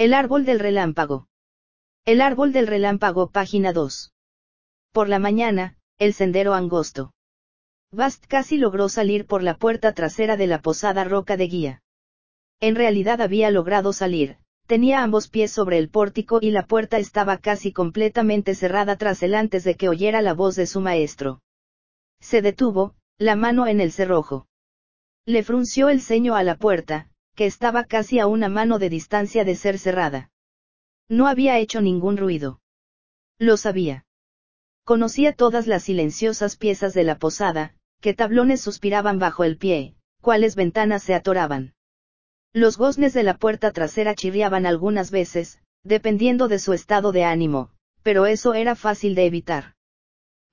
El 0.00 0.14
árbol 0.14 0.46
del 0.46 0.60
relámpago. 0.60 1.28
El 2.06 2.22
árbol 2.22 2.54
del 2.54 2.66
relámpago, 2.66 3.28
página 3.28 3.74
2. 3.74 4.14
Por 4.92 5.10
la 5.10 5.18
mañana, 5.18 5.76
el 5.98 6.14
sendero 6.14 6.54
angosto. 6.54 7.12
Bast 7.92 8.24
casi 8.26 8.56
logró 8.56 8.88
salir 8.88 9.26
por 9.26 9.42
la 9.42 9.58
puerta 9.58 9.92
trasera 9.92 10.38
de 10.38 10.46
la 10.46 10.62
posada 10.62 11.04
Roca 11.04 11.36
de 11.36 11.48
Guía. 11.48 11.82
En 12.60 12.76
realidad 12.76 13.20
había 13.20 13.50
logrado 13.50 13.92
salir, 13.92 14.38
tenía 14.66 15.02
ambos 15.02 15.28
pies 15.28 15.52
sobre 15.52 15.76
el 15.76 15.90
pórtico 15.90 16.38
y 16.40 16.50
la 16.50 16.64
puerta 16.64 16.96
estaba 16.96 17.36
casi 17.36 17.70
completamente 17.70 18.54
cerrada 18.54 18.96
tras 18.96 19.22
él 19.22 19.34
antes 19.34 19.64
de 19.64 19.74
que 19.74 19.90
oyera 19.90 20.22
la 20.22 20.32
voz 20.32 20.56
de 20.56 20.64
su 20.64 20.80
maestro. 20.80 21.42
Se 22.22 22.40
detuvo, 22.40 22.94
la 23.18 23.36
mano 23.36 23.66
en 23.66 23.82
el 23.82 23.92
cerrojo. 23.92 24.46
Le 25.26 25.42
frunció 25.42 25.90
el 25.90 26.00
ceño 26.00 26.36
a 26.36 26.42
la 26.42 26.54
puerta, 26.56 27.10
que 27.34 27.46
estaba 27.46 27.84
casi 27.84 28.18
a 28.18 28.26
una 28.26 28.48
mano 28.48 28.78
de 28.78 28.90
distancia 28.90 29.44
de 29.44 29.56
ser 29.56 29.78
cerrada. 29.78 30.30
No 31.08 31.26
había 31.26 31.58
hecho 31.58 31.80
ningún 31.80 32.16
ruido. 32.16 32.60
Lo 33.38 33.56
sabía. 33.56 34.04
Conocía 34.84 35.32
todas 35.32 35.66
las 35.66 35.84
silenciosas 35.84 36.56
piezas 36.56 36.94
de 36.94 37.04
la 37.04 37.18
posada, 37.18 37.74
qué 38.00 38.14
tablones 38.14 38.60
suspiraban 38.60 39.18
bajo 39.18 39.44
el 39.44 39.56
pie, 39.56 39.94
cuáles 40.20 40.56
ventanas 40.56 41.02
se 41.02 41.14
atoraban. 41.14 41.74
Los 42.52 42.76
goznes 42.76 43.12
de 43.12 43.22
la 43.22 43.34
puerta 43.34 43.70
trasera 43.70 44.14
chirriaban 44.14 44.66
algunas 44.66 45.10
veces, 45.10 45.60
dependiendo 45.84 46.48
de 46.48 46.58
su 46.58 46.72
estado 46.72 47.12
de 47.12 47.24
ánimo, 47.24 47.70
pero 48.02 48.26
eso 48.26 48.54
era 48.54 48.74
fácil 48.74 49.14
de 49.14 49.26
evitar. 49.26 49.74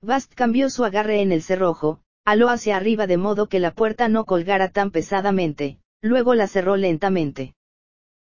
Bast 0.00 0.32
cambió 0.34 0.70
su 0.70 0.84
agarre 0.84 1.20
en 1.22 1.32
el 1.32 1.42
cerrojo, 1.42 2.00
aló 2.24 2.50
hacia 2.50 2.76
arriba 2.76 3.06
de 3.06 3.16
modo 3.16 3.48
que 3.48 3.58
la 3.58 3.72
puerta 3.72 4.08
no 4.08 4.24
colgara 4.24 4.68
tan 4.68 4.90
pesadamente, 4.90 5.80
luego 6.00 6.34
la 6.34 6.46
cerró 6.46 6.76
lentamente. 6.76 7.54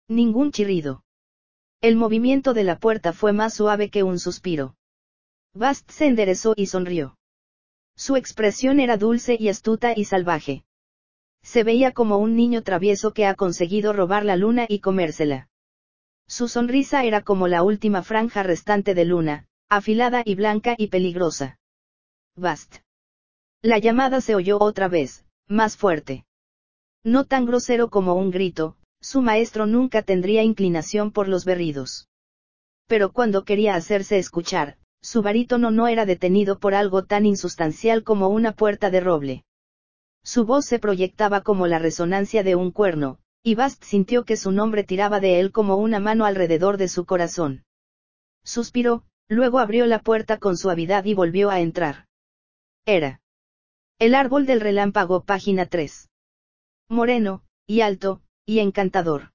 Ningún 0.07 0.51
chirrido. 0.51 1.03
El 1.81 1.95
movimiento 1.95 2.53
de 2.53 2.63
la 2.63 2.79
puerta 2.79 3.13
fue 3.13 3.33
más 3.33 3.53
suave 3.53 3.89
que 3.89 4.03
un 4.03 4.19
suspiro. 4.19 4.75
Bast 5.53 5.89
se 5.91 6.07
enderezó 6.07 6.53
y 6.55 6.67
sonrió. 6.67 7.17
Su 7.95 8.15
expresión 8.15 8.79
era 8.79 8.97
dulce 8.97 9.37
y 9.39 9.49
astuta 9.49 9.93
y 9.95 10.05
salvaje. 10.05 10.65
Se 11.43 11.63
veía 11.63 11.91
como 11.91 12.17
un 12.17 12.35
niño 12.35 12.63
travieso 12.63 13.13
que 13.13 13.25
ha 13.25 13.35
conseguido 13.35 13.93
robar 13.93 14.25
la 14.25 14.35
luna 14.35 14.65
y 14.67 14.79
comérsela. 14.79 15.49
Su 16.27 16.47
sonrisa 16.47 17.03
era 17.03 17.21
como 17.21 17.47
la 17.47 17.63
última 17.63 18.01
franja 18.01 18.43
restante 18.43 18.95
de 18.95 19.05
luna, 19.05 19.47
afilada 19.69 20.23
y 20.25 20.35
blanca 20.35 20.75
y 20.77 20.87
peligrosa. 20.87 21.59
Bast. 22.35 22.77
La 23.61 23.77
llamada 23.77 24.21
se 24.21 24.35
oyó 24.35 24.57
otra 24.59 24.87
vez, 24.87 25.25
más 25.47 25.77
fuerte. 25.77 26.25
No 27.03 27.25
tan 27.25 27.45
grosero 27.45 27.89
como 27.89 28.15
un 28.15 28.31
grito, 28.31 28.77
su 29.01 29.21
maestro 29.21 29.65
nunca 29.65 30.01
tendría 30.01 30.43
inclinación 30.43 31.11
por 31.11 31.27
los 31.27 31.43
berridos. 31.43 32.07
Pero 32.87 33.11
cuando 33.11 33.43
quería 33.43 33.75
hacerse 33.75 34.17
escuchar, 34.17 34.77
su 35.01 35.21
barítono 35.21 35.69
no 35.69 35.87
era 35.87 36.05
detenido 36.05 36.59
por 36.59 36.73
algo 36.73 37.03
tan 37.03 37.25
insustancial 37.25 38.03
como 38.03 38.29
una 38.29 38.53
puerta 38.53 38.89
de 38.89 39.01
roble. 39.01 39.43
Su 40.23 40.45
voz 40.45 40.65
se 40.65 40.79
proyectaba 40.79 41.41
como 41.41 41.67
la 41.67 41.79
resonancia 41.79 42.43
de 42.43 42.55
un 42.55 42.71
cuerno, 42.71 43.19
y 43.43 43.55
Bast 43.55 43.83
sintió 43.83 44.23
que 44.23 44.37
su 44.37 44.51
nombre 44.51 44.85
tiraba 44.85 45.19
de 45.19 45.41
él 45.41 45.51
como 45.51 45.75
una 45.75 45.99
mano 45.99 46.23
alrededor 46.23 46.77
de 46.77 46.87
su 46.87 47.03
corazón. 47.03 47.65
Suspiró, 48.45 49.03
luego 49.27 49.59
abrió 49.59 49.85
la 49.85 49.99
puerta 49.99 50.37
con 50.37 50.55
suavidad 50.55 51.03
y 51.03 51.13
volvió 51.13 51.49
a 51.49 51.59
entrar. 51.59 52.05
Era. 52.85 53.19
El 53.99 54.15
árbol 54.15 54.45
del 54.45 54.61
relámpago, 54.61 55.25
página 55.25 55.65
3. 55.65 56.09
Moreno, 56.89 57.43
y 57.67 57.81
alto, 57.81 58.21
y 58.45 58.59
encantador. 58.59 59.31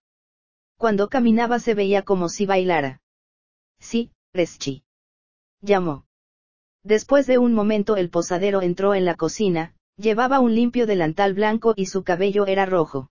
Cuando 0.76 1.08
caminaba 1.08 1.58
se 1.58 1.74
veía 1.74 2.02
como 2.02 2.28
si 2.28 2.46
bailara. 2.46 3.00
Sí, 3.80 4.12
Reschi 4.32 4.84
llamó. 5.60 6.06
Después 6.84 7.26
de 7.26 7.38
un 7.38 7.52
momento 7.52 7.96
el 7.96 8.10
posadero 8.10 8.62
entró 8.62 8.94
en 8.94 9.04
la 9.04 9.16
cocina, 9.16 9.74
llevaba 9.96 10.40
un 10.40 10.54
limpio 10.54 10.86
delantal 10.86 11.34
blanco 11.34 11.74
y 11.76 11.86
su 11.86 12.04
cabello 12.04 12.46
era 12.46 12.66
rojo. 12.66 13.10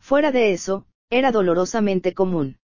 Fuera 0.00 0.32
de 0.32 0.52
eso, 0.52 0.86
era 1.10 1.32
dolorosamente 1.32 2.14
común. 2.14 2.58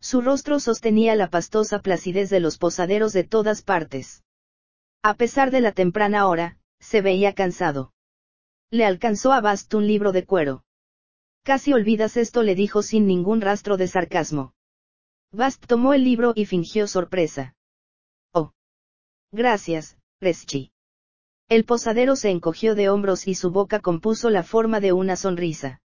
Su 0.00 0.22
rostro 0.22 0.60
sostenía 0.60 1.14
la 1.14 1.28
pastosa 1.28 1.80
placidez 1.80 2.30
de 2.30 2.40
los 2.40 2.58
posaderos 2.58 3.12
de 3.12 3.24
todas 3.24 3.62
partes. 3.62 4.22
A 5.02 5.14
pesar 5.14 5.50
de 5.50 5.60
la 5.60 5.72
temprana 5.72 6.26
hora, 6.26 6.58
se 6.78 7.02
veía 7.02 7.34
cansado. 7.34 7.92
Le 8.70 8.84
alcanzó 8.84 9.32
a 9.32 9.40
Bast 9.40 9.74
un 9.74 9.86
libro 9.86 10.12
de 10.12 10.24
cuero. 10.24 10.64
Casi 11.42 11.72
olvidas 11.72 12.16
esto, 12.16 12.42
le 12.42 12.54
dijo 12.54 12.82
sin 12.82 13.06
ningún 13.06 13.40
rastro 13.40 13.76
de 13.76 13.88
sarcasmo. 13.88 14.54
Bast 15.32 15.64
tomó 15.66 15.94
el 15.94 16.04
libro 16.04 16.32
y 16.34 16.46
fingió 16.46 16.86
sorpresa. 16.86 17.54
Gracias, 19.32 19.96
Reschi. 20.20 20.72
El 21.48 21.64
posadero 21.64 22.16
se 22.16 22.30
encogió 22.30 22.74
de 22.74 22.88
hombros 22.88 23.28
y 23.28 23.36
su 23.36 23.52
boca 23.52 23.78
compuso 23.78 24.28
la 24.28 24.42
forma 24.42 24.80
de 24.80 24.92
una 24.92 25.14
sonrisa. 25.14 25.80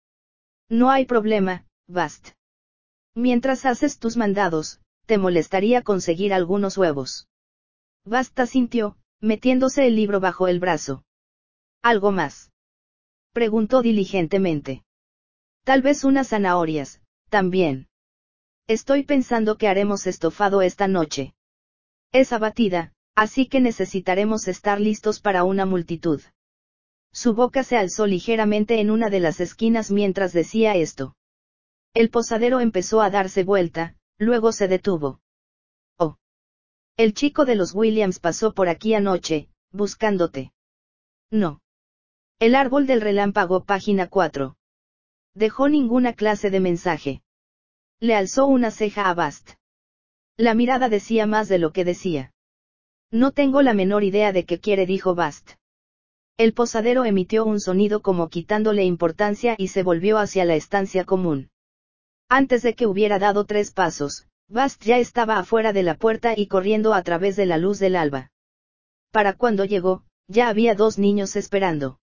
No 0.69 0.91
hay 0.91 1.07
problema, 1.07 1.67
Bast. 1.89 2.31
Mientras 3.15 3.65
haces 3.65 3.99
tus 3.99 4.19
mandados, 4.19 4.81
te 5.07 5.17
molestaría 5.17 5.83
conseguir 5.83 6.35
algunos 6.35 6.77
huevos. 6.77 7.29
Basta 8.05 8.45
sintió, 8.45 8.99
metiéndose 9.21 9.87
el 9.87 9.97
libro 9.97 10.21
bajo 10.21 10.47
el 10.47 10.61
brazo. 10.61 11.05
¿Algo 11.83 12.13
más? 12.13 12.50
Preguntó 13.33 13.83
diligentemente. 13.83 14.85
Tal 15.65 15.83
vez 15.83 16.05
unas 16.05 16.29
zanahorias, 16.29 17.01
también. 17.29 17.89
Estoy 18.67 19.03
pensando 19.05 19.57
que 19.57 19.69
haremos 19.69 20.07
estofado 20.07 20.63
esta 20.63 20.89
noche. 20.89 21.35
Es 22.13 22.33
abatida, 22.33 22.93
Así 23.15 23.47
que 23.47 23.61
necesitaremos 23.61 24.49
estar 24.49 24.81
listos 24.81 25.21
para 25.21 25.45
una 25.45 25.67
multitud. 25.67 26.23
Su 27.13 27.35
boca 27.35 27.65
se 27.65 27.77
alzó 27.77 28.07
ligeramente 28.07 28.81
en 28.81 28.91
una 28.91 29.11
de 29.11 29.21
las 29.21 29.41
esquinas 29.41 29.91
mientras 29.91 30.33
decía 30.33 30.75
esto. 30.75 31.17
El 31.93 32.09
posadero 32.09 32.61
empezó 32.61 33.03
a 33.03 33.11
darse 33.11 33.43
vuelta, 33.43 33.97
luego 34.19 34.53
se 34.53 34.69
detuvo. 34.69 35.21
Oh. 35.99 36.17
El 36.97 37.13
chico 37.13 37.45
de 37.45 37.57
los 37.57 37.75
Williams 37.75 38.21
pasó 38.21 38.55
por 38.55 38.69
aquí 38.71 38.95
anoche, 38.95 39.51
buscándote. 39.73 40.53
No. 41.31 41.61
El 42.41 42.55
árbol 42.55 42.87
del 42.87 43.03
relámpago, 43.03 43.65
página 43.65 44.09
4. 44.09 44.57
Dejó 45.35 45.69
ninguna 45.69 46.15
clase 46.15 46.49
de 46.49 46.59
mensaje. 46.59 47.21
Le 48.01 48.15
alzó 48.15 48.47
una 48.47 48.71
ceja 48.71 49.11
a 49.11 49.15
Bast. 49.15 49.51
La 50.39 50.55
mirada 50.55 50.89
decía 50.89 51.27
más 51.27 51.51
de 51.51 51.59
lo 51.59 51.75
que 51.75 51.85
decía. 51.85 52.33
No 53.11 53.33
tengo 53.33 53.61
la 53.61 53.75
menor 53.75 54.05
idea 54.05 54.33
de 54.33 54.47
qué 54.47 54.59
quiere, 54.59 54.87
dijo 54.87 55.15
Bast. 55.15 55.51
El 56.39 56.55
posadero 56.55 57.05
emitió 57.05 57.45
un 57.45 57.61
sonido 57.61 58.01
como 58.01 58.31
quitándole 58.31 58.85
importancia 58.85 59.55
y 59.59 59.69
se 59.69 59.83
volvió 59.83 60.17
hacia 60.17 60.47
la 60.47 60.55
estancia 60.55 61.05
común. 61.05 61.51
Antes 62.31 62.63
de 62.63 62.75
que 62.75 62.87
hubiera 62.87 63.19
dado 63.19 63.45
tres 63.45 63.71
pasos, 63.71 64.29
Bast 64.49 64.83
ya 64.83 64.97
estaba 64.97 65.37
afuera 65.37 65.75
de 65.75 65.83
la 65.83 65.95
puerta 65.95 66.33
y 66.35 66.47
corriendo 66.47 66.95
a 66.95 67.03
través 67.03 67.37
de 67.37 67.45
la 67.45 67.59
luz 67.59 67.79
del 67.79 67.97
alba. 67.97 68.31
Para 69.11 69.35
cuando 69.35 69.67
llegó, 69.67 70.05
ya 70.27 70.49
había 70.49 70.75
dos 70.75 70.99
niños 70.99 71.37
esperando. 71.37 72.01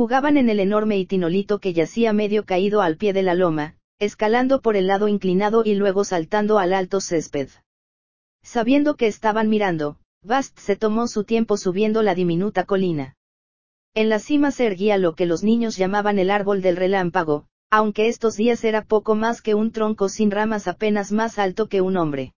Jugaban 0.00 0.38
en 0.38 0.48
el 0.48 0.60
enorme 0.60 0.96
itinolito 0.96 1.58
que 1.58 1.74
yacía 1.74 2.14
medio 2.14 2.46
caído 2.46 2.80
al 2.80 2.96
pie 2.96 3.12
de 3.12 3.22
la 3.22 3.34
loma, 3.34 3.76
escalando 3.98 4.62
por 4.62 4.74
el 4.74 4.86
lado 4.86 5.08
inclinado 5.08 5.62
y 5.62 5.74
luego 5.74 6.04
saltando 6.04 6.58
al 6.58 6.72
alto 6.72 7.02
césped. 7.02 7.50
Sabiendo 8.42 8.94
que 8.94 9.06
estaban 9.06 9.50
mirando, 9.50 9.98
Bast 10.22 10.58
se 10.58 10.74
tomó 10.74 11.06
su 11.06 11.24
tiempo 11.24 11.58
subiendo 11.58 12.02
la 12.02 12.14
diminuta 12.14 12.64
colina. 12.64 13.18
En 13.92 14.08
la 14.08 14.20
cima 14.20 14.52
se 14.52 14.68
erguía 14.68 14.96
lo 14.96 15.14
que 15.14 15.26
los 15.26 15.44
niños 15.44 15.76
llamaban 15.76 16.18
el 16.18 16.30
árbol 16.30 16.62
del 16.62 16.76
relámpago, 16.76 17.44
aunque 17.68 18.08
estos 18.08 18.36
días 18.36 18.64
era 18.64 18.86
poco 18.86 19.16
más 19.16 19.42
que 19.42 19.54
un 19.54 19.70
tronco 19.70 20.08
sin 20.08 20.30
ramas 20.30 20.66
apenas 20.66 21.12
más 21.12 21.38
alto 21.38 21.68
que 21.68 21.82
un 21.82 21.98
hombre. 21.98 22.32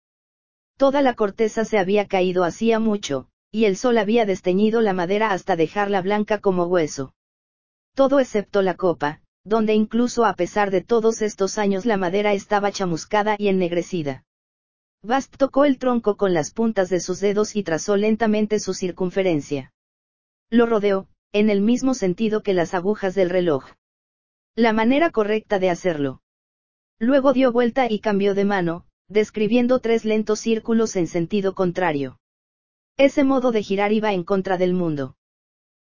Toda 0.75 1.01
la 1.01 1.13
corteza 1.13 1.63
se 1.63 1.77
había 1.77 2.09
caído 2.09 2.43
hacía 2.43 2.79
mucho, 2.79 3.29
y 3.51 3.63
el 3.63 3.77
sol 3.77 3.99
había 3.99 4.25
desteñido 4.25 4.81
la 4.81 4.91
madera 4.91 5.31
hasta 5.31 5.55
dejarla 5.55 6.01
blanca 6.01 6.39
como 6.39 6.65
hueso. 6.65 7.13
Todo 7.95 8.19
excepto 8.19 8.61
la 8.61 8.75
copa, 8.75 9.21
donde 9.43 9.73
incluso 9.73 10.25
a 10.25 10.33
pesar 10.33 10.71
de 10.71 10.81
todos 10.81 11.21
estos 11.21 11.57
años 11.57 11.85
la 11.85 11.97
madera 11.97 12.33
estaba 12.33 12.71
chamuscada 12.71 13.35
y 13.37 13.49
ennegrecida. 13.49 14.23
Bast 15.03 15.35
tocó 15.37 15.65
el 15.65 15.77
tronco 15.77 16.15
con 16.15 16.33
las 16.33 16.51
puntas 16.51 16.89
de 16.89 16.99
sus 16.99 17.19
dedos 17.19 17.55
y 17.55 17.63
trazó 17.63 17.97
lentamente 17.97 18.59
su 18.59 18.73
circunferencia. 18.73 19.73
Lo 20.49 20.65
rodeó, 20.65 21.07
en 21.33 21.49
el 21.49 21.61
mismo 21.61 21.93
sentido 21.93 22.41
que 22.41 22.53
las 22.53 22.73
agujas 22.73 23.13
del 23.15 23.29
reloj. 23.29 23.65
La 24.55 24.71
manera 24.71 25.11
correcta 25.11 25.59
de 25.59 25.69
hacerlo. 25.69 26.21
Luego 26.99 27.33
dio 27.33 27.51
vuelta 27.51 27.91
y 27.91 27.99
cambió 27.99 28.33
de 28.33 28.45
mano, 28.45 28.85
describiendo 29.07 29.79
tres 29.79 30.05
lentos 30.05 30.39
círculos 30.39 30.95
en 30.95 31.07
sentido 31.07 31.53
contrario. 31.53 32.19
Ese 32.97 33.23
modo 33.23 33.51
de 33.51 33.61
girar 33.61 33.91
iba 33.91 34.13
en 34.13 34.23
contra 34.23 34.57
del 34.57 34.73
mundo. 34.73 35.15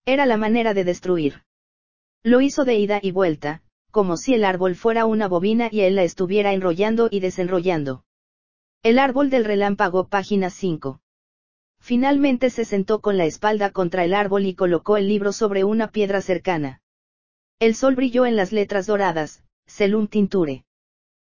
Era 0.07 0.27
la 0.27 0.37
manera 0.37 0.75
de 0.75 0.85
destruir. 0.85 1.45
Lo 2.27 2.41
hizo 2.41 2.65
de 2.65 2.77
ida 2.77 3.01
y 3.03 3.11
vuelta, 3.11 3.61
como 3.91 4.17
si 4.17 4.33
el 4.33 4.45
árbol 4.45 4.77
fuera 4.77 5.05
una 5.05 5.29
bobina 5.29 5.69
y 5.71 5.83
él 5.83 5.95
la 5.95 6.05
estuviera 6.05 6.55
enrollando 6.55 7.09
y 7.11 7.21
desenrollando. 7.21 8.03
El 8.83 8.99
árbol 8.99 9.29
del 9.29 9.45
relámpago, 9.45 10.09
página 10.09 10.49
5. 10.49 11.03
Finalmente 11.81 12.49
se 12.49 12.65
sentó 12.65 13.03
con 13.03 13.19
la 13.19 13.27
espalda 13.27 13.73
contra 13.73 14.05
el 14.05 14.15
árbol 14.15 14.47
y 14.47 14.55
colocó 14.55 14.97
el 14.97 15.07
libro 15.07 15.33
sobre 15.33 15.65
una 15.65 15.89
piedra 15.89 16.23
cercana. 16.23 16.81
El 17.61 17.75
sol 17.75 17.95
brilló 17.95 18.25
en 18.25 18.37
las 18.37 18.53
letras 18.53 18.87
doradas, 18.87 19.45
Selum 19.67 20.07
Tinture. 20.07 20.65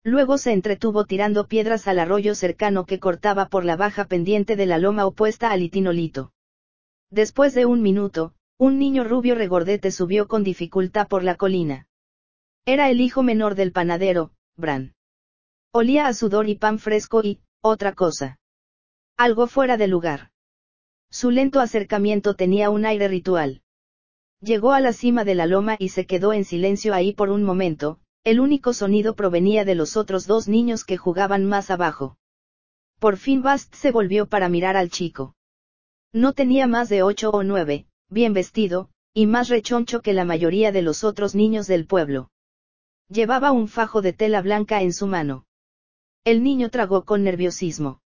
Luego 0.04 0.38
se 0.38 0.54
entretuvo 0.54 1.06
tirando 1.06 1.48
piedras 1.48 1.88
al 1.88 1.98
arroyo 1.98 2.36
cercano 2.36 2.86
que 2.86 3.00
cortaba 3.00 3.48
por 3.48 3.66
la 3.66 3.76
baja 3.76 4.06
pendiente 4.06 4.56
de 4.56 4.68
la 4.68 4.78
loma 4.78 5.08
opuesta 5.08 5.50
al 5.50 5.64
itinolito. 5.64 6.32
Después 7.10 7.56
de 7.56 7.66
un 7.66 7.82
minuto, 7.82 8.36
un 8.58 8.80
niño 8.80 9.04
rubio 9.04 9.36
regordete 9.36 9.92
subió 9.92 10.28
con 10.28 10.44
dificultad 10.44 11.08
por 11.08 11.24
la 11.24 11.36
colina. 11.36 11.88
Era 12.66 12.90
el 12.90 13.02
hijo 13.02 13.22
menor 13.22 13.56
del 13.56 13.74
panadero, 13.74 14.32
Bran. 14.56 14.96
Olía 15.74 16.08
a 16.08 16.14
sudor 16.14 16.48
y 16.48 16.56
pan 16.56 16.80
fresco 16.80 17.22
y, 17.22 17.42
otra 17.62 17.94
cosa. 17.94 18.40
Algo 19.18 19.48
fuera 19.48 19.76
de 19.76 19.88
lugar. 19.88 20.32
Su 21.12 21.32
lento 21.32 21.60
acercamiento 21.60 22.34
tenía 22.34 22.70
un 22.70 22.86
aire 22.86 23.10
ritual. 23.10 23.62
Llegó 24.40 24.72
a 24.72 24.80
la 24.80 24.94
cima 24.94 25.26
de 25.26 25.36
la 25.36 25.48
loma 25.48 25.76
y 25.78 25.90
se 25.90 26.06
quedó 26.06 26.32
en 26.32 26.46
silencio 26.46 26.94
ahí 26.94 27.14
por 27.14 27.30
un 27.30 27.44
momento, 27.44 28.00
el 28.24 28.40
único 28.40 28.74
sonido 28.74 29.16
provenía 29.16 29.66
de 29.66 29.76
los 29.76 29.98
otros 29.98 30.28
dos 30.28 30.48
niños 30.48 30.86
que 30.86 30.98
jugaban 30.98 31.46
más 31.46 31.70
abajo. 31.72 32.18
Por 33.00 33.18
fin 33.18 33.42
Bast 33.42 33.76
se 33.76 33.92
volvió 33.92 34.28
para 34.28 34.48
mirar 34.48 34.78
al 34.78 34.90
chico. 34.90 35.36
No 36.14 36.34
tenía 36.34 36.68
más 36.68 36.88
de 36.88 37.04
ocho 37.04 37.30
o 37.30 37.44
nueve, 37.44 37.88
bien 38.10 38.34
vestido, 38.34 38.90
y 39.14 39.28
más 39.28 39.50
rechoncho 39.50 40.02
que 40.02 40.14
la 40.14 40.26
mayoría 40.26 40.72
de 40.72 40.82
los 40.82 41.04
otros 41.04 41.36
niños 41.36 41.68
del 41.68 41.88
pueblo. 41.88 42.30
Llevaba 43.10 43.52
un 43.52 43.68
fajo 43.68 44.02
de 44.02 44.14
tela 44.14 44.42
blanca 44.42 44.82
en 44.82 44.94
su 44.94 45.08
mano. 45.08 45.46
El 46.24 46.44
niño 46.44 46.70
tragó 46.70 47.06
con 47.06 47.24
nerviosismo. 47.24 48.02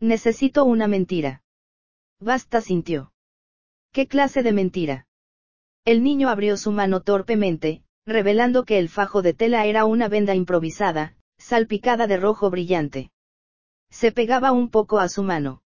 Necesito 0.00 0.64
una 0.64 0.88
mentira. 0.88 1.42
Basta 2.20 2.60
sintió. 2.60 3.12
¿Qué 3.92 4.06
clase 4.08 4.42
de 4.42 4.52
mentira? 4.52 5.06
El 5.84 6.02
niño 6.02 6.28
abrió 6.28 6.56
su 6.56 6.72
mano 6.72 7.00
torpemente, 7.00 7.82
revelando 8.04 8.64
que 8.64 8.78
el 8.78 8.88
fajo 8.88 9.22
de 9.22 9.32
tela 9.32 9.64
era 9.66 9.84
una 9.84 10.08
venda 10.08 10.34
improvisada, 10.34 11.16
salpicada 11.38 12.06
de 12.06 12.16
rojo 12.16 12.50
brillante. 12.50 13.10
Se 13.90 14.12
pegaba 14.12 14.52
un 14.52 14.70
poco 14.70 14.98
a 14.98 15.08
su 15.08 15.22
mano. 15.22 15.62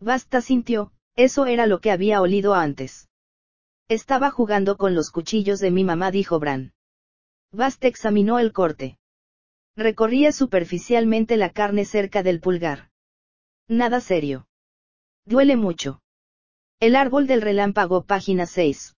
Basta 0.00 0.40
sintió, 0.40 0.92
eso 1.16 1.46
era 1.46 1.66
lo 1.66 1.80
que 1.80 1.90
había 1.90 2.20
olido 2.20 2.54
antes. 2.54 3.08
Estaba 3.88 4.30
jugando 4.30 4.76
con 4.76 4.94
los 4.94 5.10
cuchillos 5.10 5.60
de 5.60 5.70
mi 5.70 5.82
mamá, 5.82 6.10
dijo 6.10 6.38
Bran. 6.38 6.74
Basta 7.52 7.88
examinó 7.88 8.38
el 8.38 8.52
corte. 8.52 8.98
Recorría 9.76 10.32
superficialmente 10.32 11.36
la 11.36 11.50
carne 11.50 11.84
cerca 11.84 12.22
del 12.22 12.40
pulgar. 12.40 12.90
Nada 13.68 14.00
serio. 14.00 14.46
Duele 15.24 15.56
mucho. 15.56 16.02
El 16.80 16.96
árbol 16.96 17.26
del 17.26 17.42
relámpago, 17.42 18.04
página 18.04 18.46
6. 18.46 18.94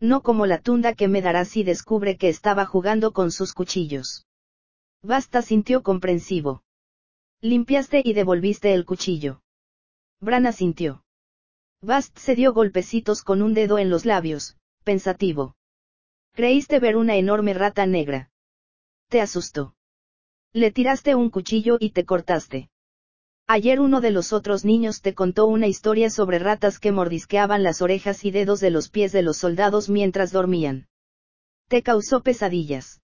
No 0.00 0.22
como 0.22 0.46
la 0.46 0.58
tunda 0.58 0.94
que 0.94 1.08
me 1.08 1.22
dará 1.22 1.44
si 1.44 1.64
descubre 1.64 2.16
que 2.16 2.28
estaba 2.28 2.66
jugando 2.66 3.12
con 3.12 3.30
sus 3.30 3.52
cuchillos. 3.52 4.26
Basta 5.02 5.42
sintió 5.42 5.82
comprensivo. 5.82 6.62
Limpiaste 7.40 8.02
y 8.04 8.12
devolviste 8.12 8.72
el 8.74 8.84
cuchillo. 8.84 9.42
Brana 10.20 10.52
sintió. 10.52 11.01
Bast 11.84 12.16
se 12.16 12.36
dio 12.36 12.52
golpecitos 12.52 13.22
con 13.22 13.42
un 13.42 13.54
dedo 13.54 13.76
en 13.76 13.90
los 13.90 14.04
labios, 14.04 14.56
pensativo. 14.84 15.56
Creíste 16.32 16.78
ver 16.78 16.96
una 16.96 17.16
enorme 17.16 17.54
rata 17.54 17.86
negra. 17.86 18.30
Te 19.08 19.20
asustó. 19.20 19.74
Le 20.52 20.70
tiraste 20.70 21.16
un 21.16 21.28
cuchillo 21.28 21.78
y 21.80 21.90
te 21.90 22.04
cortaste. 22.04 22.70
Ayer 23.48 23.80
uno 23.80 24.00
de 24.00 24.12
los 24.12 24.32
otros 24.32 24.64
niños 24.64 25.02
te 25.02 25.12
contó 25.12 25.46
una 25.46 25.66
historia 25.66 26.08
sobre 26.08 26.38
ratas 26.38 26.78
que 26.78 26.92
mordisqueaban 26.92 27.64
las 27.64 27.82
orejas 27.82 28.24
y 28.24 28.30
dedos 28.30 28.60
de 28.60 28.70
los 28.70 28.88
pies 28.88 29.10
de 29.10 29.22
los 29.22 29.38
soldados 29.38 29.88
mientras 29.88 30.30
dormían. 30.30 30.86
Te 31.66 31.82
causó 31.82 32.22
pesadillas. 32.22 33.00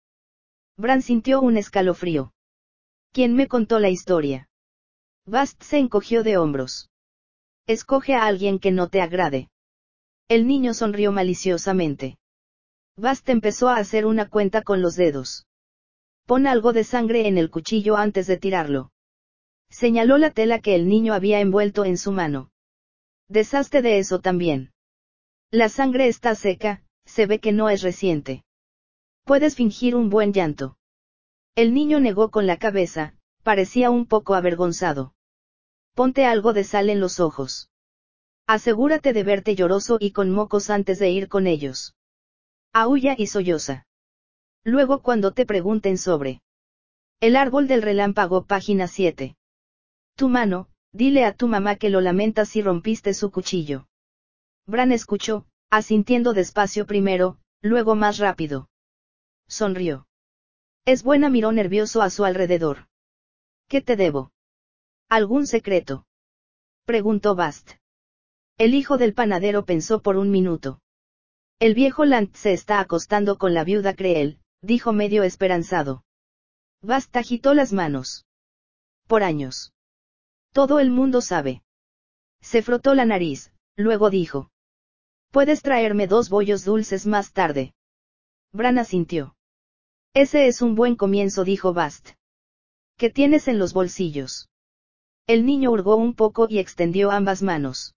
Bran 0.77 1.03
sintió 1.03 1.41
un 1.41 1.57
escalofrío. 1.57 2.33
¿Quién 3.13 3.35
me 3.35 3.49
contó 3.49 3.81
la 3.81 3.89
historia? 3.89 4.49
Bast 5.27 5.61
se 5.65 5.79
encogió 5.79 6.23
de 6.23 6.37
hombros. 6.37 6.89
Escoge 7.69 8.15
a 8.15 8.25
alguien 8.25 8.59
que 8.59 8.73
no 8.73 8.89
te 8.89 9.03
agrade. 9.03 9.51
El 10.27 10.47
niño 10.47 10.73
sonrió 10.73 11.13
maliciosamente. 11.13 12.17
Bast 12.97 13.29
empezó 13.29 13.69
a 13.69 13.77
hacer 13.77 14.07
una 14.07 14.27
cuenta 14.27 14.63
con 14.63 14.81
los 14.81 14.97
dedos. 14.97 15.47
Pon 16.25 16.47
algo 16.47 16.73
de 16.73 16.83
sangre 16.83 17.29
en 17.29 17.37
el 17.37 17.51
cuchillo 17.51 17.99
antes 17.99 18.27
de 18.27 18.39
tirarlo. 18.39 18.91
Señaló 19.69 20.17
la 20.17 20.31
tela 20.31 20.61
que 20.61 20.75
el 20.75 20.89
niño 20.89 21.13
había 21.13 21.41
envuelto 21.41 21.85
en 21.85 21.99
su 21.99 22.11
mano. 22.11 22.51
Deshazte 23.29 23.83
de 23.83 23.99
eso 23.99 24.21
también. 24.21 24.73
La 25.51 25.69
sangre 25.69 26.09
está 26.09 26.35
seca, 26.35 26.83
se 27.05 27.27
ve 27.27 27.39
que 27.39 27.53
no 27.53 27.69
es 27.69 27.83
reciente. 27.83 28.45
Puedes 29.25 29.57
fingir 29.57 29.95
un 29.95 30.09
buen 30.09 30.33
llanto. 30.33 30.79
El 31.55 31.75
niño 31.75 32.01
negó 32.01 32.31
con 32.31 32.47
la 32.47 32.57
cabeza, 32.57 33.15
parecía 33.43 33.91
un 33.91 34.07
poco 34.07 34.35
avergonzado. 34.35 35.13
Ponte 35.99 36.27
algo 36.27 36.53
de 36.53 36.63
sal 36.63 36.91
en 36.91 37.01
los 37.01 37.19
ojos. 37.19 37.71
Asegúrate 38.47 39.13
de 39.13 39.25
verte 39.25 39.57
lloroso 39.57 39.97
y 39.99 40.13
con 40.13 40.31
mocos 40.31 40.71
antes 40.71 41.01
de 41.01 41.11
ir 41.11 41.27
con 41.27 41.49
ellos. 41.49 41.97
Aulla 42.73 43.17
y 43.19 43.27
solloza. 43.27 43.85
Luego 44.63 45.03
cuando 45.03 45.33
te 45.33 45.45
pregunten 45.45 45.99
sobre. 45.99 46.41
El 47.19 47.35
árbol 47.35 47.67
del 47.67 47.83
relámpago, 47.83 48.45
página 48.45 48.87
7. 48.87 49.37
Tu 50.15 50.29
mano, 50.29 50.69
dile 50.93 51.25
a 51.25 51.33
tu 51.33 51.49
mamá 51.49 51.75
que 51.75 51.91
lo 51.91 52.01
lamentas 52.01 52.51
si 52.51 52.63
rompiste 52.63 53.13
su 53.13 53.33
cuchillo. 53.33 53.89
Bran 54.67 54.93
escuchó, 54.93 55.47
asintiendo 55.69 56.33
despacio 56.33 56.87
primero, 56.87 57.39
luego 57.61 57.97
más 57.97 58.19
rápido. 58.19 58.69
Sonrió. 59.49 60.07
Es 60.85 61.03
buena 61.03 61.29
miró 61.29 61.51
nervioso 61.51 62.03
a 62.03 62.11
su 62.11 62.25
alrededor. 62.25 62.87
¿Qué 63.67 63.81
te 63.83 63.97
debo? 63.97 64.31
¿Algún 65.11 65.47
secreto? 65.47 66.05
Preguntó 66.85 67.35
Bast. 67.35 67.73
El 68.59 68.75
hijo 68.75 68.99
del 68.99 69.15
panadero 69.15 69.65
pensó 69.65 70.03
por 70.03 70.19
un 70.19 70.31
minuto. 70.31 70.83
El 71.59 71.73
viejo 71.73 72.05
Lant 72.05 72.35
se 72.35 72.53
está 72.53 72.79
acostando 72.79 73.39
con 73.39 73.55
la 73.55 73.65
viuda 73.65 73.95
Creel, 73.95 74.39
dijo 74.61 74.93
medio 74.93 75.23
esperanzado. 75.23 76.05
Bast 76.83 77.17
agitó 77.17 77.55
las 77.55 77.73
manos. 77.73 78.27
Por 79.07 79.23
años. 79.23 79.73
Todo 80.53 80.79
el 80.79 80.91
mundo 80.91 81.23
sabe. 81.23 81.63
Se 82.43 82.61
frotó 82.61 82.95
la 82.95 83.07
nariz, 83.07 83.51
luego 83.77 84.11
dijo. 84.11 84.51
Puedes 85.31 85.63
traerme 85.63 86.07
dos 86.07 86.29
bollos 86.29 86.67
dulces 86.67 87.07
más 87.07 87.33
tarde. 87.33 87.73
Bran 88.53 88.79
asintió. 88.79 89.37
Ese 90.13 90.49
es 90.49 90.61
un 90.61 90.75
buen 90.75 90.97
comienzo, 90.97 91.45
dijo 91.45 91.73
Bast. 91.73 92.11
¿Qué 92.99 93.09
tienes 93.09 93.49
en 93.49 93.59
los 93.59 93.73
bolsillos? 93.73 94.51
El 95.29 95.45
niño 95.45 95.71
hurgó 95.71 95.97
un 95.97 96.15
poco 96.15 96.47
y 96.49 96.59
extendió 96.59 97.11
ambas 97.11 97.43
manos. 97.43 97.95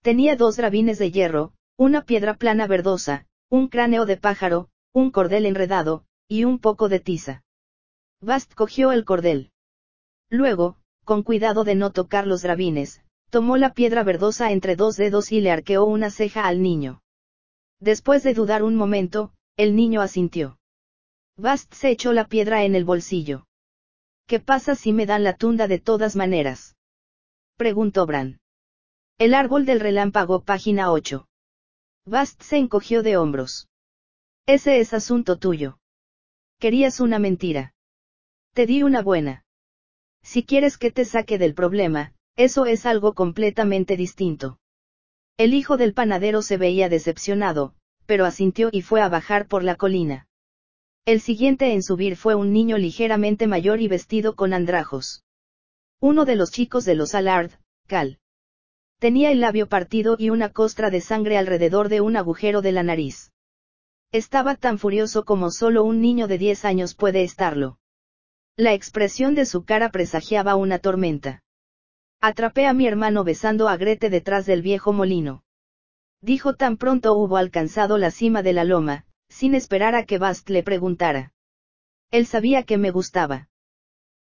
Tenía 0.00 0.36
dos 0.36 0.56
drabines 0.56 0.98
de 0.98 1.10
hierro, 1.10 1.52
una 1.76 2.06
piedra 2.06 2.32
plana 2.32 2.66
verdosa, 2.66 3.26
un 3.50 3.68
cráneo 3.68 4.06
de 4.06 4.16
pájaro, 4.16 4.70
un 4.94 5.10
cordel 5.10 5.44
enredado, 5.44 6.06
y 6.28 6.44
un 6.44 6.58
poco 6.58 6.88
de 6.88 6.98
tiza. 6.98 7.44
Bast 8.22 8.54
cogió 8.54 8.92
el 8.92 9.04
cordel. 9.04 9.50
Luego, 10.30 10.78
con 11.04 11.22
cuidado 11.22 11.62
de 11.62 11.74
no 11.74 11.92
tocar 11.92 12.26
los 12.26 12.40
drabines, 12.40 13.02
tomó 13.28 13.58
la 13.58 13.74
piedra 13.74 14.02
verdosa 14.02 14.50
entre 14.50 14.76
dos 14.76 14.96
dedos 14.96 15.32
y 15.32 15.42
le 15.42 15.50
arqueó 15.50 15.84
una 15.84 16.10
ceja 16.10 16.46
al 16.46 16.62
niño. 16.62 17.02
Después 17.80 18.22
de 18.22 18.32
dudar 18.32 18.62
un 18.62 18.76
momento, 18.76 19.34
el 19.58 19.76
niño 19.76 20.00
asintió. 20.00 20.58
Bast 21.36 21.74
se 21.74 21.90
echó 21.90 22.14
la 22.14 22.26
piedra 22.28 22.64
en 22.64 22.74
el 22.74 22.86
bolsillo. 22.86 23.44
¿Qué 24.26 24.40
pasa 24.40 24.74
si 24.74 24.92
me 24.92 25.06
dan 25.06 25.22
la 25.22 25.36
tunda 25.36 25.68
de 25.68 25.78
todas 25.78 26.16
maneras? 26.16 26.74
Preguntó 27.56 28.06
Bran. 28.06 28.40
El 29.18 29.34
árbol 29.34 29.66
del 29.66 29.78
relámpago, 29.78 30.42
página 30.42 30.90
8. 30.90 31.28
Bast 32.06 32.42
se 32.42 32.56
encogió 32.56 33.04
de 33.04 33.16
hombros. 33.16 33.68
Ese 34.46 34.80
es 34.80 34.92
asunto 34.94 35.38
tuyo. 35.38 35.78
Querías 36.58 36.98
una 36.98 37.20
mentira. 37.20 37.72
Te 38.52 38.66
di 38.66 38.82
una 38.82 39.00
buena. 39.00 39.44
Si 40.24 40.44
quieres 40.44 40.76
que 40.76 40.90
te 40.90 41.04
saque 41.04 41.38
del 41.38 41.54
problema, 41.54 42.12
eso 42.34 42.66
es 42.66 42.84
algo 42.84 43.14
completamente 43.14 43.96
distinto. 43.96 44.58
El 45.36 45.54
hijo 45.54 45.76
del 45.76 45.94
panadero 45.94 46.42
se 46.42 46.56
veía 46.56 46.88
decepcionado, 46.88 47.74
pero 48.06 48.24
asintió 48.24 48.70
y 48.72 48.82
fue 48.82 49.02
a 49.02 49.08
bajar 49.08 49.46
por 49.46 49.62
la 49.62 49.76
colina. 49.76 50.26
El 51.06 51.20
siguiente 51.20 51.72
en 51.72 51.84
subir 51.84 52.16
fue 52.16 52.34
un 52.34 52.52
niño 52.52 52.78
ligeramente 52.78 53.46
mayor 53.46 53.80
y 53.80 53.86
vestido 53.86 54.34
con 54.34 54.52
andrajos. 54.52 55.22
Uno 56.00 56.24
de 56.24 56.34
los 56.34 56.50
chicos 56.50 56.84
de 56.84 56.96
los 56.96 57.14
Alard, 57.14 57.52
Cal. 57.86 58.18
Tenía 58.98 59.30
el 59.30 59.38
labio 59.38 59.68
partido 59.68 60.16
y 60.18 60.30
una 60.30 60.48
costra 60.48 60.90
de 60.90 61.00
sangre 61.00 61.38
alrededor 61.38 61.90
de 61.90 62.00
un 62.00 62.16
agujero 62.16 62.60
de 62.60 62.72
la 62.72 62.82
nariz. 62.82 63.30
Estaba 64.10 64.56
tan 64.56 64.80
furioso 64.80 65.24
como 65.24 65.52
solo 65.52 65.84
un 65.84 66.00
niño 66.00 66.26
de 66.26 66.38
10 66.38 66.64
años 66.64 66.96
puede 66.96 67.22
estarlo. 67.22 67.78
La 68.56 68.72
expresión 68.72 69.36
de 69.36 69.46
su 69.46 69.64
cara 69.64 69.90
presagiaba 69.90 70.56
una 70.56 70.80
tormenta. 70.80 71.44
Atrapé 72.20 72.66
a 72.66 72.72
mi 72.72 72.88
hermano 72.88 73.22
besando 73.22 73.68
a 73.68 73.76
Grete 73.76 74.10
detrás 74.10 74.44
del 74.44 74.60
viejo 74.60 74.92
molino. 74.92 75.44
Dijo 76.20 76.54
tan 76.54 76.76
pronto 76.76 77.14
hubo 77.14 77.36
alcanzado 77.36 77.96
la 77.96 78.10
cima 78.10 78.42
de 78.42 78.54
la 78.54 78.64
loma, 78.64 79.06
sin 79.28 79.54
esperar 79.54 79.94
a 79.94 80.04
que 80.04 80.18
Bast 80.18 80.48
le 80.50 80.62
preguntara. 80.62 81.32
Él 82.10 82.26
sabía 82.26 82.62
que 82.62 82.78
me 82.78 82.90
gustaba. 82.90 83.48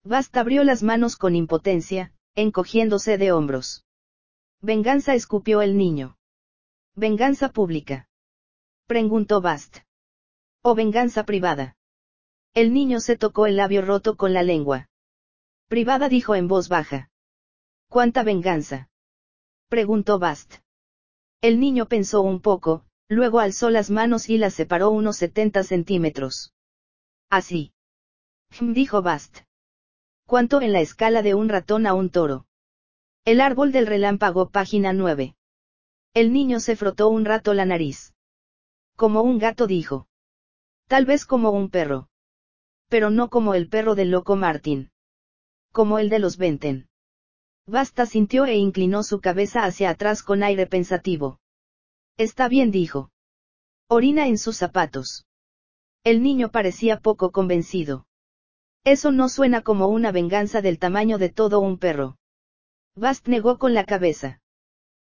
Bast 0.03 0.37
abrió 0.37 0.65
las 0.65 0.83
manos 0.83 1.17
con 1.17 1.35
impotencia, 1.35 2.13
encogiéndose 2.35 3.19
de 3.19 3.33
hombros. 3.33 3.85
Venganza 4.61 5.15
escupió 5.15 5.63
el 5.63 5.77
niño. 5.77 6.17
Venganza 6.95 7.51
pública. 7.51 8.09
Preguntó 8.87 9.41
Bast. 9.41 9.79
O 10.63 10.75
venganza 10.75 11.25
privada. 11.25 11.77
El 12.55 12.73
niño 12.73 13.01
se 13.01 13.17
tocó 13.17 13.47
el 13.47 13.57
labio 13.57 13.83
roto 13.83 14.17
con 14.17 14.33
la 14.33 14.43
lengua. 14.43 14.89
Privada 15.69 16.09
dijo 16.09 16.35
en 16.35 16.49
voz 16.49 16.69
baja. 16.69 17.11
¿Cuánta 17.89 18.23
venganza? 18.23 18.89
Preguntó 19.69 20.19
Bast. 20.19 20.57
El 21.41 21.61
niño 21.61 21.87
pensó 21.87 22.23
un 22.23 22.41
poco, 22.41 22.85
luego 23.09 23.41
alzó 23.41 23.71
las 23.71 23.91
manos 23.91 24.29
y 24.29 24.39
las 24.39 24.55
separó 24.55 24.91
unos 24.91 25.17
70 25.17 25.63
centímetros. 25.63 26.53
Así. 27.31 27.73
Dijo 28.61 29.03
Bast. 29.03 29.41
¿Cuánto 30.27 30.61
en 30.61 30.73
la 30.73 30.81
escala 30.81 31.23
de 31.23 31.35
un 31.35 31.49
ratón 31.49 31.87
a 31.87 31.95
un 31.95 32.11
toro? 32.11 32.47
El 33.25 33.41
árbol 33.41 33.73
del 33.73 33.87
relámpago, 33.87 34.51
página 34.51 34.93
9. 34.93 35.35
El 36.15 36.33
niño 36.33 36.61
se 36.61 36.77
frotó 36.77 37.09
un 37.09 37.25
rato 37.25 37.55
la 37.55 37.65
nariz. 37.65 38.15
Como 38.97 39.23
un 39.23 39.39
gato 39.39 39.67
dijo. 39.67 40.07
Tal 40.87 41.05
vez 41.05 41.25
como 41.25 41.51
un 41.51 41.71
perro. 41.71 42.09
Pero 42.89 43.11
no 43.11 43.29
como 43.29 43.55
el 43.55 43.69
perro 43.69 43.95
del 43.95 44.11
loco 44.11 44.37
Martín. 44.37 44.91
Como 45.73 45.99
el 45.99 46.09
de 46.09 46.21
los 46.21 46.37
Benten. 46.37 46.89
Basta 47.67 48.07
sintió 48.07 48.45
e 48.45 48.57
inclinó 48.57 49.03
su 49.03 49.21
cabeza 49.21 49.65
hacia 49.65 49.91
atrás 49.91 50.23
con 50.23 50.43
aire 50.43 50.67
pensativo. 50.67 51.41
Está 52.17 52.49
bien 52.49 52.71
dijo. 52.71 53.11
Orina 53.89 54.29
en 54.29 54.39
sus 54.39 54.57
zapatos. 54.57 55.27
El 56.05 56.23
niño 56.23 56.51
parecía 56.51 57.01
poco 57.01 57.33
convencido. 57.33 58.07
Eso 58.85 59.11
no 59.11 59.29
suena 59.29 59.63
como 59.63 59.89
una 59.89 60.13
venganza 60.13 60.63
del 60.63 60.79
tamaño 60.79 61.19
de 61.19 61.31
todo 61.31 61.59
un 61.59 61.79
perro. 61.79 62.17
Bast 62.95 63.27
negó 63.27 63.59
con 63.59 63.75
la 63.75 63.85
cabeza. 63.85 64.41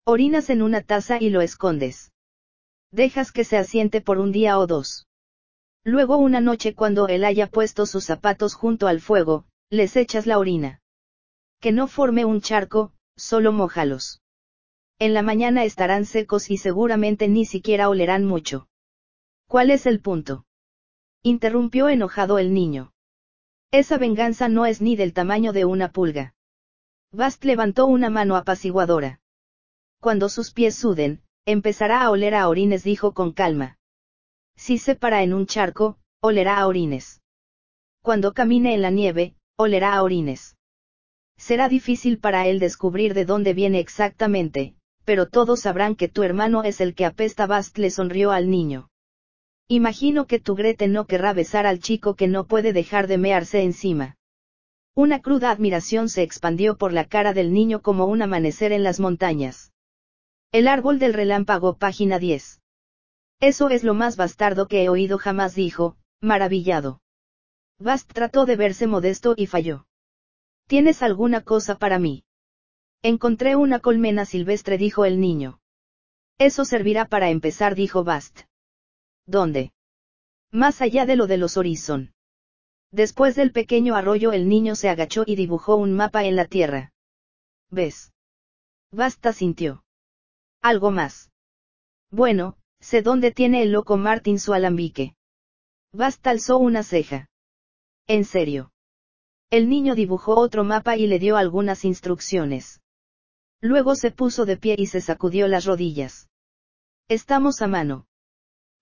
Orinas 0.05 0.49
en 0.49 0.61
una 0.61 0.81
taza 0.81 1.17
y 1.19 1.29
lo 1.29 1.41
escondes. 1.41 2.11
Dejas 2.91 3.31
que 3.31 3.45
se 3.45 3.57
asiente 3.57 4.01
por 4.01 4.19
un 4.19 4.31
día 4.31 4.59
o 4.59 4.67
dos. 4.67 5.07
Luego 5.83 6.17
una 6.17 6.41
noche 6.41 6.75
cuando 6.75 7.07
él 7.07 7.23
haya 7.23 7.47
puesto 7.47 7.87
sus 7.87 8.05
zapatos 8.05 8.53
junto 8.53 8.87
al 8.87 9.01
fuego, 9.01 9.45
les 9.71 9.95
echas 9.95 10.27
la 10.27 10.37
orina. 10.37 10.81
Que 11.59 11.71
no 11.71 11.87
forme 11.87 12.25
un 12.25 12.41
charco, 12.41 12.93
solo 13.15 13.51
mojalos. 13.51 14.20
En 15.01 15.15
la 15.15 15.23
mañana 15.23 15.63
estarán 15.63 16.05
secos 16.05 16.51
y 16.51 16.57
seguramente 16.57 17.27
ni 17.27 17.43
siquiera 17.43 17.89
olerán 17.89 18.23
mucho. 18.23 18.67
¿Cuál 19.47 19.71
es 19.71 19.87
el 19.87 19.99
punto? 19.99 20.45
Interrumpió 21.23 21.89
enojado 21.89 22.37
el 22.37 22.53
niño. 22.53 22.93
Esa 23.71 23.97
venganza 23.97 24.47
no 24.47 24.67
es 24.67 24.79
ni 24.79 24.95
del 24.95 25.13
tamaño 25.13 25.53
de 25.53 25.65
una 25.65 25.91
pulga. 25.91 26.35
Bast 27.11 27.43
levantó 27.45 27.87
una 27.87 28.11
mano 28.11 28.35
apaciguadora. 28.35 29.21
Cuando 29.99 30.29
sus 30.29 30.51
pies 30.51 30.75
suden, 30.75 31.23
empezará 31.45 32.03
a 32.03 32.11
oler 32.11 32.35
a 32.35 32.47
orines, 32.47 32.83
dijo 32.83 33.15
con 33.15 33.31
calma. 33.31 33.79
Si 34.55 34.77
se 34.77 34.93
para 34.93 35.23
en 35.23 35.33
un 35.33 35.47
charco, 35.47 35.97
olerá 36.19 36.59
a 36.59 36.67
orines. 36.67 37.23
Cuando 38.03 38.33
camine 38.33 38.75
en 38.75 38.83
la 38.83 38.91
nieve, 38.91 39.33
olerá 39.57 39.95
a 39.95 40.03
orines. 40.03 40.57
Será 41.37 41.69
difícil 41.69 42.19
para 42.19 42.45
él 42.45 42.59
descubrir 42.59 43.15
de 43.15 43.25
dónde 43.25 43.55
viene 43.55 43.79
exactamente, 43.79 44.75
pero 45.05 45.27
todos 45.27 45.61
sabrán 45.61 45.95
que 45.95 46.07
tu 46.07 46.23
hermano 46.23 46.63
es 46.63 46.81
el 46.81 46.95
que 46.95 47.05
apesta. 47.05 47.47
Bast 47.47 47.77
le 47.77 47.89
sonrió 47.89 48.31
al 48.31 48.49
niño. 48.49 48.89
Imagino 49.67 50.27
que 50.27 50.39
tu 50.39 50.55
Grete 50.55 50.87
no 50.87 51.05
querrá 51.05 51.33
besar 51.33 51.65
al 51.65 51.79
chico 51.79 52.15
que 52.15 52.27
no 52.27 52.45
puede 52.45 52.73
dejar 52.73 53.07
de 53.07 53.17
mearse 53.17 53.63
encima. 53.63 54.17
Una 54.93 55.21
cruda 55.21 55.51
admiración 55.51 56.09
se 56.09 56.23
expandió 56.23 56.77
por 56.77 56.91
la 56.91 57.05
cara 57.05 57.33
del 57.33 57.53
niño 57.53 57.81
como 57.81 58.05
un 58.05 58.21
amanecer 58.21 58.73
en 58.73 58.83
las 58.83 58.99
montañas. 58.99 59.71
El 60.51 60.67
árbol 60.67 60.99
del 60.99 61.13
relámpago, 61.13 61.77
página 61.77 62.19
10. 62.19 62.61
Eso 63.39 63.69
es 63.69 63.83
lo 63.83 63.93
más 63.93 64.17
bastardo 64.17 64.67
que 64.67 64.83
he 64.83 64.89
oído 64.89 65.17
jamás, 65.17 65.55
dijo, 65.55 65.95
maravillado. 66.19 67.01
Bast 67.79 68.11
trató 68.11 68.45
de 68.45 68.57
verse 68.57 68.85
modesto 68.85 69.33
y 69.37 69.47
falló. 69.47 69.87
¿Tienes 70.67 71.01
alguna 71.01 71.41
cosa 71.41 71.77
para 71.77 71.97
mí? 71.97 72.23
Encontré 73.03 73.55
una 73.55 73.79
colmena 73.79 74.25
silvestre, 74.25 74.77
dijo 74.77 75.05
el 75.05 75.19
niño. 75.19 75.59
Eso 76.37 76.65
servirá 76.65 77.05
para 77.05 77.29
empezar, 77.29 77.75
dijo 77.75 78.03
Bast. 78.03 78.41
¿Dónde? 79.25 79.73
Más 80.51 80.81
allá 80.81 81.05
de 81.05 81.15
lo 81.15 81.25
de 81.25 81.37
los 81.37 81.57
Horizon. 81.57 82.13
Después 82.91 83.35
del 83.35 83.51
pequeño 83.51 83.95
arroyo 83.95 84.33
el 84.33 84.49
niño 84.49 84.75
se 84.75 84.89
agachó 84.89 85.23
y 85.25 85.35
dibujó 85.35 85.77
un 85.77 85.93
mapa 85.93 86.25
en 86.25 86.35
la 86.35 86.45
tierra. 86.45 86.91
¿Ves? 87.69 88.11
Basta 88.91 89.31
sintió. 89.33 89.83
Algo 90.61 90.91
más. 90.91 91.31
Bueno, 92.11 92.57
sé 92.81 93.01
dónde 93.01 93.31
tiene 93.31 93.63
el 93.63 93.71
loco 93.71 93.97
Martín 93.97 94.39
su 94.39 94.53
alambique. 94.53 95.15
Basta 95.93 96.29
alzó 96.29 96.57
una 96.57 96.83
ceja. 96.83 97.29
¿En 98.07 98.25
serio? 98.25 98.73
El 99.49 99.69
niño 99.69 99.95
dibujó 99.95 100.35
otro 100.37 100.63
mapa 100.63 100.97
y 100.97 101.07
le 101.07 101.17
dio 101.17 101.37
algunas 101.37 101.85
instrucciones. 101.85 102.80
Luego 103.61 103.95
se 103.95 104.11
puso 104.11 104.45
de 104.45 104.57
pie 104.57 104.75
y 104.77 104.87
se 104.87 105.01
sacudió 105.01 105.47
las 105.47 105.65
rodillas. 105.65 106.29
Estamos 107.07 107.61
a 107.61 107.67
mano. 107.67 108.07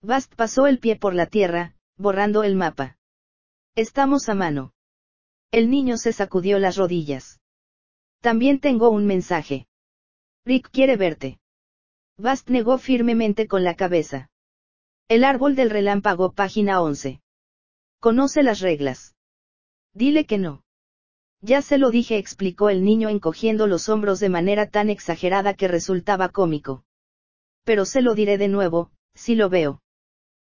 Bast 0.01 0.33
pasó 0.36 0.67
el 0.67 0.79
pie 0.79 0.95
por 0.95 1.13
la 1.13 1.25
tierra, 1.25 1.75
borrando 1.98 2.43
el 2.43 2.55
mapa. 2.55 2.98
Estamos 3.75 4.29
a 4.29 4.36
mano. 4.36 4.74
El 5.51 5.69
niño 5.69 5.98
se 5.98 6.13
sacudió 6.13 6.59
las 6.59 6.77
rodillas. 6.77 7.41
También 8.21 8.59
tengo 8.59 8.89
un 8.89 9.05
mensaje. 9.05 9.67
Rick 10.45 10.69
quiere 10.71 10.95
verte. 10.95 11.39
Bast 12.17 12.50
negó 12.50 12.77
firmemente 12.77 13.48
con 13.48 13.63
la 13.63 13.75
cabeza. 13.75 14.29
El 15.09 15.24
árbol 15.24 15.55
del 15.55 15.69
relámpago, 15.69 16.31
página 16.31 16.81
11. 16.81 17.21
Conoce 18.00 18.43
las 18.43 18.62
reglas. 18.62 19.15
Dile 19.93 20.25
que 20.25 20.38
no. 20.38 20.63
Ya 21.41 21.62
se 21.62 21.77
lo 21.77 21.89
dije, 21.89 22.17
explicó 22.17 22.69
el 22.69 22.84
niño 22.84 23.10
encogiendo 23.10 23.65
los 23.65 23.88
hombros 23.88 24.19
de 24.19 24.29
manera 24.29 24.69
tan 24.69 24.89
exagerada 24.89 25.53
que 25.53 25.67
resultaba 25.67 26.29
cómico. 26.29 26.84
Pero 27.63 27.86
se 27.86 28.01
lo 28.01 28.13
diré 28.13 28.38
de 28.38 28.50
nuevo, 28.50 28.91
si 29.15 29.36
lo 29.36 29.50
veo. 29.50 29.81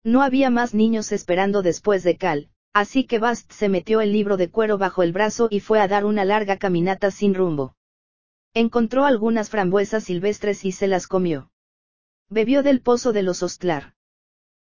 No 0.03 0.21
había 0.21 0.49
más 0.49 0.73
niños 0.73 1.13
esperando 1.13 1.61
después 1.61 2.03
de 2.03 2.17
Cal, 2.17 2.49
así 2.73 3.05
que 3.05 3.19
Bast 3.19 3.51
se 3.51 3.69
metió 3.69 4.01
el 4.01 4.11
libro 4.11 4.35
de 4.35 4.49
cuero 4.49 4.77
bajo 4.77 5.03
el 5.03 5.13
brazo 5.13 5.47
y 5.49 5.61
fue 5.61 5.79
a 5.79 5.87
dar 5.87 6.05
una 6.05 6.25
larga 6.25 6.57
caminata 6.57 7.11
sin 7.11 7.33
rumbo. 7.33 7.75
Encontró 8.53 9.05
algunas 9.05 9.49
frambuesas 9.49 10.03
silvestres 10.03 10.65
y 10.65 10.73
se 10.73 10.87
las 10.87 11.07
comió. 11.07 11.49
Bebió 12.29 12.61
del 12.61 12.81
pozo 12.81 13.13
de 13.13 13.23
los 13.23 13.41
Ostlar. 13.41 13.93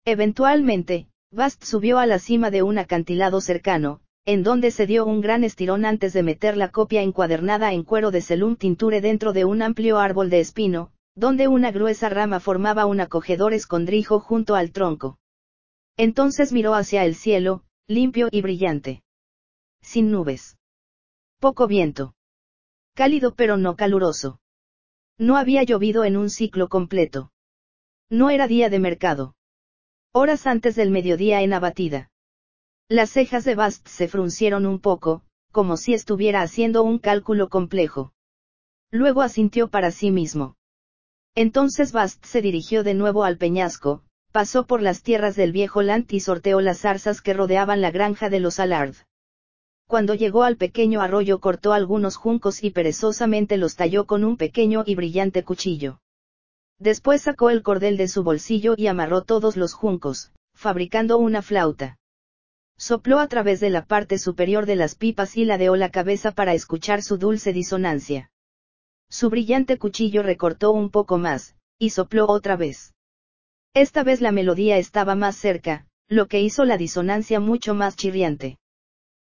Eventualmente, 0.05 1.07
Bast 1.31 1.63
subió 1.63 1.99
a 1.99 2.05
la 2.05 2.19
cima 2.19 2.51
de 2.51 2.63
un 2.63 2.77
acantilado 2.77 3.41
cercano, 3.41 4.01
en 4.25 4.41
donde 4.41 4.71
se 4.71 4.87
dio 4.87 5.05
un 5.05 5.21
gran 5.21 5.43
estirón 5.43 5.85
antes 5.85 6.11
de 6.13 6.23
meter 6.23 6.57
la 6.57 6.69
copia 6.69 7.03
encuadernada 7.03 7.73
en 7.73 7.83
cuero 7.83 8.09
de 8.09 8.21
Selum 8.21 8.55
Tinture 8.55 8.99
dentro 8.99 9.33
de 9.33 9.45
un 9.45 9.61
amplio 9.61 9.99
árbol 9.99 10.31
de 10.31 10.39
espino, 10.39 10.91
donde 11.15 11.47
una 11.47 11.71
gruesa 11.71 12.09
rama 12.09 12.39
formaba 12.39 12.87
un 12.87 12.99
acogedor 12.99 13.53
escondrijo 13.53 14.19
junto 14.19 14.55
al 14.55 14.71
tronco. 14.71 15.19
Entonces 15.95 16.51
miró 16.51 16.73
hacia 16.73 17.05
el 17.05 17.15
cielo, 17.15 17.63
limpio 17.87 18.27
y 18.31 18.41
brillante. 18.41 19.03
Sin 19.81 20.11
nubes. 20.11 20.57
Poco 21.39 21.67
viento. 21.67 22.15
Cálido 22.95 23.35
pero 23.35 23.57
no 23.57 23.75
caluroso. 23.75 24.39
No 25.19 25.37
había 25.37 25.63
llovido 25.63 26.03
en 26.03 26.17
un 26.17 26.29
ciclo 26.29 26.67
completo. 26.67 27.31
No 28.09 28.31
era 28.31 28.47
día 28.47 28.69
de 28.69 28.79
mercado. 28.79 29.35
Horas 30.11 30.47
antes 30.47 30.75
del 30.75 30.89
mediodía 30.89 31.41
en 31.43 31.53
abatida. 31.53 32.09
Las 32.87 33.09
cejas 33.09 33.43
de 33.45 33.55
Bast 33.55 33.87
se 33.87 34.07
fruncieron 34.07 34.67
un 34.67 34.79
poco, 34.79 35.23
como 35.51 35.75
si 35.75 35.95
estuviera 35.95 36.43
haciendo 36.43 36.83
un 36.83 36.99
cálculo 36.99 37.49
complejo. 37.49 38.13
Luego 38.91 39.23
asintió 39.23 39.69
para 39.69 39.89
sí 39.89 40.11
mismo. 40.11 40.55
Entonces 41.33 41.91
Bast 41.91 42.23
se 42.23 42.43
dirigió 42.43 42.83
de 42.83 42.93
nuevo 42.93 43.23
al 43.23 43.39
peñasco, 43.39 44.03
pasó 44.31 44.67
por 44.67 44.83
las 44.83 45.01
tierras 45.01 45.35
del 45.35 45.51
viejo 45.51 45.81
Lant 45.81 46.13
y 46.13 46.19
sorteó 46.19 46.61
las 46.61 46.81
zarzas 46.81 47.21
que 47.21 47.33
rodeaban 47.33 47.81
la 47.81 47.89
granja 47.89 48.29
de 48.29 48.39
los 48.39 48.59
Alard. 48.59 48.93
Cuando 49.87 50.13
llegó 50.13 50.43
al 50.43 50.55
pequeño 50.55 51.01
arroyo 51.01 51.39
cortó 51.39 51.73
algunos 51.73 52.17
juncos 52.17 52.63
y 52.63 52.69
perezosamente 52.69 53.57
los 53.57 53.75
talló 53.75 54.05
con 54.05 54.23
un 54.23 54.37
pequeño 54.37 54.83
y 54.85 54.93
brillante 54.93 55.43
cuchillo. 55.43 56.01
Después 56.77 57.23
sacó 57.23 57.49
el 57.49 57.63
cordel 57.63 57.97
de 57.97 58.07
su 58.07 58.23
bolsillo 58.23 58.75
y 58.77 58.85
amarró 58.85 59.23
todos 59.23 59.57
los 59.57 59.73
juncos, 59.73 60.31
fabricando 60.53 61.17
una 61.17 61.41
flauta. 61.41 61.97
Sopló 62.77 63.19
a 63.19 63.27
través 63.27 63.59
de 63.59 63.69
la 63.69 63.85
parte 63.85 64.17
superior 64.17 64.65
de 64.65 64.75
las 64.75 64.95
pipas 64.95 65.37
y 65.37 65.45
ladeó 65.45 65.75
la 65.75 65.89
cabeza 65.89 66.31
para 66.31 66.53
escuchar 66.53 67.01
su 67.01 67.17
dulce 67.17 67.53
disonancia. 67.53 68.31
Su 69.09 69.29
brillante 69.29 69.77
cuchillo 69.77 70.23
recortó 70.23 70.71
un 70.71 70.89
poco 70.89 71.17
más, 71.17 71.55
y 71.79 71.91
sopló 71.91 72.27
otra 72.27 72.57
vez. 72.57 72.93
Esta 73.73 74.03
vez 74.03 74.21
la 74.21 74.31
melodía 74.31 74.77
estaba 74.77 75.15
más 75.15 75.35
cerca, 75.35 75.87
lo 76.07 76.27
que 76.27 76.41
hizo 76.41 76.65
la 76.65 76.77
disonancia 76.77 77.39
mucho 77.39 77.73
más 77.73 77.95
chirriante. 77.95 78.57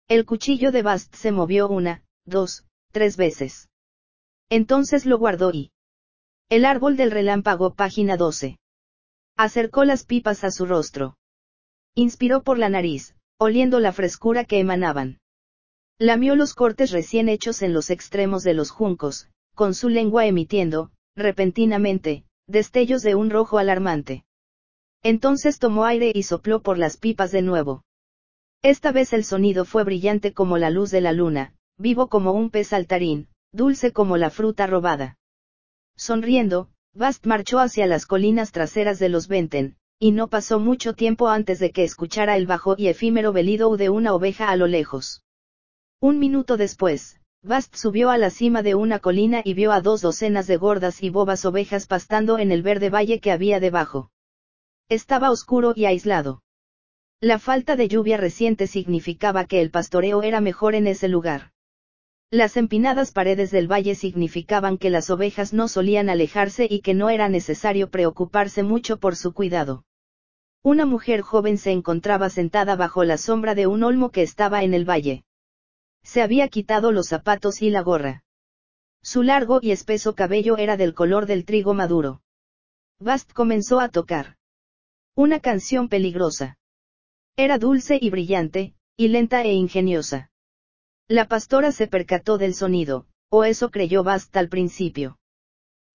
El 0.08 0.24
cuchillo 0.24 0.72
de 0.72 0.82
Bast 0.82 1.14
se 1.14 1.32
movió 1.32 1.68
una, 1.68 2.04
dos, 2.24 2.64
tres 2.92 3.16
veces. 3.16 3.68
Entonces 4.50 5.06
lo 5.06 5.18
guardó 5.18 5.50
y... 5.52 5.72
El 6.48 6.64
árbol 6.64 6.96
del 6.96 7.10
relámpago, 7.10 7.74
página 7.74 8.16
12. 8.16 8.58
Acercó 9.36 9.84
las 9.84 10.04
pipas 10.04 10.44
a 10.44 10.52
su 10.52 10.64
rostro. 10.64 11.16
Inspiró 11.96 12.44
por 12.44 12.58
la 12.58 12.68
nariz, 12.68 13.15
oliendo 13.38 13.80
la 13.80 13.92
frescura 13.92 14.44
que 14.44 14.58
emanaban. 14.58 15.18
Lamió 15.98 16.36
los 16.36 16.54
cortes 16.54 16.90
recién 16.90 17.28
hechos 17.28 17.62
en 17.62 17.72
los 17.72 17.90
extremos 17.90 18.42
de 18.42 18.54
los 18.54 18.70
juncos, 18.70 19.28
con 19.54 19.74
su 19.74 19.88
lengua 19.88 20.26
emitiendo, 20.26 20.90
repentinamente, 21.16 22.24
destellos 22.46 23.02
de 23.02 23.14
un 23.14 23.30
rojo 23.30 23.58
alarmante. 23.58 24.24
Entonces 25.02 25.58
tomó 25.58 25.84
aire 25.84 26.12
y 26.14 26.22
sopló 26.22 26.62
por 26.62 26.78
las 26.78 26.96
pipas 26.96 27.30
de 27.30 27.42
nuevo. 27.42 27.84
Esta 28.62 28.92
vez 28.92 29.12
el 29.12 29.24
sonido 29.24 29.64
fue 29.64 29.84
brillante 29.84 30.32
como 30.32 30.58
la 30.58 30.70
luz 30.70 30.90
de 30.90 31.00
la 31.00 31.12
luna, 31.12 31.54
vivo 31.78 32.08
como 32.08 32.32
un 32.32 32.50
pez 32.50 32.68
saltarín, 32.68 33.28
dulce 33.52 33.92
como 33.92 34.16
la 34.16 34.30
fruta 34.30 34.66
robada. 34.66 35.18
Sonriendo, 35.96 36.70
Bast 36.92 37.26
marchó 37.26 37.58
hacia 37.58 37.86
las 37.86 38.06
colinas 38.06 38.52
traseras 38.52 38.98
de 38.98 39.08
los 39.08 39.28
Benten, 39.28 39.76
y 39.98 40.12
no 40.12 40.28
pasó 40.28 40.58
mucho 40.58 40.94
tiempo 40.94 41.28
antes 41.28 41.58
de 41.58 41.70
que 41.70 41.84
escuchara 41.84 42.36
el 42.36 42.46
bajo 42.46 42.74
y 42.76 42.88
efímero 42.88 43.32
belido 43.32 43.76
de 43.76 43.88
una 43.88 44.14
oveja 44.14 44.50
a 44.50 44.56
lo 44.56 44.66
lejos. 44.66 45.22
Un 46.00 46.18
minuto 46.18 46.56
después, 46.56 47.20
Bast 47.42 47.76
subió 47.76 48.10
a 48.10 48.18
la 48.18 48.30
cima 48.30 48.62
de 48.62 48.74
una 48.74 48.98
colina 48.98 49.40
y 49.44 49.54
vio 49.54 49.72
a 49.72 49.80
dos 49.80 50.02
docenas 50.02 50.46
de 50.46 50.56
gordas 50.56 51.02
y 51.02 51.10
bobas 51.10 51.44
ovejas 51.44 51.86
pastando 51.86 52.38
en 52.38 52.52
el 52.52 52.62
verde 52.62 52.90
valle 52.90 53.20
que 53.20 53.30
había 53.30 53.60
debajo. 53.60 54.10
Estaba 54.88 55.30
oscuro 55.30 55.72
y 55.74 55.86
aislado. 55.86 56.42
La 57.20 57.38
falta 57.38 57.76
de 57.76 57.88
lluvia 57.88 58.18
reciente 58.18 58.66
significaba 58.66 59.46
que 59.46 59.62
el 59.62 59.70
pastoreo 59.70 60.22
era 60.22 60.40
mejor 60.40 60.74
en 60.74 60.86
ese 60.86 61.08
lugar. 61.08 61.52
Las 62.30 62.56
empinadas 62.56 63.12
paredes 63.12 63.52
del 63.52 63.70
valle 63.70 63.94
significaban 63.94 64.78
que 64.78 64.90
las 64.90 65.10
ovejas 65.10 65.52
no 65.52 65.68
solían 65.68 66.10
alejarse 66.10 66.66
y 66.68 66.80
que 66.80 66.92
no 66.92 67.08
era 67.08 67.28
necesario 67.28 67.88
preocuparse 67.88 68.64
mucho 68.64 68.98
por 68.98 69.14
su 69.14 69.32
cuidado. 69.32 69.84
Una 70.64 70.86
mujer 70.86 71.20
joven 71.20 71.56
se 71.56 71.70
encontraba 71.70 72.28
sentada 72.28 72.74
bajo 72.74 73.04
la 73.04 73.16
sombra 73.16 73.54
de 73.54 73.68
un 73.68 73.84
olmo 73.84 74.10
que 74.10 74.22
estaba 74.22 74.64
en 74.64 74.74
el 74.74 74.84
valle. 74.84 75.24
Se 76.02 76.20
había 76.20 76.48
quitado 76.48 76.90
los 76.90 77.06
zapatos 77.06 77.62
y 77.62 77.70
la 77.70 77.82
gorra. 77.82 78.24
Su 79.02 79.22
largo 79.22 79.60
y 79.62 79.70
espeso 79.70 80.16
cabello 80.16 80.56
era 80.56 80.76
del 80.76 80.94
color 80.94 81.26
del 81.26 81.44
trigo 81.44 81.74
maduro. 81.74 82.22
Bast 82.98 83.32
comenzó 83.32 83.78
a 83.78 83.88
tocar. 83.88 84.36
Una 85.14 85.38
canción 85.38 85.88
peligrosa. 85.88 86.58
Era 87.36 87.58
dulce 87.58 87.98
y 88.00 88.10
brillante, 88.10 88.74
y 88.96 89.08
lenta 89.08 89.42
e 89.42 89.52
ingeniosa. 89.52 90.32
La 91.08 91.28
pastora 91.28 91.70
se 91.70 91.86
percató 91.86 92.36
del 92.36 92.52
sonido, 92.52 93.06
o 93.30 93.44
eso 93.44 93.70
creyó 93.70 94.02
Bast 94.02 94.36
al 94.36 94.48
principio. 94.48 95.18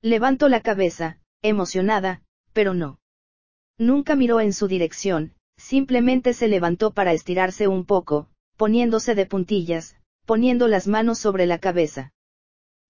Levantó 0.01 0.48
la 0.48 0.62
cabeza, 0.62 1.20
emocionada, 1.41 2.22
pero 2.53 2.74
no. 2.74 3.00
Nunca 3.77 4.15
miró 4.15 4.39
en 4.39 4.53
su 4.53 4.70
dirección, 4.70 5.34
simplemente 5.58 6.34
se 6.34 6.48
levantó 6.48 6.91
para 6.91 7.12
estirarse 7.12 7.68
un 7.68 7.86
poco, 7.86 8.30
poniéndose 8.56 9.13
de 9.13 9.25
puntillas, 9.25 9.98
poniendo 10.25 10.70
las 10.70 10.88
manos 10.88 11.20
sobre 11.20 11.46
la 11.46 11.60
cabeza. 11.60 12.13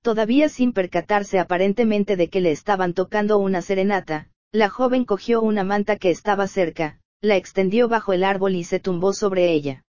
Todavía 0.04 0.48
sin 0.48 0.74
percatarse 0.74 1.40
aparentemente 1.40 2.18
de 2.18 2.30
que 2.30 2.42
le 2.42 2.52
estaban 2.52 2.94
tocando 2.94 3.40
una 3.40 3.64
serenata, 3.64 4.30
la 4.52 4.70
joven 4.70 5.06
cogió 5.06 5.42
una 5.42 5.64
manta 5.64 5.96
que 5.96 6.12
estaba 6.12 6.46
cerca, 6.48 7.00
la 7.20 7.36
extendió 7.36 7.88
bajo 7.88 8.14
el 8.14 8.24
árbol 8.24 8.56
y 8.56 8.64
se 8.64 8.80
tumbó 8.80 9.14
sobre 9.14 9.52
ella. 9.52 9.84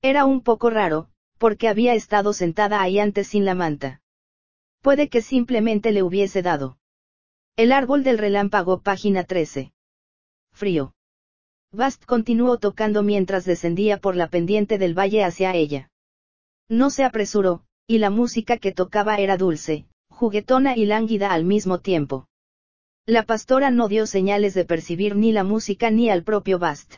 Era 0.00 0.24
un 0.24 0.42
poco 0.42 0.70
raro, 0.70 1.09
porque 1.40 1.68
había 1.68 1.94
estado 1.94 2.34
sentada 2.34 2.82
ahí 2.82 2.98
antes 2.98 3.28
sin 3.28 3.46
la 3.46 3.54
manta. 3.54 4.02
Puede 4.82 5.08
que 5.08 5.22
simplemente 5.22 5.90
le 5.90 6.02
hubiese 6.02 6.42
dado. 6.42 6.76
El 7.56 7.72
árbol 7.72 8.04
del 8.04 8.18
relámpago, 8.18 8.82
página 8.82 9.24
13. 9.24 9.72
Frío. 10.52 10.94
Bast 11.72 12.04
continuó 12.04 12.58
tocando 12.58 13.02
mientras 13.02 13.46
descendía 13.46 13.96
por 13.96 14.16
la 14.16 14.28
pendiente 14.28 14.76
del 14.76 14.92
valle 14.92 15.24
hacia 15.24 15.54
ella. 15.54 15.90
No 16.68 16.90
se 16.90 17.04
apresuró, 17.04 17.64
y 17.86 17.98
la 17.98 18.10
música 18.10 18.58
que 18.58 18.72
tocaba 18.72 19.16
era 19.16 19.38
dulce, 19.38 19.86
juguetona 20.10 20.76
y 20.76 20.84
lánguida 20.84 21.32
al 21.32 21.46
mismo 21.46 21.78
tiempo. 21.78 22.28
La 23.06 23.22
pastora 23.22 23.70
no 23.70 23.88
dio 23.88 24.06
señales 24.06 24.52
de 24.52 24.66
percibir 24.66 25.16
ni 25.16 25.32
la 25.32 25.44
música 25.44 25.90
ni 25.90 26.10
al 26.10 26.22
propio 26.22 26.58
Bast. 26.58 26.96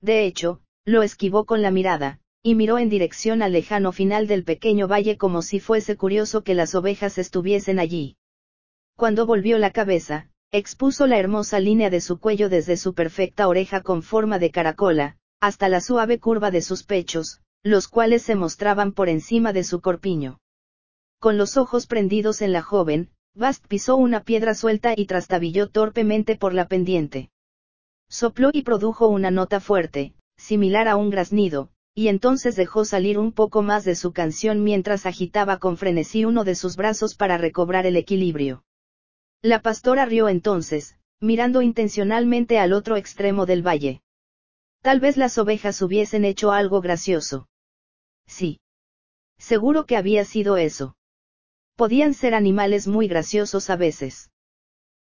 De 0.00 0.24
hecho, 0.24 0.62
lo 0.86 1.02
esquivó 1.02 1.44
con 1.44 1.60
la 1.60 1.70
mirada, 1.70 2.20
y 2.42 2.54
miró 2.54 2.78
en 2.78 2.88
dirección 2.88 3.42
al 3.42 3.52
lejano 3.52 3.92
final 3.92 4.26
del 4.26 4.44
pequeño 4.44 4.88
valle 4.88 5.18
como 5.18 5.42
si 5.42 5.60
fuese 5.60 5.96
curioso 5.96 6.42
que 6.42 6.54
las 6.54 6.74
ovejas 6.74 7.18
estuviesen 7.18 7.78
allí. 7.78 8.16
Cuando 8.96 9.26
volvió 9.26 9.58
la 9.58 9.70
cabeza, 9.70 10.30
expuso 10.50 11.06
la 11.06 11.18
hermosa 11.18 11.60
línea 11.60 11.90
de 11.90 12.00
su 12.00 12.18
cuello 12.18 12.48
desde 12.48 12.76
su 12.76 12.94
perfecta 12.94 13.46
oreja 13.46 13.82
con 13.82 14.02
forma 14.02 14.38
de 14.38 14.50
caracola, 14.50 15.16
hasta 15.40 15.68
la 15.68 15.80
suave 15.80 16.18
curva 16.18 16.50
de 16.50 16.62
sus 16.62 16.82
pechos, 16.82 17.40
los 17.62 17.88
cuales 17.88 18.22
se 18.22 18.34
mostraban 18.34 18.92
por 18.92 19.08
encima 19.08 19.52
de 19.52 19.64
su 19.64 19.80
corpiño. 19.80 20.38
Con 21.18 21.36
los 21.36 21.56
ojos 21.58 21.86
prendidos 21.86 22.40
en 22.40 22.52
la 22.52 22.62
joven, 22.62 23.10
Bast 23.34 23.66
pisó 23.66 23.96
una 23.96 24.24
piedra 24.24 24.54
suelta 24.54 24.94
y 24.96 25.06
trastabilló 25.06 25.68
torpemente 25.68 26.36
por 26.36 26.54
la 26.54 26.66
pendiente. 26.66 27.30
Sopló 28.08 28.50
y 28.52 28.62
produjo 28.62 29.08
una 29.08 29.30
nota 29.30 29.60
fuerte, 29.60 30.14
similar 30.36 30.88
a 30.88 30.96
un 30.96 31.10
graznido, 31.10 31.70
y 31.94 32.08
entonces 32.08 32.56
dejó 32.56 32.84
salir 32.84 33.18
un 33.18 33.32
poco 33.32 33.62
más 33.62 33.84
de 33.84 33.94
su 33.94 34.12
canción 34.12 34.62
mientras 34.62 35.06
agitaba 35.06 35.58
con 35.58 35.76
frenesí 35.76 36.24
uno 36.24 36.44
de 36.44 36.54
sus 36.54 36.76
brazos 36.76 37.14
para 37.14 37.38
recobrar 37.38 37.86
el 37.86 37.96
equilibrio. 37.96 38.62
La 39.42 39.60
pastora 39.60 40.04
rió 40.04 40.28
entonces, 40.28 40.96
mirando 41.20 41.62
intencionalmente 41.62 42.58
al 42.58 42.72
otro 42.72 42.96
extremo 42.96 43.46
del 43.46 43.66
valle. 43.66 44.02
Tal 44.82 45.00
vez 45.00 45.16
las 45.16 45.36
ovejas 45.36 45.82
hubiesen 45.82 46.24
hecho 46.24 46.52
algo 46.52 46.80
gracioso. 46.80 47.48
Sí. 48.26 48.60
Seguro 49.38 49.84
que 49.84 49.96
había 49.96 50.24
sido 50.24 50.56
eso. 50.56 50.96
Podían 51.76 52.14
ser 52.14 52.34
animales 52.34 52.86
muy 52.86 53.08
graciosos 53.08 53.70
a 53.70 53.76
veces. 53.76 54.30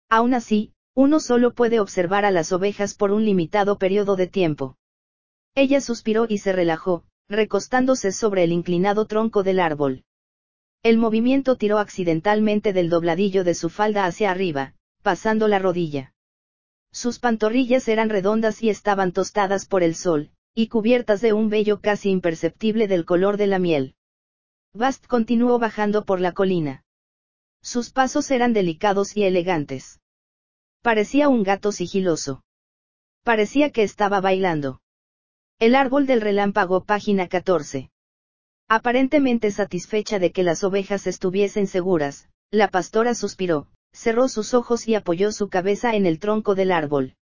Aún 0.09 0.33
así, 0.33 0.73
uno 0.95 1.19
solo 1.19 1.53
puede 1.53 1.79
observar 1.79 2.25
a 2.25 2.31
las 2.31 2.51
ovejas 2.51 2.93
por 2.95 3.11
un 3.11 3.23
limitado 3.25 3.77
periodo 3.77 4.15
de 4.15 4.27
tiempo. 4.27 4.78
Ella 5.55 5.81
suspiró 5.81 6.25
y 6.29 6.37
se 6.37 6.53
relajó, 6.53 7.03
recostándose 7.27 8.11
sobre 8.11 8.43
el 8.43 8.51
inclinado 8.51 9.05
tronco 9.05 9.43
del 9.43 9.59
árbol. 9.59 10.03
El 10.83 10.97
movimiento 10.97 11.57
tiró 11.57 11.77
accidentalmente 11.77 12.71
del 12.73 12.89
dobladillo 12.89 13.43
de 13.43 13.53
su 13.53 13.69
falda 13.69 14.05
hacia 14.05 14.31
arriba, 14.31 14.75
pasando 15.03 15.47
la 15.47 15.59
rodilla. 15.59 16.13
Sus 16.91 17.19
pantorrillas 17.19 17.87
eran 17.87 18.09
redondas 18.09 18.63
y 18.63 18.69
estaban 18.69 19.11
tostadas 19.11 19.65
por 19.65 19.83
el 19.83 19.95
sol, 19.95 20.31
y 20.55 20.67
cubiertas 20.67 21.21
de 21.21 21.33
un 21.33 21.49
vello 21.49 21.81
casi 21.81 22.09
imperceptible 22.09 22.87
del 22.87 23.05
color 23.05 23.37
de 23.37 23.47
la 23.47 23.59
miel. 23.59 23.95
Bast 24.73 25.05
continuó 25.07 25.59
bajando 25.59 26.05
por 26.05 26.19
la 26.21 26.31
colina. 26.31 26.83
Sus 27.61 27.91
pasos 27.91 28.31
eran 28.31 28.53
delicados 28.53 29.17
y 29.17 29.23
elegantes. 29.23 29.99
Parecía 30.81 31.27
un 31.27 31.43
gato 31.43 31.71
sigiloso. 31.71 32.43
Parecía 33.23 33.71
que 33.71 33.83
estaba 33.83 34.21
bailando. 34.21 34.79
El 35.61 35.75
árbol 35.75 36.05
del 36.05 36.21
relámpago, 36.21 36.85
página 36.85 37.27
14. 37.27 37.91
Aparentemente 38.69 39.51
satisfecha 39.51 40.17
de 40.17 40.31
que 40.31 40.41
las 40.41 40.63
ovejas 40.63 41.05
estuviesen 41.05 41.67
seguras, 41.67 42.29
la 42.49 42.69
pastora 42.69 43.13
suspiró, 43.13 43.67
cerró 43.91 44.29
sus 44.29 44.53
ojos 44.53 44.87
y 44.87 44.95
apoyó 44.95 45.33
su 45.33 45.49
cabeza 45.49 45.97
en 45.97 46.05
el 46.05 46.19
tronco 46.19 46.55
del 46.55 46.71
árbol. 46.71 47.15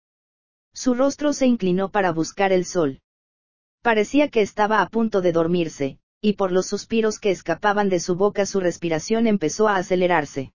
Su 0.72 0.94
rostro 0.94 1.34
se 1.34 1.48
inclinó 1.48 1.90
para 1.90 2.12
buscar 2.12 2.52
el 2.52 2.66
sol. 2.66 3.00
Parecía 3.82 4.28
que 4.28 4.42
estaba 4.42 4.82
a 4.82 4.90
punto 4.90 5.22
de 5.22 5.32
dormirse, 5.32 5.98
y 6.22 6.34
por 6.34 6.52
los 6.52 6.68
suspiros 6.68 7.18
que 7.18 7.32
escapaban 7.32 7.90
de 7.90 8.00
su 8.00 8.18
boca 8.18 8.46
su 8.46 8.60
respiración 8.60 9.26
empezó 9.26 9.68
a 9.68 9.78
acelerarse. 9.78 10.54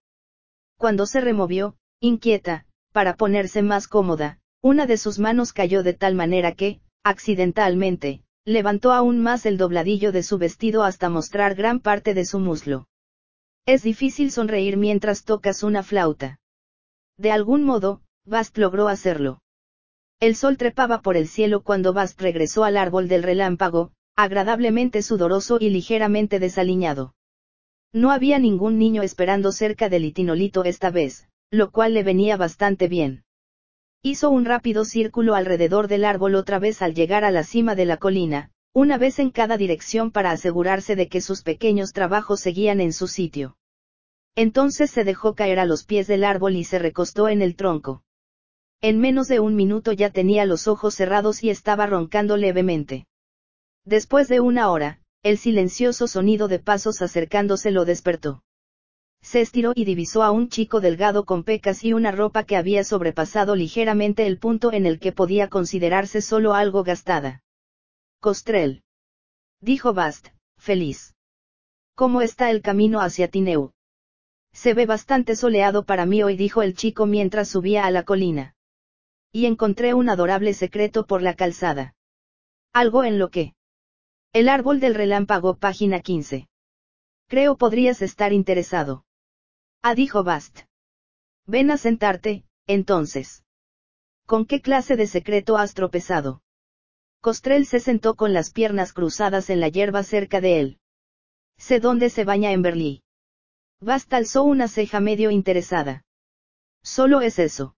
Cuando 0.77 1.05
se 1.07 1.21
removió, 1.21 1.75
inquieta, 1.99 2.65
para 2.93 3.17
ponerse 3.17 3.61
más 3.63 3.89
cómoda, 3.89 4.39
una 4.61 4.87
de 4.87 4.99
sus 4.99 5.19
manos 5.19 5.53
cayó 5.53 5.83
de 5.83 5.95
tal 5.95 6.15
manera 6.15 6.53
que, 6.53 6.81
accidentalmente, 7.05 8.23
levantó 8.45 8.93
aún 8.93 9.21
más 9.21 9.47
el 9.47 9.57
dobladillo 9.57 10.13
de 10.13 10.23
su 10.23 10.39
vestido 10.39 10.83
hasta 10.83 11.09
mostrar 11.09 11.55
gran 11.55 11.81
parte 11.81 12.15
de 12.15 12.25
su 12.25 12.39
muslo. 12.39 12.87
Es 13.67 13.83
difícil 13.83 14.31
sonreír 14.31 14.77
mientras 14.77 15.25
tocas 15.25 15.63
una 15.63 15.83
flauta. 15.83 16.41
De 17.17 17.31
algún 17.31 17.63
modo, 17.65 18.03
Bast 18.25 18.59
logró 18.59 18.89
hacerlo. 18.89 19.41
El 20.21 20.37
sol 20.37 20.57
trepaba 20.57 21.03
por 21.03 21.17
el 21.17 21.29
cielo 21.29 21.63
cuando 21.63 21.93
Bast 21.93 22.21
regresó 22.21 22.65
al 22.65 22.77
árbol 22.77 23.09
del 23.09 23.23
relámpago, 23.23 23.93
agradablemente 24.17 25.03
sudoroso 25.03 25.59
y 25.61 25.71
ligeramente 25.71 26.39
desaliñado. 26.39 27.15
No 27.93 28.11
había 28.11 28.39
ningún 28.39 28.79
niño 28.79 29.03
esperando 29.03 29.53
cerca 29.53 29.89
del 29.89 30.05
itinolito 30.05 30.65
esta 30.65 30.91
vez, 30.91 31.29
lo 31.51 31.71
cual 31.71 31.95
le 31.95 32.03
venía 32.03 32.37
bastante 32.37 32.89
bien. 32.89 33.25
Hizo 34.05 34.31
un 34.31 34.45
rápido 34.45 34.85
círculo 34.85 35.37
alrededor 35.37 35.87
del 35.87 36.05
árbol 36.05 36.35
otra 36.35 36.59
vez 36.59 36.83
al 36.83 36.93
llegar 36.93 37.25
a 37.25 37.31
la 37.31 37.45
cima 37.45 37.77
de 37.77 37.85
la 37.85 37.99
colina, 37.99 38.51
una 38.73 38.99
vez 38.99 39.21
en 39.21 39.31
cada 39.31 39.57
dirección 39.57 40.11
para 40.11 40.33
asegurarse 40.33 40.97
de 40.97 41.07
que 41.07 41.21
sus 41.21 41.43
pequeños 41.43 41.93
trabajos 41.93 42.41
seguían 42.41 42.81
en 42.81 42.93
su 42.93 43.07
sitio. 43.07 43.57
Entonces 44.35 44.91
se 44.91 45.05
dejó 45.05 45.37
caer 45.37 45.61
a 45.61 45.67
los 45.67 45.85
pies 45.85 46.09
del 46.09 46.25
árbol 46.25 46.57
y 46.57 46.65
se 46.65 46.81
recostó 46.81 47.29
en 47.29 47.43
el 47.43 47.55
tronco. 47.55 48.03
En 48.81 48.99
menos 48.99 49.29
de 49.29 49.39
un 49.39 49.55
minuto 49.55 49.93
ya 49.93 50.11
tenía 50.11 50.47
los 50.47 50.67
ojos 50.67 50.97
cerrados 50.97 51.45
y 51.45 51.51
estaba 51.51 51.87
roncando 51.87 52.37
levemente. 52.37 53.07
Después 53.85 54.27
de 54.27 54.41
una 54.41 54.73
hora, 54.73 54.99
el 55.23 55.39
silencioso 55.39 56.09
sonido 56.09 56.49
de 56.49 56.59
pasos 56.59 57.03
acercándose 57.03 57.71
lo 57.71 57.85
despertó. 57.85 58.43
Se 59.23 59.41
estiró 59.41 59.73
y 59.75 59.85
divisó 59.85 60.23
a 60.23 60.31
un 60.31 60.49
chico 60.49 60.81
delgado 60.81 61.25
con 61.25 61.45
pecas 61.45 61.85
y 61.85 61.93
una 61.93 62.11
ropa 62.11 62.45
que 62.45 62.57
había 62.57 62.85
sobrepasado 62.85 63.55
ligeramente 63.55 64.27
el 64.27 64.39
punto 64.39 64.73
en 64.73 64.85
el 64.85 64.99
que 64.99 65.13
podía 65.13 65.49
considerarse 65.49 66.21
solo 66.21 66.55
algo 66.55 66.83
gastada. 66.83 67.43
Costrel. 68.21 68.83
Dijo 69.61 69.95
Bast, 69.95 70.29
feliz. 70.59 71.15
¿Cómo 71.95 72.21
está 72.21 72.51
el 72.51 72.63
camino 72.63 73.01
hacia 73.01 73.29
Tineu? 73.29 73.73
Se 74.53 74.75
ve 74.75 74.87
bastante 74.87 75.37
soleado 75.37 75.85
para 75.85 76.05
mí 76.05 76.23
hoy, 76.23 76.37
dijo 76.37 76.63
el 76.63 76.75
chico 76.75 77.07
mientras 77.07 77.49
subía 77.49 77.87
a 77.87 77.91
la 77.91 78.03
colina. 78.03 78.55
Y 79.31 79.47
encontré 79.47 79.95
un 79.95 80.09
adorable 80.09 80.53
secreto 80.53 81.07
por 81.07 81.23
la 81.23 81.35
calzada. 81.35 81.95
Algo 82.73 83.05
en 83.05 83.19
lo 83.19 83.31
que. 83.31 83.55
El 84.33 84.49
árbol 84.49 84.81
del 84.81 84.95
relámpago, 84.95 85.55
página 85.55 86.01
15. 86.01 86.49
Creo 87.29 87.57
podrías 87.57 88.03
estar 88.03 88.33
interesado. 88.33 89.05
Ah, 89.85 89.97
dijo 89.97 90.23
Bast. 90.23 90.61
Ven 91.47 91.73
a 91.73 91.77
sentarte, 91.77 92.45
entonces. 92.69 93.43
¿Con 94.27 94.47
qué 94.47 94.61
clase 94.61 94.95
de 94.95 95.09
secreto 95.09 95.57
has 95.57 95.75
tropezado? 95.75 96.41
Costrel 97.21 97.67
se 97.67 97.81
sentó 97.81 98.15
con 98.15 98.33
las 98.33 98.53
piernas 98.53 98.93
cruzadas 98.93 99.51
en 99.51 99.59
la 99.59 99.69
hierba 99.69 100.05
cerca 100.05 100.41
de 100.41 100.61
él. 100.61 100.79
Sé 101.57 101.81
dónde 101.81 102.11
se 102.11 102.25
baña 102.25 102.53
en 102.53 102.63
Berlín. 102.63 103.03
Bast 103.81 104.13
alzó 104.15 104.45
una 104.45 104.69
ceja 104.69 105.01
medio 105.01 105.33
interesada. 105.33 106.05
Solo 106.85 107.21
es 107.21 107.41
eso. 107.41 107.75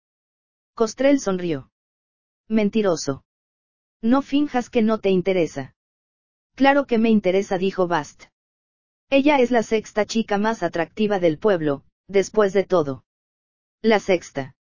Costrel 0.76 1.22
sonrió. 1.22 1.72
Mentiroso. 2.50 3.24
No 4.02 4.22
finjas 4.22 4.70
que 4.70 4.82
no 4.82 5.00
te 5.00 5.10
interesa. 5.10 5.74
Claro 6.56 6.86
que 6.86 6.98
me 6.98 7.10
interesa, 7.10 7.58
dijo 7.58 7.88
Bast. 7.88 8.26
Ella 9.10 9.40
es 9.40 9.52
la 9.52 9.64
sexta 9.64 10.06
chica 10.06 10.38
más 10.38 10.64
atractiva 10.64 11.20
del 11.20 11.38
pueblo, 11.38 11.86
después 12.08 12.54
de 12.54 12.64
todo. 12.64 13.06
La 13.82 14.00
sexta. 14.00 14.56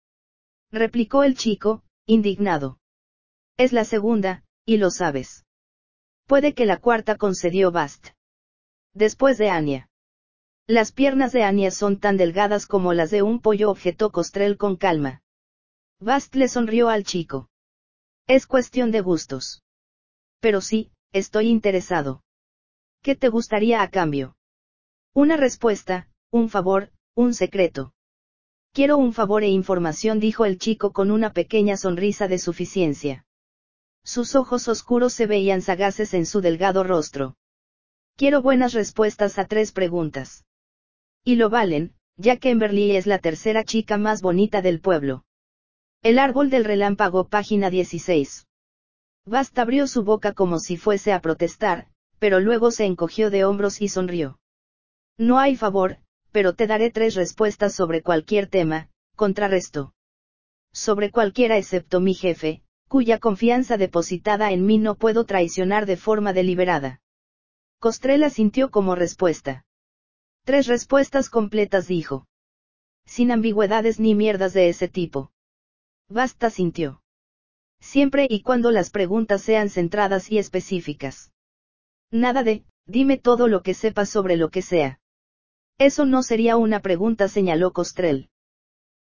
Replicó 0.72 1.24
el 1.24 1.36
chico, 1.36 1.84
indignado. 2.06 2.80
Es 3.58 3.74
la 3.74 3.84
segunda, 3.84 4.44
y 4.66 4.78
lo 4.78 4.90
sabes. 4.90 5.46
Puede 6.28 6.54
que 6.54 6.66
la 6.66 6.78
cuarta 6.78 7.18
concedió 7.18 7.72
Bast. 7.72 8.10
Después 8.94 9.38
de 9.38 9.50
Anya. 9.50 9.90
Las 10.68 10.92
piernas 10.92 11.32
de 11.34 11.44
Anya 11.44 11.72
son 11.72 12.00
tan 12.00 12.18
delgadas 12.18 12.66
como 12.66 12.94
las 12.94 13.12
de 13.12 13.22
un 13.22 13.42
pollo, 13.42 13.70
objetó 13.70 14.12
Costrel 14.12 14.58
con 14.58 14.78
calma. 14.78 15.22
Bast 16.00 16.36
le 16.36 16.48
sonrió 16.48 16.90
al 16.90 17.04
chico. 17.04 17.50
Es 18.28 18.48
cuestión 18.48 18.92
de 18.92 19.02
gustos. 19.02 19.64
Pero 20.40 20.62
sí, 20.62 20.92
estoy 21.12 21.50
interesado. 21.50 22.24
¿Qué 23.02 23.16
te 23.16 23.30
gustaría 23.30 23.82
a 23.82 23.90
cambio? 23.90 24.36
Una 25.14 25.36
respuesta, 25.36 26.08
un 26.32 26.50
favor, 26.50 26.92
un 27.16 27.34
secreto. 27.34 27.94
Quiero 28.74 28.98
un 28.98 29.14
favor 29.14 29.44
e 29.44 29.50
información, 29.50 30.20
dijo 30.20 30.46
el 30.46 30.58
chico 30.58 30.94
con 30.94 31.12
una 31.12 31.34
pequeña 31.34 31.76
sonrisa 31.76 32.28
de 32.28 32.40
suficiencia. 32.40 33.26
Sus 34.04 34.36
ojos 34.36 34.68
oscuros 34.68 35.14
se 35.14 35.28
veían 35.28 35.62
sagaces 35.62 36.14
en 36.14 36.26
su 36.26 36.42
delgado 36.42 36.84
rostro. 36.84 37.36
Quiero 38.16 38.42
buenas 38.42 38.74
respuestas 38.74 39.38
a 39.40 39.46
tres 39.46 39.72
preguntas. 39.72 40.46
Y 41.24 41.36
lo 41.36 41.50
valen, 41.50 41.94
ya 42.16 42.38
que 42.38 42.50
Emberly 42.50 42.96
es 42.96 43.08
la 43.08 43.20
tercera 43.20 43.64
chica 43.64 43.98
más 43.98 44.22
bonita 44.22 44.62
del 44.62 44.80
pueblo. 44.80 45.26
El 46.02 46.18
árbol 46.18 46.50
del 46.50 46.66
relámpago, 46.66 47.28
página 47.28 47.70
16. 47.70 48.48
Bast 49.26 49.58
abrió 49.60 49.86
su 49.86 50.04
boca 50.04 50.34
como 50.34 50.60
si 50.60 50.78
fuese 50.78 51.14
a 51.14 51.22
protestar, 51.22 51.88
pero 52.20 52.40
luego 52.40 52.72
se 52.72 52.86
encogió 52.86 53.30
de 53.30 53.46
hombros 53.46 53.82
y 53.82 53.88
sonrió. 53.88 54.40
No 55.18 55.38
hay 55.38 55.56
favor, 55.56 56.00
pero 56.32 56.54
te 56.54 56.68
daré 56.68 56.92
tres 56.92 57.16
respuestas 57.16 57.74
sobre 57.74 58.02
cualquier 58.02 58.48
tema, 58.48 58.90
contrarrestó. 59.16 59.94
Sobre 60.74 61.12
cualquiera 61.12 61.58
excepto 61.58 62.00
mi 62.00 62.14
jefe, 62.14 62.64
cuya 62.88 63.20
confianza 63.20 63.78
depositada 63.78 64.52
en 64.52 64.66
mí 64.66 64.78
no 64.78 64.96
puedo 64.96 65.26
traicionar 65.26 65.86
de 65.86 65.98
forma 65.98 66.34
deliberada. 66.34 67.02
Costrela 67.80 68.30
sintió 68.30 68.72
como 68.72 68.96
respuesta. 68.96 69.66
Tres 70.46 70.68
respuestas 70.68 71.30
completas 71.30 71.88
dijo. 71.88 72.28
Sin 73.06 73.32
ambigüedades 73.32 74.00
ni 74.00 74.16
mierdas 74.16 74.54
de 74.54 74.70
ese 74.70 74.88
tipo. 74.88 75.32
Basta 76.10 76.50
sintió. 76.50 77.02
Siempre 77.80 78.28
y 78.30 78.42
cuando 78.42 78.72
las 78.72 78.92
preguntas 78.92 79.42
sean 79.42 79.70
centradas 79.70 80.32
y 80.32 80.38
específicas. 80.38 81.32
Nada 82.12 82.44
de, 82.44 82.64
dime 82.86 83.18
todo 83.18 83.48
lo 83.48 83.64
que 83.64 83.74
sepas 83.74 84.10
sobre 84.10 84.38
lo 84.38 84.50
que 84.50 84.62
sea. 84.62 85.01
Eso 85.82 86.06
no 86.06 86.22
sería 86.22 86.58
una 86.58 86.80
pregunta, 86.80 87.28
señaló 87.28 87.74
Costrel. 87.74 88.30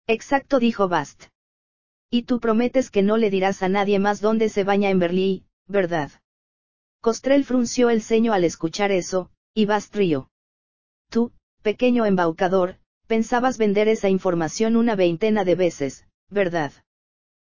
Exacto, 0.06 0.58
dijo 0.58 0.88
Bast. 0.88 1.24
Y 2.08 2.22
tú 2.22 2.40
prometes 2.40 2.90
que 2.90 3.02
no 3.02 3.18
le 3.18 3.28
dirás 3.28 3.62
a 3.62 3.68
nadie 3.68 3.98
más 3.98 4.22
dónde 4.22 4.48
se 4.48 4.64
baña 4.64 4.88
en 4.88 4.98
Berlín, 4.98 5.44
¿verdad? 5.66 6.10
Costrel 7.02 7.44
frunció 7.44 7.90
el 7.90 8.00
ceño 8.00 8.32
al 8.32 8.44
escuchar 8.44 8.92
eso, 8.92 9.30
y 9.52 9.66
Bast 9.66 9.94
rió. 9.94 10.30
Tú, 11.10 11.32
pequeño 11.60 12.06
embaucador, 12.06 12.78
pensabas 13.06 13.58
vender 13.58 13.86
esa 13.86 14.08
información 14.08 14.74
una 14.74 14.96
veintena 14.96 15.44
de 15.44 15.56
veces, 15.56 16.06
¿verdad? 16.30 16.72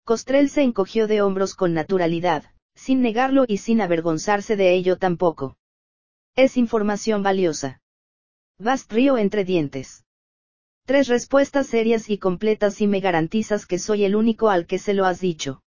Costrel 0.03 0.49
se 0.49 0.63
encogió 0.63 1.05
de 1.05 1.21
hombros 1.21 1.53
con 1.53 1.75
naturalidad, 1.75 2.45
sin 2.73 3.03
negarlo 3.03 3.45
y 3.47 3.57
sin 3.57 3.81
avergonzarse 3.81 4.55
de 4.55 4.73
ello 4.73 4.97
tampoco. 4.97 5.57
Es 6.35 6.57
información 6.57 7.21
valiosa. 7.21 7.80
Bast 8.63 8.91
río 8.91 9.17
entre 9.17 9.43
dientes. 9.43 10.05
Tres 10.85 11.07
respuestas 11.07 11.65
serias 11.65 12.11
y 12.11 12.19
completas 12.19 12.79
y 12.79 12.85
me 12.85 12.99
garantizas 12.99 13.65
que 13.65 13.79
soy 13.79 14.03
el 14.03 14.15
único 14.15 14.51
al 14.51 14.67
que 14.67 14.77
se 14.77 14.93
lo 14.93 15.05
has 15.05 15.19
dicho. 15.19 15.63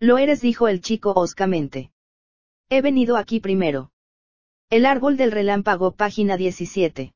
Lo 0.00 0.18
eres, 0.18 0.42
dijo 0.42 0.68
el 0.68 0.82
chico 0.82 1.14
hoscamente. 1.16 1.92
He 2.68 2.82
venido 2.82 3.16
aquí 3.16 3.40
primero. 3.40 3.90
El 4.68 4.84
árbol 4.84 5.16
del 5.16 5.32
relámpago, 5.32 5.92
página 5.92 6.36
17. 6.36 7.14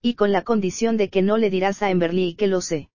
Y 0.00 0.14
con 0.14 0.30
la 0.30 0.42
condición 0.42 0.96
de 0.96 1.10
que 1.10 1.22
no 1.22 1.36
le 1.36 1.50
dirás 1.50 1.82
a 1.82 1.90
Emberly 1.90 2.36
que 2.36 2.46
lo 2.46 2.60
sé. 2.60 2.88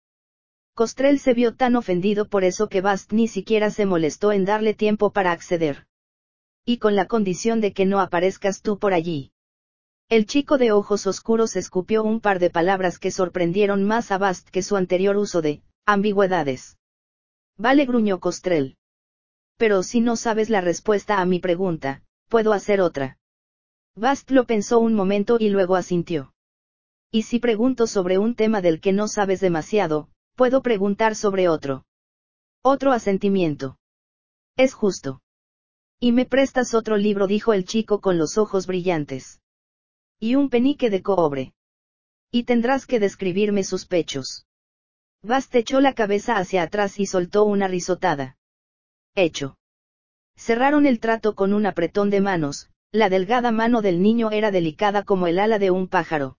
Costrel 0.74 1.20
se 1.20 1.34
vio 1.34 1.54
tan 1.54 1.76
ofendido 1.76 2.30
por 2.30 2.46
eso 2.46 2.70
que 2.70 2.80
Bast 2.80 3.12
ni 3.12 3.28
siquiera 3.28 3.72
se 3.72 3.86
molestó 3.86 4.32
en 4.32 4.46
darle 4.46 4.74
tiempo 4.74 5.12
para 5.12 5.34
acceder. 5.34 5.86
Y 6.64 6.78
con 6.78 6.96
la 6.96 7.08
condición 7.08 7.60
de 7.60 7.74
que 7.74 7.86
no 7.86 8.00
aparezcas 8.00 8.62
tú 8.62 8.80
por 8.80 8.94
allí. 8.94 9.34
El 10.08 10.28
chico 10.28 10.60
de 10.60 10.72
ojos 10.72 11.08
oscuros 11.08 11.56
escupió 11.56 12.04
un 12.04 12.22
par 12.22 12.38
de 12.38 12.52
palabras 12.52 13.00
que 13.00 13.10
sorprendieron 13.10 13.84
más 13.84 14.12
a 14.12 14.20
Bast 14.20 14.50
que 14.50 14.62
su 14.62 14.76
anterior 14.76 15.18
uso 15.18 15.42
de 15.42 15.64
ambigüedades. 15.88 16.78
Vale, 17.58 17.86
gruñó 17.88 18.20
Costrel. 18.20 18.78
Pero 19.58 19.82
si 19.82 20.02
no 20.02 20.16
sabes 20.16 20.52
la 20.52 20.62
respuesta 20.62 21.20
a 21.22 21.26
mi 21.26 21.40
pregunta, 21.40 22.04
puedo 22.30 22.54
hacer 22.54 22.82
otra. 22.82 23.18
Bast 23.96 24.30
lo 24.30 24.46
pensó 24.46 24.78
un 24.78 24.94
momento 24.94 25.38
y 25.40 25.50
luego 25.50 25.76
asintió. 25.76 26.34
Y 27.10 27.24
si 27.24 27.40
pregunto 27.40 27.88
sobre 27.88 28.20
un 28.20 28.36
tema 28.36 28.62
del 28.62 28.82
que 28.82 28.94
no 28.94 29.08
sabes 29.08 29.40
demasiado, 29.40 30.10
puedo 30.36 30.62
preguntar 30.62 31.16
sobre 31.16 31.50
otro. 31.50 31.84
Otro 32.62 32.92
asentimiento. 32.92 33.80
Es 34.56 34.76
justo. 34.76 35.22
Y 36.00 36.12
me 36.12 36.26
prestas 36.26 36.76
otro 36.76 36.96
libro, 36.96 37.26
dijo 37.26 37.54
el 37.54 37.66
chico 37.66 38.02
con 38.02 38.20
los 38.20 38.38
ojos 38.38 38.68
brillantes. 38.68 39.40
Y 40.20 40.36
un 40.36 40.50
penique 40.50 40.90
de 40.90 41.02
cobre. 41.02 41.54
Y 42.32 42.44
tendrás 42.44 42.86
que 42.86 43.00
describirme 43.00 43.64
sus 43.64 43.86
pechos. 43.86 44.46
Bast 45.22 45.54
echó 45.56 45.82
la 45.82 45.94
cabeza 45.94 46.38
hacia 46.38 46.64
atrás 46.64 47.00
y 47.00 47.06
soltó 47.06 47.44
una 47.46 47.68
risotada. 47.68 48.38
Hecho. 49.16 49.58
Cerraron 50.36 50.86
el 50.86 51.00
trato 51.00 51.36
con 51.36 51.54
un 51.54 51.66
apretón 51.66 52.10
de 52.10 52.22
manos, 52.22 52.70
la 52.92 53.10
delgada 53.10 53.52
mano 53.52 53.82
del 53.82 54.02
niño 54.02 54.32
era 54.32 54.52
delicada 54.52 55.04
como 55.04 55.28
el 55.28 55.40
ala 55.40 55.60
de 55.60 55.72
un 55.72 55.88
pájaro. 55.88 56.38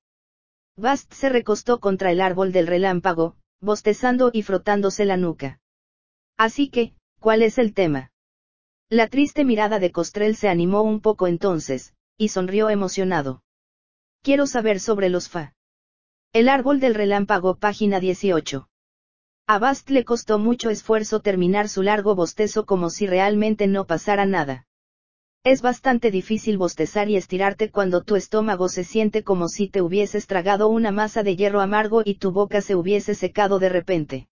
Bast 0.76 1.12
se 1.12 1.28
recostó 1.28 1.80
contra 1.80 2.12
el 2.12 2.20
árbol 2.20 2.52
del 2.52 2.66
relámpago, 2.66 3.36
bostezando 3.60 4.30
y 4.32 4.42
frotándose 4.42 5.04
la 5.04 5.16
nuca. 5.16 5.58
Así 6.36 6.68
que, 6.68 6.94
¿cuál 7.18 7.42
es 7.42 7.58
el 7.58 7.72
tema? 7.72 8.12
La 8.88 9.08
triste 9.08 9.44
mirada 9.44 9.78
de 9.78 9.90
Costrel 9.90 10.36
se 10.36 10.48
animó 10.48 10.82
un 10.82 11.00
poco 11.00 11.26
entonces, 11.26 11.94
y 12.18 12.28
sonrió 12.28 12.70
emocionado. 12.70 13.42
Quiero 14.22 14.46
saber 14.46 14.80
sobre 14.80 15.08
los 15.08 15.28
fa. 15.28 15.54
El 16.32 16.48
árbol 16.48 16.80
del 16.80 16.94
relámpago, 16.94 17.56
página 17.56 18.00
18. 18.00 18.68
A 19.48 19.58
Bast 19.58 19.90
le 19.90 20.04
costó 20.04 20.38
mucho 20.38 20.70
esfuerzo 20.70 21.20
terminar 21.20 21.68
su 21.68 21.82
largo 21.82 22.14
bostezo 22.14 22.66
como 22.66 22.90
si 22.90 23.06
realmente 23.06 23.68
no 23.68 23.86
pasara 23.86 24.26
nada. 24.26 24.66
Es 25.44 25.62
bastante 25.62 26.10
difícil 26.10 26.58
bostezar 26.58 27.08
y 27.08 27.16
estirarte 27.16 27.70
cuando 27.70 28.02
tu 28.02 28.16
estómago 28.16 28.68
se 28.68 28.82
siente 28.82 29.22
como 29.22 29.48
si 29.48 29.68
te 29.68 29.80
hubieses 29.80 30.26
tragado 30.26 30.66
una 30.68 30.90
masa 30.90 31.22
de 31.22 31.36
hierro 31.36 31.60
amargo 31.60 32.02
y 32.04 32.16
tu 32.16 32.32
boca 32.32 32.60
se 32.60 32.74
hubiese 32.74 33.14
secado 33.14 33.60
de 33.60 33.68
repente. 33.68 34.28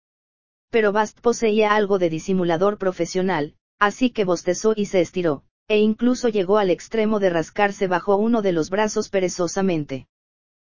Pero 0.69 0.93
Bast 0.93 1.19
poseía 1.21 1.75
algo 1.75 1.99
de 1.99 2.11
disimulador 2.11 2.77
profesional, 2.77 3.55
así 3.79 4.11
que 4.11 4.27
bostezó 4.27 4.75
y 4.77 4.85
se 4.85 5.01
estiró, 5.01 5.45
e 5.68 5.78
incluso 5.78 6.28
llegó 6.28 6.59
al 6.59 6.70
extremo 6.70 7.20
de 7.20 7.31
rascarse 7.31 7.87
bajo 7.87 8.16
uno 8.16 8.42
de 8.42 8.52
los 8.52 8.70
brazos 8.70 9.11
perezosamente. 9.11 10.09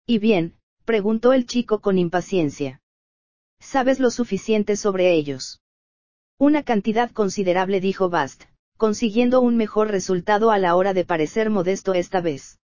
¿Y 0.05 0.17
bien? 0.17 0.55
preguntó 0.83 1.33
el 1.33 1.45
chico 1.45 1.79
con 1.79 1.99
impaciencia. 1.99 2.81
¿Sabes 3.59 3.99
lo 3.99 4.09
suficiente 4.09 4.75
sobre 4.75 5.13
ellos? 5.13 5.61
Una 6.39 6.63
cantidad 6.63 7.11
considerable 7.11 7.79
dijo 7.81 8.09
Bast, 8.09 8.45
consiguiendo 8.77 9.41
un 9.41 9.57
mejor 9.57 9.89
resultado 9.89 10.51
a 10.51 10.57
la 10.57 10.75
hora 10.75 10.93
de 10.93 11.05
parecer 11.05 11.49
modesto 11.49 11.93
esta 11.93 12.21
vez. 12.21 12.59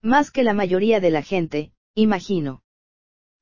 Más 0.00 0.30
que 0.30 0.44
la 0.44 0.54
mayoría 0.54 1.00
de 1.00 1.10
la 1.10 1.22
gente, 1.22 1.72
imagino. 1.94 2.62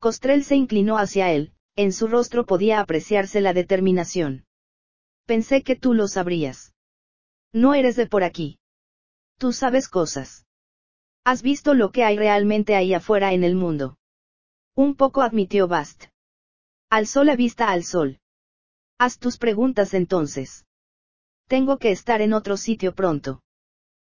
Costrel 0.01 0.43
se 0.43 0.57
inclinó 0.57 0.99
hacia 0.99 1.31
él, 1.31 1.53
en 1.77 1.93
su 1.93 2.09
rostro 2.09 2.47
podía 2.47 2.81
apreciarse 2.81 3.41
la 3.41 3.53
determinación. 3.53 4.47
Pensé 5.27 5.63
que 5.63 5.77
tú 5.77 5.95
lo 5.95 6.09
sabrías. 6.09 6.70
No 7.53 7.75
eres 7.75 7.97
de 7.97 8.07
por 8.07 8.23
aquí. 8.23 8.59
Tú 9.39 9.53
sabes 9.53 9.89
cosas. 9.89 10.47
Has 11.25 11.43
visto 11.43 11.75
lo 11.75 11.91
que 11.91 12.05
hay 12.05 12.17
realmente 12.17 12.77
ahí 12.77 12.95
afuera 12.95 13.33
en 13.33 13.45
el 13.45 13.55
mundo. 13.55 13.97
Un 14.77 14.95
poco 14.95 15.23
admitió 15.23 15.67
Bast. 15.67 16.05
Alzó 16.91 17.25
la 17.25 17.37
vista 17.37 17.71
al 17.71 17.85
sol. 17.85 18.21
Haz 18.99 19.19
tus 19.19 19.37
preguntas 19.37 19.95
entonces. 19.95 20.67
Tengo 21.49 21.79
que 21.79 21.91
estar 21.91 22.21
en 22.21 22.33
otro 22.33 22.57
sitio 22.57 22.95
pronto. 22.95 23.43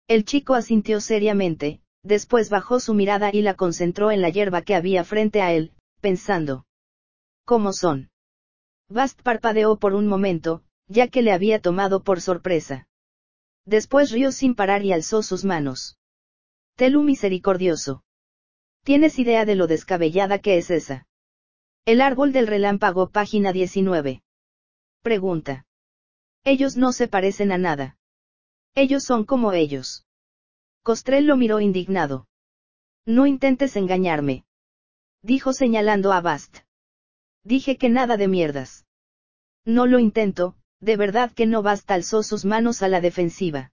El 0.08 0.26
chico 0.26 0.54
asintió 0.56 1.02
seriamente, 1.02 1.82
después 2.04 2.50
bajó 2.50 2.80
su 2.80 2.94
mirada 2.94 3.30
y 3.34 3.42
la 3.42 3.56
concentró 3.56 4.12
en 4.12 4.22
la 4.22 4.30
hierba 4.30 4.62
que 4.62 4.76
había 4.76 5.04
frente 5.04 5.42
a 5.42 5.54
él, 5.54 5.74
pensando. 6.02 6.66
¿Cómo 7.46 7.74
son? 7.74 8.10
Bast 8.90 9.22
parpadeó 9.22 9.78
por 9.78 9.94
un 9.94 10.08
momento, 10.08 10.64
ya 10.88 11.10
que 11.10 11.22
le 11.22 11.34
había 11.34 11.62
tomado 11.62 12.04
por 12.04 12.22
sorpresa. 12.22 12.87
Después 13.68 14.12
rió 14.12 14.32
sin 14.32 14.56
parar 14.56 14.86
y 14.86 14.94
alzó 14.94 15.22
sus 15.22 15.44
manos. 15.44 15.98
Telu 16.78 17.04
misericordioso. 17.04 18.02
¿Tienes 18.84 19.20
idea 19.20 19.44
de 19.44 19.56
lo 19.56 19.68
descabellada 19.68 20.40
que 20.40 20.58
es 20.58 20.72
esa? 20.72 21.06
El 21.84 22.00
árbol 22.00 22.32
del 22.32 22.48
relámpago, 22.48 23.10
página 23.10 23.52
19. 23.52 24.24
Pregunta. 25.02 25.66
Ellos 26.46 26.78
no 26.78 26.94
se 26.94 27.10
parecen 27.10 27.52
a 27.52 27.58
nada. 27.58 27.98
Ellos 28.74 29.04
son 29.04 29.26
como 29.26 29.52
ellos. 29.52 30.06
Costrel 30.82 31.28
lo 31.28 31.36
miró 31.36 31.60
indignado. 31.60 32.30
No 33.06 33.26
intentes 33.28 33.76
engañarme. 33.76 34.46
Dijo 35.22 35.52
señalando 35.52 36.14
a 36.14 36.22
Bast. 36.22 36.60
Dije 37.44 37.78
que 37.78 37.90
nada 37.90 38.16
de 38.16 38.30
mierdas. 38.30 38.86
No 39.66 39.88
lo 39.88 40.00
intento, 40.00 40.56
de 40.80 40.98
verdad 40.98 41.32
que 41.32 41.46
no 41.46 41.62
Bast 41.64 41.90
alzó 41.92 42.24
sus 42.24 42.46
manos 42.46 42.82
a 42.82 42.88
la 42.88 43.02
defensiva. 43.02 43.72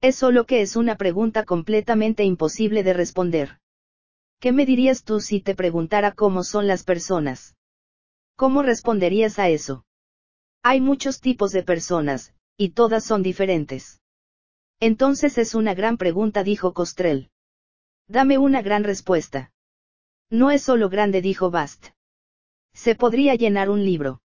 Es 0.00 0.16
solo 0.16 0.46
que 0.46 0.60
es 0.60 0.76
una 0.76 0.96
pregunta 0.96 1.44
completamente 1.44 2.24
imposible 2.24 2.82
de 2.82 2.92
responder. 2.92 3.58
¿Qué 4.40 4.52
me 4.52 4.66
dirías 4.66 5.02
tú 5.02 5.20
si 5.20 5.40
te 5.40 5.54
preguntara 5.54 6.12
cómo 6.12 6.44
son 6.44 6.68
las 6.68 6.84
personas? 6.84 7.56
¿Cómo 8.36 8.62
responderías 8.62 9.38
a 9.38 9.48
eso? 9.48 9.84
Hay 10.62 10.80
muchos 10.80 11.20
tipos 11.20 11.50
de 11.50 11.64
personas, 11.64 12.34
y 12.56 12.70
todas 12.70 13.04
son 13.04 13.22
diferentes. 13.22 14.00
Entonces 14.80 15.38
es 15.38 15.54
una 15.56 15.74
gran 15.74 15.96
pregunta, 15.96 16.44
dijo 16.44 16.72
Costrel. 16.72 17.30
Dame 18.06 18.38
una 18.38 18.62
gran 18.62 18.84
respuesta. 18.84 19.50
No 20.30 20.50
es 20.50 20.62
solo 20.62 20.88
grande, 20.88 21.20
dijo 21.20 21.50
Bast. 21.50 21.88
Se 22.74 22.94
podría 22.94 23.34
llenar 23.34 23.70
un 23.70 23.84
libro. 23.84 24.20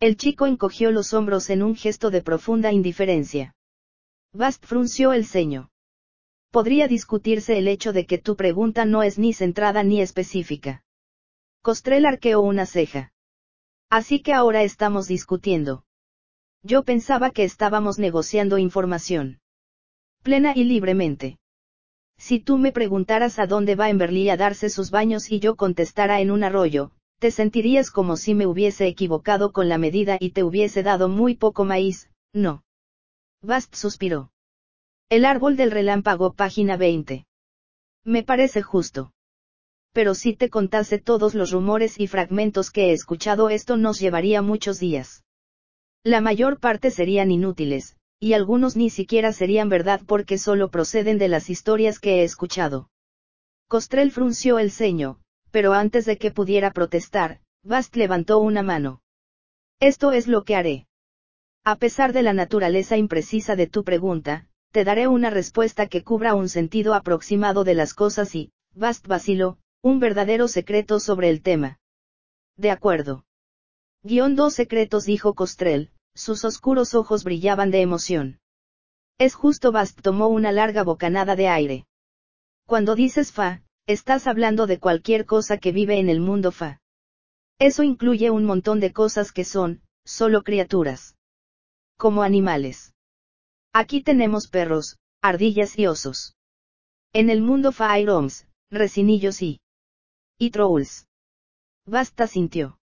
El 0.00 0.16
chico 0.16 0.46
encogió 0.46 0.92
los 0.92 1.12
hombros 1.12 1.50
en 1.50 1.62
un 1.62 1.74
gesto 1.74 2.10
de 2.10 2.22
profunda 2.22 2.72
indiferencia. 2.72 3.56
Bast 4.32 4.64
frunció 4.64 5.12
el 5.12 5.26
ceño. 5.26 5.70
Podría 6.52 6.86
discutirse 6.86 7.58
el 7.58 7.66
hecho 7.66 7.92
de 7.92 8.06
que 8.06 8.18
tu 8.18 8.36
pregunta 8.36 8.84
no 8.84 9.02
es 9.02 9.18
ni 9.18 9.32
centrada 9.32 9.82
ni 9.82 10.00
específica. 10.00 10.84
Costrel 11.62 12.06
arqueó 12.06 12.40
una 12.40 12.64
ceja. 12.64 13.12
Así 13.90 14.22
que 14.22 14.34
ahora 14.34 14.62
estamos 14.62 15.08
discutiendo. 15.08 15.84
Yo 16.62 16.84
pensaba 16.84 17.32
que 17.32 17.42
estábamos 17.42 17.98
negociando 17.98 18.58
información. 18.58 19.40
Plena 20.22 20.52
y 20.54 20.62
libremente. 20.62 21.38
Si 22.18 22.38
tú 22.38 22.56
me 22.56 22.70
preguntaras 22.70 23.40
a 23.40 23.46
dónde 23.46 23.74
va 23.74 23.90
Emberly 23.90 24.30
a 24.30 24.36
darse 24.36 24.70
sus 24.70 24.92
baños 24.92 25.30
y 25.30 25.40
yo 25.40 25.56
contestara 25.56 26.20
en 26.20 26.30
un 26.30 26.44
arroyo, 26.44 26.92
te 27.18 27.30
sentirías 27.30 27.90
como 27.90 28.16
si 28.16 28.34
me 28.34 28.46
hubiese 28.46 28.86
equivocado 28.86 29.52
con 29.52 29.68
la 29.68 29.78
medida 29.78 30.16
y 30.20 30.30
te 30.30 30.42
hubiese 30.42 30.82
dado 30.82 31.08
muy 31.08 31.34
poco 31.34 31.64
maíz, 31.64 32.10
no. 32.32 32.64
Bast 33.42 33.74
suspiró. 33.74 34.32
El 35.08 35.24
árbol 35.24 35.56
del 35.56 35.70
relámpago, 35.70 36.32
página 36.32 36.76
20. 36.76 37.26
Me 38.04 38.22
parece 38.22 38.62
justo 38.62 39.12
pero 39.98 40.14
si 40.14 40.32
te 40.32 40.48
contase 40.48 40.98
todos 40.98 41.34
los 41.34 41.50
rumores 41.50 41.98
y 41.98 42.06
fragmentos 42.06 42.70
que 42.70 42.90
he 42.90 42.92
escuchado 42.92 43.50
esto 43.50 43.76
nos 43.76 43.98
llevaría 43.98 44.42
muchos 44.42 44.78
días. 44.78 45.24
La 46.04 46.20
mayor 46.20 46.60
parte 46.60 46.92
serían 46.92 47.32
inútiles, 47.32 47.96
y 48.20 48.34
algunos 48.34 48.76
ni 48.76 48.90
siquiera 48.90 49.32
serían 49.32 49.68
verdad 49.68 50.00
porque 50.06 50.38
solo 50.38 50.70
proceden 50.70 51.18
de 51.18 51.26
las 51.26 51.50
historias 51.50 51.98
que 51.98 52.20
he 52.20 52.22
escuchado. 52.22 52.88
Costrel 53.66 54.12
frunció 54.12 54.60
el 54.60 54.70
ceño, 54.70 55.18
pero 55.50 55.72
antes 55.72 56.04
de 56.04 56.18
que 56.18 56.30
pudiera 56.30 56.72
protestar, 56.72 57.40
Bast 57.62 57.96
levantó 57.96 58.38
una 58.38 58.62
mano. 58.62 59.02
Esto 59.80 60.12
es 60.12 60.26
lo 60.26 60.44
que 60.44 60.56
haré. 60.56 60.86
A 61.64 61.76
pesar 61.76 62.12
de 62.12 62.22
la 62.22 62.32
naturaleza 62.32 62.96
imprecisa 62.96 63.56
de 63.56 63.66
tu 63.66 63.84
pregunta, 63.84 64.46
te 64.72 64.84
daré 64.84 65.06
una 65.06 65.30
respuesta 65.30 65.86
que 65.86 66.02
cubra 66.02 66.34
un 66.34 66.48
sentido 66.48 66.94
aproximado 66.94 67.64
de 67.64 67.74
las 67.74 67.94
cosas 67.94 68.34
y, 68.34 68.52
Bast 68.74 69.06
vaciló, 69.06 69.58
un 69.82 69.98
verdadero 69.98 70.48
secreto 70.48 71.00
sobre 71.00 71.30
el 71.30 71.42
tema. 71.42 71.78
De 72.56 72.70
acuerdo. 72.70 73.24
Guión 74.02 74.34
dos 74.34 74.54
secretos 74.54 75.04
dijo 75.04 75.34
Costrel, 75.34 75.90
sus 76.14 76.44
oscuros 76.44 76.94
ojos 76.94 77.24
brillaban 77.24 77.70
de 77.70 77.80
emoción. 77.80 78.40
Es 79.18 79.34
justo 79.34 79.72
Bast 79.72 80.00
tomó 80.00 80.28
una 80.28 80.52
larga 80.52 80.82
bocanada 80.84 81.36
de 81.36 81.48
aire. 81.48 81.86
Cuando 82.66 82.94
dices 82.94 83.32
fa, 83.32 83.62
estás 83.88 84.26
hablando 84.26 84.66
de 84.66 84.78
cualquier 84.78 85.24
cosa 85.24 85.56
que 85.56 85.72
vive 85.72 85.98
en 85.98 86.10
el 86.10 86.20
mundo 86.20 86.52
fa. 86.52 86.80
Eso 87.58 87.82
incluye 87.82 88.30
un 88.30 88.44
montón 88.44 88.80
de 88.80 88.92
cosas 88.92 89.32
que 89.32 89.44
son, 89.44 89.82
solo 90.04 90.42
criaturas. 90.42 91.16
Como 91.96 92.22
animales. 92.22 92.94
Aquí 93.72 94.02
tenemos 94.02 94.46
perros, 94.46 94.98
ardillas 95.22 95.78
y 95.78 95.86
osos. 95.86 96.36
En 97.14 97.30
el 97.30 97.40
mundo 97.40 97.72
fa 97.72 97.90
hay 97.90 98.04
roms, 98.04 98.46
resinillos 98.70 99.40
y 99.40 99.60
y 100.38 100.50
trolls. 100.50 101.08
Basta 101.86 102.26
sintió. 102.26 102.78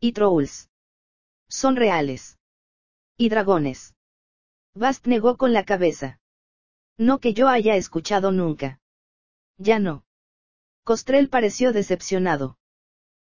Y 0.00 0.12
trolls. 0.12 0.70
Son 1.48 1.76
reales. 1.76 2.38
Y 3.18 3.28
dragones. 3.28 3.94
Bast 4.74 5.06
negó 5.06 5.36
con 5.36 5.52
la 5.52 5.64
cabeza. 5.64 6.18
No 6.96 7.18
que 7.18 7.34
yo 7.34 7.48
haya 7.48 7.76
escuchado 7.76 8.32
nunca. 8.32 8.80
Ya 9.58 9.78
no. 9.78 10.04
Costrel 10.84 11.28
pareció 11.28 11.72
decepcionado. 11.72 12.58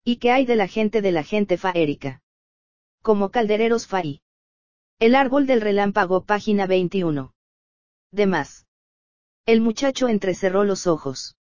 ¿Y 0.05 0.17
qué 0.17 0.31
hay 0.31 0.45
de 0.45 0.55
la 0.55 0.67
gente 0.67 1.01
de 1.01 1.11
la 1.11 1.23
gente 1.23 1.57
faérica? 1.57 2.21
Como 3.01 3.29
caldereros 3.29 3.87
faí. 3.87 4.21
El 4.99 5.15
árbol 5.15 5.47
del 5.47 5.61
relámpago, 5.61 6.23
página 6.23 6.65
21. 6.65 7.33
De 8.11 8.25
más. 8.25 8.67
El 9.45 9.59
muchacho 9.59 10.07
entrecerró 10.07 10.63
los 10.63 10.87
ojos. 10.87 11.35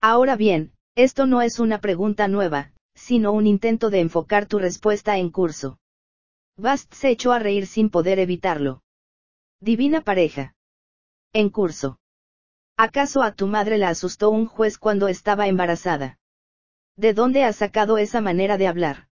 Ahora 0.00 0.36
bien, 0.36 0.72
esto 0.96 1.26
no 1.26 1.42
es 1.42 1.60
una 1.60 1.80
pregunta 1.80 2.26
nueva, 2.26 2.72
sino 2.94 3.32
un 3.32 3.46
intento 3.46 3.90
de 3.90 4.00
enfocar 4.00 4.46
tu 4.46 4.58
respuesta 4.58 5.18
en 5.18 5.30
curso. 5.30 5.78
Bast 6.56 6.92
se 6.92 7.10
echó 7.10 7.32
a 7.32 7.38
reír 7.38 7.68
sin 7.68 7.90
poder 7.90 8.18
evitarlo. 8.18 8.82
Divina 9.60 10.00
pareja. 10.00 10.54
En 11.32 11.50
curso. 11.50 12.00
¿Acaso 12.80 13.24
a 13.24 13.32
tu 13.32 13.48
madre 13.48 13.76
la 13.76 13.88
asustó 13.88 14.30
un 14.30 14.46
juez 14.46 14.78
cuando 14.78 15.08
estaba 15.08 15.48
embarazada? 15.48 16.20
¿De 16.96 17.12
dónde 17.12 17.42
has 17.42 17.56
sacado 17.56 17.98
esa 17.98 18.20
manera 18.20 18.56
de 18.56 18.68
hablar? 18.68 19.08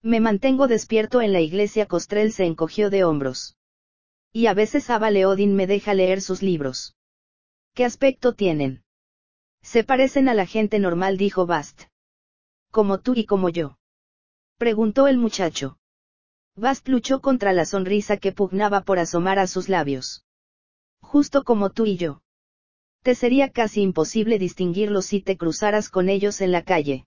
Me 0.00 0.20
mantengo 0.20 0.68
despierto 0.68 1.20
en 1.20 1.32
la 1.32 1.40
iglesia. 1.40 1.86
Costrel 1.86 2.30
se 2.30 2.44
encogió 2.44 2.90
de 2.90 3.02
hombros. 3.02 3.56
Y 4.32 4.46
a 4.46 4.54
veces 4.54 4.90
Ava 4.90 5.10
Leodin 5.10 5.56
me 5.56 5.66
deja 5.66 5.92
leer 5.92 6.20
sus 6.20 6.40
libros. 6.40 6.94
¿Qué 7.74 7.84
aspecto 7.84 8.32
tienen? 8.32 8.84
Se 9.60 9.82
parecen 9.82 10.28
a 10.28 10.34
la 10.34 10.46
gente 10.46 10.78
normal, 10.78 11.16
dijo 11.16 11.46
Bast. 11.46 11.86
Como 12.70 13.00
tú 13.00 13.14
y 13.16 13.26
como 13.26 13.48
yo. 13.48 13.76
Preguntó 14.56 15.08
el 15.08 15.18
muchacho. 15.18 15.78
Bast 16.54 16.86
luchó 16.86 17.20
contra 17.20 17.52
la 17.52 17.64
sonrisa 17.64 18.18
que 18.18 18.30
pugnaba 18.30 18.82
por 18.82 19.00
asomar 19.00 19.40
a 19.40 19.48
sus 19.48 19.68
labios. 19.68 20.24
Justo 21.00 21.42
como 21.42 21.70
tú 21.70 21.86
y 21.86 21.96
yo. 21.96 22.23
Te 23.04 23.14
sería 23.14 23.50
casi 23.50 23.82
imposible 23.82 24.38
distinguirlos 24.38 25.04
si 25.04 25.20
te 25.20 25.36
cruzaras 25.36 25.90
con 25.90 26.08
ellos 26.08 26.40
en 26.40 26.52
la 26.52 26.64
calle. 26.64 27.04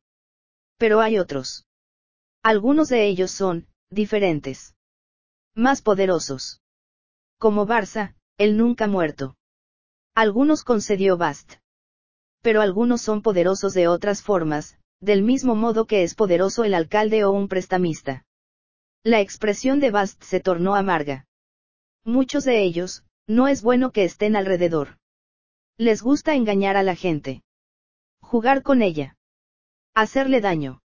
Pero 0.78 1.02
hay 1.02 1.18
otros. 1.18 1.66
Algunos 2.44 2.90
de 2.90 3.08
ellos 3.08 3.32
son, 3.32 3.66
diferentes. 3.90 4.76
Más 5.56 5.82
poderosos. 5.82 6.62
Como 7.40 7.66
Barça, 7.66 8.14
el 8.38 8.58
nunca 8.58 8.86
muerto. 8.86 9.38
Algunos 10.14 10.64
concedió 10.64 11.18
Bast. 11.18 11.56
Pero 12.44 12.62
algunos 12.62 13.02
son 13.02 13.24
poderosos 13.24 13.74
de 13.74 13.88
otras 13.88 14.22
formas, 14.22 14.78
del 15.02 15.24
mismo 15.24 15.56
modo 15.56 15.88
que 15.88 16.04
es 16.04 16.14
poderoso 16.14 16.64
el 16.64 16.76
alcalde 16.76 17.26
o 17.26 17.32
un 17.32 17.48
prestamista. 17.48 18.24
La 19.04 19.20
expresión 19.20 19.80
de 19.80 19.90
Bast 19.90 20.22
se 20.22 20.42
tornó 20.42 20.76
amarga. 20.76 21.26
Muchos 22.06 22.44
de 22.44 22.62
ellos, 22.62 23.04
no 23.26 23.48
es 23.48 23.64
bueno 23.64 23.92
que 23.92 24.04
estén 24.04 24.36
alrededor. 24.36 24.97
Les 25.80 26.02
gusta 26.02 26.34
engañar 26.34 26.76
a 26.76 26.82
la 26.82 26.96
gente. 26.96 27.44
Jugar 28.20 28.64
con 28.64 28.82
ella. 28.82 29.16
Hacerle 29.94 30.42
daño. 30.42 30.82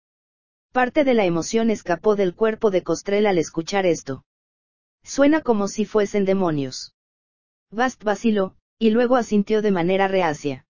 Parte 0.71 1.03
de 1.03 1.13
la 1.13 1.25
emoción 1.25 1.69
escapó 1.71 2.15
del 2.15 2.33
cuerpo 2.33 2.71
de 2.71 2.83
Costrel 2.83 3.25
al 3.25 3.37
escuchar 3.37 3.85
esto. 3.85 4.23
Suena 5.03 5.41
como 5.41 5.67
si 5.67 5.83
fuesen 5.83 6.23
demonios. 6.23 6.95
Bast 7.69 8.01
vaciló, 8.05 8.55
y 8.79 8.91
luego 8.91 9.17
asintió 9.17 9.61
de 9.61 9.71
manera 9.71 10.07
reacia. 10.07 10.65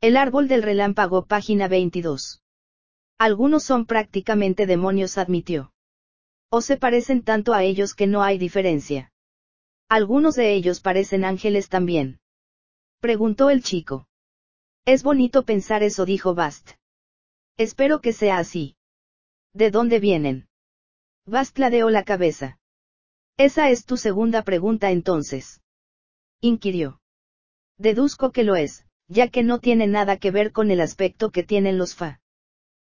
El 0.00 0.16
árbol 0.16 0.48
del 0.48 0.62
relámpago, 0.62 1.26
página 1.26 1.68
22. 1.68 2.40
Algunos 3.18 3.62
son 3.62 3.84
prácticamente 3.84 4.64
demonios, 4.64 5.18
admitió. 5.18 5.70
O 6.50 6.62
se 6.62 6.78
parecen 6.78 7.22
tanto 7.22 7.52
a 7.52 7.62
ellos 7.62 7.92
que 7.92 8.06
no 8.06 8.22
hay 8.22 8.38
diferencia. 8.38 9.12
Algunos 9.90 10.34
de 10.34 10.54
ellos 10.54 10.80
parecen 10.80 11.26
ángeles 11.26 11.68
también. 11.68 12.20
Preguntó 13.04 13.50
el 13.50 13.62
chico. 13.62 14.08
Es 14.86 15.02
bonito 15.02 15.42
pensar 15.42 15.82
eso, 15.82 16.06
dijo 16.06 16.34
Bast. 16.34 16.70
Espero 17.58 18.00
que 18.00 18.14
sea 18.14 18.38
así. 18.38 18.76
¿De 19.52 19.70
dónde 19.70 20.00
vienen? 20.00 20.48
Bast 21.26 21.58
ladeó 21.58 21.90
la 21.90 22.04
cabeza. 22.04 22.58
Esa 23.36 23.68
es 23.68 23.84
tu 23.84 23.98
segunda 23.98 24.40
pregunta 24.40 24.90
entonces. 24.90 25.60
Inquirió. 26.40 26.98
Deduzco 27.76 28.32
que 28.32 28.42
lo 28.42 28.56
es, 28.56 28.86
ya 29.08 29.28
que 29.28 29.42
no 29.42 29.58
tiene 29.58 29.86
nada 29.86 30.16
que 30.16 30.30
ver 30.30 30.50
con 30.50 30.70
el 30.70 30.80
aspecto 30.80 31.30
que 31.30 31.42
tienen 31.42 31.76
los 31.76 31.94
fa. 31.94 32.22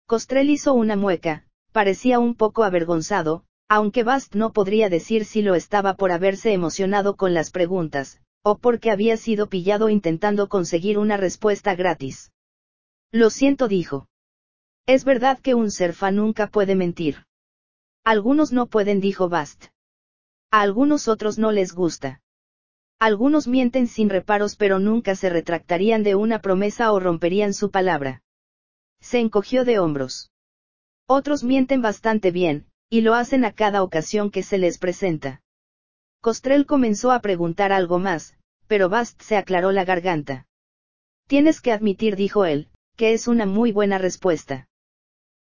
Costrel 0.08 0.50
hizo 0.50 0.74
una 0.74 0.98
mueca, 0.98 1.48
parecía 1.72 2.20
un 2.20 2.36
poco 2.36 2.66
avergonzado, 2.66 3.46
aunque 3.70 4.04
Bast 4.04 4.36
no 4.36 4.52
podría 4.52 4.90
decir 4.90 5.24
si 5.24 5.42
lo 5.42 5.56
estaba 5.56 5.94
por 5.94 6.12
haberse 6.12 6.52
emocionado 6.52 7.16
con 7.16 7.34
las 7.34 7.50
preguntas, 7.50 8.20
o 8.44 8.58
porque 8.58 8.92
había 8.92 9.18
sido 9.18 9.48
pillado 9.48 9.90
intentando 9.90 10.50
conseguir 10.50 10.98
una 10.98 11.18
respuesta 11.18 11.76
gratis. 11.76 12.32
Lo 13.12 13.30
siento, 13.30 13.68
dijo. 13.68 14.08
Es 14.88 15.06
verdad 15.06 15.40
que 15.40 15.54
un 15.54 15.70
serfa 15.70 16.12
nunca 16.12 16.48
puede 16.48 16.76
mentir. 16.76 17.26
Algunos 18.04 18.52
no 18.52 18.66
pueden, 18.66 19.00
dijo 19.00 19.30
Bast. 19.30 19.66
A 20.50 20.62
algunos 20.62 21.08
otros 21.08 21.38
no 21.38 21.52
les 21.52 21.74
gusta. 21.74 22.22
Algunos 23.00 23.48
mienten 23.48 23.88
sin 23.88 24.10
reparos 24.10 24.56
pero 24.56 24.80
nunca 24.80 25.16
se 25.16 25.30
retractarían 25.30 26.04
de 26.04 26.16
una 26.16 26.40
promesa 26.40 26.92
o 26.92 27.00
romperían 27.00 27.54
su 27.54 27.72
palabra. 27.72 28.22
Se 29.00 29.20
encogió 29.20 29.66
de 29.66 29.80
hombros. 29.80 30.32
Otros 31.08 31.44
mienten 31.44 31.82
bastante 31.82 32.32
bien, 32.32 32.68
y 32.90 33.02
lo 33.02 33.14
hacen 33.14 33.46
a 33.46 33.54
cada 33.54 33.84
ocasión 33.84 34.32
que 34.32 34.44
se 34.44 34.58
les 34.58 34.78
presenta. 34.78 35.41
Costrel 36.22 36.68
comenzó 36.68 37.12
a 37.12 37.20
preguntar 37.20 37.72
algo 37.72 37.98
más, 37.98 38.38
pero 38.68 38.90
Bast 38.90 39.20
se 39.24 39.38
aclaró 39.38 39.72
la 39.72 39.86
garganta. 39.86 40.46
Tienes 41.28 41.62
que 41.62 41.72
admitir, 41.72 42.16
dijo 42.16 42.46
él, 42.46 42.70
que 42.96 43.14
es 43.14 43.28
una 43.28 43.48
muy 43.48 43.72
buena 43.72 43.98
respuesta. 43.98 44.68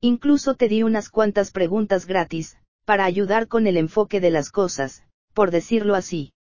Incluso 0.03 0.55
te 0.55 0.69
di 0.69 0.83
unas 0.83 1.09
cuantas 1.09 1.51
preguntas 1.51 2.07
gratis, 2.07 2.59
para 2.85 3.07
ayudar 3.07 3.49
con 3.49 3.67
el 3.67 3.79
enfoque 3.79 4.21
de 4.21 4.31
las 4.31 4.51
cosas, 4.51 5.03
por 5.33 5.51
decirlo 5.51 5.95
así. 5.95 6.35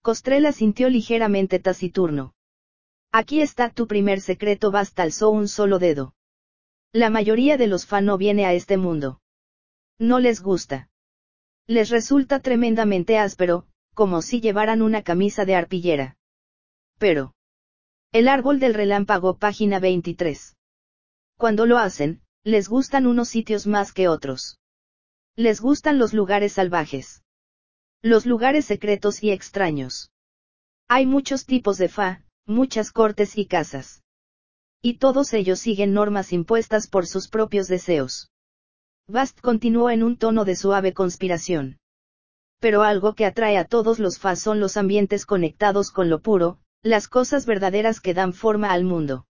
Costrela 0.00 0.52
sintió 0.52 0.88
ligeramente 0.88 1.58
taciturno. 1.58 2.34
Aquí 3.10 3.40
está 3.40 3.70
tu 3.70 3.88
primer 3.88 4.20
secreto, 4.20 4.70
Bast 4.70 4.98
alzó 5.00 5.30
un 5.30 5.48
solo 5.48 5.80
dedo. 5.80 6.14
La 6.92 7.10
mayoría 7.10 7.56
de 7.56 7.66
los 7.66 7.84
fan 7.84 8.04
no 8.04 8.16
viene 8.16 8.46
a 8.46 8.52
este 8.52 8.76
mundo. 8.76 9.20
No 9.98 10.20
les 10.20 10.40
gusta. 10.40 10.88
Les 11.68 11.90
resulta 11.90 12.40
tremendamente 12.40 13.18
áspero, 13.18 13.66
como 13.94 14.22
si 14.22 14.40
llevaran 14.40 14.82
una 14.82 15.02
camisa 15.02 15.44
de 15.44 15.56
arpillera. 15.56 16.16
Pero. 16.98 17.34
El 18.12 18.28
árbol 18.28 18.60
del 18.60 18.74
relámpago, 18.74 19.38
página 19.38 19.80
23. 19.80 20.56
Cuando 21.36 21.66
lo 21.66 21.78
hacen, 21.78 22.22
les 22.44 22.68
gustan 22.68 23.06
unos 23.06 23.28
sitios 23.28 23.66
más 23.66 23.92
que 23.92 24.06
otros. 24.06 24.58
Les 25.34 25.60
gustan 25.60 25.98
los 25.98 26.14
lugares 26.14 26.52
salvajes. 26.52 27.24
Los 28.00 28.26
lugares 28.26 28.64
secretos 28.64 29.22
y 29.24 29.32
extraños. 29.32 30.12
Hay 30.88 31.04
muchos 31.04 31.46
tipos 31.46 31.78
de 31.78 31.88
fa, 31.88 32.22
muchas 32.46 32.92
cortes 32.92 33.36
y 33.36 33.46
casas. 33.46 34.04
Y 34.80 34.98
todos 34.98 35.32
ellos 35.32 35.58
siguen 35.58 35.92
normas 35.92 36.32
impuestas 36.32 36.86
por 36.86 37.06
sus 37.08 37.28
propios 37.28 37.66
deseos. 37.66 38.30
Bast 39.08 39.40
continuó 39.40 39.90
en 39.90 40.02
un 40.02 40.16
tono 40.16 40.44
de 40.44 40.56
suave 40.56 40.92
conspiración. 40.92 41.78
Pero 42.58 42.82
algo 42.82 43.14
que 43.14 43.24
atrae 43.24 43.56
a 43.56 43.64
todos 43.64 44.00
los 44.00 44.18
fa 44.18 44.34
son 44.34 44.58
los 44.58 44.76
ambientes 44.76 45.26
conectados 45.26 45.92
con 45.92 46.10
lo 46.10 46.20
puro, 46.20 46.58
las 46.82 47.06
cosas 47.06 47.46
verdaderas 47.46 48.00
que 48.00 48.14
dan 48.14 48.32
forma 48.32 48.72
al 48.72 48.82
mundo. 48.82 49.26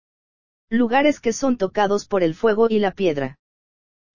Lugares 0.69 1.21
que 1.21 1.31
son 1.31 1.57
tocados 1.57 2.05
por 2.05 2.21
el 2.21 2.35
fuego 2.35 2.67
y 2.69 2.79
la 2.79 2.91
piedra. 2.91 3.37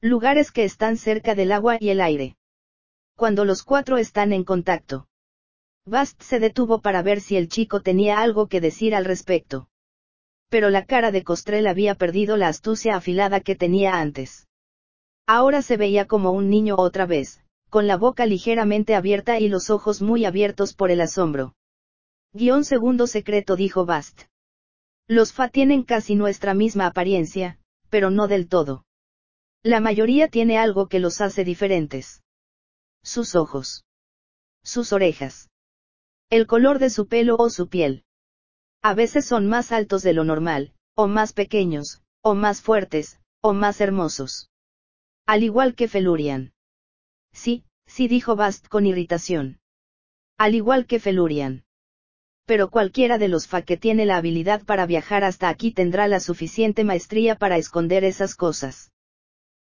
Lugares 0.03 0.53
que 0.53 0.65
están 0.65 0.99
cerca 0.99 1.35
del 1.35 1.53
agua 1.53 1.79
y 1.81 1.89
el 1.89 2.03
aire. 2.03 2.37
Cuando 3.17 3.47
los 3.47 3.63
cuatro 3.63 3.97
están 3.97 4.35
en 4.35 4.45
contacto. 4.45 5.09
Bast 5.87 6.21
se 6.23 6.39
detuvo 6.39 6.83
para 6.83 7.01
ver 7.01 7.21
si 7.21 7.37
el 7.37 7.49
chico 7.49 7.81
tenía 7.81 8.21
algo 8.21 8.49
que 8.49 8.61
decir 8.61 8.95
al 8.95 9.07
respecto. 9.07 9.71
Pero 10.51 10.69
la 10.69 10.85
cara 10.85 11.13
de 11.13 11.25
Costrel 11.25 11.67
había 11.67 11.95
perdido 11.95 12.37
la 12.37 12.49
astucia 12.49 12.97
afilada 12.97 13.41
que 13.41 13.57
tenía 13.57 13.99
antes. 13.99 14.47
Ahora 15.27 15.61
se 15.63 15.77
veía 15.77 16.07
como 16.07 16.31
un 16.31 16.49
niño 16.51 16.77
otra 16.79 17.05
vez, 17.05 17.41
con 17.69 17.89
la 17.89 17.97
boca 17.97 18.27
ligeramente 18.27 18.95
abierta 18.95 19.41
y 19.41 19.49
los 19.49 19.71
ojos 19.71 20.01
muy 20.01 20.25
abiertos 20.25 20.73
por 20.73 20.93
el 20.93 21.01
asombro. 21.01 21.55
Guión 22.33 22.65
segundo 22.65 23.07
secreto 23.07 23.57
dijo 23.57 23.87
Bast. 23.87 24.23
Los 25.09 25.33
Fa 25.33 25.49
tienen 25.49 25.83
casi 25.83 26.15
nuestra 26.15 26.55
misma 26.55 26.87
apariencia, 26.87 27.59
pero 27.91 28.11
no 28.11 28.29
del 28.29 28.49
todo. 28.49 28.85
La 29.65 29.81
mayoría 29.81 30.29
tiene 30.29 30.59
algo 30.59 30.87
que 30.87 31.01
los 31.01 31.21
hace 31.21 31.43
diferentes. 31.43 32.23
Sus 33.03 33.35
ojos. 33.35 33.85
Sus 34.63 34.93
orejas. 34.93 35.49
El 36.31 36.47
color 36.47 36.79
de 36.79 36.91
su 36.91 37.09
pelo 37.09 37.37
o 37.37 37.51
su 37.51 37.69
piel. 37.69 38.05
A 38.83 38.95
veces 38.95 39.25
son 39.25 39.49
más 39.49 39.73
altos 39.73 40.03
de 40.03 40.13
lo 40.13 40.23
normal, 40.23 40.73
o 40.95 41.09
más 41.09 41.33
pequeños, 41.33 42.03
o 42.23 42.35
más 42.35 42.63
fuertes, 42.63 43.21
o 43.41 43.55
más 43.55 43.81
hermosos. 43.81 44.51
Al 45.27 45.43
igual 45.43 45.75
que 45.75 45.89
Felurian. 45.89 46.53
Sí, 47.33 47.65
sí 47.87 48.07
dijo 48.07 48.37
Bast 48.37 48.69
con 48.69 48.87
irritación. 48.87 49.59
Al 50.39 50.55
igual 50.55 50.87
que 50.87 51.01
Felurian. 51.01 51.65
Pero 52.45 52.71
cualquiera 52.71 53.19
de 53.19 53.27
los 53.27 53.49
Fa 53.49 53.63
que 53.63 53.77
tiene 53.77 54.07
la 54.07 54.19
habilidad 54.19 54.65
para 54.65 54.87
viajar 54.87 55.25
hasta 55.25 55.49
aquí 55.49 55.73
tendrá 55.73 56.07
la 56.07 56.21
suficiente 56.21 56.85
maestría 56.85 57.35
para 57.35 57.57
esconder 57.57 58.05
esas 58.05 58.37
cosas. 58.37 58.93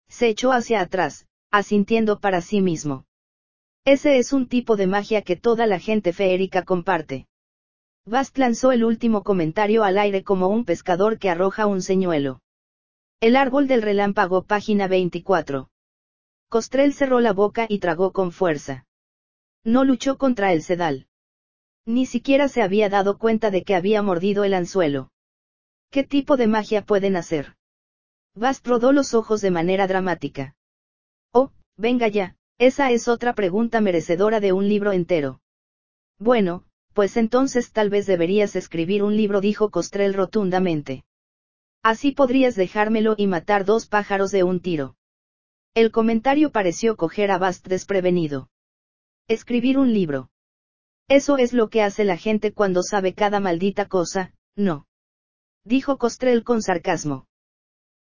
Se 0.10 0.28
echó 0.28 0.52
hacia 0.52 0.82
atrás, 0.82 1.28
asintiendo 1.50 2.20
para 2.20 2.42
sí 2.42 2.60
mismo. 2.60 3.06
Ese 3.86 4.18
es 4.18 4.34
un 4.34 4.50
tipo 4.50 4.76
de 4.76 4.88
magia 4.88 5.22
que 5.22 5.38
toda 5.38 5.66
la 5.66 5.80
gente 5.80 6.12
feérica 6.12 6.64
comparte. 6.64 7.28
Bast 8.06 8.38
lanzó 8.38 8.74
el 8.74 8.84
último 8.84 9.24
comentario 9.24 9.86
al 9.86 9.98
aire 9.98 10.24
como 10.24 10.50
un 10.50 10.66
pescador 10.66 11.20
que 11.20 11.30
arroja 11.30 11.68
un 11.68 11.82
señuelo. 11.82 12.43
El 13.24 13.38
árbol 13.38 13.70
del 13.70 13.82
relámpago, 13.82 14.44
página 14.44 14.90
24. 14.90 15.70
Costrel 16.50 16.92
cerró 16.92 17.22
la 17.22 17.32
boca 17.32 17.68
y 17.70 17.80
tragó 17.80 18.12
con 18.12 18.34
fuerza. 18.34 18.86
No 19.64 19.86
luchó 19.86 20.18
contra 20.18 20.52
el 20.52 20.62
sedal. 20.62 21.08
Ni 21.86 22.06
siquiera 22.06 22.50
se 22.50 22.62
había 22.62 22.90
dado 22.90 23.18
cuenta 23.18 23.50
de 23.50 23.64
que 23.64 23.76
había 23.76 24.02
mordido 24.02 24.44
el 24.44 24.54
anzuelo. 24.54 25.10
¿Qué 25.90 26.04
tipo 26.04 26.36
de 26.36 26.48
magia 26.48 26.84
pueden 26.84 27.16
hacer? 27.16 27.56
Bast 28.36 28.68
rodó 28.68 28.92
los 28.92 29.14
ojos 29.14 29.40
de 29.40 29.52
manera 29.52 29.88
dramática. 29.88 30.58
Oh, 31.32 31.52
Venga 31.78 32.10
ya, 32.10 32.36
esa 32.58 32.92
es 32.92 33.08
otra 33.08 33.32
pregunta 33.36 33.80
merecedora 33.80 34.42
de 34.42 34.52
un 34.52 34.68
libro 34.68 34.92
entero. 34.92 35.40
Bueno, 36.20 36.66
pues 36.92 37.16
entonces 37.16 37.72
tal 37.72 37.90
vez 37.90 38.06
deberías 38.06 38.58
escribir 38.58 39.02
un 39.02 39.16
libro, 39.16 39.40
dijo 39.40 39.70
Costrel 39.70 40.14
rotundamente. 40.14 41.06
Así 41.84 42.14
podrías 42.14 42.56
dejármelo 42.56 43.14
y 43.18 43.28
matar 43.28 43.66
dos 43.66 43.88
pájaros 43.88 44.32
de 44.32 44.44
un 44.44 44.62
tiro. 44.62 44.96
El 45.76 45.92
comentario 45.92 46.52
pareció 46.52 46.96
coger 46.96 47.30
a 47.30 47.38
Bast 47.38 47.68
desprevenido. 47.68 48.50
Escribir 49.28 49.78
un 49.78 49.94
libro. 49.94 50.30
Eso 51.10 51.38
es 51.38 51.52
lo 51.52 51.70
que 51.70 51.82
hace 51.82 52.06
la 52.06 52.16
gente 52.16 52.54
cuando 52.54 52.84
sabe 52.84 53.14
cada 53.14 53.42
maldita 53.42 53.88
cosa, 53.88 54.34
no. 54.56 54.88
Dijo 55.66 55.98
Costrel 55.98 56.46
con 56.46 56.62
sarcasmo. 56.62 57.28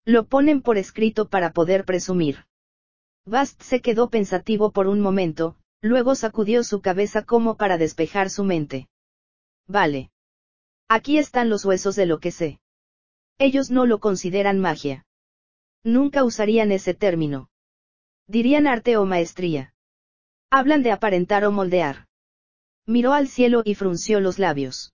Lo 0.05 0.27
ponen 0.27 0.61
por 0.61 0.77
escrito 0.77 1.27
para 1.27 1.51
poder 1.51 1.83
presumir. 1.83 2.45
Bast 3.25 3.61
se 3.61 3.81
quedó 3.81 4.09
pensativo 4.09 4.71
por 4.71 4.87
un 4.87 5.01
momento, 5.01 5.57
luego 5.81 6.15
sacudió 6.15 6.63
su 6.63 6.81
cabeza 6.81 7.23
como 7.23 7.57
para 7.57 7.77
despejar 7.77 8.29
su 8.29 8.45
mente. 8.45 8.87
Vale. 9.67 10.11
Aquí 10.87 11.17
están 11.17 11.49
los 11.49 11.65
huesos 11.65 11.95
de 11.95 12.05
lo 12.05 12.19
que 12.19 12.31
sé. 12.31 12.59
Ellos 13.37 13.71
no 13.71 13.85
lo 13.85 13.99
consideran 13.99 14.59
magia. 14.59 15.05
Nunca 15.83 16.23
usarían 16.23 16.71
ese 16.71 16.93
término. 16.93 17.49
Dirían 18.27 18.67
arte 18.67 18.97
o 18.97 19.05
maestría. 19.05 19.73
Hablan 20.49 20.83
de 20.83 20.91
aparentar 20.91 21.43
o 21.45 21.51
moldear. 21.51 22.07
Miró 22.85 23.13
al 23.13 23.27
cielo 23.27 23.63
y 23.65 23.75
frunció 23.75 24.19
los 24.19 24.39
labios. 24.39 24.93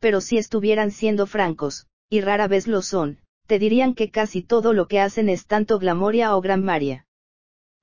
Pero 0.00 0.20
si 0.20 0.38
estuvieran 0.38 0.90
siendo 0.90 1.26
francos, 1.26 1.86
y 2.08 2.22
rara 2.22 2.48
vez 2.48 2.66
lo 2.66 2.82
son, 2.82 3.18
te 3.46 3.58
dirían 3.58 3.94
que 3.94 4.10
casi 4.10 4.42
todo 4.42 4.72
lo 4.72 4.88
que 4.88 5.00
hacen 5.00 5.28
es 5.28 5.46
tanto 5.46 5.78
glamoria 5.78 6.34
o 6.36 6.40
grammaria. 6.40 7.06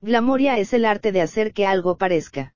Glamoria 0.01 0.57
es 0.57 0.73
el 0.73 0.85
arte 0.85 1.11
de 1.11 1.21
hacer 1.21 1.53
que 1.53 1.65
algo 1.65 1.97
parezca. 1.97 2.55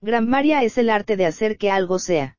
Grammaria 0.00 0.62
es 0.62 0.78
el 0.78 0.90
arte 0.90 1.16
de 1.16 1.26
hacer 1.26 1.58
que 1.58 1.70
algo 1.70 1.98
sea. 1.98 2.36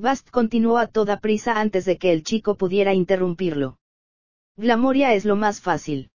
Bast 0.00 0.30
continuó 0.30 0.78
a 0.78 0.86
toda 0.86 1.18
prisa 1.18 1.58
antes 1.58 1.84
de 1.84 1.98
que 1.98 2.12
el 2.12 2.22
chico 2.22 2.54
pudiera 2.56 2.94
interrumpirlo. 2.94 3.78
Glamoria 4.56 5.12
es 5.14 5.24
lo 5.24 5.34
más 5.34 5.60
fácil. 5.60 6.10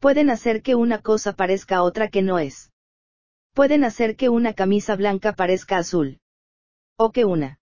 Pueden 0.00 0.28
hacer 0.28 0.60
que 0.60 0.74
una 0.74 1.00
cosa 1.00 1.32
parezca 1.32 1.84
otra 1.84 2.08
que 2.08 2.22
no 2.22 2.40
es. 2.40 2.72
Pueden 3.54 3.84
hacer 3.84 4.16
que 4.16 4.28
una 4.28 4.54
camisa 4.54 4.96
blanca 4.96 5.34
parezca 5.34 5.78
azul. 5.78 6.18
O 6.98 7.12
que 7.12 7.24
una. 7.24 7.60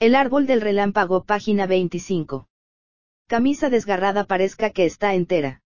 El 0.00 0.14
árbol 0.14 0.46
del 0.46 0.60
relámpago, 0.60 1.24
página 1.24 1.66
25. 1.66 2.46
Camisa 3.26 3.70
desgarrada 3.70 4.24
parezca 4.24 4.68
que 4.70 4.84
está 4.84 5.14
entera. 5.14 5.62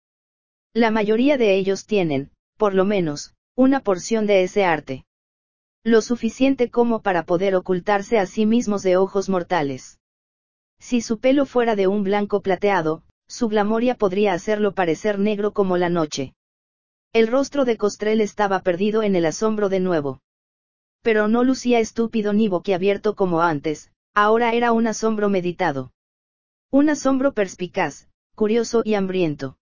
La 0.75 0.93
mayoría 0.93 1.37
de 1.37 1.57
ellos 1.57 1.87
tienen, 1.87 2.31
por 2.57 2.73
lo 2.73 2.85
menos, 2.85 3.35
una 3.57 3.81
porción 3.81 4.27
de 4.27 4.45
ese 4.45 4.65
arte. 4.65 5.05
Lo 5.85 6.01
suficiente 6.01 6.71
como 6.71 7.03
para 7.03 7.25
poder 7.25 7.57
ocultarse 7.57 8.19
a 8.19 8.27
sí 8.27 8.47
mismos 8.47 8.85
de 8.85 8.97
ojos 8.97 9.29
mortales. 9.29 9.99
Si 10.79 11.01
su 11.01 11.19
pelo 11.19 11.45
fuera 11.45 11.75
de 11.75 11.89
un 11.89 12.05
blanco 12.05 12.41
plateado, 12.41 13.03
su 13.27 13.49
glamoria 13.49 13.97
podría 13.97 14.33
hacerlo 14.33 14.75
parecer 14.75 15.19
negro 15.19 15.53
como 15.53 15.77
la 15.77 15.89
noche. 15.89 16.35
El 17.13 17.27
rostro 17.27 17.65
de 17.65 17.77
Costrel 17.77 18.21
estaba 18.21 18.61
perdido 18.61 19.03
en 19.03 19.17
el 19.17 19.27
asombro 19.27 19.69
de 19.69 19.81
nuevo. 19.81 20.21
Pero 21.03 21.27
no 21.27 21.43
lucía 21.43 21.81
estúpido 21.81 22.33
ni 22.33 22.47
boquiabierto 22.47 23.17
como 23.17 23.43
antes, 23.43 23.91
ahora 24.15 24.53
era 24.53 24.71
un 24.71 24.87
asombro 24.87 25.29
meditado. 25.29 25.93
Un 26.71 26.91
asombro 26.91 27.33
perspicaz, 27.33 28.09
curioso 28.37 28.83
y 28.85 28.95
hambriento. 28.95 29.57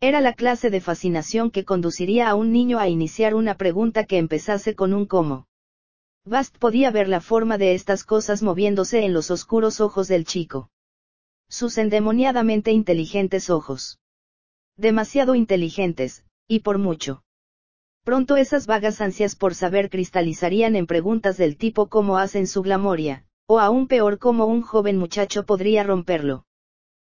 Era 0.00 0.20
la 0.20 0.34
clase 0.34 0.68
de 0.68 0.82
fascinación 0.82 1.50
que 1.50 1.64
conduciría 1.64 2.28
a 2.28 2.34
un 2.34 2.52
niño 2.52 2.78
a 2.78 2.88
iniciar 2.88 3.34
una 3.34 3.56
pregunta 3.56 4.04
que 4.04 4.18
empezase 4.18 4.74
con 4.74 4.92
un 4.92 5.06
cómo. 5.06 5.46
Bast 6.26 6.58
podía 6.58 6.90
ver 6.90 7.08
la 7.08 7.20
forma 7.20 7.56
de 7.56 7.72
estas 7.72 8.04
cosas 8.04 8.42
moviéndose 8.42 9.04
en 9.04 9.14
los 9.14 9.30
oscuros 9.30 9.80
ojos 9.80 10.06
del 10.08 10.26
chico. 10.26 10.70
Sus 11.48 11.78
endemoniadamente 11.78 12.72
inteligentes 12.72 13.48
ojos. 13.48 13.98
Demasiado 14.76 15.34
inteligentes, 15.34 16.24
y 16.46 16.60
por 16.60 16.76
mucho. 16.76 17.22
Pronto 18.04 18.36
esas 18.36 18.66
vagas 18.66 19.00
ansias 19.00 19.34
por 19.34 19.54
saber 19.54 19.88
cristalizarían 19.88 20.76
en 20.76 20.86
preguntas 20.86 21.38
del 21.38 21.56
tipo 21.56 21.88
cómo 21.88 22.18
hacen 22.18 22.46
su 22.46 22.60
glamoria, 22.62 23.24
o 23.46 23.60
aún 23.60 23.88
peor 23.88 24.18
cómo 24.18 24.44
un 24.44 24.60
joven 24.60 24.98
muchacho 24.98 25.46
podría 25.46 25.84
romperlo. 25.84 26.44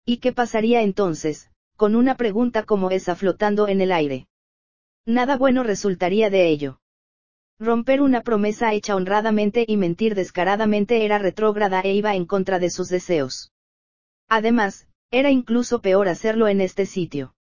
¿Y 0.04 0.18
qué 0.18 0.32
pasaría 0.32 0.82
entonces, 0.82 1.50
con 1.78 1.94
una 1.94 2.16
pregunta 2.16 2.64
como 2.64 2.90
esa 2.90 3.14
flotando 3.14 3.68
en 3.68 3.80
el 3.80 3.92
aire. 3.92 4.26
Nada 5.06 5.36
bueno 5.36 5.62
resultaría 5.62 6.28
de 6.28 6.48
ello. 6.48 6.80
Romper 7.60 8.02
una 8.02 8.22
promesa 8.22 8.72
hecha 8.72 8.96
honradamente 8.96 9.64
y 9.66 9.76
mentir 9.76 10.16
descaradamente 10.16 11.04
era 11.04 11.18
retrógrada 11.18 11.80
e 11.82 11.94
iba 11.94 12.16
en 12.16 12.26
contra 12.26 12.58
de 12.58 12.70
sus 12.70 12.88
deseos. 12.88 13.52
Además, 14.28 14.88
era 15.12 15.30
incluso 15.30 15.80
peor 15.80 16.08
hacerlo 16.08 16.48
en 16.48 16.60
este 16.60 16.84
sitio. 16.84 17.36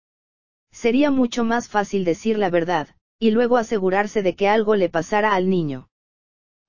Sería 0.70 1.10
mucho 1.10 1.42
más 1.42 1.70
fácil 1.70 2.04
decir 2.04 2.36
la 2.36 2.50
verdad, 2.50 2.88
y 3.18 3.30
luego 3.30 3.56
asegurarse 3.56 4.22
de 4.22 4.36
que 4.36 4.48
algo 4.48 4.76
le 4.76 4.90
pasara 4.90 5.34
al 5.34 5.48
niño. 5.48 5.88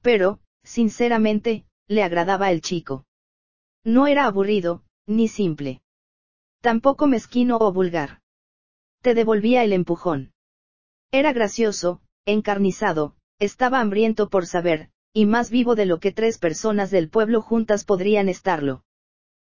Pero, 0.01 0.39
sinceramente, 0.63 1.65
le 1.89 2.01
agradaba 2.01 2.49
el 2.49 2.61
chico. 2.61 3.05
No 3.83 4.07
era 4.07 4.23
aburrido, 4.23 4.83
ni 5.05 5.27
simple. 5.27 5.81
Tampoco 6.67 7.07
mezquino 7.07 7.55
o 7.55 7.71
vulgar. 7.71 8.19
Te 9.01 9.13
devolvía 9.13 9.63
el 9.63 9.71
empujón. 9.71 10.33
Era 11.13 11.31
gracioso, 11.31 12.01
encarnizado, 12.25 13.15
estaba 13.39 13.79
hambriento 13.79 14.27
por 14.27 14.45
saber, 14.45 14.89
y 15.13 15.25
más 15.27 15.49
vivo 15.49 15.75
de 15.75 15.85
lo 15.85 16.01
que 16.01 16.11
tres 16.11 16.37
personas 16.37 16.91
del 16.91 17.07
pueblo 17.07 17.41
juntas 17.41 17.85
podrían 17.85 18.27
estarlo. 18.27 18.83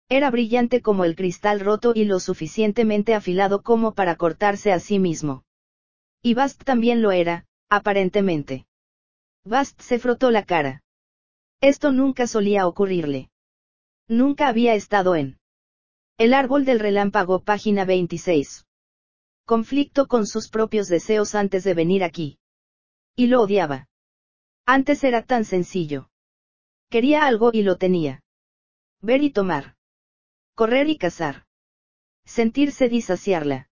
Era 0.09 0.29
brillante 0.33 0.83
como 0.83 1.05
el 1.05 1.15
cristal 1.15 1.61
roto 1.61 1.93
y 1.95 2.05
lo 2.05 2.19
suficientemente 2.19 3.15
afilado 3.15 3.62
como 3.62 3.95
para 3.95 4.17
cortarse 4.17 4.73
a 4.73 4.81
sí 4.81 4.99
mismo. 4.99 5.45
Y 6.21 6.35
Bast 6.35 6.65
también 6.65 7.01
lo 7.01 7.12
era, 7.12 7.47
aparentemente. 7.71 8.67
Bast 9.45 9.81
se 9.81 10.01
frotó 10.01 10.33
la 10.33 10.45
cara. 10.45 10.83
Esto 11.61 11.93
nunca 11.93 12.27
solía 12.27 12.67
ocurrirle. 12.67 13.31
Nunca 14.09 14.49
había 14.49 14.75
estado 14.75 15.15
en 15.15 15.39
el 16.17 16.33
árbol 16.33 16.65
del 16.65 16.79
relámpago, 16.79 17.41
página 17.41 17.85
26. 17.85 18.67
Conflicto 19.45 20.07
con 20.07 20.27
sus 20.27 20.49
propios 20.49 20.87
deseos 20.87 21.35
antes 21.35 21.65
de 21.65 21.75
venir 21.75 22.05
aquí. 22.05 22.39
Y 23.17 23.27
lo 23.27 23.43
odiaba. 23.43 23.89
Antes 24.65 25.03
era 25.03 25.25
tan 25.25 25.45
sencillo. 25.45 26.09
Quería 26.89 27.27
algo 27.27 27.51
y 27.53 27.62
lo 27.62 27.77
tenía. 27.79 28.23
Ver 29.01 29.25
y 29.25 29.31
tomar. 29.31 29.75
Correr 30.55 30.89
y 30.89 30.99
cazar. 30.99 31.47
Sentirse 32.25 32.89
disaciarla. 32.89 33.69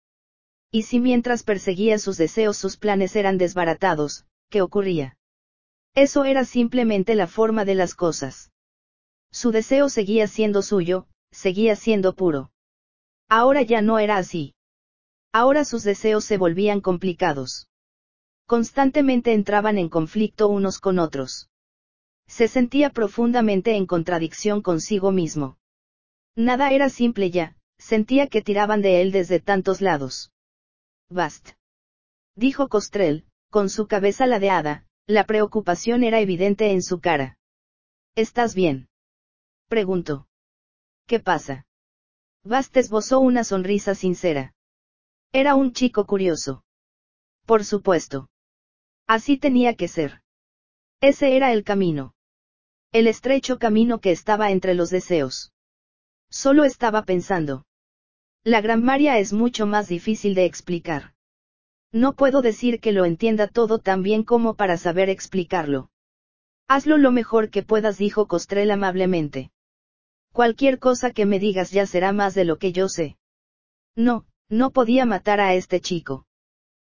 Y 0.71 0.83
si 0.83 0.99
mientras 0.99 1.43
perseguía 1.43 1.99
sus 1.99 2.17
deseos 2.17 2.57
sus 2.57 2.77
planes 2.77 3.17
eran 3.17 3.37
desbaratados, 3.37 4.25
¿qué 4.49 4.61
ocurría? 4.61 5.17
Eso 5.93 6.23
era 6.23 6.45
simplemente 6.45 7.15
la 7.15 7.27
forma 7.27 7.65
de 7.65 7.75
las 7.75 7.95
cosas. 7.95 8.51
Su 9.29 9.51
deseo 9.51 9.89
seguía 9.89 10.27
siendo 10.27 10.61
suyo, 10.61 11.07
seguía 11.31 11.75
siendo 11.75 12.13
puro. 12.15 12.51
Ahora 13.29 13.61
ya 13.61 13.81
no 13.81 13.99
era 13.99 14.17
así. 14.17 14.55
Ahora 15.31 15.65
sus 15.65 15.83
deseos 15.83 16.25
se 16.25 16.37
volvían 16.37 16.81
complicados. 16.81 17.67
Constantemente 18.47 19.33
entraban 19.33 19.77
en 19.77 19.89
conflicto 19.89 20.47
unos 20.47 20.79
con 20.79 20.97
otros. 20.97 21.49
Se 22.27 22.47
sentía 22.47 22.89
profundamente 22.89 23.75
en 23.75 23.85
contradicción 23.85 24.61
consigo 24.61 25.11
mismo. 25.11 25.57
Nada 26.35 26.71
era 26.71 26.89
simple 26.89 27.31
ya, 27.31 27.57
sentía 27.77 28.27
que 28.27 28.41
tiraban 28.41 28.81
de 28.81 29.01
él 29.01 29.11
desde 29.11 29.39
tantos 29.39 29.81
lados. 29.81 30.31
Bast. 31.09 31.51
Dijo 32.35 32.69
Costrel, 32.69 33.25
con 33.51 33.69
su 33.69 33.87
cabeza 33.87 34.25
ladeada, 34.25 34.85
la 35.07 35.25
preocupación 35.25 36.03
era 36.03 36.19
evidente 36.19 36.71
en 36.71 36.83
su 36.83 36.99
cara. 36.99 37.37
¿Estás 38.15 38.53
bien? 38.53 38.89
Preguntó. 39.67 40.28
¿Qué 41.09 41.19
pasa? 41.19 41.65
Bast 42.43 42.77
esbozó 42.77 43.19
una 43.19 43.43
sonrisa 43.43 43.95
sincera. 43.95 44.53
Era 45.33 45.55
un 45.55 45.73
chico 45.73 46.05
curioso. 46.05 46.63
Por 47.47 47.65
supuesto. 47.65 48.29
Así 49.07 49.35
tenía 49.39 49.73
que 49.73 49.87
ser. 49.87 50.21
Ese 51.01 51.35
era 51.35 51.51
el 51.51 51.63
camino. 51.63 52.13
El 52.91 53.07
estrecho 53.07 53.57
camino 53.57 54.01
que 54.01 54.11
estaba 54.11 54.51
entre 54.51 54.75
los 54.75 54.91
deseos. 54.91 55.51
Solo 56.29 56.63
estaba 56.63 57.05
pensando. 57.05 57.65
La 58.43 58.61
Gran 58.61 58.83
María 58.83 59.17
es 59.17 59.33
mucho 59.33 59.65
más 59.65 59.87
difícil 59.87 60.35
de 60.35 60.45
explicar. 60.45 61.15
No 61.91 62.13
puedo 62.13 62.43
decir 62.43 62.79
que 62.79 62.91
lo 62.91 63.05
entienda 63.05 63.47
todo 63.47 63.79
tan 63.79 64.03
bien 64.03 64.23
como 64.23 64.53
para 64.53 64.77
saber 64.77 65.09
explicarlo. 65.09 65.89
Hazlo 66.67 66.99
lo 66.99 67.11
mejor 67.11 67.49
que 67.49 67.63
puedas, 67.63 67.97
dijo 67.97 68.27
Costrel 68.27 68.69
amablemente. 68.69 69.49
Cualquier 70.31 70.79
cosa 70.79 71.11
que 71.11 71.25
me 71.25 71.39
digas 71.39 71.71
ya 71.71 71.85
será 71.85 72.13
más 72.13 72.35
de 72.35 72.45
lo 72.45 72.57
que 72.57 72.71
yo 72.71 72.87
sé. 72.87 73.17
No, 73.95 74.25
no 74.47 74.71
podía 74.71 75.05
matar 75.05 75.39
a 75.39 75.53
este 75.53 75.81
chico. 75.81 76.25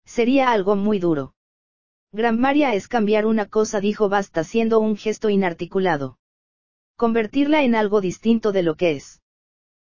Sería 0.04 0.52
algo 0.52 0.76
muy 0.76 0.98
duro. 0.98 1.34
Gran 2.12 2.40
Maria 2.40 2.74
es 2.74 2.88
cambiar 2.88 3.26
una 3.26 3.46
cosa, 3.46 3.80
dijo 3.80 4.08
Bast 4.08 4.36
haciendo 4.36 4.80
un 4.80 4.96
gesto 4.96 5.30
inarticulado. 5.30 6.18
Convertirla 6.96 7.62
en 7.62 7.74
algo 7.74 8.00
distinto 8.00 8.52
de 8.52 8.62
lo 8.62 8.74
que 8.74 8.92
es. 8.92 9.22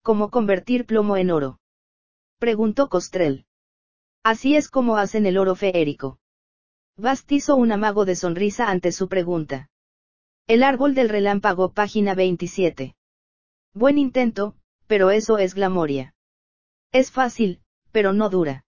¿Cómo 0.04 0.30
convertir 0.30 0.86
plomo 0.86 1.16
en 1.16 1.32
oro? 1.32 1.60
Preguntó 2.38 2.90
Costrel. 2.90 3.46
Así 4.24 4.56
es 4.56 4.70
como 4.70 4.98
hacen 4.98 5.26
el 5.26 5.38
oro 5.38 5.56
feérico. 5.56 6.20
Bast 6.98 7.32
hizo 7.32 7.56
un 7.56 7.72
amago 7.72 8.06
de 8.06 8.16
sonrisa 8.16 8.70
ante 8.70 8.92
su 8.92 9.08
pregunta. 9.08 9.70
El 10.48 10.64
árbol 10.64 10.94
del 10.94 11.10
relámpago, 11.10 11.72
página 11.72 12.14
27. 12.14 12.96
Buen 13.74 13.98
intento, 13.98 14.56
pero 14.88 15.12
eso 15.12 15.38
es 15.38 15.54
glamoria. 15.54 16.14
Es 16.92 17.12
fácil, 17.12 17.62
pero 17.92 18.12
no 18.12 18.30
dura. 18.30 18.66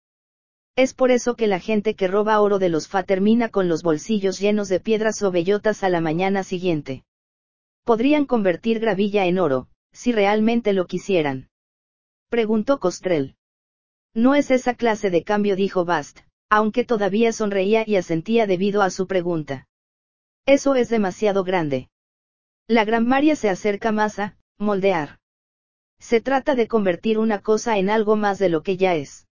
Es 0.76 0.94
por 0.94 1.10
eso 1.10 1.36
que 1.36 1.46
la 1.46 1.60
gente 1.60 1.94
que 1.94 2.08
roba 2.08 2.40
oro 2.40 2.58
de 2.58 2.68
los 2.68 2.88
FA 2.88 3.02
termina 3.02 3.48
con 3.50 3.68
los 3.68 3.82
bolsillos 3.82 4.40
llenos 4.40 4.68
de 4.68 4.80
piedras 4.80 5.22
o 5.22 5.30
bellotas 5.30 5.84
a 5.84 5.88
la 5.88 6.00
mañana 6.00 6.42
siguiente. 6.42 7.04
Podrían 7.84 8.24
convertir 8.24 8.80
gravilla 8.80 9.26
en 9.26 9.38
oro, 9.38 9.68
si 9.92 10.10
realmente 10.10 10.72
lo 10.72 10.86
quisieran. 10.86 11.50
Preguntó 12.30 12.80
Costrel. 12.80 13.36
No 14.14 14.34
es 14.34 14.50
esa 14.50 14.74
clase 14.74 15.10
de 15.10 15.22
cambio, 15.22 15.54
dijo 15.54 15.84
Bast, 15.84 16.20
aunque 16.48 16.84
todavía 16.84 17.32
sonreía 17.32 17.84
y 17.86 17.96
asentía 17.96 18.46
debido 18.46 18.80
a 18.82 18.90
su 18.90 19.06
pregunta. 19.06 19.68
Eso 20.46 20.74
es 20.74 20.88
demasiado 20.88 21.44
grande. 21.44 21.90
La 22.66 22.84
Gran 22.84 23.06
Maria 23.06 23.36
se 23.36 23.50
acerca 23.50 23.92
más 23.92 24.18
a, 24.18 24.36
moldear. 24.58 25.18
Se 25.98 26.20
trata 26.20 26.54
de 26.54 26.68
convertir 26.68 27.18
una 27.18 27.40
cosa 27.40 27.78
en 27.78 27.90
algo 27.90 28.16
más 28.16 28.38
de 28.38 28.48
lo 28.48 28.62
que 28.62 28.76
ya 28.76 28.94
es. 28.94 29.26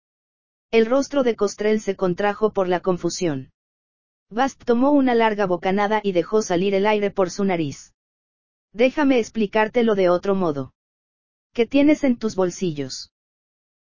El 0.71 0.85
rostro 0.85 1.23
de 1.23 1.35
Costrel 1.35 1.81
se 1.81 1.95
contrajo 1.95 2.51
por 2.53 2.67
la 2.67 2.79
confusión. 2.79 3.51
Bast 4.29 4.63
tomó 4.63 4.91
una 4.91 5.15
larga 5.15 5.47
bocanada 5.47 6.01
y 6.03 6.11
dejó 6.11 6.43
salir 6.43 6.75
el 6.75 6.85
aire 6.85 7.09
por 7.09 7.31
su 7.31 7.43
nariz. 7.43 7.93
Déjame 8.73 9.17
explicártelo 9.17 9.95
de 9.95 10.09
otro 10.09 10.35
modo. 10.35 10.73
¿Qué 11.53 11.65
tienes 11.65 12.03
en 12.03 12.17
tus 12.17 12.35
bolsillos? 12.35 13.11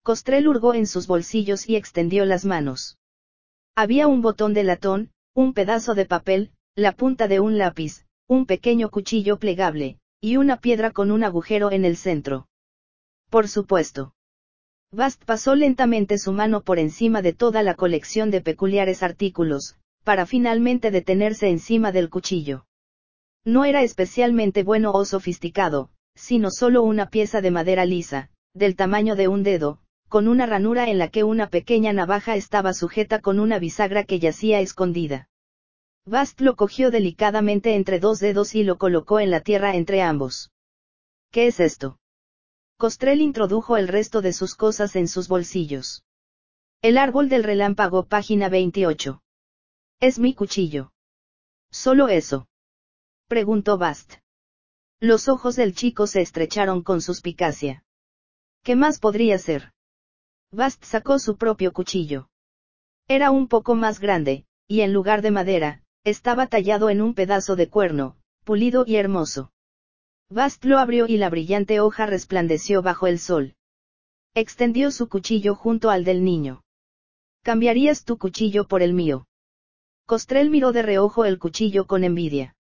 Costrel 0.03 0.49
hurgó 0.49 0.75
en 0.75 0.89
sus 0.89 1.07
bolsillos 1.07 1.69
y 1.69 1.77
extendió 1.77 2.25
las 2.25 2.45
manos. 2.45 2.99
Había 3.77 4.09
un 4.09 4.21
botón 4.21 4.53
de 4.53 4.65
latón, 4.65 5.13
un 5.35 5.55
pedazo 5.55 5.95
de 5.95 6.07
papel, 6.07 6.51
la 6.75 6.93
punta 6.93 7.29
de 7.29 7.39
un 7.39 7.57
lápiz, 7.57 8.05
un 8.27 8.47
pequeño 8.47 8.91
cuchillo 8.91 9.39
plegable, 9.39 10.01
y 10.25 10.37
una 10.37 10.59
piedra 10.59 10.93
con 10.93 11.11
un 11.11 11.25
agujero 11.25 11.73
en 11.73 11.85
el 11.85 11.97
centro. 11.97 12.47
Por 13.29 13.49
supuesto. 13.49 14.15
Bast 14.93 15.25
pasó 15.25 15.57
lentamente 15.57 16.17
su 16.17 16.33
mano 16.33 16.61
por 16.61 16.79
encima 16.79 17.23
de 17.23 17.33
toda 17.33 17.65
la 17.65 17.75
colección 17.75 18.31
de 18.31 18.41
peculiares 18.41 19.03
artículos, 19.03 19.79
para 20.05 20.25
finalmente 20.25 20.93
detenerse 20.93 21.49
encima 21.49 21.91
del 21.91 22.09
cuchillo. 22.09 22.67
No 23.45 23.65
era 23.65 23.83
especialmente 23.83 24.63
bueno 24.63 24.93
o 24.93 25.05
sofisticado, 25.05 25.91
sino 26.15 26.51
solo 26.53 26.85
una 26.85 27.07
pieza 27.07 27.41
de 27.41 27.51
madera 27.51 27.85
lisa, 27.85 28.31
del 28.55 28.77
tamaño 28.77 29.17
de 29.17 29.27
un 29.27 29.43
dedo, 29.43 29.81
con 30.09 30.29
una 30.29 30.47
ranura 30.47 30.89
en 30.89 30.99
la 30.99 31.09
que 31.09 31.25
una 31.25 31.49
pequeña 31.49 31.93
navaja 31.93 32.37
estaba 32.37 32.75
sujeta 32.75 33.21
con 33.21 33.41
una 33.41 33.59
bisagra 33.59 34.05
que 34.05 34.21
yacía 34.21 34.61
escondida. 34.61 35.29
Bast 36.05 36.41
lo 36.41 36.57
cogió 36.57 36.91
delicadamente 36.91 37.77
entre 37.77 38.01
dos 38.01 38.19
dedos 38.19 38.57
y 38.57 38.65
lo 38.65 38.77
colocó 38.77 39.21
en 39.21 39.31
la 39.31 39.41
tierra 39.41 39.77
entre 39.77 40.03
ambos. 40.03 40.51
¿Qué 41.31 41.47
es 41.47 41.61
esto? 41.61 41.99
Costrel 42.77 43.21
introdujo 43.21 43.77
el 43.77 43.87
resto 43.87 44.21
de 44.21 44.33
sus 44.33 44.57
cosas 44.57 44.97
en 44.97 45.07
sus 45.07 45.29
bolsillos. 45.29 46.03
El 46.81 46.99
árbol 46.99 47.29
del 47.29 47.45
relámpago, 47.45 48.07
página 48.07 48.49
28. 48.49 49.23
Es 50.01 50.19
mi 50.19 50.35
cuchillo. 50.35 50.93
¿Solo 51.71 52.09
eso? 52.09 52.49
Preguntó 53.29 53.79
Bast. 53.79 54.15
Los 54.99 55.29
ojos 55.29 55.55
del 55.55 55.73
chico 55.75 56.09
se 56.09 56.21
estrecharon 56.21 56.83
con 56.83 57.01
suspicacia. 57.01 57.85
¿Qué 58.65 58.75
más 58.75 58.99
podría 58.99 59.39
ser? 59.39 59.73
Bast 60.51 60.85
sacó 60.85 61.21
su 61.21 61.37
propio 61.37 61.73
cuchillo. 61.73 62.29
Era 63.07 63.31
un 63.31 63.47
poco 63.47 63.77
más 63.77 64.01
grande, 64.01 64.47
y 64.67 64.81
en 64.81 64.93
lugar 64.93 65.23
de 65.23 65.31
madera, 65.31 65.83
estaba 66.05 66.47
tallado 66.47 66.91
en 66.91 67.01
un 67.01 67.15
pedazo 67.15 67.55
de 67.57 67.69
cuerno, 67.69 68.17
pulido 68.45 68.85
y 68.87 68.97
hermoso. 68.97 69.53
Bast 70.29 70.65
lo 70.65 70.79
abrió 70.79 71.07
y 71.07 71.17
la 71.17 71.31
brillante 71.31 71.81
hoja 71.81 72.07
resplandeció 72.07 72.83
bajo 72.83 73.07
el 73.07 73.19
sol. 73.19 73.55
Extendió 74.35 74.91
su 74.91 75.09
cuchillo 75.09 75.55
junto 75.55 75.91
al 75.91 76.05
del 76.05 76.25
niño. 76.25 76.63
¿Cambiarías 77.43 78.05
tu 78.05 78.19
cuchillo 78.19 78.67
por 78.67 78.83
el 78.83 78.95
mío? 78.95 79.27
Costrel 80.07 80.51
miró 80.51 80.73
de 80.73 80.83
reojo 80.83 81.25
el 81.25 81.39
cuchillo 81.39 81.87
con 81.87 82.03
envidia. 82.03 82.55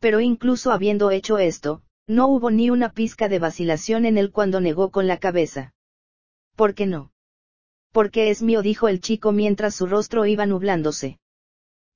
Pero 0.00 0.20
incluso 0.20 0.72
habiendo 0.72 1.10
hecho 1.10 1.38
esto, 1.38 1.82
no 2.06 2.28
hubo 2.28 2.50
ni 2.50 2.70
una 2.70 2.90
pizca 2.90 3.28
de 3.28 3.38
vacilación 3.38 4.06
en 4.06 4.18
él 4.18 4.30
cuando 4.32 4.60
negó 4.60 4.90
con 4.90 5.06
la 5.06 5.18
cabeza. 5.18 5.72
¿Por 6.56 6.74
qué 6.74 6.86
no? 6.86 7.12
Porque 7.92 8.30
es 8.30 8.42
mío, 8.42 8.62
dijo 8.62 8.88
el 8.88 9.00
chico 9.00 9.32
mientras 9.32 9.74
su 9.74 9.86
rostro 9.86 10.26
iba 10.26 10.46
nublándose. 10.46 11.18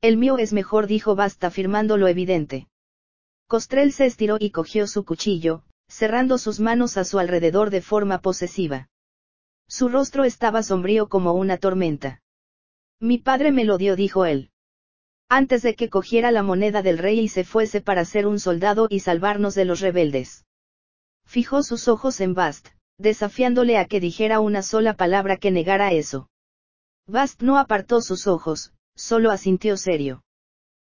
El 0.03 0.17
mío 0.17 0.39
es 0.39 0.53
mejor, 0.53 0.87
dijo 0.87 1.15
Bast 1.15 1.45
afirmando 1.45 1.99
lo 1.99 2.09
evidente. 2.09 2.69
Costrel 3.47 3.93
se 3.93 4.07
estiró 4.07 4.39
y 4.41 4.51
cogió 4.51 4.87
su 4.87 5.05
cuchillo, 5.05 5.63
cerrando 5.89 6.39
sus 6.39 6.59
manos 6.59 6.97
a 6.97 7.05
su 7.05 7.19
alrededor 7.19 7.69
de 7.69 7.83
forma 7.83 8.21
posesiva. 8.21 8.89
Su 9.69 9.89
rostro 9.89 10.25
estaba 10.25 10.63
sombrío 10.63 11.09
como 11.09 11.35
una 11.35 11.59
tormenta. 11.59 12.23
Mi 12.99 13.19
padre 13.19 13.53
me 13.53 13.65
lo 13.65 13.77
dio, 13.77 13.95
dijo 13.95 14.25
él. 14.25 14.51
Antes 15.29 15.63
de 15.63 15.77
que 15.77 15.91
cogiera 15.91 16.31
la 16.31 16.43
moneda 16.43 16.83
del 16.83 16.99
rey 16.99 17.21
y 17.21 17.29
se 17.29 17.45
fuese 17.45 17.81
para 17.81 18.05
ser 18.05 18.27
un 18.27 18.41
soldado 18.41 18.89
y 18.91 19.01
salvarnos 19.01 19.55
de 19.55 19.65
los 19.65 19.81
rebeldes. 19.81 20.45
Fijó 21.27 21.63
sus 21.63 21.89
ojos 21.89 22.21
en 22.21 22.35
Bast, 22.35 22.69
desafiándole 22.99 23.79
a 23.79 23.85
que 23.85 24.01
dijera 24.01 24.41
una 24.41 24.63
sola 24.63 24.95
palabra 24.95 25.37
que 25.37 25.51
negara 25.51 25.93
eso. 25.93 26.29
Bast 27.07 27.43
no 27.43 27.59
apartó 27.59 28.01
sus 28.01 28.27
ojos, 28.27 28.73
solo 29.01 29.31
asintió 29.31 29.77
serio. 29.77 30.23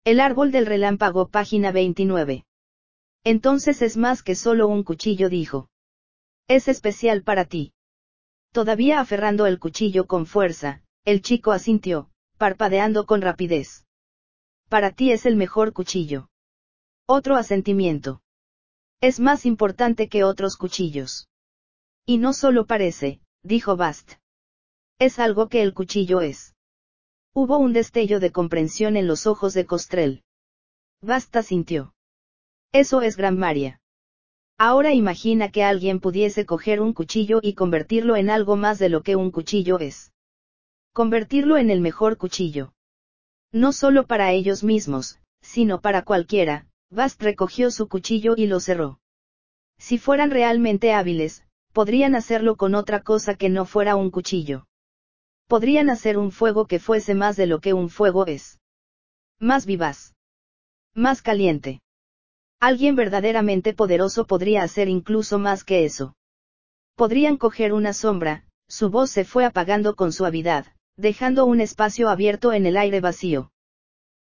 El 0.04 0.18
árbol 0.18 0.50
del 0.50 0.66
relámpago, 0.66 1.28
página 1.28 1.70
29. 1.70 2.44
Entonces 3.24 3.80
es 3.80 3.96
más 3.96 4.22
que 4.22 4.34
solo 4.34 4.66
un 4.66 4.82
cuchillo, 4.82 5.28
dijo. 5.28 5.68
Es 6.48 6.66
especial 6.66 7.22
para 7.22 7.44
ti. 7.44 7.72
Todavía 8.50 8.98
aferrando 8.98 9.46
el 9.46 9.60
cuchillo 9.60 10.06
con 10.06 10.26
fuerza, 10.26 10.82
el 11.04 11.22
chico 11.22 11.52
asintió, 11.52 12.10
parpadeando 12.38 13.06
con 13.06 13.22
rapidez. 13.22 13.86
Para 14.68 14.90
ti 14.90 15.12
es 15.12 15.24
el 15.24 15.36
mejor 15.36 15.72
cuchillo. 15.72 16.28
Otro 17.06 17.36
asentimiento. 17.36 18.20
Es 19.00 19.20
más 19.20 19.46
importante 19.46 20.08
que 20.08 20.24
otros 20.24 20.56
cuchillos. 20.56 21.28
Y 22.04 22.18
no 22.18 22.32
solo 22.32 22.66
parece, 22.66 23.20
dijo 23.44 23.76
Bast. 23.76 24.14
Es 24.98 25.20
algo 25.20 25.48
que 25.48 25.62
el 25.62 25.72
cuchillo 25.72 26.20
es. 26.20 26.51
Hubo 27.34 27.56
un 27.56 27.72
destello 27.72 28.20
de 28.20 28.30
comprensión 28.30 28.94
en 28.94 29.06
los 29.06 29.26
ojos 29.26 29.54
de 29.54 29.64
Costrel. 29.64 30.22
Basta 31.00 31.42
sintió. 31.42 31.94
Eso 32.72 33.00
es 33.00 33.16
Gran 33.16 33.38
Maria. 33.38 33.80
Ahora 34.58 34.92
imagina 34.92 35.50
que 35.50 35.64
alguien 35.64 35.98
pudiese 35.98 36.44
coger 36.44 36.82
un 36.82 36.92
cuchillo 36.92 37.40
y 37.42 37.54
convertirlo 37.54 38.16
en 38.16 38.28
algo 38.28 38.56
más 38.56 38.78
de 38.78 38.90
lo 38.90 39.02
que 39.02 39.16
un 39.16 39.30
cuchillo 39.30 39.78
es. 39.78 40.12
Convertirlo 40.92 41.56
en 41.56 41.70
el 41.70 41.80
mejor 41.80 42.18
cuchillo. 42.18 42.74
No 43.50 43.72
solo 43.72 44.06
para 44.06 44.32
ellos 44.32 44.62
mismos, 44.62 45.18
sino 45.40 45.80
para 45.80 46.02
cualquiera, 46.02 46.66
Bast 46.90 47.22
recogió 47.22 47.70
su 47.70 47.88
cuchillo 47.88 48.34
y 48.36 48.46
lo 48.46 48.60
cerró. 48.60 49.00
Si 49.78 49.96
fueran 49.96 50.30
realmente 50.30 50.92
hábiles, 50.92 51.44
podrían 51.72 52.14
hacerlo 52.14 52.56
con 52.56 52.74
otra 52.74 53.00
cosa 53.00 53.36
que 53.36 53.48
no 53.48 53.64
fuera 53.64 53.96
un 53.96 54.10
cuchillo 54.10 54.66
podrían 55.52 55.90
hacer 55.90 56.16
un 56.16 56.30
fuego 56.30 56.66
que 56.66 56.78
fuese 56.78 57.14
más 57.14 57.36
de 57.36 57.46
lo 57.46 57.60
que 57.60 57.74
un 57.74 57.90
fuego 57.90 58.26
es. 58.26 58.58
Más 59.38 59.66
vivaz. 59.66 60.14
Más 60.94 61.20
caliente. 61.20 61.82
Alguien 62.58 62.96
verdaderamente 62.96 63.74
poderoso 63.74 64.26
podría 64.26 64.62
hacer 64.62 64.88
incluso 64.88 65.38
más 65.38 65.62
que 65.62 65.84
eso. 65.84 66.16
Podrían 66.94 67.36
coger 67.36 67.74
una 67.74 67.92
sombra, 67.92 68.46
su 68.66 68.88
voz 68.88 69.10
se 69.10 69.26
fue 69.26 69.44
apagando 69.44 69.94
con 69.94 70.10
suavidad, 70.14 70.68
dejando 70.96 71.44
un 71.44 71.60
espacio 71.60 72.08
abierto 72.08 72.54
en 72.54 72.64
el 72.64 72.78
aire 72.78 73.02
vacío. 73.02 73.52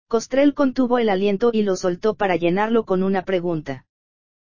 Costrel 0.08 0.52
contuvo 0.52 0.98
el 0.98 1.08
aliento 1.08 1.50
y 1.52 1.62
lo 1.62 1.76
soltó 1.76 2.16
para 2.16 2.34
llenarlo 2.34 2.84
con 2.84 3.04
una 3.04 3.24
pregunta. 3.24 3.86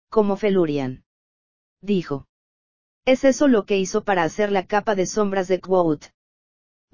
¿Cómo 0.09 0.37
Felurian? 0.37 1.05
Dijo. 1.81 2.27
¿Es 3.05 3.23
eso 3.23 3.47
lo 3.47 3.65
que 3.65 3.79
hizo 3.79 4.03
para 4.03 4.25
hacer 4.25 4.51
la 4.51 4.67
capa 4.67 4.97
de 4.97 5.07
sombras 5.07 5.47
de 5.47 5.61
Quote? 5.61 6.14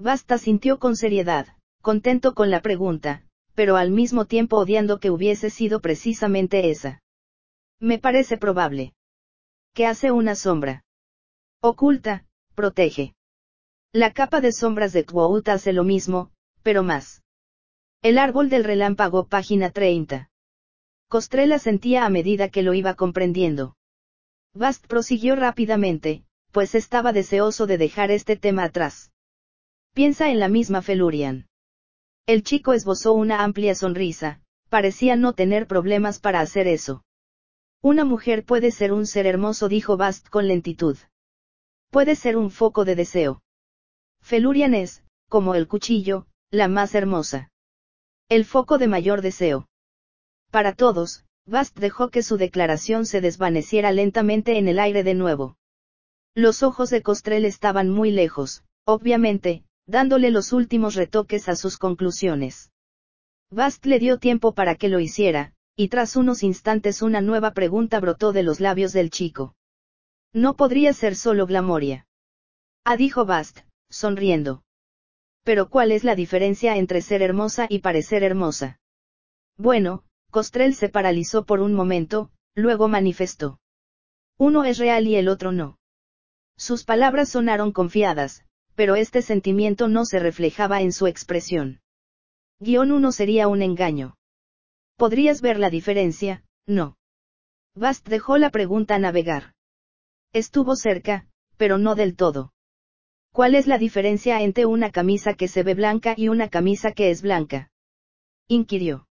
Basta 0.03 0.39
sintió 0.39 0.79
con 0.79 0.95
seriedad, 0.95 1.55
contento 1.83 2.33
con 2.33 2.49
la 2.49 2.63
pregunta, 2.63 3.23
pero 3.53 3.75
al 3.77 3.91
mismo 3.91 4.25
tiempo 4.25 4.57
odiando 4.57 4.99
que 4.99 5.11
hubiese 5.11 5.51
sido 5.51 5.79
precisamente 5.79 6.71
esa. 6.71 7.03
Me 7.79 7.99
parece 7.99 8.37
probable. 8.37 8.95
Que 9.75 9.85
hace 9.85 10.09
una 10.09 10.33
sombra. 10.33 10.83
Oculta, 11.61 12.25
protege. 12.55 13.13
La 13.93 14.11
capa 14.11 14.41
de 14.41 14.51
sombras 14.51 14.91
de 14.91 15.05
Quout 15.05 15.47
hace 15.49 15.71
lo 15.71 15.83
mismo, 15.83 16.31
pero 16.63 16.81
más. 16.81 17.21
El 18.01 18.17
árbol 18.17 18.49
del 18.49 18.63
relámpago, 18.63 19.27
página 19.27 19.69
30. 19.69 20.31
Costrela 21.09 21.59
sentía 21.59 22.05
a 22.05 22.09
medida 22.09 22.49
que 22.49 22.63
lo 22.63 22.73
iba 22.73 22.95
comprendiendo. 22.95 23.75
Bast 24.55 24.87
prosiguió 24.87 25.35
rápidamente, 25.35 26.23
pues 26.51 26.73
estaba 26.73 27.13
deseoso 27.13 27.67
de 27.67 27.77
dejar 27.77 28.09
este 28.09 28.35
tema 28.35 28.63
atrás. 28.63 29.11
Piensa 29.93 30.29
en 30.29 30.39
la 30.39 30.47
misma 30.47 30.81
Felurian. 30.81 31.47
El 32.25 32.43
chico 32.43 32.71
esbozó 32.71 33.11
una 33.11 33.43
amplia 33.43 33.75
sonrisa, 33.75 34.41
parecía 34.69 35.17
no 35.17 35.33
tener 35.33 35.67
problemas 35.67 36.19
para 36.19 36.39
hacer 36.39 36.67
eso. 36.67 37.03
Una 37.81 38.05
mujer 38.05 38.45
puede 38.45 38.71
ser 38.71 38.93
un 38.93 39.05
ser 39.05 39.25
hermoso, 39.25 39.67
dijo 39.67 39.97
Bast 39.97 40.29
con 40.29 40.47
lentitud. 40.47 40.97
Puede 41.89 42.15
ser 42.15 42.37
un 42.37 42.51
foco 42.51 42.85
de 42.85 42.95
deseo. 42.95 43.41
Felurian 44.21 44.73
es, 44.73 45.03
como 45.27 45.55
el 45.55 45.67
cuchillo, 45.67 46.25
la 46.51 46.69
más 46.69 46.95
hermosa. 46.95 47.49
El 48.29 48.45
foco 48.45 48.77
de 48.77 48.87
mayor 48.87 49.21
deseo. 49.21 49.67
Para 50.51 50.73
todos, 50.73 51.25
Bast 51.45 51.77
dejó 51.77 52.09
que 52.11 52.23
su 52.23 52.37
declaración 52.37 53.05
se 53.05 53.19
desvaneciera 53.19 53.91
lentamente 53.91 54.57
en 54.57 54.69
el 54.69 54.79
aire 54.79 55.03
de 55.03 55.15
nuevo. 55.15 55.57
Los 56.33 56.63
ojos 56.63 56.89
de 56.91 57.01
Costrel 57.01 57.43
estaban 57.43 57.89
muy 57.89 58.11
lejos, 58.11 58.63
obviamente, 58.85 59.65
dándole 59.85 60.31
los 60.31 60.53
últimos 60.53 60.95
retoques 60.95 61.49
a 61.49 61.55
sus 61.55 61.77
conclusiones. 61.77 62.71
Bast 63.49 63.85
le 63.85 63.99
dio 63.99 64.17
tiempo 64.17 64.53
para 64.53 64.75
que 64.75 64.89
lo 64.89 64.99
hiciera, 64.99 65.53
y 65.75 65.89
tras 65.89 66.15
unos 66.15 66.43
instantes 66.43 67.01
una 67.01 67.21
nueva 67.21 67.51
pregunta 67.51 67.99
brotó 67.99 68.31
de 68.31 68.43
los 68.43 68.59
labios 68.59 68.93
del 68.93 69.09
chico. 69.09 69.55
No 70.33 70.55
podría 70.55 70.93
ser 70.93 71.15
solo 71.15 71.45
Glamoria. 71.45 72.07
Ah, 72.85 72.95
dijo 72.95 73.25
Bast, 73.25 73.59
sonriendo. 73.89 74.63
Pero 75.43 75.69
¿cuál 75.69 75.91
es 75.91 76.03
la 76.03 76.15
diferencia 76.15 76.77
entre 76.77 77.01
ser 77.01 77.21
hermosa 77.21 77.65
y 77.69 77.79
parecer 77.79 78.23
hermosa? 78.23 78.79
Bueno, 79.57 80.03
Costrel 80.29 80.75
se 80.75 80.89
paralizó 80.89 81.45
por 81.45 81.59
un 81.59 81.73
momento, 81.73 82.31
luego 82.55 82.87
manifestó. 82.87 83.59
Uno 84.37 84.63
es 84.63 84.77
real 84.77 85.07
y 85.07 85.15
el 85.15 85.27
otro 85.27 85.51
no. 85.51 85.77
Sus 86.57 86.83
palabras 86.83 87.29
sonaron 87.29 87.71
confiadas, 87.71 88.45
pero 88.75 88.95
este 88.95 89.21
sentimiento 89.21 89.87
no 89.87 90.05
se 90.05 90.19
reflejaba 90.19 90.81
en 90.81 90.91
su 90.91 91.07
expresión. 91.07 91.81
Guión 92.59 92.91
uno 92.91 93.11
sería 93.11 93.47
un 93.47 93.61
engaño. 93.61 94.15
¿Podrías 94.95 95.41
ver 95.41 95.59
la 95.59 95.69
diferencia? 95.69 96.43
No. 96.67 96.97
Bast 97.75 98.07
dejó 98.07 98.37
la 98.37 98.49
pregunta 98.49 98.99
navegar. 98.99 99.53
Estuvo 100.33 100.75
cerca, 100.75 101.27
pero 101.57 101.77
no 101.77 101.95
del 101.95 102.15
todo. 102.15 102.53
¿Cuál 103.31 103.55
es 103.55 103.65
la 103.65 103.77
diferencia 103.77 104.41
entre 104.41 104.65
una 104.65 104.91
camisa 104.91 105.33
que 105.33 105.47
se 105.47 105.63
ve 105.63 105.73
blanca 105.73 106.13
y 106.17 106.27
una 106.27 106.49
camisa 106.49 106.91
que 106.91 107.11
es 107.11 107.21
blanca? 107.21 107.71
inquirió. 108.47 109.07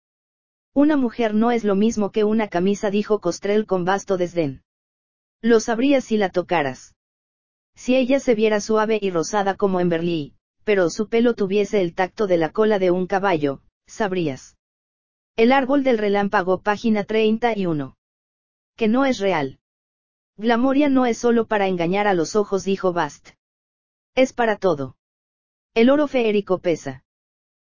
Una 0.75 0.97
mujer 0.97 1.35
no 1.35 1.51
es 1.51 1.65
lo 1.65 1.75
mismo 1.75 2.11
que 2.11 2.25
una 2.25 2.49
camisa, 2.49 2.91
dijo 2.91 3.19
Costrel 3.19 3.67
con 3.67 3.85
vasto 3.85 4.17
desdén. 4.17 4.63
Lo 5.41 5.59
sabrías 5.59 6.05
si 6.05 6.19
la 6.19 6.29
tocaras. 6.29 6.95
Si 7.75 7.97
ella 7.97 8.21
se 8.21 8.35
viera 8.35 8.61
suave 8.61 8.99
y 9.01 9.11
rosada 9.11 9.57
como 9.57 9.81
Emberly, 9.81 10.35
pero 10.65 10.91
su 10.91 11.09
pelo 11.09 11.35
tuviese 11.35 11.81
el 11.81 11.95
tacto 11.95 12.27
de 12.27 12.37
la 12.37 12.51
cola 12.51 12.79
de 12.79 12.91
un 12.91 13.07
caballo, 13.07 13.63
sabrías. 13.87 14.57
El 15.37 15.53
árbol 15.53 15.83
del 15.83 15.99
relámpago, 15.99 16.61
página 16.61 17.05
31. 17.05 17.97
Que 18.77 18.89
no 18.89 19.07
es 19.07 19.19
real. 19.19 19.59
Glamoria 20.37 20.89
no 20.89 21.07
es 21.07 21.19
solo 21.19 21.47
para 21.47 21.67
engañar 21.67 22.07
a 22.07 22.15
los 22.15 22.37
ojos, 22.37 22.65
dijo 22.65 22.93
Bast. 22.93 23.31
Es 24.15 24.33
para 24.33 24.57
todo. 24.57 24.97
El 25.75 25.91
oro 25.91 26.09
feérico 26.09 26.59
pesa. 26.59 27.05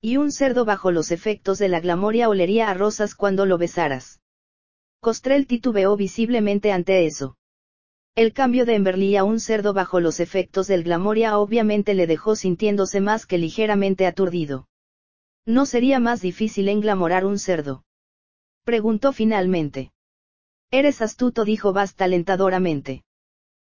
Y 0.01 0.17
un 0.17 0.31
cerdo 0.33 0.65
bajo 0.65 0.91
los 0.91 1.11
efectos 1.11 1.59
de 1.59 1.69
la 1.69 1.81
glamoria 1.81 2.29
olería 2.29 2.71
a 2.71 2.75
rosas 2.75 3.15
cuando 3.15 3.47
lo 3.47 3.59
besaras. 3.59 4.21
Costrel 5.01 5.47
titubeó 5.47 5.97
visiblemente 5.97 6.73
ante 6.73 7.07
eso. 7.07 7.37
El 8.17 8.33
cambio 8.33 8.67
de 8.67 8.75
Emberly 8.75 9.17
a 9.17 9.25
un 9.25 9.39
cerdo 9.39 9.73
bajo 9.73 10.01
los 10.01 10.19
efectos 10.21 10.67
del 10.67 10.83
glamoria 10.83 11.39
obviamente 11.39 11.95
le 11.95 12.07
dejó 12.07 12.35
sintiéndose 12.35 13.01
más 13.01 13.25
que 13.25 13.39
ligeramente 13.39 14.07
aturdido. 14.07 14.67
¿No 15.47 15.65
sería 15.65 16.01
más 16.01 16.21
difícil 16.21 16.69
englamorar 16.69 17.25
un 17.25 17.39
cerdo? 17.39 17.85
Preguntó 18.65 19.13
finalmente. 19.13 19.93
Eres 20.71 21.03
astuto, 21.03 21.45
dijo 21.45 21.73
Bast 21.73 22.01
alentadoramente. 22.03 23.05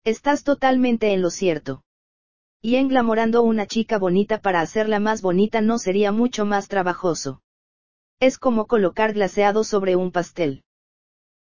Estás 0.04 0.44
totalmente 0.44 1.12
en 1.12 1.22
lo 1.22 1.30
cierto. 1.30 1.84
Y 2.60 2.76
englamorando 2.76 3.42
una 3.42 3.66
chica 3.66 3.98
bonita 3.98 4.40
para 4.40 4.60
hacerla 4.60 4.98
más 4.98 5.22
bonita 5.22 5.60
no 5.60 5.78
sería 5.78 6.10
mucho 6.10 6.44
más 6.44 6.68
trabajoso. 6.68 7.42
Es 8.18 8.38
como 8.38 8.66
colocar 8.66 9.12
glaseado 9.12 9.62
sobre 9.62 9.96
un 9.96 10.10
pastel. 10.10 10.64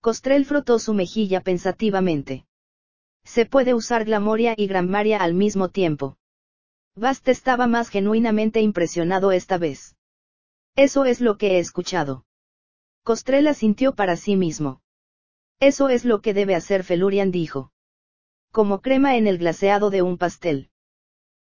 Costrel 0.01 0.45
frotó 0.45 0.79
su 0.79 0.95
mejilla 0.95 1.41
pensativamente. 1.41 2.47
Se 3.25 3.47
puede 3.47 3.75
usar 3.75 4.05
glamoria 4.05 4.55
y 4.57 4.67
grammaria 4.67 5.19
al 5.19 5.35
mismo 5.35 5.69
tiempo. 5.69 6.17
Bast 6.97 7.29
estaba 7.29 7.67
más 7.67 7.89
genuinamente 7.89 8.61
impresionado 8.61 9.33
esta 9.33 9.59
vez. 9.59 9.97
Eso 10.77 11.05
es 11.05 11.21
lo 11.21 11.39
que 11.39 11.53
he 11.53 11.59
escuchado. 11.59 12.25
Costrel 13.05 13.55
sintió 13.55 13.95
para 13.95 14.17
sí 14.17 14.37
mismo. 14.37 14.83
Eso 15.61 15.89
es 15.89 16.05
lo 16.05 16.21
que 16.21 16.35
debe 16.35 16.55
hacer 16.55 16.85
Felurian 16.85 17.31
dijo. 17.31 17.73
Como 18.51 18.81
crema 18.81 19.17
en 19.17 19.27
el 19.27 19.39
glaseado 19.39 19.91
de 19.91 20.03
un 20.03 20.19
pastel. 20.19 20.71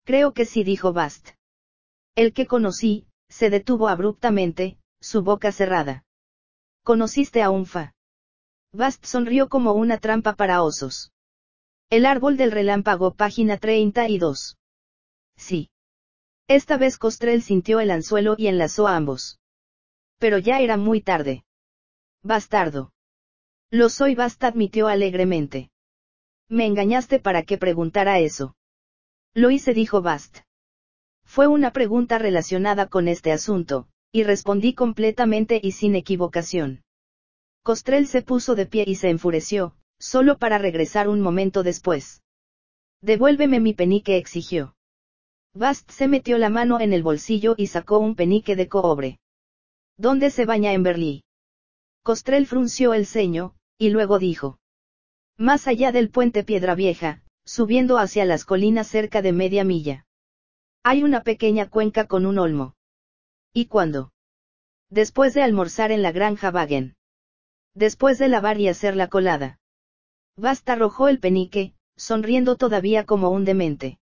Creo 0.05 0.33
que 0.33 0.45
sí, 0.45 0.63
dijo 0.63 0.93
Bast. 0.93 1.31
El 2.15 2.33
que 2.33 2.47
conocí, 2.47 3.07
se 3.29 3.49
detuvo 3.49 3.89
abruptamente, 3.89 4.77
su 5.01 5.21
boca 5.21 5.51
cerrada. 5.51 6.05
¿Conociste 6.83 7.41
a 7.41 7.49
un 7.49 7.65
fa? 7.65 7.93
Bast 8.71 9.05
sonrió 9.05 9.49
como 9.49 9.73
una 9.73 9.97
trampa 9.97 10.33
para 10.33 10.61
osos. 10.61 11.11
El 11.91 12.07
árbol 12.07 12.35
del 12.35 12.51
relámpago, 12.51 13.13
página 13.13 13.57
32. 13.57 14.57
Sí. 15.37 15.69
Esta 16.47 16.77
vez 16.77 16.97
Costrel 16.97 17.43
sintió 17.43 17.79
el 17.79 17.91
anzuelo 17.91 18.35
y 18.37 18.47
enlazó 18.47 18.87
ambos. 18.87 19.39
Pero 20.17 20.39
ya 20.39 20.59
era 20.61 20.77
muy 20.77 21.01
tarde. 21.01 21.43
Bastardo. 22.23 22.91
Lo 23.69 23.89
soy, 23.89 24.15
Bast 24.15 24.43
admitió 24.43 24.87
alegremente. 24.87 25.69
Me 26.49 26.65
engañaste 26.65 27.19
para 27.19 27.43
que 27.43 27.59
preguntara 27.59 28.19
eso. 28.19 28.55
Lo 29.35 29.51
hice, 29.51 29.75
dijo 29.75 30.01
Bast. 30.01 30.39
Fue 31.23 31.45
una 31.47 31.71
pregunta 31.71 32.17
relacionada 32.17 32.87
con 32.87 33.07
este 33.07 33.31
asunto, 33.31 33.87
y 34.11 34.23
respondí 34.23 34.73
completamente 34.73 35.59
y 35.61 35.73
sin 35.73 35.95
equivocación. 35.95 36.83
Costrel 37.63 38.07
se 38.07 38.21
puso 38.21 38.55
de 38.55 38.65
pie 38.65 38.85
y 38.87 38.95
se 38.95 39.09
enfureció, 39.09 39.75
solo 39.99 40.37
para 40.37 40.57
regresar 40.57 41.07
un 41.07 41.21
momento 41.21 41.63
después. 41.63 42.21
Devuélveme 43.01 43.59
mi 43.59 43.73
penique, 43.73 44.17
exigió. 44.17 44.75
Bast 45.53 45.89
se 45.91 46.07
metió 46.07 46.37
la 46.37 46.49
mano 46.49 46.79
en 46.79 46.91
el 46.91 47.03
bolsillo 47.03 47.55
y 47.57 47.67
sacó 47.67 47.99
un 47.99 48.15
penique 48.15 48.55
de 48.55 48.67
cobre. 48.67 49.19
¿Dónde 49.97 50.29
se 50.29 50.45
baña 50.45 50.73
en 50.73 50.83
Berlí? 50.83 51.23
Costrel 52.03 52.45
frunció 52.45 52.93
el 52.93 53.05
ceño, 53.05 53.55
y 53.77 53.89
luego 53.89 54.19
dijo. 54.19 54.59
Más 55.37 55.67
allá 55.67 55.91
del 55.91 56.09
puente 56.09 56.43
Piedra 56.43 56.75
Vieja, 56.75 57.23
subiendo 57.45 57.97
hacia 57.97 58.25
las 58.25 58.45
colinas 58.45 58.87
cerca 58.87 59.21
de 59.21 59.31
media 59.31 59.63
milla. 59.63 60.05
Hay 60.83 61.03
una 61.03 61.21
pequeña 61.23 61.69
cuenca 61.69 62.05
con 62.05 62.25
un 62.25 62.37
olmo. 62.37 62.75
¿Y 63.53 63.67
cuándo? 63.67 64.11
Después 64.89 65.33
de 65.33 65.41
almorzar 65.41 65.91
en 65.91 66.01
la 66.01 66.11
granja 66.11 66.49
Wagen. 66.51 66.95
Después 67.73 68.17
de 68.17 68.27
lavar 68.27 68.59
y 68.59 68.67
hacer 68.67 68.95
la 68.95 69.07
colada. 69.07 69.59
Basta 70.37 70.73
arrojó 70.73 71.07
el 71.07 71.19
penique, 71.19 71.73
sonriendo 71.95 72.57
todavía 72.57 73.05
como 73.05 73.29
un 73.29 73.45
demente. 73.45 73.99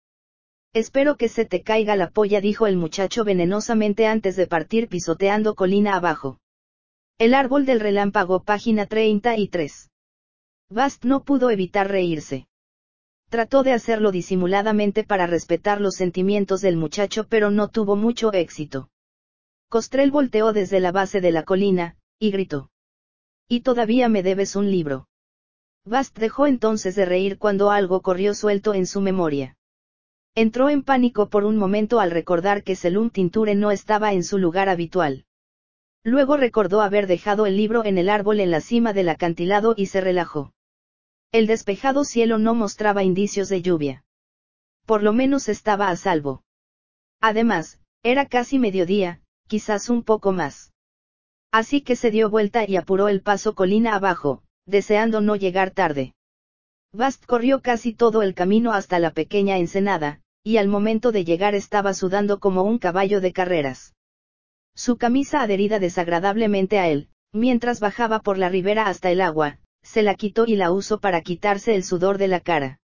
Espero 0.73 1.17
que 1.17 1.27
se 1.27 1.45
te 1.45 1.63
caiga 1.63 1.97
la 1.97 2.09
polla, 2.11 2.39
dijo 2.39 2.65
el 2.65 2.77
muchacho 2.77 3.25
venenosamente 3.25 4.07
antes 4.07 4.37
de 4.37 4.47
partir 4.47 4.87
pisoteando 4.87 5.55
colina 5.55 5.95
abajo. 5.95 6.39
El 7.17 7.33
árbol 7.33 7.65
del 7.65 7.81
relámpago, 7.81 8.43
página 8.43 8.85
33. 8.85 9.89
Bast 10.69 11.03
no 11.03 11.23
pudo 11.23 11.49
evitar 11.49 11.89
reírse. 11.89 12.47
Trató 13.29 13.63
de 13.63 13.73
hacerlo 13.73 14.11
disimuladamente 14.11 15.03
para 15.03 15.27
respetar 15.27 15.81
los 15.81 15.95
sentimientos 15.95 16.61
del 16.61 16.77
muchacho 16.77 17.27
pero 17.27 17.51
no 17.51 17.67
tuvo 17.67 17.97
mucho 17.97 18.31
éxito. 18.31 18.89
Costrel 19.67 20.11
volteó 20.11 20.53
desde 20.53 20.79
la 20.79 20.93
base 20.93 21.19
de 21.19 21.31
la 21.31 21.43
colina, 21.43 21.97
y 22.19 22.31
gritó. 22.31 22.69
Y 23.49 23.61
todavía 23.61 24.07
me 24.07 24.23
debes 24.23 24.55
un 24.55 24.71
libro. 24.71 25.07
Bast 25.85 26.17
dejó 26.17 26.45
entonces 26.45 26.95
de 26.95 27.05
reír 27.05 27.39
cuando 27.39 27.71
algo 27.71 28.01
corrió 28.01 28.35
suelto 28.35 28.73
en 28.73 28.85
su 28.85 29.01
memoria. 29.01 29.57
Entró 30.35 30.69
en 30.69 30.83
pánico 30.83 31.29
por 31.29 31.43
un 31.43 31.57
momento 31.57 31.99
al 31.99 32.11
recordar 32.11 32.63
que 32.63 32.75
Selum 32.75 33.09
Tinture 33.09 33.55
no 33.55 33.71
estaba 33.71 34.13
en 34.13 34.23
su 34.23 34.37
lugar 34.37 34.69
habitual. 34.69 35.25
Luego 36.03 36.37
recordó 36.37 36.81
haber 36.81 37.07
dejado 37.07 37.45
el 37.45 37.57
libro 37.57 37.83
en 37.83 37.97
el 37.97 38.09
árbol 38.09 38.39
en 38.39 38.51
la 38.51 38.61
cima 38.61 38.93
del 38.93 39.09
acantilado 39.09 39.73
y 39.75 39.87
se 39.87 40.01
relajó. 40.01 40.53
El 41.31 41.47
despejado 41.47 42.03
cielo 42.03 42.37
no 42.37 42.55
mostraba 42.55 43.03
indicios 43.03 43.49
de 43.49 43.61
lluvia. 43.61 44.03
Por 44.85 45.03
lo 45.03 45.13
menos 45.13 45.49
estaba 45.49 45.89
a 45.89 45.95
salvo. 45.95 46.43
Además, 47.21 47.79
era 48.03 48.25
casi 48.25 48.57
mediodía, 48.57 49.21
quizás 49.47 49.89
un 49.89 50.03
poco 50.03 50.31
más. 50.31 50.73
Así 51.51 51.81
que 51.81 51.95
se 51.95 52.11
dio 52.11 52.29
vuelta 52.29 52.67
y 52.67 52.77
apuró 52.77 53.07
el 53.07 53.21
paso 53.21 53.53
colina 53.53 53.95
abajo, 53.95 54.43
deseando 54.65 55.21
no 55.21 55.35
llegar 55.35 55.71
tarde. 55.71 56.13
Bast 56.93 57.25
corrió 57.25 57.61
casi 57.61 57.93
todo 57.93 58.21
el 58.21 58.33
camino 58.33 58.73
hasta 58.73 58.99
la 58.99 59.11
pequeña 59.11 59.57
ensenada, 59.57 60.19
y 60.43 60.57
al 60.57 60.67
momento 60.67 61.11
de 61.11 61.23
llegar 61.23 61.55
estaba 61.55 61.93
sudando 61.93 62.39
como 62.39 62.63
un 62.63 62.79
caballo 62.79 63.21
de 63.21 63.31
carreras. 63.31 63.93
Su 64.75 64.97
camisa 64.97 65.41
adherida 65.41 65.79
desagradablemente 65.79 66.79
a 66.79 66.89
él, 66.89 67.09
mientras 67.31 67.79
bajaba 67.79 68.19
por 68.19 68.37
la 68.37 68.49
ribera 68.49 68.87
hasta 68.87 69.11
el 69.11 69.21
agua, 69.21 69.59
se 69.83 70.01
la 70.03 70.15
quitó 70.15 70.45
y 70.45 70.55
la 70.55 70.71
usó 70.71 70.99
para 70.99 71.21
quitarse 71.21 71.75
el 71.75 71.83
sudor 71.83 72.17
de 72.17 72.27
la 72.27 72.39
cara. 72.39 72.79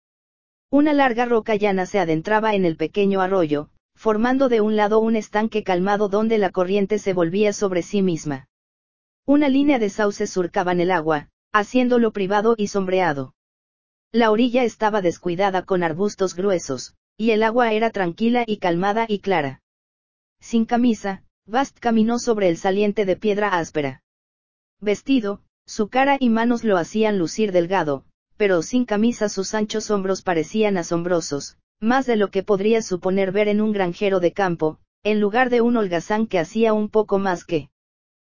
Una 0.70 0.93
larga 0.93 1.25
roca 1.25 1.55
llana 1.55 1.87
se 1.87 1.99
adentraba 1.99 2.55
en 2.55 2.64
el 2.64 2.77
pequeño 2.77 3.20
arroyo, 3.20 3.70
formando 3.95 4.49
de 4.49 4.61
un 4.61 4.77
lado 4.77 4.99
un 4.99 5.16
estanque 5.16 5.62
calmado 5.62 6.09
donde 6.09 6.39
la 6.39 6.51
corriente 6.51 6.99
se 6.99 7.12
volvía 7.12 7.53
sobre 7.53 7.83
sí 7.83 8.03
misma. 8.03 8.49
Una 9.25 9.49
línea 9.49 9.79
de 9.79 9.89
sauces 9.89 10.31
surcaban 10.31 10.81
el 10.81 10.91
agua, 10.91 11.29
haciéndolo 11.55 12.11
privado 12.11 12.57
y 12.59 12.67
sombreado. 12.67 13.33
La 14.11 14.33
orilla 14.33 14.65
estaba 14.65 15.03
descuidada 15.03 15.63
con 15.63 15.85
arbustos 15.85 16.35
gruesos, 16.35 16.97
y 17.17 17.31
el 17.31 17.45
agua 17.45 17.73
era 17.73 17.91
tranquila 17.91 18.43
y 18.45 18.57
calmada 18.57 19.07
y 19.09 19.21
clara. 19.21 19.63
Sin 20.41 20.65
camisa, 20.65 21.23
Bast 21.47 21.79
caminó 21.79 22.19
sobre 22.19 22.49
el 22.49 22.57
saliente 22.57 23.05
de 23.05 23.17
piedra 23.17 23.57
áspera. 23.57 24.03
Vestido, 24.81 25.43
su 25.65 25.89
cara 25.89 26.17
y 26.19 26.29
manos 26.29 26.65
lo 26.65 26.77
hacían 26.77 27.21
lucir 27.21 27.53
delgado, 27.53 28.05
pero 28.37 28.61
sin 28.63 28.85
camisa 28.85 29.29
sus 29.29 29.55
anchos 29.55 29.93
hombros 29.93 30.23
parecían 30.23 30.77
asombrosos, 30.77 31.57
más 31.79 32.05
de 32.05 32.17
lo 32.17 32.33
que 32.33 32.43
podría 32.43 32.83
suponer 32.83 33.31
ver 33.31 33.47
en 33.47 33.61
un 33.61 33.71
granjero 33.71 34.19
de 34.19 34.33
campo, 34.33 34.81
en 35.05 35.21
lugar 35.21 35.51
de 35.51 35.61
un 35.61 35.77
holgazán 35.77 36.27
que 36.27 36.41
hacía 36.41 36.73
un 36.73 36.89
poco 36.89 37.21
más 37.21 37.45
que. 37.45 37.71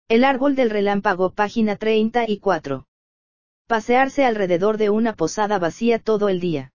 El 0.09 0.25
árbol 0.25 0.57
del 0.57 0.71
relámpago, 0.71 1.31
página 1.31 1.77
34 1.77 2.89
pasearse 3.67 4.27
alrededor 4.27 4.77
de 4.77 4.91
una 4.91 5.15
posada 5.15 5.59
vacía 5.59 5.99
todo 5.99 6.29
el 6.29 6.39
día. 6.39 6.73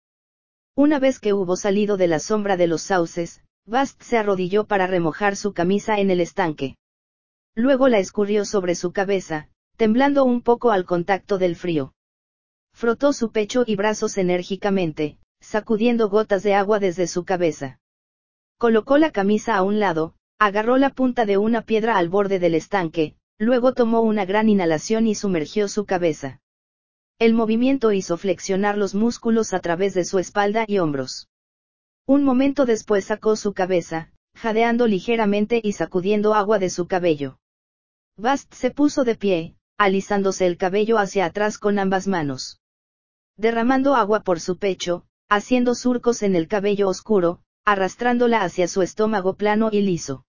Una 0.75 0.97
vez 0.97 1.19
que 1.19 1.33
hubo 1.33 1.55
salido 1.55 1.97
de 1.97 2.07
la 2.07 2.19
sombra 2.19 2.57
de 2.57 2.65
los 2.65 2.81
sauces, 2.81 3.43
Bast 3.65 4.01
se 4.01 4.17
arrodilló 4.17 4.65
para 4.65 4.87
remojar 4.87 5.35
su 5.35 5.53
camisa 5.53 5.99
en 5.99 6.09
el 6.09 6.19
estanque. 6.19 6.77
Luego 7.55 7.89
la 7.89 7.99
escurrió 7.99 8.43
sobre 8.43 8.73
su 8.73 8.91
cabeza, 8.91 9.49
temblando 9.77 10.23
un 10.23 10.41
poco 10.41 10.71
al 10.71 10.85
contacto 10.85 11.37
del 11.37 11.55
frío. 11.55 11.93
Frotó 12.73 13.13
su 13.13 13.31
pecho 13.31 13.63
y 13.67 13.75
brazos 13.75 14.17
enérgicamente, 14.17 15.19
sacudiendo 15.41 16.09
gotas 16.09 16.41
de 16.41 16.55
agua 16.55 16.79
desde 16.79 17.05
su 17.05 17.23
cabeza. 17.23 17.79
Colocó 18.57 18.97
la 18.97 19.11
camisa 19.11 19.55
a 19.55 19.63
un 19.63 19.79
lado, 19.79 20.15
agarró 20.39 20.77
la 20.77 20.89
punta 20.89 21.25
de 21.25 21.37
una 21.37 21.61
piedra 21.61 21.97
al 21.97 22.09
borde 22.09 22.39
del 22.39 22.55
estanque, 22.55 23.15
luego 23.37 23.73
tomó 23.73 24.01
una 24.01 24.25
gran 24.25 24.49
inhalación 24.49 25.05
y 25.05 25.13
sumergió 25.13 25.67
su 25.67 25.85
cabeza. 25.85 26.39
El 27.19 27.33
movimiento 27.33 27.91
hizo 27.91 28.15
flexionar 28.15 28.77
los 28.77 28.95
músculos 28.95 29.53
a 29.53 29.59
través 29.59 29.93
de 29.93 30.05
su 30.05 30.19
espalda 30.19 30.63
y 30.65 30.77
hombros. 30.79 31.27
Un 32.07 32.23
momento 32.23 32.65
después 32.65 33.03
sacó 33.03 33.35
su 33.35 33.53
cabeza, 33.53 34.13
jadeando 34.35 34.87
ligeramente 34.87 35.59
y 35.61 35.73
sacudiendo 35.73 36.33
agua 36.33 36.59
de 36.59 36.69
su 36.69 36.87
cabello. 36.87 37.37
Bast 38.15 38.53
se 38.53 38.71
puso 38.71 39.03
de 39.03 39.15
pie, 39.15 39.57
alisándose 39.77 40.45
el 40.47 40.55
cabello 40.55 40.97
hacia 40.97 41.25
atrás 41.25 41.57
con 41.57 41.77
ambas 41.77 42.07
manos. 42.07 42.61
Derramando 43.35 43.95
agua 43.95 44.21
por 44.21 44.39
su 44.39 44.57
pecho, 44.57 45.05
haciendo 45.27 45.75
surcos 45.75 46.23
en 46.23 46.37
el 46.37 46.47
cabello 46.47 46.87
oscuro, 46.87 47.41
arrastrándola 47.65 48.43
hacia 48.43 48.69
su 48.69 48.81
estómago 48.81 49.35
plano 49.35 49.69
y 49.73 49.81
liso. 49.81 50.25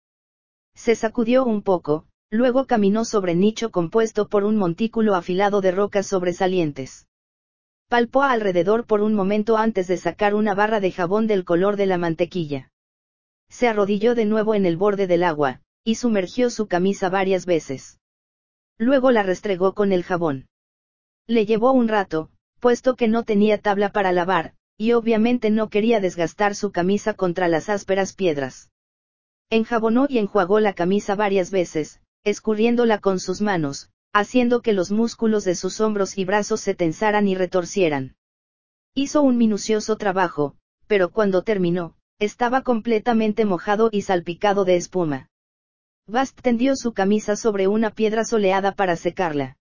Se 0.75 0.97
sacudió 0.97 1.45
un 1.45 1.63
poco, 1.63 2.07
Luego 2.33 2.67
caminó 2.67 3.05
sobre 3.05 3.35
nicho 3.35 3.71
compuesto 3.71 4.29
por 4.29 4.45
un 4.45 4.57
montículo 4.57 5.17
afilado 5.17 5.61
de 5.61 5.73
rocas 5.73 6.07
sobresalientes. 6.07 7.09
Palpó 7.89 8.23
alrededor 8.23 8.87
por 8.87 9.01
un 9.01 9.15
momento 9.15 9.57
antes 9.57 9.89
de 9.89 9.97
sacar 9.97 10.37
una 10.37 10.55
barra 10.55 10.79
de 10.79 10.93
jabón 10.93 11.27
del 11.27 11.45
color 11.45 11.77
de 11.77 11.87
la 11.87 11.99
mantequilla. 11.99 12.71
Se 13.49 13.67
arrodilló 13.67 14.15
de 14.15 14.27
nuevo 14.27 14.55
en 14.55 14.65
el 14.65 14.77
borde 14.77 15.09
del 15.09 15.25
agua, 15.25 15.61
y 15.83 15.97
sumergió 15.97 16.51
su 16.51 16.69
camisa 16.69 17.09
varias 17.09 17.47
veces. 17.47 17.99
Luego 18.79 19.11
la 19.11 19.25
restregó 19.25 19.75
con 19.75 19.91
el 19.91 20.05
jabón. 20.05 20.47
Le 21.27 21.47
llevó 21.47 21.73
un 21.73 21.89
rato, 21.89 22.31
puesto 22.61 22.95
que 22.95 23.09
no 23.09 23.25
tenía 23.25 23.59
tabla 23.59 23.91
para 23.91 24.13
lavar, 24.13 24.55
y 24.77 24.93
obviamente 24.93 25.51
no 25.51 25.69
quería 25.69 25.99
desgastar 25.99 26.55
su 26.55 26.71
camisa 26.71 27.15
contra 27.15 27.49
las 27.49 27.69
ásperas 27.69 28.15
piedras. 28.15 28.71
Enjabonó 29.51 30.07
y 30.09 30.19
enjuagó 30.19 30.61
la 30.61 30.75
camisa 30.75 31.17
varias 31.17 31.51
veces, 31.51 32.01
escurriéndola 32.25 32.99
con 32.99 33.19
sus 33.19 33.41
manos, 33.41 33.91
haciendo 34.13 34.61
que 34.61 34.73
los 34.73 34.91
músculos 34.91 35.45
de 35.45 35.55
sus 35.55 35.81
hombros 35.81 36.19
y 36.19 36.25
brazos 36.25 36.61
se 36.61 36.75
tensaran 36.75 37.29
y 37.29 37.35
retorcieran. 37.35 38.17
Hizo 38.95 39.23
un 39.23 39.37
minucioso 39.37 39.97
trabajo, 39.97 40.57
pero 40.87 41.11
cuando 41.11 41.43
terminó, 41.43 41.95
estaba 42.19 42.63
completamente 42.63 43.45
mojado 43.45 43.89
y 43.93 44.03
salpicado 44.03 44.65
de 44.65 44.77
espuma. 44.77 45.31
Bast 46.07 46.41
tendió 46.41 46.75
su 46.77 46.93
camisa 46.93 47.37
sobre 47.37 47.69
una 47.69 47.91
piedra 47.91 48.25
soleada 48.25 48.73
para 48.73 48.97
secarla. 48.97 49.57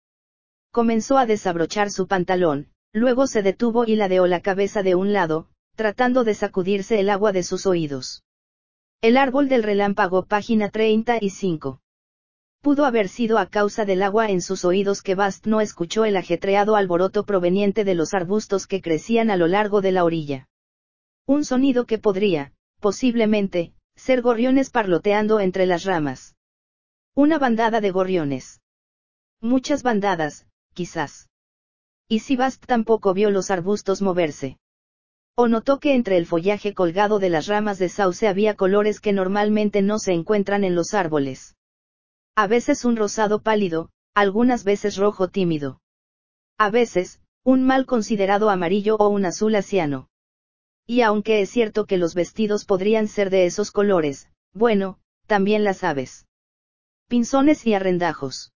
Comenzó 0.72 1.18
a 1.18 1.26
desabrochar 1.26 1.90
su 1.90 2.08
pantalón, 2.08 2.70
luego 2.94 3.28
se 3.28 3.42
detuvo 3.42 3.86
y 3.86 3.96
ladeó 3.96 4.28
la 4.28 4.42
cabeza 4.42 4.84
de 4.84 4.94
un 4.94 5.12
lado, 5.12 5.50
tratando 5.76 6.24
de 6.24 6.36
sacudirse 6.36 7.00
el 7.00 7.10
agua 7.10 7.32
de 7.32 7.44
sus 7.44 7.66
oídos. 7.66 8.24
El 9.02 9.18
árbol 9.18 9.50
del 9.50 9.64
relámpago, 9.64 10.26
página 10.26 10.70
35. 10.70 11.82
Pudo 12.66 12.86
haber 12.86 13.10
sido 13.10 13.38
a 13.38 13.46
causa 13.46 13.86
del 13.86 14.02
agua 14.02 14.32
en 14.32 14.42
sus 14.42 14.66
oídos 14.66 15.04
que 15.04 15.14
Bast 15.14 15.46
no 15.46 15.62
escuchó 15.62 16.04
el 16.04 16.18
ajetreado 16.18 16.76
alboroto 16.76 17.24
proveniente 17.24 17.84
de 17.84 17.94
los 17.94 18.16
arbustos 18.16 18.66
que 18.66 18.82
crecían 18.82 19.30
a 19.30 19.38
lo 19.38 19.46
largo 19.46 19.82
de 19.82 19.92
la 19.92 20.04
orilla. 20.04 20.50
Un 21.28 21.46
sonido 21.46 21.86
que 21.86 22.00
podría, 22.00 22.54
posiblemente, 22.80 23.76
ser 23.96 24.24
gorriones 24.24 24.72
parloteando 24.72 25.40
entre 25.42 25.68
las 25.68 25.84
ramas. 25.84 26.36
Una 27.14 27.38
bandada 27.38 27.82
de 27.82 27.92
gorriones. 27.92 28.62
Muchas 29.42 29.84
bandadas, 29.84 30.48
quizás. 30.74 31.30
Y 32.08 32.22
si 32.22 32.36
Bast 32.36 32.66
tampoco 32.66 33.14
vio 33.14 33.30
los 33.30 33.52
arbustos 33.52 34.02
moverse. 34.02 34.58
O 35.36 35.48
notó 35.48 35.80
que 35.80 35.94
entre 35.94 36.18
el 36.18 36.26
follaje 36.26 36.74
colgado 36.74 37.20
de 37.20 37.30
las 37.30 37.46
ramas 37.46 37.78
de 37.78 37.90
sauce 37.90 38.28
había 38.28 38.56
colores 38.56 39.00
que 39.00 39.14
normalmente 39.14 39.84
no 39.84 40.00
se 40.00 40.14
encuentran 40.14 40.64
en 40.64 40.74
los 40.74 40.96
árboles. 40.96 41.56
A 42.38 42.48
veces 42.48 42.84
un 42.84 42.98
rosado 42.98 43.42
pálido, 43.42 43.92
algunas 44.14 44.66
veces 44.66 44.98
rojo 44.98 45.30
tímido. 45.30 45.80
A 46.58 46.70
veces, 46.70 47.22
un 47.46 47.64
mal 47.64 47.86
considerado 47.86 48.50
amarillo 48.50 48.98
o 48.98 49.08
un 49.08 49.26
azul 49.26 49.56
asiano. 49.56 50.10
Y 50.86 51.00
aunque 51.00 51.40
es 51.40 51.50
cierto 51.50 51.86
que 51.86 51.98
los 51.98 52.14
vestidos 52.14 52.66
podrían 52.66 53.08
ser 53.08 53.30
de 53.30 53.46
esos 53.46 53.72
colores, 53.72 54.30
bueno, 54.54 55.00
también 55.28 55.64
las 55.64 55.86
aves. 55.86 56.28
Pinzones 57.08 57.66
y 57.66 57.74
arrendajos. 57.74 58.52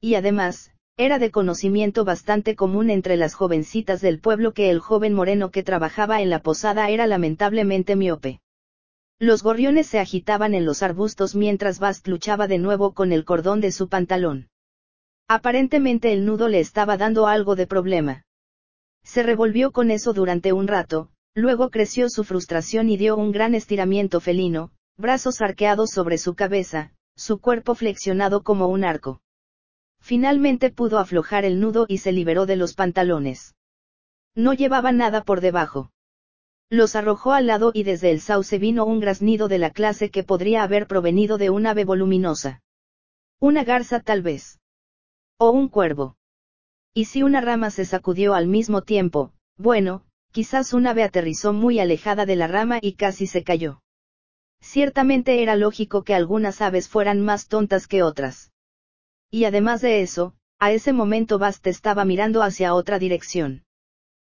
Y 0.00 0.16
además, 0.16 0.72
era 0.96 1.20
de 1.20 1.30
conocimiento 1.30 2.04
bastante 2.04 2.56
común 2.56 2.90
entre 2.90 3.16
las 3.16 3.34
jovencitas 3.34 4.00
del 4.00 4.18
pueblo 4.18 4.52
que 4.52 4.68
el 4.70 4.80
joven 4.80 5.14
moreno 5.14 5.52
que 5.52 5.62
trabajaba 5.62 6.22
en 6.22 6.30
la 6.30 6.42
posada 6.42 6.90
era 6.90 7.06
lamentablemente 7.06 7.94
miope. 7.94 8.40
Los 9.18 9.42
gorriones 9.42 9.86
se 9.86 9.98
agitaban 9.98 10.52
en 10.52 10.66
los 10.66 10.82
arbustos 10.82 11.34
mientras 11.34 11.78
Bast 11.78 12.06
luchaba 12.06 12.46
de 12.48 12.58
nuevo 12.58 12.92
con 12.92 13.12
el 13.12 13.24
cordón 13.24 13.62
de 13.62 13.72
su 13.72 13.88
pantalón. 13.88 14.50
Aparentemente 15.26 16.12
el 16.12 16.26
nudo 16.26 16.48
le 16.48 16.60
estaba 16.60 16.98
dando 16.98 17.26
algo 17.26 17.56
de 17.56 17.66
problema. 17.66 18.24
Se 19.04 19.22
revolvió 19.22 19.72
con 19.72 19.90
eso 19.90 20.12
durante 20.12 20.52
un 20.52 20.68
rato, 20.68 21.10
luego 21.34 21.70
creció 21.70 22.10
su 22.10 22.24
frustración 22.24 22.90
y 22.90 22.98
dio 22.98 23.16
un 23.16 23.32
gran 23.32 23.54
estiramiento 23.54 24.20
felino, 24.20 24.70
brazos 24.98 25.40
arqueados 25.40 25.90
sobre 25.90 26.18
su 26.18 26.34
cabeza, 26.34 26.92
su 27.16 27.38
cuerpo 27.40 27.74
flexionado 27.74 28.42
como 28.42 28.68
un 28.68 28.84
arco. 28.84 29.22
Finalmente 29.98 30.70
pudo 30.70 30.98
aflojar 30.98 31.46
el 31.46 31.58
nudo 31.58 31.86
y 31.88 31.98
se 31.98 32.12
liberó 32.12 32.44
de 32.44 32.56
los 32.56 32.74
pantalones. 32.74 33.54
No 34.34 34.52
llevaba 34.52 34.92
nada 34.92 35.24
por 35.24 35.40
debajo. 35.40 35.90
Los 36.68 36.96
arrojó 36.96 37.32
al 37.32 37.46
lado 37.46 37.70
y 37.72 37.84
desde 37.84 38.10
el 38.10 38.20
sauce 38.20 38.58
vino 38.58 38.84
un 38.84 38.98
graznido 38.98 39.46
de 39.46 39.58
la 39.58 39.70
clase 39.70 40.10
que 40.10 40.24
podría 40.24 40.64
haber 40.64 40.88
provenido 40.88 41.38
de 41.38 41.50
un 41.50 41.66
ave 41.66 41.84
voluminosa. 41.84 42.62
Una 43.38 43.62
garza 43.62 44.00
tal 44.00 44.22
vez. 44.22 44.58
O 45.38 45.50
un 45.50 45.68
cuervo. 45.68 46.16
Y 46.92 47.04
si 47.04 47.22
una 47.22 47.40
rama 47.40 47.70
se 47.70 47.84
sacudió 47.84 48.34
al 48.34 48.48
mismo 48.48 48.82
tiempo, 48.82 49.32
bueno, 49.56 50.04
quizás 50.32 50.72
un 50.72 50.86
ave 50.86 51.04
aterrizó 51.04 51.52
muy 51.52 51.78
alejada 51.78 52.26
de 52.26 52.36
la 52.36 52.48
rama 52.48 52.78
y 52.82 52.94
casi 52.94 53.26
se 53.26 53.44
cayó. 53.44 53.82
Ciertamente 54.60 55.42
era 55.42 55.54
lógico 55.54 56.02
que 56.02 56.14
algunas 56.14 56.60
aves 56.62 56.88
fueran 56.88 57.20
más 57.20 57.46
tontas 57.46 57.86
que 57.86 58.02
otras. 58.02 58.52
Y 59.30 59.44
además 59.44 59.82
de 59.82 60.00
eso, 60.00 60.34
a 60.58 60.72
ese 60.72 60.92
momento 60.92 61.38
Bast 61.38 61.66
estaba 61.66 62.04
mirando 62.04 62.42
hacia 62.42 62.74
otra 62.74 62.98
dirección. 62.98 63.64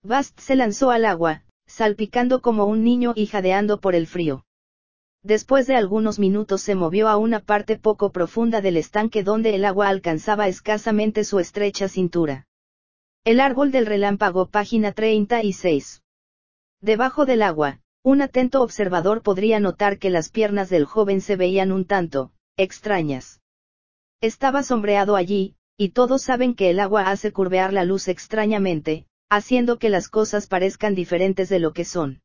Bast 0.02 0.40
se 0.40 0.56
lanzó 0.56 0.90
al 0.90 1.04
agua, 1.04 1.44
salpicando 1.66 2.40
como 2.42 2.64
un 2.64 2.84
niño 2.84 3.12
y 3.16 3.26
jadeando 3.26 3.80
por 3.80 3.94
el 3.94 4.06
frío. 4.06 4.44
Después 5.22 5.66
de 5.66 5.74
algunos 5.74 6.18
minutos 6.18 6.62
se 6.62 6.74
movió 6.74 7.08
a 7.08 7.16
una 7.16 7.40
parte 7.40 7.76
poco 7.76 8.12
profunda 8.12 8.60
del 8.60 8.76
estanque 8.76 9.24
donde 9.24 9.54
el 9.54 9.64
agua 9.64 9.88
alcanzaba 9.88 10.46
escasamente 10.46 11.24
su 11.24 11.40
estrecha 11.40 11.88
cintura. 11.88 12.46
El 13.24 13.40
árbol 13.40 13.72
del 13.72 13.86
relámpago, 13.86 14.46
página 14.46 14.92
36. 14.92 16.02
Debajo 16.80 17.26
del 17.26 17.42
agua, 17.42 17.80
un 18.04 18.22
atento 18.22 18.62
observador 18.62 19.22
podría 19.22 19.58
notar 19.58 19.98
que 19.98 20.10
las 20.10 20.28
piernas 20.28 20.70
del 20.70 20.84
joven 20.84 21.20
se 21.20 21.34
veían 21.34 21.72
un 21.72 21.86
tanto, 21.86 22.30
extrañas. 22.56 23.40
Estaba 24.20 24.62
sombreado 24.62 25.16
allí, 25.16 25.56
y 25.76 25.88
todos 25.88 26.22
saben 26.22 26.54
que 26.54 26.70
el 26.70 26.78
agua 26.78 27.10
hace 27.10 27.32
curvear 27.32 27.72
la 27.72 27.84
luz 27.84 28.06
extrañamente, 28.06 29.08
haciendo 29.28 29.78
que 29.78 29.88
las 29.88 30.08
cosas 30.08 30.46
parezcan 30.46 30.94
diferentes 30.94 31.48
de 31.48 31.58
lo 31.58 31.72
que 31.72 31.84
son. 31.84 32.22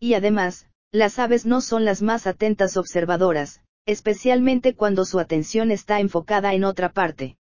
Y 0.00 0.14
además, 0.14 0.66
las 0.92 1.18
aves 1.18 1.46
no 1.46 1.60
son 1.60 1.84
las 1.84 2.02
más 2.02 2.26
atentas 2.26 2.76
observadoras, 2.76 3.62
especialmente 3.86 4.74
cuando 4.74 5.04
su 5.04 5.18
atención 5.18 5.70
está 5.70 6.00
enfocada 6.00 6.54
en 6.54 6.64
otra 6.64 6.92
parte. 6.92 7.36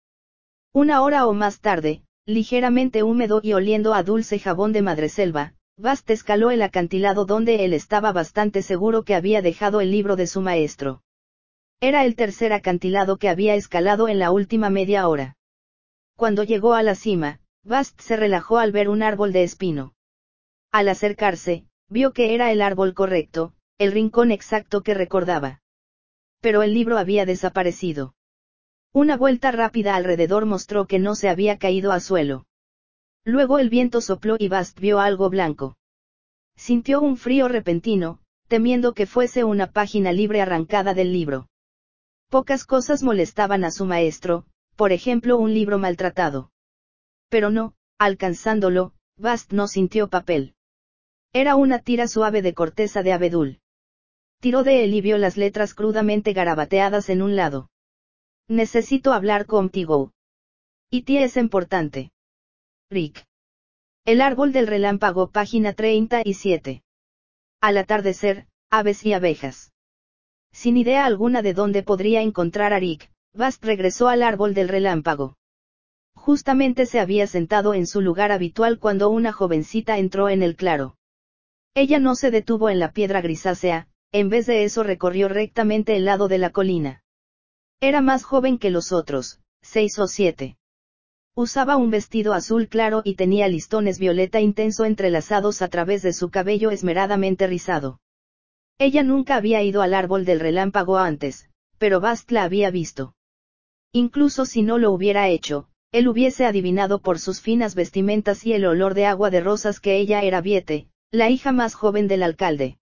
Una 0.72 1.02
hora 1.02 1.26
o 1.26 1.32
más 1.32 1.60
tarde, 1.60 2.02
ligeramente 2.26 3.02
húmedo 3.02 3.40
y 3.42 3.52
oliendo 3.52 3.94
a 3.94 4.02
dulce 4.02 4.38
jabón 4.38 4.72
de 4.72 4.82
madreselva, 4.82 5.54
Bast 5.76 6.08
escaló 6.10 6.50
el 6.50 6.62
acantilado 6.62 7.24
donde 7.24 7.64
él 7.64 7.72
estaba 7.72 8.12
bastante 8.12 8.62
seguro 8.62 9.04
que 9.04 9.14
había 9.14 9.42
dejado 9.42 9.80
el 9.80 9.90
libro 9.90 10.16
de 10.16 10.26
su 10.26 10.40
maestro. 10.40 11.02
Era 11.80 12.04
el 12.04 12.14
tercer 12.14 12.52
acantilado 12.52 13.16
que 13.16 13.28
había 13.28 13.54
escalado 13.56 14.08
en 14.08 14.18
la 14.18 14.30
última 14.30 14.70
media 14.70 15.08
hora. 15.08 15.36
Cuando 16.16 16.44
llegó 16.44 16.74
a 16.74 16.82
la 16.82 16.94
cima, 16.94 17.40
Bast 17.64 17.98
se 18.00 18.16
relajó 18.16 18.58
al 18.58 18.72
ver 18.72 18.90
un 18.90 19.02
árbol 19.02 19.32
de 19.32 19.42
espino. 19.42 19.94
Al 20.70 20.88
acercarse, 20.88 21.66
vio 21.88 22.12
que 22.12 22.34
era 22.34 22.52
el 22.52 22.60
árbol 22.60 22.92
correcto, 22.92 23.54
el 23.78 23.92
rincón 23.92 24.30
exacto 24.30 24.82
que 24.82 24.92
recordaba. 24.92 25.62
Pero 26.40 26.62
el 26.62 26.74
libro 26.74 26.98
había 26.98 27.24
desaparecido. 27.24 28.14
Una 28.92 29.16
vuelta 29.16 29.50
rápida 29.50 29.96
alrededor 29.96 30.44
mostró 30.44 30.86
que 30.86 30.98
no 30.98 31.14
se 31.14 31.30
había 31.30 31.58
caído 31.58 31.92
a 31.92 32.00
suelo. 32.00 32.46
Luego 33.24 33.58
el 33.58 33.70
viento 33.70 34.02
sopló 34.02 34.36
y 34.38 34.48
Bast 34.48 34.78
vio 34.78 35.00
algo 35.00 35.30
blanco. 35.30 35.78
Sintió 36.56 37.00
un 37.00 37.16
frío 37.16 37.48
repentino, 37.48 38.20
temiendo 38.46 38.92
que 38.92 39.06
fuese 39.06 39.42
una 39.42 39.72
página 39.72 40.12
libre 40.12 40.42
arrancada 40.42 40.92
del 40.92 41.12
libro. 41.12 41.48
Pocas 42.28 42.64
cosas 42.64 43.02
molestaban 43.02 43.64
a 43.64 43.70
su 43.70 43.86
maestro, 43.86 44.44
por 44.76 44.92
ejemplo 44.92 45.38
un 45.38 45.54
libro 45.54 45.78
maltratado. 45.78 46.50
Pero 47.34 47.50
no, 47.50 47.74
alcanzándolo, 47.98 48.92
Bast 49.16 49.52
no 49.52 49.66
sintió 49.66 50.06
papel. 50.06 50.54
Era 51.32 51.56
una 51.56 51.80
tira 51.80 52.06
suave 52.06 52.42
de 52.42 52.54
corteza 52.54 53.02
de 53.02 53.12
abedul. 53.12 53.58
Tiró 54.38 54.62
de 54.62 54.84
él 54.84 54.94
y 54.94 55.00
vio 55.00 55.18
las 55.18 55.36
letras 55.36 55.74
crudamente 55.74 56.32
garabateadas 56.32 57.08
en 57.08 57.22
un 57.22 57.34
lado. 57.34 57.70
Necesito 58.46 59.12
hablar 59.12 59.46
contigo. 59.46 60.12
Y 60.90 61.02
ti 61.02 61.18
es 61.18 61.36
importante. 61.36 62.12
Rick. 62.88 63.26
El 64.04 64.20
árbol 64.20 64.52
del 64.52 64.68
relámpago, 64.68 65.32
página 65.32 65.72
37. 65.72 66.84
Al 67.60 67.78
atardecer, 67.78 68.46
aves 68.70 69.04
y 69.04 69.12
abejas. 69.12 69.72
Sin 70.52 70.76
idea 70.76 71.04
alguna 71.04 71.42
de 71.42 71.52
dónde 71.52 71.82
podría 71.82 72.22
encontrar 72.22 72.72
a 72.72 72.78
Rick, 72.78 73.10
Bast 73.32 73.64
regresó 73.64 74.06
al 74.06 74.22
árbol 74.22 74.54
del 74.54 74.68
relámpago. 74.68 75.36
Justamente 76.14 76.86
se 76.86 77.00
había 77.00 77.26
sentado 77.26 77.74
en 77.74 77.86
su 77.86 78.00
lugar 78.00 78.32
habitual 78.32 78.78
cuando 78.78 79.10
una 79.10 79.32
jovencita 79.32 79.98
entró 79.98 80.28
en 80.28 80.42
el 80.42 80.56
claro. 80.56 80.96
Ella 81.74 81.98
no 81.98 82.14
se 82.14 82.30
detuvo 82.30 82.70
en 82.70 82.78
la 82.78 82.92
piedra 82.92 83.20
grisácea, 83.20 83.88
en 84.12 84.28
vez 84.28 84.46
de 84.46 84.64
eso 84.64 84.82
recorrió 84.82 85.28
rectamente 85.28 85.96
el 85.96 86.04
lado 86.04 86.28
de 86.28 86.38
la 86.38 86.50
colina. 86.50 87.02
Era 87.80 88.00
más 88.00 88.22
joven 88.22 88.58
que 88.58 88.70
los 88.70 88.92
otros, 88.92 89.40
seis 89.60 89.98
o 89.98 90.06
siete. 90.06 90.56
Usaba 91.34 91.76
un 91.76 91.90
vestido 91.90 92.32
azul 92.32 92.68
claro 92.68 93.02
y 93.04 93.16
tenía 93.16 93.48
listones 93.48 93.98
violeta 93.98 94.40
intenso 94.40 94.84
entrelazados 94.84 95.62
a 95.62 95.68
través 95.68 96.02
de 96.02 96.12
su 96.12 96.30
cabello 96.30 96.70
esmeradamente 96.70 97.48
rizado. 97.48 97.98
Ella 98.78 99.02
nunca 99.02 99.34
había 99.34 99.60
ido 99.62 99.82
al 99.82 99.94
árbol 99.94 100.24
del 100.24 100.38
relámpago 100.38 100.96
antes, 100.96 101.50
pero 101.78 102.00
Bast 102.00 102.30
la 102.30 102.44
había 102.44 102.70
visto. 102.70 103.14
Incluso 103.92 104.46
si 104.46 104.62
no 104.62 104.78
lo 104.78 104.92
hubiera 104.92 105.28
hecho, 105.28 105.68
él 105.94 106.08
hubiese 106.08 106.44
adivinado 106.44 106.98
por 106.98 107.20
sus 107.20 107.40
finas 107.40 107.76
vestimentas 107.76 108.44
y 108.44 108.52
el 108.52 108.66
olor 108.66 108.94
de 108.94 109.06
agua 109.06 109.30
de 109.30 109.40
rosas 109.40 109.78
que 109.78 109.96
ella 109.96 110.22
era 110.22 110.40
Viete, 110.40 110.88
la 111.12 111.30
hija 111.30 111.52
más 111.52 111.74
joven 111.74 112.08
del 112.08 112.24
alcalde. 112.24 112.78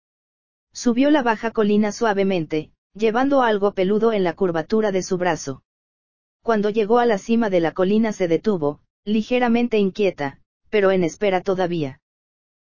Subió 0.73 1.11
la 1.11 1.25
baja 1.25 1.51
colina 1.51 1.91
suavemente, 1.91 2.71
llevando 2.95 3.43
algo 3.43 3.75
peludo 3.75 4.13
en 4.13 4.23
la 4.23 4.35
curvatura 4.35 4.93
de 4.93 5.03
su 5.03 5.19
brazo. 5.19 5.65
Cuando 6.45 6.71
llegó 6.71 7.01
a 7.01 7.05
la 7.05 7.19
cima 7.19 7.51
de 7.51 7.59
la 7.59 7.73
colina 7.73 8.13
se 8.13 8.29
detuvo, 8.29 8.79
ligeramente 9.05 9.77
inquieta, 9.79 10.39
pero 10.69 10.93
en 10.93 11.03
espera 11.03 11.41
todavía. 11.41 12.01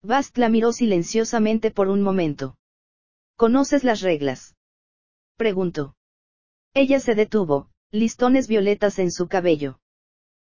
Bast 0.02 0.36
la 0.36 0.48
miró 0.48 0.72
silenciosamente 0.72 1.70
por 1.70 1.86
un 1.86 2.02
momento. 2.02 2.56
¿Conoces 3.36 3.84
las 3.84 4.00
reglas? 4.00 4.56
Preguntó. 5.36 5.94
Ella 6.74 6.98
se 6.98 7.14
detuvo, 7.14 7.68
listones 7.92 8.48
violetas 8.48 8.98
en 8.98 9.12
su 9.12 9.28
cabello. 9.28 9.78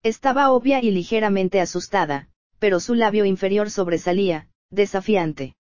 Estaba 0.03 0.51
obvia 0.53 0.83
y 0.83 0.91
ligeramente 0.91 1.61
asustada, 1.61 2.29
pero 2.59 2.79
su 2.79 2.95
labio 2.95 3.25
inferior 3.25 3.71
sobresalía, 3.71 4.49
desafiante. 4.71 5.57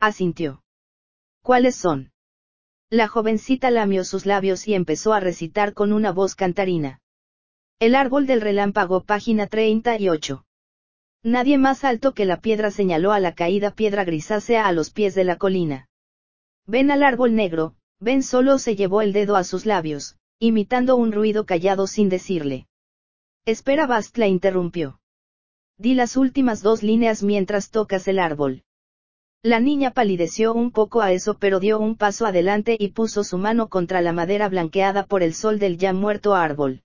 Asintió. 0.00 0.62
¿Cuáles 1.42 1.74
son? 1.74 2.12
La 2.90 3.08
jovencita 3.08 3.70
lamió 3.70 4.04
sus 4.04 4.26
labios 4.26 4.68
y 4.68 4.74
empezó 4.74 5.14
a 5.14 5.20
recitar 5.20 5.72
con 5.72 5.92
una 5.92 6.12
voz 6.12 6.34
cantarina. 6.34 7.00
El 7.80 7.94
árbol 7.94 8.26
del 8.26 8.40
relámpago, 8.40 9.02
página 9.02 9.46
38. 9.46 10.44
Nadie 11.22 11.56
más 11.56 11.84
alto 11.84 12.12
que 12.12 12.26
la 12.26 12.40
piedra 12.40 12.70
señaló 12.70 13.12
a 13.12 13.20
la 13.20 13.34
caída 13.34 13.70
piedra 13.70 14.04
grisácea 14.04 14.66
a 14.66 14.72
los 14.72 14.90
pies 14.90 15.14
de 15.14 15.24
la 15.24 15.36
colina. 15.36 15.88
Ven 16.66 16.90
al 16.90 17.02
árbol 17.02 17.34
negro, 17.34 17.74
ven 17.98 18.22
solo 18.22 18.58
se 18.58 18.76
llevó 18.76 19.00
el 19.00 19.14
dedo 19.14 19.36
a 19.36 19.44
sus 19.44 19.64
labios, 19.64 20.16
imitando 20.38 20.96
un 20.96 21.12
ruido 21.12 21.46
callado 21.46 21.86
sin 21.86 22.10
decirle. 22.10 22.66
Espera 23.46 23.86
Bast 23.86 24.16
la 24.16 24.26
interrumpió. 24.26 25.00
Di 25.76 25.92
las 25.92 26.16
últimas 26.16 26.62
dos 26.62 26.82
líneas 26.82 27.22
mientras 27.22 27.70
tocas 27.70 28.08
el 28.08 28.18
árbol. 28.18 28.62
La 29.42 29.60
niña 29.60 29.90
palideció 29.90 30.54
un 30.54 30.70
poco 30.70 31.02
a 31.02 31.12
eso 31.12 31.34
pero 31.38 31.60
dio 31.60 31.78
un 31.78 31.94
paso 31.96 32.24
adelante 32.24 32.74
y 32.78 32.92
puso 32.92 33.22
su 33.22 33.36
mano 33.36 33.68
contra 33.68 34.00
la 34.00 34.14
madera 34.14 34.48
blanqueada 34.48 35.04
por 35.04 35.22
el 35.22 35.34
sol 35.34 35.58
del 35.58 35.76
ya 35.76 35.92
muerto 35.92 36.34
árbol. 36.34 36.84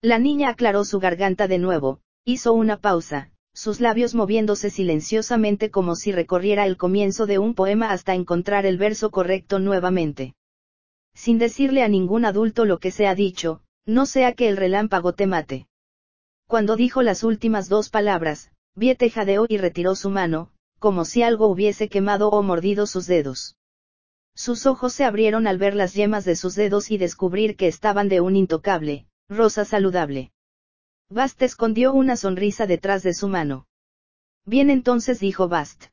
La 0.00 0.18
niña 0.18 0.48
aclaró 0.48 0.86
su 0.86 1.00
garganta 1.00 1.48
de 1.48 1.58
nuevo, 1.58 2.00
hizo 2.24 2.54
una 2.54 2.78
pausa, 2.78 3.30
sus 3.52 3.82
labios 3.82 4.14
moviéndose 4.14 4.70
silenciosamente 4.70 5.70
como 5.70 5.96
si 5.96 6.12
recorriera 6.12 6.64
el 6.64 6.78
comienzo 6.78 7.26
de 7.26 7.38
un 7.38 7.54
poema 7.54 7.90
hasta 7.90 8.14
encontrar 8.14 8.64
el 8.64 8.78
verso 8.78 9.10
correcto 9.10 9.58
nuevamente. 9.58 10.34
Sin 11.12 11.36
decirle 11.36 11.82
a 11.82 11.88
ningún 11.88 12.24
adulto 12.24 12.64
lo 12.64 12.78
que 12.78 12.90
se 12.90 13.06
ha 13.06 13.14
dicho, 13.14 13.60
no 13.84 14.06
sea 14.06 14.32
que 14.32 14.48
el 14.48 14.56
relámpago 14.56 15.12
te 15.12 15.26
mate. 15.26 15.66
Cuando 16.46 16.76
dijo 16.76 17.02
las 17.02 17.24
últimas 17.24 17.68
dos 17.68 17.90
palabras, 17.90 18.50
Viete 18.76 19.08
jadeó 19.08 19.46
y 19.48 19.56
retiró 19.56 19.94
su 19.94 20.10
mano, 20.10 20.50
como 20.78 21.04
si 21.04 21.22
algo 21.22 21.46
hubiese 21.46 21.88
quemado 21.88 22.28
o 22.28 22.42
mordido 22.42 22.86
sus 22.86 23.06
dedos. 23.06 23.56
Sus 24.34 24.66
ojos 24.66 24.92
se 24.92 25.04
abrieron 25.04 25.46
al 25.46 25.58
ver 25.58 25.76
las 25.76 25.94
yemas 25.94 26.24
de 26.24 26.34
sus 26.34 26.56
dedos 26.56 26.90
y 26.90 26.98
descubrir 26.98 27.56
que 27.56 27.68
estaban 27.68 28.08
de 28.08 28.20
un 28.20 28.34
intocable, 28.34 29.06
rosa 29.28 29.64
saludable. 29.64 30.32
Bast 31.08 31.40
escondió 31.42 31.92
una 31.92 32.16
sonrisa 32.16 32.66
detrás 32.66 33.04
de 33.04 33.14
su 33.14 33.28
mano. 33.28 33.66
Bien 34.44 34.70
entonces 34.70 35.20
dijo 35.20 35.48
Bast. 35.48 35.86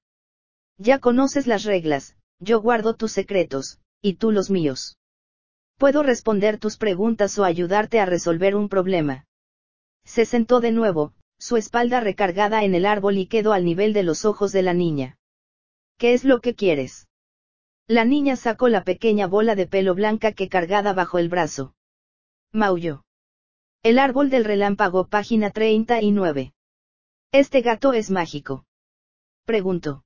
Ya 0.77 0.97
conoces 0.97 1.45
las 1.45 1.63
reglas, 1.63 2.17
yo 2.39 2.59
guardo 2.59 2.95
tus 2.95 3.11
secretos, 3.11 3.79
y 4.01 4.15
tú 4.15 4.31
los 4.31 4.49
míos. 4.49 4.97
Puedo 5.77 6.01
responder 6.01 6.57
tus 6.57 6.77
preguntas 6.77 7.37
o 7.37 7.43
ayudarte 7.43 7.99
a 7.99 8.05
resolver 8.05 8.55
un 8.55 8.67
problema. 8.67 9.25
Se 10.05 10.25
sentó 10.25 10.59
de 10.59 10.71
nuevo, 10.71 11.13
su 11.39 11.57
espalda 11.57 11.99
recargada 11.99 12.63
en 12.63 12.75
el 12.75 12.85
árbol 12.85 13.17
y 13.17 13.27
quedó 13.27 13.53
al 13.53 13.65
nivel 13.65 13.93
de 13.93 14.03
los 14.03 14.25
ojos 14.25 14.51
de 14.51 14.61
la 14.61 14.73
niña. 14.73 15.17
¿Qué 15.97 16.13
es 16.13 16.23
lo 16.23 16.41
que 16.41 16.55
quieres? 16.55 17.07
La 17.87 18.05
niña 18.05 18.35
sacó 18.35 18.69
la 18.69 18.83
pequeña 18.83 19.27
bola 19.27 19.55
de 19.55 19.67
pelo 19.67 19.95
blanca 19.95 20.31
que 20.31 20.49
cargada 20.49 20.93
bajo 20.93 21.17
el 21.17 21.29
brazo. 21.29 21.75
Maulló. 22.51 23.03
El 23.83 23.99
árbol 23.99 24.29
del 24.29 24.45
relámpago, 24.45 25.07
página 25.07 25.49
39. 25.49 26.53
Este 27.31 27.61
gato 27.61 27.93
es 27.93 28.11
mágico. 28.11 28.65
Preguntó. 29.45 30.03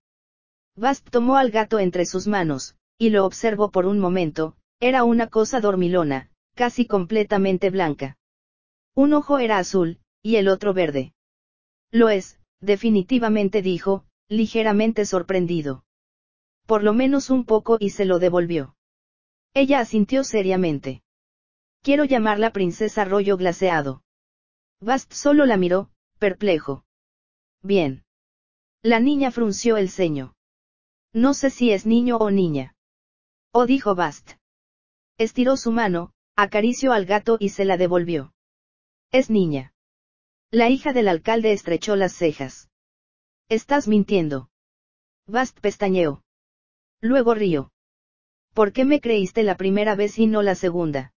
Bast 0.76 1.10
tomó 1.10 1.38
al 1.38 1.52
gato 1.52 1.80
entre 1.80 2.06
sus 2.06 2.28
manos, 2.28 2.76
y 2.98 3.10
lo 3.10 3.26
observó 3.26 3.72
por 3.72 3.86
un 3.86 4.00
momento, 4.00 4.56
era 4.80 5.04
una 5.04 5.28
cosa 5.28 5.60
dormilona, 5.60 6.30
casi 6.56 6.86
completamente 6.86 7.70
blanca. 7.70 8.18
Un 8.96 9.14
ojo 9.14 9.40
era 9.40 9.58
azul, 9.58 10.00
y 10.24 10.38
el 10.38 10.48
otro 10.48 10.74
verde. 10.74 11.14
Lo 11.92 12.10
es, 12.10 12.40
definitivamente 12.62 13.62
dijo, 13.62 14.06
ligeramente 14.30 15.06
sorprendido. 15.06 15.84
Por 16.66 16.84
lo 16.84 16.94
menos 16.94 17.30
un 17.30 17.46
poco 17.46 17.78
y 17.80 17.92
se 17.92 18.06
lo 18.06 18.20
devolvió. 18.20 18.76
Ella 19.54 19.80
asintió 19.80 20.24
seriamente. 20.24 21.04
Quiero 21.82 22.06
llamarla 22.06 22.52
princesa 22.52 23.06
rollo 23.06 23.38
glaseado. 23.38 24.02
Bast 24.82 25.14
solo 25.14 25.46
la 25.46 25.58
miró, 25.58 25.90
perplejo. 26.18 26.86
Bien. 27.62 28.04
La 28.82 29.00
niña 29.00 29.32
frunció 29.32 29.78
el 29.78 29.90
ceño. 29.90 30.36
No 31.14 31.34
sé 31.34 31.50
si 31.50 31.72
es 31.72 31.86
niño 31.86 32.18
o 32.18 32.32
niña. 32.32 32.76
Oh 33.52 33.66
dijo 33.66 33.96
Bast. 33.96 34.34
Estiró 35.18 35.56
su 35.58 35.72
mano, 35.72 36.12
acarició 36.36 36.92
al 36.92 37.06
gato 37.06 37.38
y 37.40 37.50
se 37.50 37.66
la 37.66 37.78
devolvió. 37.78 38.35
Es 39.16 39.30
niña. 39.30 39.72
La 40.52 40.68
hija 40.68 40.92
del 40.92 41.08
alcalde 41.08 41.54
estrechó 41.54 41.96
las 41.96 42.12
cejas. 42.12 42.70
Estás 43.48 43.88
mintiendo. 43.88 44.50
Bast 45.26 45.58
pestañeó. 45.62 46.26
Luego 47.00 47.34
rió. 47.34 47.72
¿Por 48.54 48.74
qué 48.74 48.84
me 48.84 49.00
creíste 49.00 49.44
la 49.44 49.56
primera 49.56 49.96
vez 49.96 50.20
y 50.20 50.28
no 50.28 50.42
la 50.42 50.54
segunda? 50.54 51.14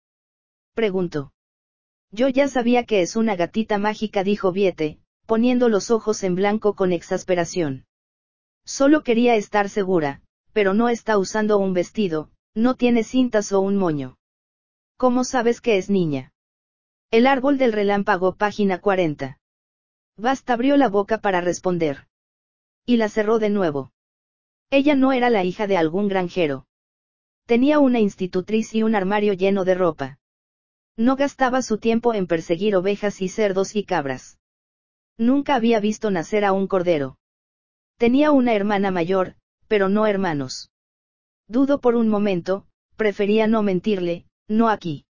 Preguntó. 0.75 1.33
Yo 2.11 2.27
ya 2.27 2.47
sabía 2.47 2.83
que 2.83 3.01
es 3.01 3.15
una 3.15 3.35
gatita 3.35 3.79
mágica, 3.79 4.23
dijo 4.23 4.51
Viete, 4.51 4.99
poniendo 5.25 5.67
los 5.67 5.89
ojos 5.89 6.21
en 6.21 6.35
blanco 6.35 6.75
con 6.75 6.93
exasperación. 6.93 7.87
Solo 8.63 9.01
quería 9.01 9.35
estar 9.37 9.69
segura, 9.69 10.21
pero 10.53 10.75
no 10.75 10.89
está 10.89 11.17
usando 11.17 11.57
un 11.57 11.73
vestido, 11.73 12.29
no 12.53 12.75
tiene 12.75 13.03
cintas 13.03 13.51
o 13.53 13.59
un 13.59 13.75
moño. 13.75 14.19
¿Cómo 14.97 15.23
sabes 15.23 15.61
que 15.61 15.79
es 15.79 15.89
niña? 15.89 16.31
El 17.09 17.25
árbol 17.25 17.57
del 17.57 17.71
relámpago, 17.71 18.35
página 18.35 18.81
40. 18.81 19.39
Bast 20.17 20.49
abrió 20.49 20.75
la 20.75 20.89
boca 20.89 21.19
para 21.19 21.39
responder. 21.39 22.05
Y 22.85 22.97
la 22.97 23.07
cerró 23.07 23.39
de 23.39 23.49
nuevo. 23.49 23.93
Ella 24.71 24.93
no 24.93 25.13
era 25.13 25.29
la 25.29 25.45
hija 25.45 25.67
de 25.67 25.77
algún 25.77 26.09
granjero. 26.09 26.65
Tenía 27.45 27.79
una 27.79 28.01
institutriz 28.01 28.75
y 28.75 28.83
un 28.83 28.93
armario 28.93 29.31
lleno 29.31 29.63
de 29.63 29.75
ropa. 29.75 30.19
No 30.97 31.15
gastaba 31.15 31.61
su 31.61 31.77
tiempo 31.77 32.13
en 32.13 32.27
perseguir 32.27 32.75
ovejas 32.75 33.21
y 33.21 33.29
cerdos 33.29 33.77
y 33.77 33.85
cabras. 33.85 34.37
Nunca 35.17 35.55
había 35.55 35.79
visto 35.79 36.11
nacer 36.11 36.43
a 36.43 36.51
un 36.51 36.67
cordero. 36.67 37.17
Tenía 37.97 38.31
una 38.31 38.53
hermana 38.53 38.91
mayor, 38.91 39.35
pero 39.69 39.87
no 39.87 40.07
hermanos. 40.07 40.71
Dudo 41.47 41.79
por 41.79 41.95
un 41.95 42.09
momento, 42.09 42.65
prefería 42.97 43.47
no 43.47 43.63
mentirle, 43.63 44.25
no 44.49 44.67
aquí. 44.67 45.06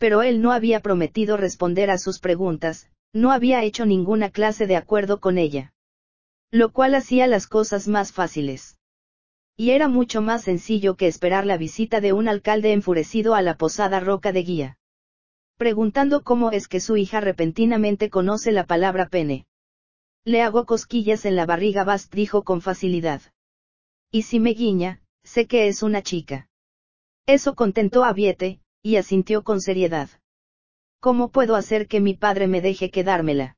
Pero 0.00 0.22
él 0.22 0.42
no 0.42 0.50
había 0.50 0.80
prometido 0.80 1.36
responder 1.36 1.88
a 1.92 1.98
sus 1.98 2.18
preguntas, 2.18 2.90
no 3.12 3.30
había 3.30 3.62
hecho 3.62 3.86
ninguna 3.86 4.30
clase 4.30 4.66
de 4.66 4.74
acuerdo 4.74 5.20
con 5.20 5.38
ella. 5.38 5.72
Lo 6.50 6.72
cual 6.72 6.96
hacía 6.96 7.28
las 7.28 7.46
cosas 7.46 7.86
más 7.86 8.10
fáciles. 8.10 8.76
Y 9.56 9.70
era 9.70 9.86
mucho 9.86 10.22
más 10.22 10.42
sencillo 10.42 10.96
que 10.96 11.06
esperar 11.06 11.46
la 11.46 11.56
visita 11.56 12.00
de 12.00 12.12
un 12.12 12.26
alcalde 12.26 12.72
enfurecido 12.72 13.36
a 13.36 13.42
la 13.42 13.56
posada 13.56 14.00
Roca 14.00 14.32
de 14.32 14.42
Guía 14.42 14.76
preguntando 15.60 16.24
cómo 16.24 16.52
es 16.52 16.68
que 16.68 16.80
su 16.80 16.96
hija 16.96 17.20
repentinamente 17.20 18.08
conoce 18.08 18.50
la 18.50 18.64
palabra 18.64 19.10
pene. 19.10 19.44
Le 20.24 20.40
hago 20.40 20.64
cosquillas 20.64 21.26
en 21.26 21.36
la 21.36 21.44
barriga, 21.44 21.84
Bast 21.84 22.14
dijo 22.14 22.44
con 22.44 22.62
facilidad. 22.62 23.20
Y 24.10 24.22
si 24.22 24.40
me 24.40 24.54
guiña, 24.54 25.02
sé 25.22 25.46
que 25.46 25.68
es 25.68 25.82
una 25.82 26.00
chica. 26.00 26.48
Eso 27.26 27.54
contentó 27.54 28.04
a 28.04 28.14
Viete, 28.14 28.62
y 28.82 28.96
asintió 28.96 29.42
con 29.42 29.60
seriedad. 29.60 30.10
¿Cómo 31.00 31.30
puedo 31.30 31.56
hacer 31.56 31.88
que 31.88 32.00
mi 32.00 32.14
padre 32.14 32.46
me 32.46 32.60
deje 32.60 32.90
quedármela? 32.90 33.56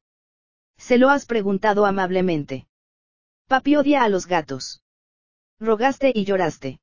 Se 0.76 0.98
lo 0.98 1.10
has 1.10 1.26
preguntado 1.26 1.86
amablemente. 1.86 2.66
Papi 3.48 3.76
odia 3.76 4.02
a 4.04 4.08
los 4.08 4.26
gatos. 4.26 4.82
Rogaste 5.60 6.12
y 6.14 6.24
lloraste. 6.24 6.80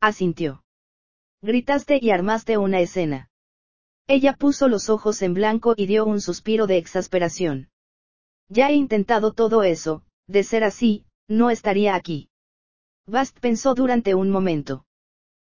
Asintió. 0.00 0.62
Gritaste 1.42 1.98
y 2.00 2.10
armaste 2.10 2.58
una 2.58 2.80
escena. 2.80 3.28
Ella 4.06 4.34
puso 4.34 4.68
los 4.68 4.90
ojos 4.90 5.22
en 5.22 5.34
blanco 5.34 5.74
y 5.76 5.86
dio 5.86 6.04
un 6.04 6.20
suspiro 6.20 6.66
de 6.66 6.76
exasperación. 6.76 7.70
Ya 8.48 8.68
he 8.68 8.74
intentado 8.74 9.32
todo 9.32 9.62
eso, 9.62 10.02
de 10.26 10.42
ser 10.42 10.64
así, 10.64 11.06
no 11.28 11.50
estaría 11.50 11.94
aquí. 11.94 12.28
Bast 13.06 13.38
pensó 13.38 13.74
durante 13.74 14.14
un 14.14 14.30
momento. 14.30 14.84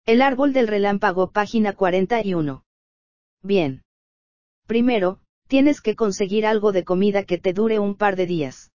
El 0.07 0.23
árbol 0.23 0.53
del 0.53 0.69
relámpago, 0.69 1.33
página 1.33 1.73
41. 1.73 2.65
Bien. 3.43 3.83
Primero, 4.69 5.19
tienes 5.49 5.81
que 5.81 5.97
conseguir 5.97 6.47
algo 6.47 6.71
de 6.71 6.85
comida 6.85 7.25
que 7.25 7.39
te 7.39 7.53
dure 7.53 7.81
un 7.81 7.97
par 7.97 8.15
de 8.15 8.27
días. 8.27 8.71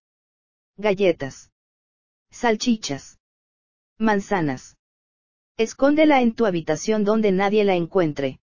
Galletas. 0.76 1.50
Salchichas. 2.30 3.18
Manzanas. 3.98 4.76
Escóndela 5.56 6.20
en 6.20 6.34
tu 6.34 6.44
habitación 6.44 7.02
donde 7.02 7.32
nadie 7.32 7.64
la 7.64 7.76
encuentre. 7.76 8.38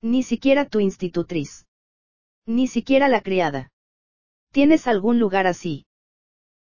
Ni 0.00 0.22
siquiera 0.22 0.64
tu 0.64 0.80
institutriz. 0.80 1.66
Ni 2.46 2.66
siquiera 2.66 3.08
la 3.08 3.20
criada. 3.20 3.70
¿Tienes 4.52 4.86
algún 4.86 5.18
lugar 5.18 5.46
así? 5.46 5.84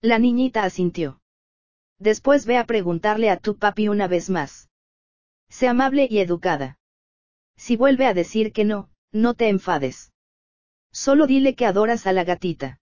La 0.02 0.18
niñita 0.18 0.64
asintió. 0.64 1.20
Después 2.00 2.44
ve 2.44 2.56
a 2.56 2.64
preguntarle 2.64 3.30
a 3.30 3.36
tu 3.38 3.56
papi 3.56 3.86
una 3.86 4.08
vez 4.08 4.30
más. 4.30 4.68
Sé 5.56 5.68
amable 5.68 6.08
y 6.10 6.18
educada. 6.18 6.78
Si 7.56 7.76
vuelve 7.76 8.06
a 8.06 8.12
decir 8.12 8.52
que 8.52 8.64
no, 8.64 8.90
no 9.12 9.34
te 9.34 9.48
enfades. 9.48 10.12
Solo 10.92 11.28
dile 11.28 11.54
que 11.54 11.64
adoras 11.64 12.08
a 12.08 12.12
la 12.12 12.24
gatita. 12.24 12.80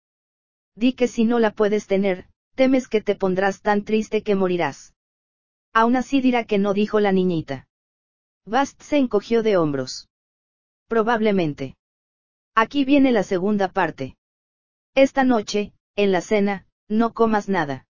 Di 0.74 0.94
que 0.94 1.06
si 1.06 1.24
no 1.24 1.38
la 1.38 1.50
puedes 1.50 1.86
tener, 1.86 2.28
temes 2.54 2.88
que 2.88 3.02
te 3.02 3.14
pondrás 3.14 3.60
tan 3.60 3.84
triste 3.84 4.22
que 4.22 4.34
morirás. 4.36 4.94
Aún 5.74 5.96
así 5.96 6.22
dirá 6.22 6.44
que 6.44 6.56
no 6.56 6.72
dijo 6.72 6.98
la 6.98 7.12
niñita. 7.12 7.66
Bast 8.46 8.80
se 8.80 8.96
encogió 8.96 9.42
de 9.42 9.58
hombros. 9.58 10.08
Probablemente. 10.88 11.76
Aquí 12.54 12.86
viene 12.86 13.12
la 13.12 13.22
segunda 13.22 13.68
parte. 13.68 14.16
Esta 14.94 15.24
noche, 15.24 15.74
en 15.94 16.10
la 16.10 16.22
cena, 16.22 16.66
no 16.88 17.12
comas 17.12 17.50
nada. 17.50 17.84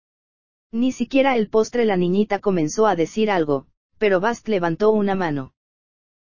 Ni 0.72 0.94
siquiera 0.94 1.36
el 1.36 1.50
postre 1.50 1.84
la 1.84 1.98
niñita 1.98 2.40
comenzó 2.40 2.88
a 2.88 2.96
decir 2.96 3.30
algo, 3.30 3.68
pero 4.00 4.20
Bast 4.20 4.48
levantó 4.48 4.90
una 4.92 5.14
mano. 5.14 5.54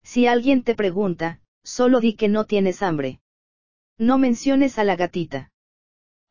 Si 0.02 0.26
alguien 0.26 0.62
te 0.62 0.74
pregunta, 0.74 1.40
solo 1.62 2.00
di 2.00 2.14
que 2.14 2.28
no 2.28 2.44
tienes 2.44 2.82
hambre. 2.82 3.20
No 3.96 4.18
menciones 4.18 4.78
a 4.78 4.84
la 4.84 4.96
gatita. 4.96 5.52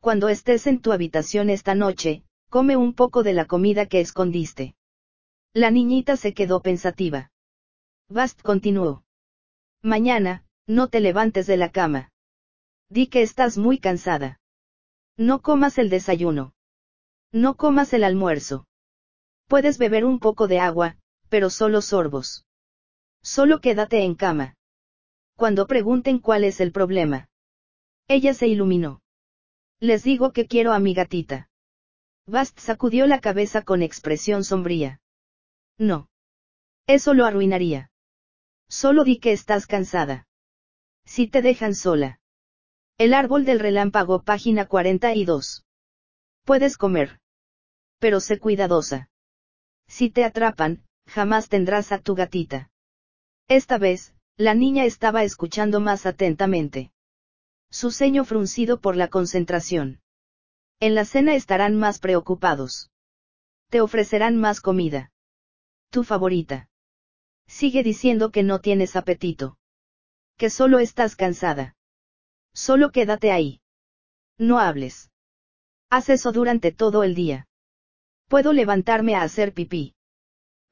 Cuando 0.00 0.28
estés 0.28 0.66
en 0.66 0.80
tu 0.80 0.92
habitación 0.92 1.50
esta 1.50 1.74
noche, 1.74 2.24
come 2.50 2.76
un 2.76 2.94
poco 2.94 3.22
de 3.22 3.32
la 3.32 3.46
comida 3.46 3.86
que 3.86 4.00
escondiste. 4.00 4.74
La 5.52 5.70
niñita 5.70 6.16
se 6.16 6.34
quedó 6.34 6.60
pensativa. 6.62 7.30
Bast 8.08 8.42
continuó. 8.42 9.04
Mañana, 9.82 10.44
no 10.66 10.88
te 10.88 11.00
levantes 11.00 11.46
de 11.46 11.56
la 11.56 11.70
cama. 11.70 12.10
Di 12.88 13.06
que 13.06 13.22
estás 13.22 13.56
muy 13.56 13.78
cansada. 13.78 14.40
No 15.16 15.40
comas 15.42 15.78
el 15.78 15.90
desayuno. 15.90 16.54
No 17.32 17.56
comas 17.56 17.92
el 17.92 18.04
almuerzo. 18.04 18.66
Puedes 19.46 19.78
beber 19.78 20.04
un 20.04 20.18
poco 20.18 20.48
de 20.48 20.60
agua, 20.60 20.96
pero 21.30 21.48
solo 21.48 21.80
sorbos. 21.80 22.44
Solo 23.22 23.60
quédate 23.60 24.04
en 24.04 24.14
cama. 24.14 24.56
Cuando 25.36 25.66
pregunten 25.66 26.18
cuál 26.18 26.44
es 26.44 26.60
el 26.60 26.72
problema. 26.72 27.30
Ella 28.08 28.34
se 28.34 28.48
iluminó. 28.48 29.00
Les 29.78 30.02
digo 30.02 30.32
que 30.32 30.46
quiero 30.46 30.72
a 30.72 30.80
mi 30.80 30.92
gatita. 30.92 31.48
Bast 32.26 32.58
sacudió 32.58 33.06
la 33.06 33.20
cabeza 33.20 33.62
con 33.62 33.82
expresión 33.82 34.44
sombría. 34.44 35.00
No. 35.78 36.08
Eso 36.86 37.14
lo 37.14 37.24
arruinaría. 37.24 37.90
Solo 38.68 39.04
di 39.04 39.18
que 39.18 39.32
estás 39.32 39.66
cansada. 39.66 40.26
Si 41.04 41.26
te 41.26 41.40
dejan 41.40 41.74
sola. 41.74 42.20
El 42.98 43.14
árbol 43.14 43.44
del 43.44 43.60
relámpago, 43.60 44.22
página 44.22 44.66
42. 44.66 45.64
Puedes 46.44 46.76
comer. 46.76 47.20
Pero 47.98 48.20
sé 48.20 48.38
cuidadosa. 48.38 49.08
Si 49.88 50.10
te 50.10 50.24
atrapan, 50.24 50.84
jamás 51.10 51.48
tendrás 51.48 51.90
a 51.90 51.98
tu 51.98 52.14
gatita. 52.14 52.70
Esta 53.48 53.78
vez, 53.78 54.14
la 54.36 54.54
niña 54.54 54.84
estaba 54.84 55.24
escuchando 55.24 55.80
más 55.80 56.06
atentamente. 56.06 56.92
Su 57.70 57.90
ceño 57.90 58.24
fruncido 58.24 58.80
por 58.80 58.96
la 58.96 59.08
concentración. 59.08 60.00
En 60.78 60.94
la 60.94 61.04
cena 61.04 61.34
estarán 61.34 61.76
más 61.76 61.98
preocupados. 61.98 62.90
Te 63.70 63.80
ofrecerán 63.80 64.36
más 64.36 64.60
comida. 64.60 65.10
Tu 65.90 66.04
favorita. 66.04 66.68
Sigue 67.46 67.82
diciendo 67.82 68.30
que 68.30 68.44
no 68.44 68.60
tienes 68.60 68.94
apetito. 68.94 69.56
Que 70.36 70.48
solo 70.48 70.78
estás 70.78 71.16
cansada. 71.16 71.74
Solo 72.54 72.90
quédate 72.92 73.32
ahí. 73.32 73.60
No 74.38 74.60
hables. 74.60 75.10
Haz 75.90 76.08
eso 76.08 76.30
durante 76.30 76.70
todo 76.70 77.02
el 77.02 77.14
día. 77.16 77.46
Puedo 78.28 78.52
levantarme 78.52 79.16
a 79.16 79.22
hacer 79.22 79.52
pipí. 79.52 79.94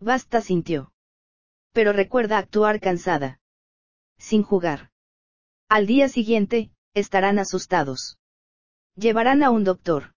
Basta 0.00 0.40
sintió. 0.40 0.92
Pero 1.72 1.92
recuerda 1.92 2.38
actuar 2.38 2.80
cansada. 2.80 3.40
Sin 4.18 4.42
jugar. 4.42 4.90
Al 5.68 5.86
día 5.86 6.08
siguiente, 6.08 6.70
estarán 6.94 7.38
asustados. 7.38 8.18
Llevarán 8.96 9.42
a 9.42 9.50
un 9.50 9.64
doctor. 9.64 10.14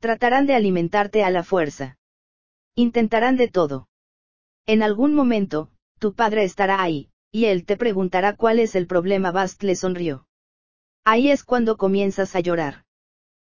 Tratarán 0.00 0.46
de 0.46 0.54
alimentarte 0.54 1.24
a 1.24 1.30
la 1.30 1.42
fuerza. 1.42 1.96
Intentarán 2.74 3.36
de 3.36 3.48
todo. 3.48 3.88
En 4.66 4.82
algún 4.82 5.14
momento, 5.14 5.70
tu 5.98 6.14
padre 6.14 6.44
estará 6.44 6.82
ahí, 6.82 7.10
y 7.30 7.46
él 7.46 7.64
te 7.64 7.76
preguntará 7.76 8.36
cuál 8.36 8.58
es 8.58 8.74
el 8.74 8.86
problema. 8.86 9.30
Bast 9.30 9.62
le 9.62 9.76
sonrió. 9.76 10.26
Ahí 11.04 11.30
es 11.30 11.44
cuando 11.44 11.76
comienzas 11.76 12.34
a 12.34 12.40
llorar. 12.40 12.84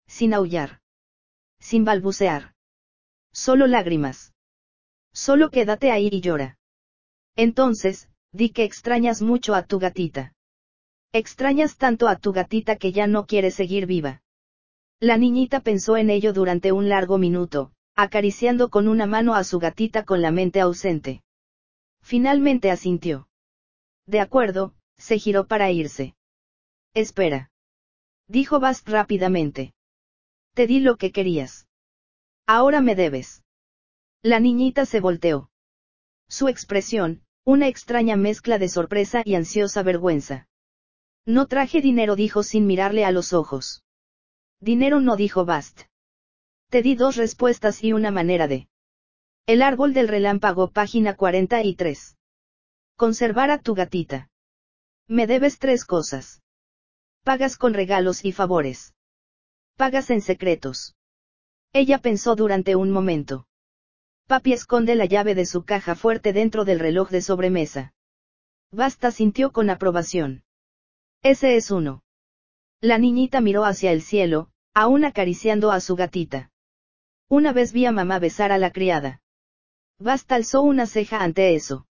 Sin 0.08 0.34
aullar. 0.34 0.82
Sin 1.60 1.84
balbucear. 1.84 2.54
Solo 3.32 3.68
lágrimas. 3.68 4.34
Solo 5.18 5.50
quédate 5.50 5.92
ahí 5.92 6.10
y 6.12 6.22
llora. 6.22 6.60
Entonces, 7.36 8.08
di 8.32 8.52
que 8.52 8.64
extrañas 8.64 9.24
mucho 9.24 9.56
a 9.56 9.64
tu 9.64 9.80
gatita. 9.80 10.34
Extrañas 11.12 11.76
tanto 11.78 12.08
a 12.08 12.18
tu 12.18 12.34
gatita 12.34 12.76
que 12.76 12.92
ya 12.92 13.08
no 13.08 13.26
quiere 13.26 13.50
seguir 13.50 13.88
viva. 13.88 14.22
La 15.00 15.18
niñita 15.18 15.60
pensó 15.62 15.98
en 15.98 16.12
ello 16.12 16.34
durante 16.34 16.72
un 16.72 16.88
largo 16.88 17.18
minuto, 17.18 17.72
acariciando 17.96 18.70
con 18.70 18.88
una 18.88 19.08
mano 19.08 19.34
a 19.34 19.44
su 19.44 19.58
gatita 19.58 20.04
con 20.04 20.22
la 20.22 20.30
mente 20.30 20.60
ausente. 20.60 21.24
Finalmente 22.04 22.70
asintió. 22.70 23.28
De 24.06 24.20
acuerdo, 24.20 24.76
se 24.98 25.18
giró 25.18 25.48
para 25.48 25.72
irse. 25.72 26.16
Espera. 26.94 27.50
Dijo 28.28 28.60
Bast 28.60 28.88
rápidamente. 28.88 29.74
Te 30.54 30.68
di 30.68 30.80
lo 30.80 30.96
que 30.96 31.12
querías. 31.12 31.68
Ahora 32.46 32.82
me 32.82 32.94
debes. 32.94 33.42
La 34.24 34.40
niñita 34.40 34.86
se 34.86 35.00
volteó. 35.00 35.50
Su 36.28 36.48
expresión, 36.48 37.24
una 37.46 37.68
extraña 37.68 38.16
mezcla 38.18 38.58
de 38.58 38.68
sorpresa 38.68 39.22
y 39.24 39.36
ansiosa 39.36 39.84
vergüenza. 39.84 40.48
No 41.26 41.48
traje 41.48 41.82
dinero, 41.82 42.16
dijo 42.16 42.44
sin 42.44 42.68
mirarle 42.68 43.06
a 43.06 43.12
los 43.12 43.34
ojos. 43.34 43.84
Dinero 44.60 45.00
no 45.00 45.16
dijo 45.16 45.46
Bast. 45.46 45.84
Te 46.70 46.82
di 46.82 46.96
dos 46.96 47.16
respuestas 47.16 47.84
y 47.84 47.94
una 47.94 48.12
manera 48.12 48.48
de. 48.48 48.68
El 49.46 49.62
árbol 49.62 49.94
del 49.94 50.10
relámpago, 50.10 50.72
página 50.72 51.16
43. 51.16 52.18
Conservar 52.98 53.52
a 53.52 53.62
tu 53.62 53.76
gatita. 53.76 54.30
Me 55.08 55.28
debes 55.28 55.60
tres 55.60 55.86
cosas. 55.86 56.42
Pagas 57.24 57.56
con 57.56 57.74
regalos 57.74 58.26
y 58.26 58.34
favores. 58.34 58.94
Pagas 59.78 60.10
en 60.10 60.22
secretos. 60.22 60.96
Ella 61.72 62.00
pensó 62.00 62.36
durante 62.36 62.76
un 62.76 62.92
momento. 62.92 63.47
Papi 64.28 64.52
esconde 64.52 64.96
la 64.96 65.06
llave 65.06 65.36
de 65.36 65.46
su 65.46 65.64
caja 65.64 65.96
fuerte 65.96 66.34
dentro 66.34 66.66
del 66.66 66.80
reloj 66.80 67.10
de 67.10 67.22
sobremesa. 67.22 67.94
Basta 68.72 69.12
sintió 69.12 69.54
con 69.54 69.70
aprobación. 69.70 70.44
Ese 71.24 71.56
es 71.56 71.72
uno. 71.72 72.04
La 72.82 72.98
niñita 72.98 73.40
miró 73.40 73.64
hacia 73.64 73.94
el 73.94 74.02
cielo, 74.02 74.50
aún 74.74 75.06
acariciando 75.06 75.72
a 75.72 75.80
su 75.80 75.96
gatita. 75.96 76.52
Una 77.30 77.54
vez 77.54 77.72
vi 77.72 77.86
a 77.86 77.94
mamá 77.94 78.20
besar 78.20 78.52
a 78.52 78.58
la 78.58 78.72
criada. 78.72 79.22
Basta 79.98 80.36
alzó 80.36 80.62
una 80.62 80.88
ceja 80.88 81.24
ante 81.24 81.56
eso. 81.56 81.88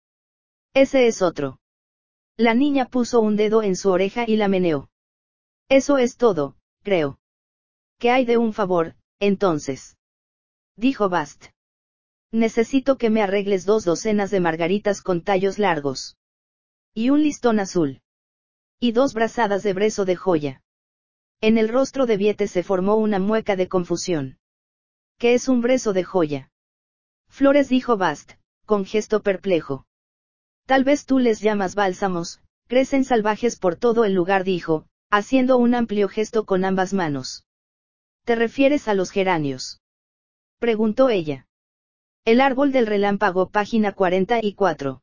Ese 0.74 1.06
es 1.06 1.22
otro. 1.22 1.58
La 2.36 2.52
niña 2.52 2.84
puso 2.84 3.20
un 3.20 3.36
dedo 3.36 3.62
en 3.62 3.76
su 3.76 3.90
oreja 3.90 4.24
y 4.28 4.36
la 4.36 4.48
meneó. 4.48 4.90
Eso 5.70 5.96
es 5.96 6.18
todo, 6.18 6.56
creo. 6.82 7.18
¿Qué 7.98 8.10
hay 8.10 8.26
de 8.26 8.36
un 8.36 8.52
favor, 8.52 8.94
entonces? 9.20 9.96
Dijo 10.76 11.08
Bast. 11.08 11.55
Necesito 12.32 12.98
que 12.98 13.10
me 13.10 13.22
arregles 13.22 13.64
dos 13.64 13.84
docenas 13.84 14.30
de 14.30 14.40
margaritas 14.40 15.00
con 15.00 15.22
tallos 15.22 15.58
largos. 15.58 16.16
Y 16.94 17.10
un 17.10 17.22
listón 17.22 17.60
azul. 17.60 18.00
Y 18.80 18.92
dos 18.92 19.14
brazadas 19.14 19.62
de 19.62 19.72
brezo 19.72 20.04
de 20.04 20.16
joya. 20.16 20.62
En 21.40 21.58
el 21.58 21.68
rostro 21.68 22.06
de 22.06 22.16
Viete 22.16 22.48
se 22.48 22.62
formó 22.62 22.96
una 22.96 23.18
mueca 23.18 23.56
de 23.56 23.68
confusión. 23.68 24.38
¿Qué 25.18 25.34
es 25.34 25.48
un 25.48 25.60
brezo 25.60 25.92
de 25.92 26.04
joya? 26.04 26.50
Flores 27.28 27.68
dijo 27.68 27.96
Bast, 27.96 28.32
con 28.64 28.84
gesto 28.84 29.22
perplejo. 29.22 29.86
Tal 30.66 30.84
vez 30.84 31.06
tú 31.06 31.18
les 31.18 31.40
llamas 31.40 31.74
bálsamos, 31.74 32.40
crecen 32.66 33.04
salvajes 33.04 33.56
por 33.56 33.76
todo 33.76 34.04
el 34.04 34.14
lugar 34.14 34.44
dijo, 34.44 34.86
haciendo 35.10 35.56
un 35.56 35.74
amplio 35.74 36.08
gesto 36.08 36.44
con 36.44 36.64
ambas 36.64 36.92
manos. 36.92 37.44
¿Te 38.24 38.34
refieres 38.34 38.88
a 38.88 38.94
los 38.94 39.10
geranios? 39.10 39.80
Preguntó 40.58 41.08
ella. 41.08 41.45
El 42.26 42.40
árbol 42.40 42.72
del 42.72 42.88
relámpago, 42.88 43.50
página 43.50 43.92
44. 43.92 45.00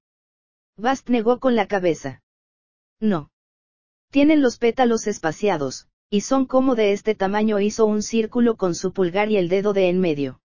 Bast 0.76 1.08
negó 1.08 1.40
con 1.40 1.56
la 1.56 1.68
cabeza. 1.68 2.22
No. 3.00 3.32
Tienen 4.12 4.42
los 4.42 4.58
pétalos 4.58 5.08
espaciados, 5.08 5.88
y 6.10 6.20
son 6.20 6.46
como 6.46 6.76
de 6.76 6.92
este 6.92 7.16
tamaño 7.16 7.62
hizo 7.62 7.86
un 7.86 8.04
círculo 8.04 8.58
con 8.58 8.76
su 8.76 8.92
pulgar 8.92 9.32
y 9.32 9.38
el 9.38 9.48
dedo 9.48 9.72
de 9.72 9.88
en 9.88 10.02
medio. 10.02 10.42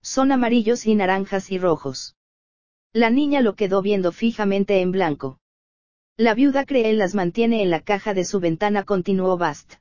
Son 0.00 0.30
amarillos 0.30 0.86
y 0.86 0.94
naranjas 0.94 1.50
y 1.50 1.58
rojos. 1.58 2.14
La 2.92 3.10
niña 3.10 3.40
lo 3.40 3.56
quedó 3.56 3.82
viendo 3.82 4.12
fijamente 4.12 4.82
en 4.82 4.92
blanco. 4.92 5.40
La 6.16 6.34
viuda 6.34 6.66
cree 6.66 6.92
las 6.92 7.16
mantiene 7.16 7.64
en 7.64 7.70
la 7.70 7.80
caja 7.80 8.14
de 8.14 8.24
su 8.24 8.38
ventana, 8.38 8.84
continuó 8.84 9.36
Bast. 9.38 9.74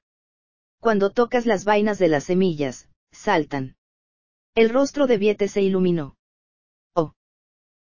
Cuando 0.79 1.11
tocas 1.11 1.45
las 1.45 1.65
vainas 1.65 1.99
de 1.99 2.07
las 2.07 2.23
semillas, 2.23 2.89
saltan. 3.11 3.75
El 4.55 4.69
rostro 4.69 5.05
de 5.05 5.17
Viete 5.17 5.49
se 5.49 5.61
iluminó. 5.61 6.15
Oh. 6.93 7.11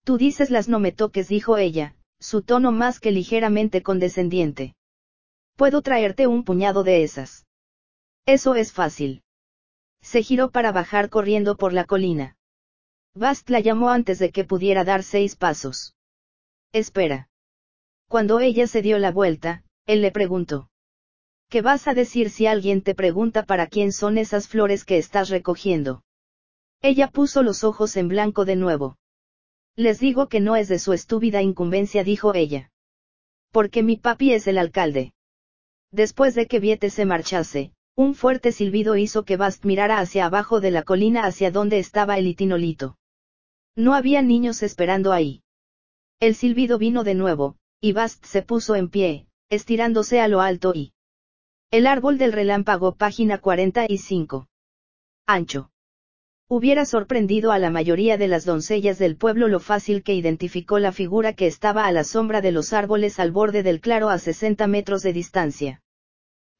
Tú 0.03 0.17
dices 0.17 0.49
las 0.49 0.67
no 0.67 0.81
me 0.81 0.93
toques, 0.93 1.29
dijo 1.29 1.59
ella, 1.59 1.95
su 2.19 2.41
tono 2.41 2.73
más 2.73 3.01
que 3.01 3.11
ligeramente 3.11 3.83
condescendiente. 3.83 4.75
Puedo 5.57 5.83
traerte 5.83 6.27
un 6.27 6.43
puñado 6.43 6.83
de 6.83 7.03
esas. 7.03 7.47
Eso 8.25 8.55
es 8.55 8.73
fácil. 8.73 9.23
Se 10.01 10.23
giró 10.23 10.51
para 10.51 10.73
bajar 10.73 11.11
corriendo 11.11 11.59
por 11.59 11.75
la 11.75 11.85
colina. 11.85 12.39
Bast 13.15 13.51
la 13.51 13.61
llamó 13.61 13.91
antes 13.91 14.19
de 14.19 14.31
que 14.31 14.45
pudiera 14.45 14.85
dar 14.85 15.03
seis 15.03 15.37
pasos. 15.37 15.95
Espera. 16.73 17.29
Cuando 18.09 18.41
ella 18.41 18.67
se 18.67 18.81
dio 18.81 18.99
la 18.99 19.13
vuelta, 19.13 19.65
él 19.85 20.01
le 20.01 20.11
preguntó. 20.13 20.71
¿Qué 21.51 21.61
vas 21.61 21.89
a 21.89 21.95
decir 21.95 22.31
si 22.31 22.47
alguien 22.47 22.81
te 22.81 22.95
pregunta 22.95 23.43
para 23.45 23.67
quién 23.67 23.93
son 23.93 24.17
esas 24.17 24.49
flores 24.49 24.87
que 24.87 24.97
estás 24.97 25.29
recogiendo? 25.29 26.04
Ella 26.85 27.09
puso 27.09 27.43
los 27.43 27.65
ojos 27.65 27.97
en 27.97 28.09
blanco 28.09 28.45
de 28.45 28.57
nuevo. 28.57 28.99
Les 29.75 30.01
digo 30.01 30.29
que 30.29 30.41
no 30.41 30.55
es 30.55 30.69
de 30.69 30.79
su 30.79 30.93
estúpida 30.93 31.41
incumbencia, 31.41 32.05
dijo 32.05 32.35
ella. 32.35 32.71
Porque 33.53 33.83
mi 33.83 33.97
papi 33.97 34.35
es 34.35 34.47
el 34.49 34.59
alcalde. 34.59 35.15
Después 35.91 36.35
de 36.35 36.47
que 36.47 36.61
Viete 36.61 36.91
se 36.91 37.07
marchase, 37.07 37.73
un 37.97 38.15
fuerte 38.15 38.53
silbido 38.53 38.99
hizo 38.99 39.25
que 39.25 39.39
Bast 39.39 39.65
mirara 39.65 39.99
hacia 39.99 40.27
abajo 40.27 40.61
de 40.61 40.73
la 40.73 40.83
colina 40.83 41.25
hacia 41.25 41.51
donde 41.51 41.79
estaba 41.79 42.19
el 42.19 42.27
itinolito. 42.27 42.99
No 43.75 43.95
había 43.95 44.21
niños 44.21 44.63
esperando 44.63 45.13
ahí. 45.13 45.43
El 46.21 46.35
silbido 46.35 46.77
vino 46.77 47.03
de 47.03 47.15
nuevo, 47.15 47.57
y 47.81 47.93
Bast 47.93 48.27
se 48.27 48.43
puso 48.43 48.75
en 48.75 48.91
pie, 48.91 49.27
estirándose 49.49 50.21
a 50.21 50.29
lo 50.29 50.43
alto 50.43 50.75
y... 50.75 50.93
El 51.71 51.87
árbol 51.87 52.19
del 52.19 52.33
relámpago, 52.33 52.95
página 52.95 53.39
45. 53.39 54.49
Ancho. 55.27 55.71
Hubiera 56.47 56.85
sorprendido 56.85 57.53
a 57.53 57.59
la 57.59 57.71
mayoría 57.71 58.19
de 58.19 58.29
las 58.29 58.45
doncellas 58.45 58.99
del 58.99 59.17
pueblo 59.17 59.49
lo 59.49 59.61
fácil 59.61 60.03
que 60.03 60.15
identificó 60.15 60.79
la 60.79 60.93
figura 60.93 61.33
que 61.33 61.47
estaba 61.47 61.87
a 61.87 61.93
la 61.93 62.05
sombra 62.05 62.43
de 62.43 62.53
los 62.53 62.75
árboles 62.75 63.19
al 63.19 63.33
borde 63.33 63.63
del 63.63 63.81
claro 63.81 64.11
a 64.11 64.19
60 64.19 64.67
metros 64.67 65.03
de 65.03 65.15
distancia. 65.15 65.83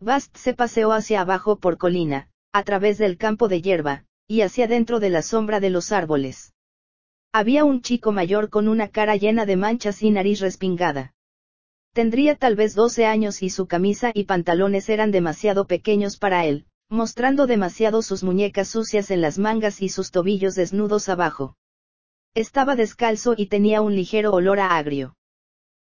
Bast 0.01 0.35
se 0.39 0.55
paseó 0.55 0.93
hacia 0.93 1.21
abajo 1.21 1.57
por 1.57 1.77
colina, 1.77 2.31
a 2.53 2.63
través 2.63 2.97
del 2.97 3.19
campo 3.19 3.47
de 3.49 3.61
hierba, 3.61 4.05
y 4.27 4.41
hacia 4.41 4.67
dentro 4.67 5.01
de 5.01 5.11
la 5.11 5.21
sombra 5.21 5.61
de 5.61 5.69
los 5.69 5.93
árboles. 5.93 6.55
Había 7.31 7.65
un 7.65 7.83
chico 7.83 8.11
mayor 8.11 8.49
con 8.49 8.69
una 8.69 8.89
cara 8.89 9.17
llena 9.17 9.45
de 9.45 9.57
manchas 9.57 10.03
y 10.03 10.11
nariz 10.11 10.41
respingada. 10.41 11.13
Tendría 11.93 12.37
tal 12.37 12.57
vez 12.57 12.75
12 12.75 13.05
años 13.05 13.43
y 13.43 13.51
su 13.51 13.67
camisa 13.67 14.13
y 14.15 14.25
pantalones 14.25 14.89
eran 14.89 15.11
demasiado 15.11 15.67
pequeños 15.67 16.17
para 16.17 16.47
él, 16.47 16.67
mostrando 16.95 17.47
demasiado 17.47 18.03
sus 18.03 18.23
muñecas 18.23 18.69
sucias 18.69 19.11
en 19.11 19.21
las 19.21 19.39
mangas 19.39 19.83
y 19.83 19.89
sus 19.89 20.13
tobillos 20.13 20.55
desnudos 20.55 21.09
abajo. 21.09 21.57
Estaba 22.35 22.77
descalzo 22.77 23.35
y 23.37 23.47
tenía 23.47 23.83
un 23.83 23.95
ligero 23.95 24.33
olor 24.33 24.61
a 24.61 24.77
agrio. 24.77 25.17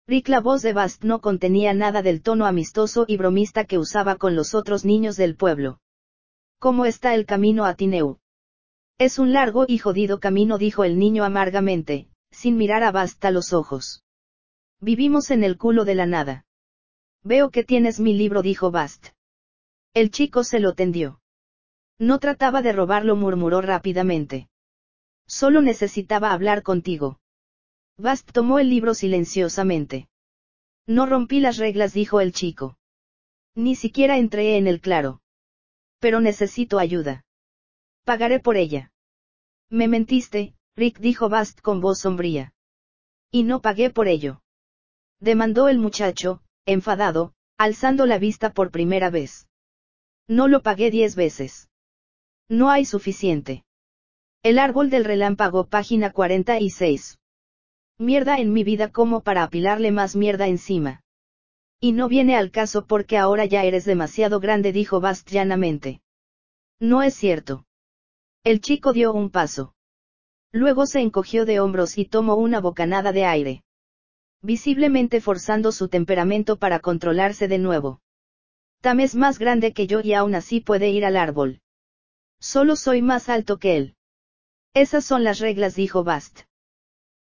Rick 0.06 0.28
la 0.28 0.42
voz 0.42 0.62
de 0.62 0.74
Bast 0.74 1.04
no 1.04 1.20
contenía 1.20 1.74
nada 1.74 2.02
del 2.02 2.22
tono 2.22 2.46
amistoso 2.46 3.06
y 3.08 3.18
bromista 3.18 3.66
que 3.66 3.78
usaba 3.78 4.18
con 4.18 4.36
los 4.36 4.54
otros 4.54 4.86
niños 4.86 5.18
del 5.18 5.36
pueblo. 5.36 5.80
¿Cómo 6.60 6.86
está 6.86 7.16
el 7.16 7.26
camino 7.26 7.66
a 7.66 7.76
Tineu? 7.76 8.20
Es 8.98 9.18
un 9.18 9.32
largo 9.32 9.66
y 9.68 9.78
jodido 9.78 10.20
camino, 10.20 10.58
dijo 10.58 10.84
el 10.84 11.00
niño 11.00 11.24
amargamente, 11.24 12.10
sin 12.32 12.58
mirar 12.58 12.84
a 12.84 12.92
Bast 12.92 13.24
a 13.24 13.32
los 13.32 13.54
ojos. 13.54 14.04
Vivimos 14.82 15.32
en 15.32 15.44
el 15.44 15.58
culo 15.58 15.86
de 15.86 15.96
la 15.96 16.06
nada. 16.06 16.46
Veo 17.24 17.50
que 17.50 17.64
tienes 17.64 18.00
mi 18.00 18.14
libro, 18.14 18.42
dijo 18.42 18.72
Bast. 18.72 19.17
El 19.98 20.12
chico 20.12 20.44
se 20.44 20.60
lo 20.60 20.76
tendió. 20.76 21.22
No 21.98 22.20
trataba 22.20 22.62
de 22.62 22.72
robarlo, 22.72 23.16
murmuró 23.16 23.62
rápidamente. 23.62 24.48
Solo 25.26 25.64
necesitaba 25.64 26.34
hablar 26.34 26.62
contigo. 26.62 27.20
Bast 27.98 28.32
tomó 28.32 28.60
el 28.60 28.70
libro 28.70 28.94
silenciosamente. 28.94 30.08
No 30.86 31.08
rompí 31.08 31.40
las 31.40 31.58
reglas, 31.58 31.94
dijo 31.94 32.22
el 32.22 32.32
chico. 32.32 32.78
Ni 33.56 33.74
siquiera 33.74 34.20
entré 34.20 34.58
en 34.58 34.68
el 34.68 34.82
claro. 34.82 35.24
Pero 35.98 36.22
necesito 36.22 36.78
ayuda. 36.78 37.26
Pagaré 38.04 38.40
por 38.40 38.56
ella. 38.56 38.92
Me 39.72 39.88
mentiste, 39.88 40.54
Rick 40.76 41.00
dijo 41.00 41.28
Bast 41.28 41.60
con 41.62 41.82
voz 41.82 42.02
sombría. 42.02 42.54
Y 43.32 43.42
no 43.42 43.64
pagué 43.64 43.90
por 43.90 44.08
ello. 44.08 44.44
Demandó 45.20 45.70
el 45.70 45.80
muchacho, 45.80 46.44
enfadado, 46.68 47.34
alzando 47.58 48.06
la 48.06 48.20
vista 48.20 48.54
por 48.54 48.70
primera 48.70 49.10
vez. 49.10 49.48
No 50.28 50.48
lo 50.48 50.62
pagué 50.62 50.92
diez 50.92 51.16
veces. 51.16 51.70
No 52.50 52.70
hay 52.70 52.86
suficiente. 52.86 53.64
El 54.44 54.60
árbol 54.60 54.90
del 54.90 55.06
relámpago, 55.06 55.68
página 55.68 56.12
46. 56.12 57.20
Mierda 57.98 58.38
en 58.38 58.52
mi 58.54 58.64
vida 58.64 58.92
como 58.92 59.22
para 59.22 59.44
apilarle 59.44 59.92
más 59.92 60.16
mierda 60.16 60.48
encima. 60.48 61.02
Y 61.80 61.94
no 61.94 62.10
viene 62.10 62.36
al 62.36 62.52
caso 62.52 62.86
porque 62.86 63.18
ahora 63.18 63.46
ya 63.46 63.64
eres 63.64 63.86
demasiado 63.86 64.40
grande, 64.40 64.72
dijo 64.72 65.00
Bast 65.00 65.30
llanamente. 65.30 66.02
No 66.80 67.04
es 67.04 67.14
cierto. 67.14 67.66
El 68.44 68.62
chico 68.62 68.94
dio 68.94 69.14
un 69.14 69.30
paso. 69.30 69.74
Luego 70.52 70.86
se 70.86 71.02
encogió 71.02 71.46
de 71.46 71.60
hombros 71.60 71.98
y 71.98 72.06
tomó 72.06 72.36
una 72.36 72.60
bocanada 72.60 73.12
de 73.12 73.26
aire. 73.26 73.64
Visiblemente 74.42 75.22
forzando 75.22 75.72
su 75.72 75.88
temperamento 75.88 76.58
para 76.58 76.80
controlarse 76.80 77.48
de 77.48 77.58
nuevo. 77.58 78.02
Tam 78.82 79.00
es 79.00 79.16
más 79.16 79.40
grande 79.40 79.74
que 79.74 79.88
yo 79.88 80.02
y 80.02 80.14
aún 80.14 80.36
así 80.36 80.62
puede 80.62 80.90
ir 80.90 81.06
al 81.06 81.18
árbol. 81.18 81.62
Solo 82.40 82.76
soy 82.76 83.02
más 83.02 83.30
alto 83.30 83.58
que 83.58 83.78
él. 83.78 83.96
Esas 84.74 85.06
son 85.06 85.24
las 85.24 85.40
reglas, 85.40 85.76
dijo 85.76 86.04
Bast. 86.04 86.42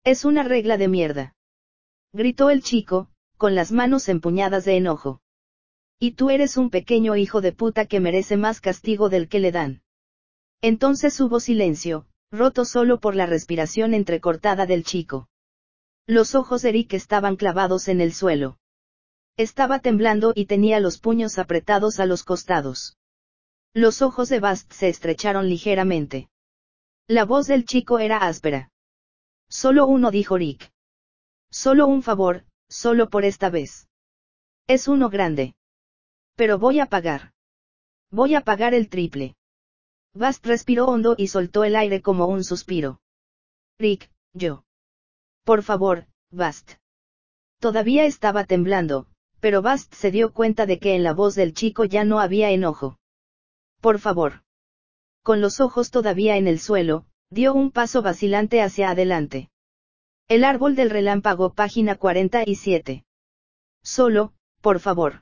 Es 0.04 0.26
una 0.26 0.44
regla 0.44 0.78
de 0.78 0.88
mierda. 0.88 1.36
Gritó 2.14 2.50
el 2.50 2.62
chico, 2.62 3.10
con 3.38 3.56
las 3.56 3.72
manos 3.72 4.10
empuñadas 4.10 4.66
de 4.66 4.78
enojo. 4.78 5.22
Y 6.00 6.12
tú 6.12 6.30
eres 6.30 6.58
un 6.58 6.70
pequeño 6.70 7.16
hijo 7.16 7.42
de 7.42 7.54
puta 7.54 7.86
que 7.86 8.00
merece 8.00 8.38
más 8.38 8.60
castigo 8.60 9.10
del 9.10 9.30
que 9.30 9.40
le 9.40 9.52
dan. 9.52 9.82
Entonces 10.62 11.20
hubo 11.22 11.40
silencio, 11.40 12.08
roto 12.32 12.66
solo 12.66 13.00
por 13.00 13.16
la 13.16 13.26
respiración 13.26 13.94
entrecortada 13.94 14.66
del 14.66 14.84
chico. 14.84 15.30
Los 16.06 16.36
ojos 16.36 16.62
de 16.62 16.70
Eric 16.70 16.94
estaban 16.94 17.36
clavados 17.36 17.88
en 17.88 18.02
el 18.02 18.14
suelo. 18.14 18.58
Estaba 19.38 19.80
temblando 19.80 20.32
y 20.34 20.46
tenía 20.46 20.80
los 20.80 20.98
puños 20.98 21.38
apretados 21.40 22.00
a 22.00 22.06
los 22.06 22.24
costados. 22.24 22.98
Los 23.74 24.02
ojos 24.02 24.30
de 24.30 24.40
Bast 24.40 24.72
se 24.72 24.88
estrecharon 24.88 25.50
ligeramente. 25.50 26.30
La 27.08 27.26
voz 27.26 27.48
del 27.48 27.66
chico 27.66 28.00
era 28.00 28.20
áspera. 28.20 28.72
Solo 29.50 29.88
uno 29.88 30.10
dijo 30.10 30.38
Rick. 30.38 30.72
Solo 31.52 31.86
un 31.86 32.02
favor, 32.02 32.46
solo 32.70 33.10
por 33.10 33.26
esta 33.26 33.50
vez. 33.50 33.90
Es 34.68 34.88
uno 34.88 35.10
grande. 35.10 35.54
Pero 36.38 36.58
voy 36.58 36.80
a 36.80 36.86
pagar. 36.86 37.34
Voy 38.12 38.36
a 38.36 38.42
pagar 38.42 38.74
el 38.74 38.88
triple. 38.88 39.36
Bast 40.14 40.46
respiró 40.46 40.86
hondo 40.86 41.16
y 41.18 41.28
soltó 41.28 41.66
el 41.66 41.76
aire 41.76 42.02
como 42.02 42.28
un 42.28 42.46
suspiro. 42.46 43.02
Rick, 43.78 44.10
yo. 44.34 44.64
Por 45.44 45.62
favor, 45.62 46.08
Bast. 46.32 46.76
Todavía 47.60 48.06
estaba 48.06 48.46
temblando, 48.46 49.08
pero 49.46 49.62
Bast 49.62 49.94
se 49.94 50.10
dio 50.10 50.34
cuenta 50.34 50.66
de 50.66 50.80
que 50.80 50.96
en 50.96 51.04
la 51.04 51.14
voz 51.14 51.36
del 51.36 51.54
chico 51.54 51.86
ya 51.86 52.04
no 52.04 52.20
había 52.20 52.50
enojo. 52.50 52.98
Por 53.80 54.00
favor. 54.00 54.42
Con 55.22 55.40
los 55.40 55.60
ojos 55.60 55.92
todavía 55.92 56.38
en 56.38 56.48
el 56.48 56.58
suelo, 56.60 57.06
dio 57.30 57.54
un 57.54 57.70
paso 57.70 58.02
vacilante 58.02 58.64
hacia 58.64 58.90
adelante. 58.90 59.52
El 60.28 60.46
árbol 60.46 60.76
del 60.76 60.90
relámpago, 60.90 61.54
página 61.54 61.94
47. 61.94 63.06
Solo, 63.84 64.34
por 64.62 64.80
favor. 64.80 65.22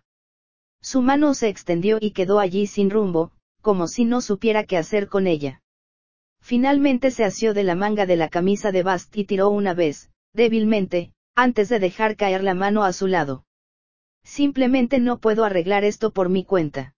Su 0.81 1.01
mano 1.01 1.33
se 1.33 1.49
extendió 1.49 1.97
y 1.99 2.11
quedó 2.11 2.39
allí 2.39 2.65
sin 2.65 2.91
rumbo, 2.91 3.33
como 3.59 3.89
si 3.89 4.05
no 4.05 4.21
supiera 4.21 4.63
qué 4.63 4.77
hacer 4.77 5.09
con 5.09 5.27
ella. 5.27 5.61
Finalmente 6.41 7.11
se 7.11 7.25
asió 7.25 7.53
de 7.53 7.65
la 7.65 7.75
manga 7.75 8.05
de 8.05 8.15
la 8.15 8.29
camisa 8.29 8.71
de 8.71 8.83
Bast 8.83 9.17
y 9.17 9.25
tiró 9.25 9.49
una 9.49 9.73
vez, 9.73 10.11
débilmente, 10.31 11.11
antes 11.35 11.67
de 11.67 11.79
dejar 11.79 12.15
caer 12.15 12.41
la 12.41 12.53
mano 12.53 12.85
a 12.85 12.93
su 12.93 13.07
lado. 13.07 13.43
Simplemente 14.23 14.99
no 14.99 15.19
puedo 15.19 15.45
arreglar 15.45 15.83
esto 15.83 16.11
por 16.11 16.29
mi 16.29 16.43
cuenta. 16.43 16.95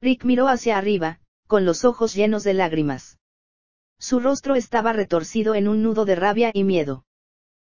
Rick 0.00 0.24
miró 0.24 0.48
hacia 0.48 0.78
arriba, 0.78 1.20
con 1.46 1.64
los 1.64 1.84
ojos 1.84 2.14
llenos 2.14 2.44
de 2.44 2.54
lágrimas. 2.54 3.18
Su 3.98 4.20
rostro 4.20 4.54
estaba 4.54 4.92
retorcido 4.92 5.54
en 5.54 5.68
un 5.68 5.82
nudo 5.82 6.04
de 6.04 6.16
rabia 6.16 6.50
y 6.52 6.64
miedo. 6.64 7.04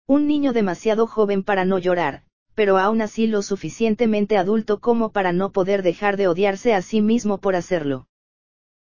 Un 0.06 0.26
niño 0.26 0.52
demasiado 0.52 1.06
joven 1.06 1.42
para 1.42 1.64
no 1.64 1.78
llorar, 1.78 2.22
pero 2.54 2.78
aún 2.78 3.02
así 3.02 3.26
lo 3.26 3.42
suficientemente 3.42 4.38
adulto 4.38 4.80
como 4.80 5.12
para 5.12 5.32
no 5.32 5.52
poder 5.52 5.82
dejar 5.82 6.16
de 6.16 6.26
odiarse 6.26 6.74
a 6.74 6.80
sí 6.80 7.02
mismo 7.02 7.38
por 7.38 7.54
hacerlo. 7.54 8.08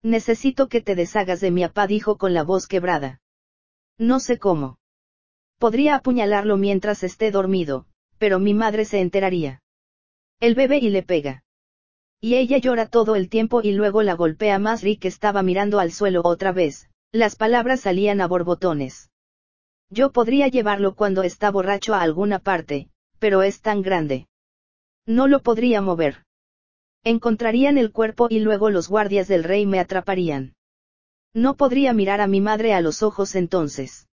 Necesito 0.04 0.68
que 0.68 0.80
te 0.80 0.96
deshagas 0.96 1.42
de 1.42 1.50
mi 1.50 1.64
papá, 1.64 1.88
dijo 1.88 2.18
con 2.18 2.34
la 2.34 2.44
voz 2.44 2.68
quebrada. 2.68 3.20
No 3.98 4.20
sé 4.20 4.38
cómo. 4.38 4.78
Podría 5.58 5.96
apuñalarlo 5.96 6.58
mientras 6.58 7.04
esté 7.04 7.32
dormido, 7.32 7.88
pero 8.20 8.38
mi 8.38 8.54
madre 8.54 8.86
se 8.86 9.00
enteraría. 9.00 9.63
Él 10.44 10.56
bebe 10.56 10.78
y 10.78 10.90
le 10.90 11.04
pega. 11.04 11.46
Y 12.20 12.36
ella 12.36 12.58
llora 12.58 12.88
todo 12.88 13.16
el 13.16 13.30
tiempo 13.30 13.62
y 13.64 13.72
luego 13.72 14.04
la 14.04 14.14
golpea 14.14 14.60
más. 14.60 14.84
Rick 14.84 15.06
estaba 15.06 15.42
mirando 15.42 15.80
al 15.80 15.94
suelo 15.94 16.20
otra 16.26 16.52
vez, 16.52 16.90
las 17.14 17.38
palabras 17.38 17.80
salían 17.80 18.20
a 18.20 18.28
borbotones. 18.28 19.10
Yo 19.90 20.12
podría 20.12 20.50
llevarlo 20.50 20.96
cuando 20.96 21.24
está 21.24 21.50
borracho 21.50 21.94
a 21.94 22.02
alguna 22.02 22.40
parte, 22.40 22.90
pero 23.20 23.42
es 23.42 23.62
tan 23.62 23.82
grande. 23.82 24.28
No 25.06 25.30
lo 25.30 25.42
podría 25.42 25.80
mover. 25.80 26.26
Encontrarían 27.06 27.78
el 27.78 27.94
cuerpo 27.94 28.28
y 28.30 28.40
luego 28.40 28.70
los 28.70 28.90
guardias 28.90 29.30
del 29.30 29.46
rey 29.46 29.66
me 29.66 29.80
atraparían. 29.80 30.56
No 31.34 31.56
podría 31.56 31.94
mirar 31.94 32.20
a 32.20 32.28
mi 32.28 32.42
madre 32.42 32.74
a 32.74 32.82
los 32.82 33.02
ojos 33.02 33.36
entonces. 33.36 34.10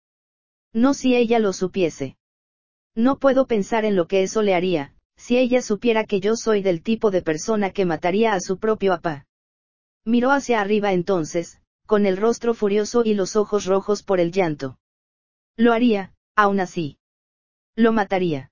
No 0.73 0.93
si 0.93 1.15
ella 1.15 1.39
lo 1.39 1.53
supiese. 1.53 2.17
No 2.93 3.17
puedo 3.17 3.47
pensar 3.47 3.83
en 3.83 3.95
lo 3.95 4.07
que 4.07 4.21
eso 4.21 4.43
le 4.43 4.53
haría, 4.53 4.93
si 5.19 5.37
ella 5.37 5.61
supiera 5.61 6.05
que 6.05 6.21
yo 6.21 6.35
soy 6.37 6.63
del 6.63 6.81
tipo 6.81 7.11
de 7.11 7.21
persona 7.21 7.71
que 7.71 7.85
mataría 7.85 8.33
a 8.33 8.39
su 8.39 8.57
propio 8.57 8.93
papá. 8.93 9.27
Miró 10.05 10.31
hacia 10.31 10.61
arriba 10.61 10.93
entonces, 10.93 11.61
con 11.85 12.05
el 12.05 12.15
rostro 12.15 12.53
furioso 12.53 13.03
y 13.03 13.13
los 13.13 13.35
ojos 13.35 13.65
rojos 13.65 14.01
por 14.01 14.21
el 14.21 14.31
llanto. 14.31 14.79
Lo 15.57 15.73
haría, 15.73 16.13
aún 16.35 16.61
así. 16.61 16.97
Lo 17.75 17.91
mataría. 17.91 18.51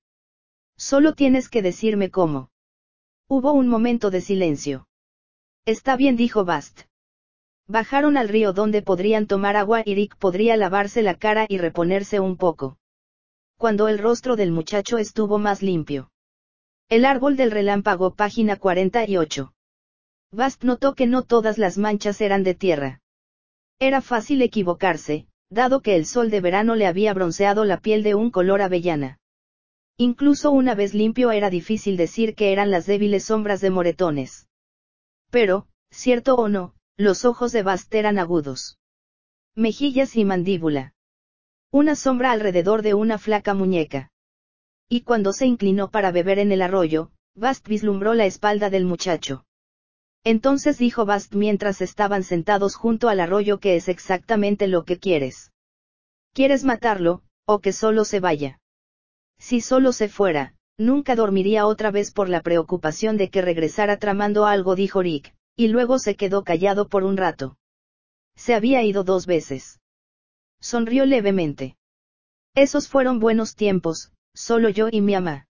Solo 0.77 1.14
tienes 1.14 1.48
que 1.48 1.61
decirme 1.61 2.11
cómo. 2.11 2.52
Hubo 3.30 3.53
un 3.53 3.69
momento 3.69 4.11
de 4.11 4.22
silencio. 4.22 4.88
Está 5.65 5.95
bien, 5.95 6.18
dijo 6.18 6.44
Bast. 6.44 6.81
Bajaron 7.65 8.18
al 8.18 8.27
río 8.27 8.52
donde 8.53 8.81
podrían 8.81 9.26
tomar 9.26 9.56
agua 9.56 9.84
y 9.85 9.95
Rick 9.95 10.18
podría 10.18 10.57
lavarse 10.57 11.02
la 11.02 11.15
cara 11.15 11.45
y 11.48 11.57
reponerse 11.57 12.19
un 12.19 12.38
poco. 12.38 12.77
Cuando 13.57 13.88
el 13.88 13.99
rostro 13.99 14.35
del 14.35 14.52
muchacho 14.52 14.98
estuvo 14.98 15.39
más 15.39 15.61
limpio. 15.61 16.11
El 16.89 17.03
árbol 17.03 17.35
del 17.35 17.51
relámpago, 17.51 18.15
página 18.15 18.55
48. 18.55 19.53
Bast 20.31 20.64
notó 20.64 20.95
que 20.95 21.05
no 21.05 21.22
todas 21.22 21.57
las 21.57 21.77
manchas 21.77 22.22
eran 22.22 22.43
de 22.43 22.55
tierra. 22.55 23.01
Era 23.77 23.99
fácil 23.99 24.41
equivocarse, 24.41 25.27
dado 25.49 25.81
que 25.81 25.97
el 25.97 26.05
sol 26.05 26.30
de 26.30 26.39
verano 26.39 26.76
le 26.76 26.88
había 26.88 27.14
bronceado 27.14 27.65
la 27.65 27.81
piel 27.81 28.03
de 28.03 28.15
un 28.15 28.31
color 28.31 28.61
avellana. 28.61 29.19
Incluso 29.97 30.49
una 30.51 30.76
vez 30.76 30.93
limpio 30.93 31.31
era 31.31 31.49
difícil 31.49 31.97
decir 31.97 32.35
que 32.35 32.53
eran 32.53 32.72
las 32.72 32.85
débiles 32.85 33.26
sombras 33.26 33.59
de 33.59 33.69
moretones. 33.69 34.47
Pero, 35.30 35.68
cierto 35.91 36.35
o 36.35 36.47
no, 36.47 36.73
los 36.95 37.26
ojos 37.26 37.51
de 37.51 37.64
Bast 37.64 37.93
eran 37.93 38.18
agudos. 38.18 38.77
Mejillas 39.55 40.15
y 40.15 40.23
mandíbula. 40.23 40.93
Una 41.69 41.97
sombra 41.97 42.31
alrededor 42.31 42.81
de 42.81 42.93
una 42.93 43.18
flaca 43.18 43.53
muñeca. 43.53 44.09
Y 44.89 45.01
cuando 45.01 45.34
se 45.34 45.45
inclinó 45.45 45.89
para 45.89 46.11
beber 46.11 46.39
en 46.39 46.51
el 46.51 46.61
arroyo, 46.61 47.11
Bast 47.35 47.68
vislumbró 47.68 48.14
la 48.14 48.26
espalda 48.26 48.69
del 48.69 48.85
muchacho. 48.85 49.45
Entonces 50.23 50.77
dijo 50.77 51.05
Bast 51.05 51.35
mientras 51.35 51.81
estaban 51.81 52.23
sentados 52.23 52.76
junto 52.76 53.09
al 53.09 53.19
arroyo 53.19 53.59
que 53.59 53.76
es 53.76 53.89
exactamente 53.89 54.68
lo 54.68 54.85
que 54.85 54.97
quieres. 54.97 55.51
¿Quieres 56.34 56.64
matarlo, 56.64 57.22
o 57.45 57.59
que 57.59 57.73
solo 57.73 58.05
se 58.05 58.19
vaya? 58.19 58.59
Si 59.39 59.61
solo 59.61 59.91
se 59.91 60.09
fuera, 60.09 60.55
nunca 60.77 61.15
dormiría 61.15 61.65
otra 61.65 61.91
vez 61.91 62.11
por 62.11 62.30
la 62.30 62.41
preocupación 62.41 63.18
de 63.18 63.30
que 63.30 63.41
regresara 63.41 63.97
tramando 63.97 64.45
algo, 64.45 64.76
dijo 64.76 65.01
Rick, 65.01 65.34
y 65.55 65.68
luego 65.68 65.99
se 65.99 66.15
quedó 66.15 66.43
callado 66.43 66.88
por 66.88 67.03
un 67.03 67.18
rato. 67.18 67.57
Se 68.35 68.53
había 68.53 68.84
ido 68.84 69.03
dos 69.03 69.26
veces. 69.26 69.80
Sonrió 70.59 71.05
levemente. 71.05 71.77
Esos 72.55 72.88
fueron 72.88 73.19
buenos 73.19 73.55
tiempos, 73.55 74.11
solo 74.38 74.69
yo 74.69 74.88
y 74.91 75.01
mi 75.01 75.14
mamá. 75.14 75.47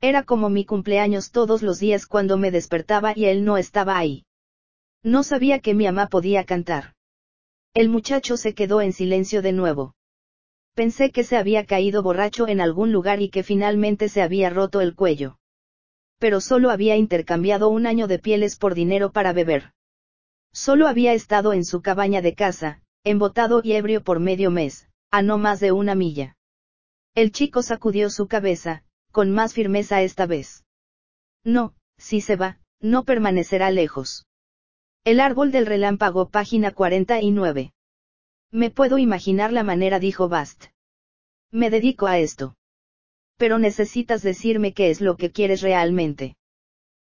Era 0.00 0.22
como 0.22 0.50
mi 0.50 0.66
cumpleaños 0.66 1.30
todos 1.30 1.62
los 1.62 1.80
días 1.80 2.06
cuando 2.06 2.36
me 2.36 2.50
despertaba 2.50 3.12
y 3.16 3.24
él 3.24 3.44
no 3.44 3.56
estaba 3.56 3.96
ahí. 3.96 4.24
No 5.02 5.22
sabía 5.22 5.60
que 5.60 5.74
mi 5.74 5.86
mamá 5.86 6.08
podía 6.08 6.44
cantar. 6.44 6.94
El 7.74 7.88
muchacho 7.88 8.36
se 8.36 8.54
quedó 8.54 8.82
en 8.82 8.92
silencio 8.92 9.40
de 9.40 9.52
nuevo. 9.52 9.94
Pensé 10.74 11.10
que 11.10 11.24
se 11.24 11.36
había 11.36 11.64
caído 11.64 12.02
borracho 12.02 12.46
en 12.48 12.60
algún 12.60 12.92
lugar 12.92 13.22
y 13.22 13.30
que 13.30 13.42
finalmente 13.42 14.08
se 14.08 14.22
había 14.22 14.50
roto 14.50 14.80
el 14.80 14.94
cuello. 14.94 15.38
Pero 16.18 16.40
solo 16.40 16.70
había 16.70 16.96
intercambiado 16.96 17.68
un 17.68 17.86
año 17.86 18.06
de 18.08 18.18
pieles 18.18 18.56
por 18.56 18.74
dinero 18.74 19.10
para 19.10 19.32
beber. 19.32 19.72
Solo 20.52 20.86
había 20.86 21.14
estado 21.14 21.52
en 21.52 21.64
su 21.64 21.80
cabaña 21.80 22.20
de 22.20 22.34
casa, 22.34 22.82
embotado 23.04 23.62
y 23.64 23.72
ebrio 23.72 24.02
por 24.02 24.20
medio 24.20 24.50
mes, 24.50 24.88
a 25.10 25.22
no 25.22 25.38
más 25.38 25.60
de 25.60 25.72
una 25.72 25.94
milla. 25.94 26.36
El 27.14 27.30
chico 27.30 27.62
sacudió 27.62 28.08
su 28.08 28.26
cabeza, 28.26 28.84
con 29.10 29.30
más 29.30 29.52
firmeza 29.52 30.00
esta 30.00 30.26
vez. 30.26 30.64
No, 31.44 31.74
si 31.98 32.22
se 32.22 32.36
va, 32.36 32.58
no 32.80 33.04
permanecerá 33.04 33.70
lejos. 33.70 34.26
El 35.04 35.20
árbol 35.20 35.52
del 35.52 35.66
relámpago, 35.66 36.30
página 36.30 36.70
49. 36.70 37.72
Me 38.50 38.70
puedo 38.70 38.98
imaginar 38.98 39.52
la 39.52 39.62
manera, 39.62 39.98
dijo 39.98 40.28
Bast. 40.28 40.66
Me 41.50 41.68
dedico 41.68 42.06
a 42.06 42.18
esto. 42.18 42.56
Pero 43.36 43.58
necesitas 43.58 44.22
decirme 44.22 44.72
qué 44.72 44.90
es 44.90 45.00
lo 45.00 45.16
que 45.16 45.30
quieres 45.30 45.60
realmente. 45.60 46.36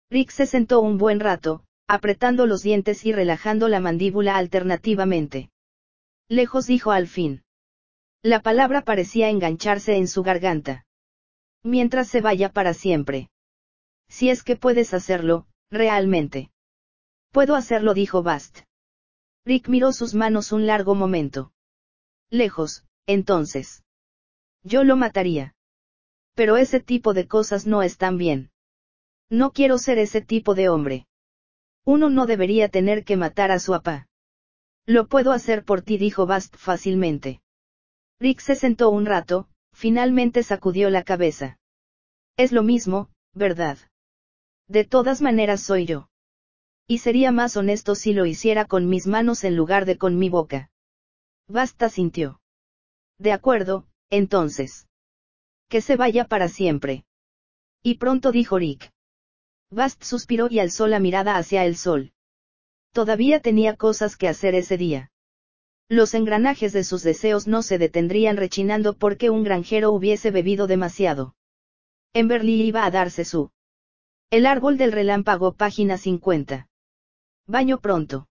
Rick 0.09 0.29
se 0.29 0.45
sentó 0.45 0.79
un 0.79 0.97
buen 0.97 1.19
rato, 1.19 1.65
apretando 1.87 2.45
los 2.45 2.61
dientes 2.61 3.05
y 3.05 3.11
relajando 3.11 3.67
la 3.67 3.81
mandíbula 3.81 4.37
alternativamente. 4.37 5.49
Lejos 6.29 6.65
dijo 6.65 6.91
al 6.91 7.07
fin. 7.07 7.43
La 8.23 8.41
palabra 8.41 8.81
parecía 8.81 9.29
engancharse 9.29 9.97
en 9.97 10.07
su 10.07 10.23
garganta. 10.23 10.85
Mientras 11.63 12.07
se 12.07 12.21
vaya 12.21 12.49
para 12.49 12.73
siempre. 12.73 13.29
Si 14.09 14.29
es 14.29 14.43
que 14.43 14.55
puedes 14.55 14.93
hacerlo, 14.93 15.47
realmente. 15.69 16.51
Puedo 17.31 17.55
hacerlo, 17.55 17.93
dijo 17.93 18.23
Bast. 18.23 18.59
Rick 19.45 19.69
miró 19.69 19.91
sus 19.91 20.13
manos 20.13 20.51
un 20.51 20.65
largo 20.65 20.95
momento. 20.95 21.51
Lejos, 22.29 22.83
entonces. 23.05 23.83
Yo 24.63 24.83
lo 24.83 24.97
mataría. 24.97 25.55
Pero 26.33 26.57
ese 26.57 26.79
tipo 26.79 27.13
de 27.13 27.27
cosas 27.27 27.65
no 27.65 27.83
están 27.83 28.17
bien. 28.17 28.51
No 29.29 29.51
quiero 29.51 29.77
ser 29.77 29.97
ese 29.99 30.21
tipo 30.21 30.55
de 30.55 30.69
hombre. 30.69 31.07
Uno 31.85 32.09
no 32.09 32.25
debería 32.25 32.69
tener 32.69 33.03
que 33.03 33.17
matar 33.17 33.51
a 33.51 33.59
su 33.59 33.71
papá. 33.71 34.07
Lo 34.85 35.07
puedo 35.07 35.31
hacer 35.31 35.63
por 35.63 35.81
ti, 35.81 35.97
dijo 35.97 36.25
Bast 36.25 36.55
fácilmente. 36.55 37.41
Rick 38.19 38.39
se 38.39 38.55
sentó 38.55 38.89
un 38.89 39.05
rato, 39.05 39.47
finalmente 39.73 40.43
sacudió 40.43 40.89
la 40.89 41.03
cabeza. 41.03 41.59
Es 42.35 42.51
lo 42.51 42.63
mismo, 42.63 43.09
¿verdad? 43.33 43.77
De 44.67 44.83
todas 44.83 45.21
maneras 45.21 45.61
soy 45.61 45.85
yo. 45.85 46.09
Y 46.87 46.99
sería 46.99 47.31
más 47.31 47.57
honesto 47.57 47.95
si 47.95 48.13
lo 48.13 48.25
hiciera 48.25 48.65
con 48.65 48.87
mis 48.89 49.07
manos 49.07 49.43
en 49.43 49.55
lugar 49.55 49.85
de 49.85 49.97
con 49.97 50.17
mi 50.17 50.29
boca. 50.29 50.69
Basta 51.47 51.89
sintió. 51.89 52.41
De 53.19 53.31
acuerdo, 53.31 53.85
entonces. 54.09 54.87
Que 55.69 55.81
se 55.81 55.95
vaya 55.95 56.25
para 56.25 56.47
siempre. 56.47 57.05
Y 57.83 57.95
pronto 57.95 58.31
dijo 58.31 58.57
Rick. 58.57 58.91
Bast 59.69 60.03
suspiró 60.03 60.47
y 60.49 60.59
alzó 60.59 60.87
la 60.87 60.99
mirada 60.99 61.37
hacia 61.37 61.65
el 61.65 61.75
sol. 61.75 62.13
Todavía 62.93 63.41
tenía 63.41 63.75
cosas 63.75 64.15
que 64.15 64.27
hacer 64.27 64.55
ese 64.55 64.77
día. 64.77 65.11
Los 65.89 66.13
engranajes 66.13 66.73
de 66.73 66.83
sus 66.83 67.01
deseos 67.01 67.47
no 67.47 67.61
se 67.61 67.77
detendrían 67.77 68.35
rechinando 68.35 68.97
porque 68.97 69.29
un 69.29 69.43
granjero 69.43 69.91
hubiese 69.91 70.31
bebido 70.31 70.67
demasiado. 70.67 71.35
Emberly 72.13 72.61
iba 72.63 72.85
a 72.85 72.91
darse 72.91 73.23
su. 73.23 73.51
El 74.29 74.45
árbol 74.45 74.77
del 74.77 74.91
relámpago, 74.91 75.53
página 75.53 75.97
50. 75.97 76.67
Baño 77.45 77.79
pronto. 77.79 78.27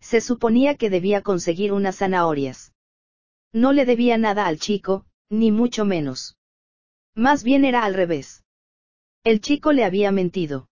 Se 0.00 0.22
suponía 0.22 0.76
que 0.76 0.88
debía 0.88 1.20
conseguir 1.20 1.72
unas 1.72 1.98
zanahorias. 1.98 2.72
No 3.52 3.72
le 3.72 3.84
debía 3.84 4.16
nada 4.16 4.46
al 4.46 4.58
chico, 4.58 5.04
ni 5.28 5.50
mucho 5.50 5.84
menos. 5.84 6.38
Más 7.14 7.44
bien 7.44 7.66
era 7.66 7.84
al 7.84 7.92
revés. 7.92 8.42
El 9.22 9.42
chico 9.42 9.72
le 9.72 9.84
había 9.84 10.12
mentido. 10.12 10.70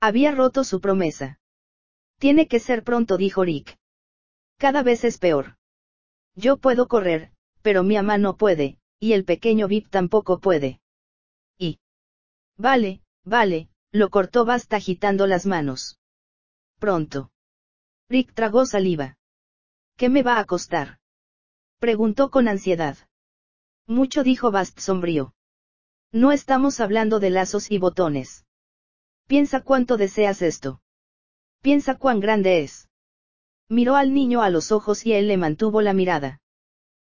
Había 0.00 0.30
roto 0.30 0.62
su 0.62 0.80
promesa. 0.80 1.40
Tiene 2.20 2.46
que 2.46 2.60
ser 2.60 2.84
pronto, 2.84 3.16
dijo 3.16 3.42
Rick. 3.42 3.76
Cada 4.58 4.82
vez 4.82 5.04
es 5.04 5.18
peor. 5.18 5.56
Yo 6.34 6.56
puedo 6.56 6.88
correr, 6.88 7.32
pero 7.62 7.82
mi 7.82 7.96
ama 7.96 8.18
no 8.18 8.36
puede, 8.36 8.78
y 8.98 9.12
el 9.12 9.24
pequeño 9.24 9.68
Vip 9.68 9.88
tampoco 9.88 10.38
puede. 10.40 10.80
Y. 11.58 11.78
Vale, 12.56 13.02
vale, 13.24 13.68
lo 13.92 14.10
cortó 14.10 14.44
Basta 14.44 14.76
agitando 14.76 15.26
las 15.26 15.46
manos. 15.46 15.98
Pronto. 16.78 17.30
Rick 18.08 18.34
tragó 18.34 18.66
saliva. 18.66 19.16
¿Qué 19.96 20.08
me 20.08 20.22
va 20.22 20.38
a 20.38 20.44
costar? 20.44 20.98
Preguntó 21.78 22.30
con 22.30 22.48
ansiedad. 22.48 22.96
Mucho 23.86 24.22
dijo 24.22 24.50
Bast 24.50 24.78
sombrío. 24.78 25.34
No 26.12 26.32
estamos 26.32 26.80
hablando 26.80 27.20
de 27.20 27.30
lazos 27.30 27.70
y 27.70 27.78
botones. 27.78 28.44
Piensa 29.26 29.62
cuánto 29.62 29.96
deseas 29.96 30.42
esto. 30.42 30.80
Piensa 31.60 31.96
cuán 31.96 32.20
grande 32.20 32.62
es. 32.62 32.88
Miró 33.68 33.96
al 33.96 34.12
niño 34.12 34.42
a 34.42 34.50
los 34.50 34.72
ojos 34.72 35.06
y 35.06 35.12
él 35.12 35.28
le 35.28 35.36
mantuvo 35.36 35.80
la 35.80 35.94
mirada. 35.94 36.40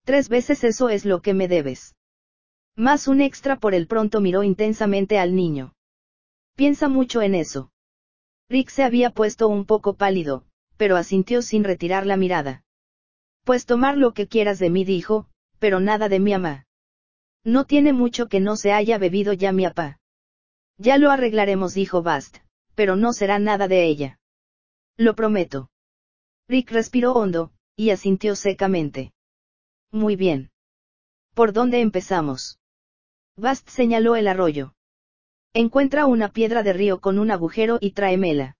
Tres 0.04 0.28
veces 0.28 0.64
eso 0.64 0.88
es 0.88 1.04
lo 1.04 1.20
que 1.20 1.34
me 1.34 1.48
debes. 1.48 1.94
Más 2.76 3.08
un 3.08 3.20
extra 3.20 3.56
por 3.56 3.74
el 3.74 3.86
pronto 3.86 4.20
miró 4.20 4.42
intensamente 4.42 5.18
al 5.18 5.34
niño. 5.34 5.74
Piensa 6.54 6.88
mucho 6.88 7.22
en 7.22 7.34
eso. 7.34 7.70
Rick 8.48 8.70
se 8.70 8.82
había 8.82 9.10
puesto 9.10 9.48
un 9.48 9.66
poco 9.66 9.94
pálido, 9.94 10.44
pero 10.76 10.96
asintió 10.96 11.42
sin 11.42 11.64
retirar 11.64 12.06
la 12.06 12.16
mirada. 12.16 12.64
Pues 13.44 13.66
tomar 13.66 13.98
lo 13.98 14.14
que 14.14 14.28
quieras 14.28 14.58
de 14.58 14.70
mí 14.70 14.84
dijo, 14.84 15.26
pero 15.58 15.80
nada 15.80 16.08
de 16.08 16.20
mi 16.20 16.32
ama. 16.32 16.66
No 17.44 17.64
tiene 17.64 17.92
mucho 17.92 18.28
que 18.28 18.40
no 18.40 18.56
se 18.56 18.72
haya 18.72 18.96
bebido 18.98 19.32
ya 19.32 19.52
mi 19.52 19.64
apá. 19.64 19.98
Ya 20.78 20.96
lo 20.98 21.10
arreglaremos, 21.10 21.74
dijo 21.74 22.02
Bast, 22.02 22.38
pero 22.74 22.96
no 22.96 23.12
será 23.12 23.38
nada 23.38 23.68
de 23.68 23.84
ella. 23.86 24.18
Lo 24.96 25.14
prometo. 25.14 25.68
Rick 26.48 26.70
respiró 26.70 27.12
hondo, 27.12 27.52
y 27.76 27.90
asintió 27.90 28.34
secamente. 28.34 29.12
Muy 29.92 30.16
bien. 30.16 30.50
¿Por 31.34 31.52
dónde 31.52 31.80
empezamos? 31.80 32.58
Bast 33.36 33.68
señaló 33.68 34.16
el 34.16 34.26
arroyo. 34.26 34.74
Encuentra 35.52 36.06
una 36.06 36.32
piedra 36.32 36.62
de 36.62 36.72
río 36.72 37.00
con 37.00 37.18
un 37.18 37.30
agujero 37.30 37.78
y 37.80 37.92
tráemela. 37.92 38.56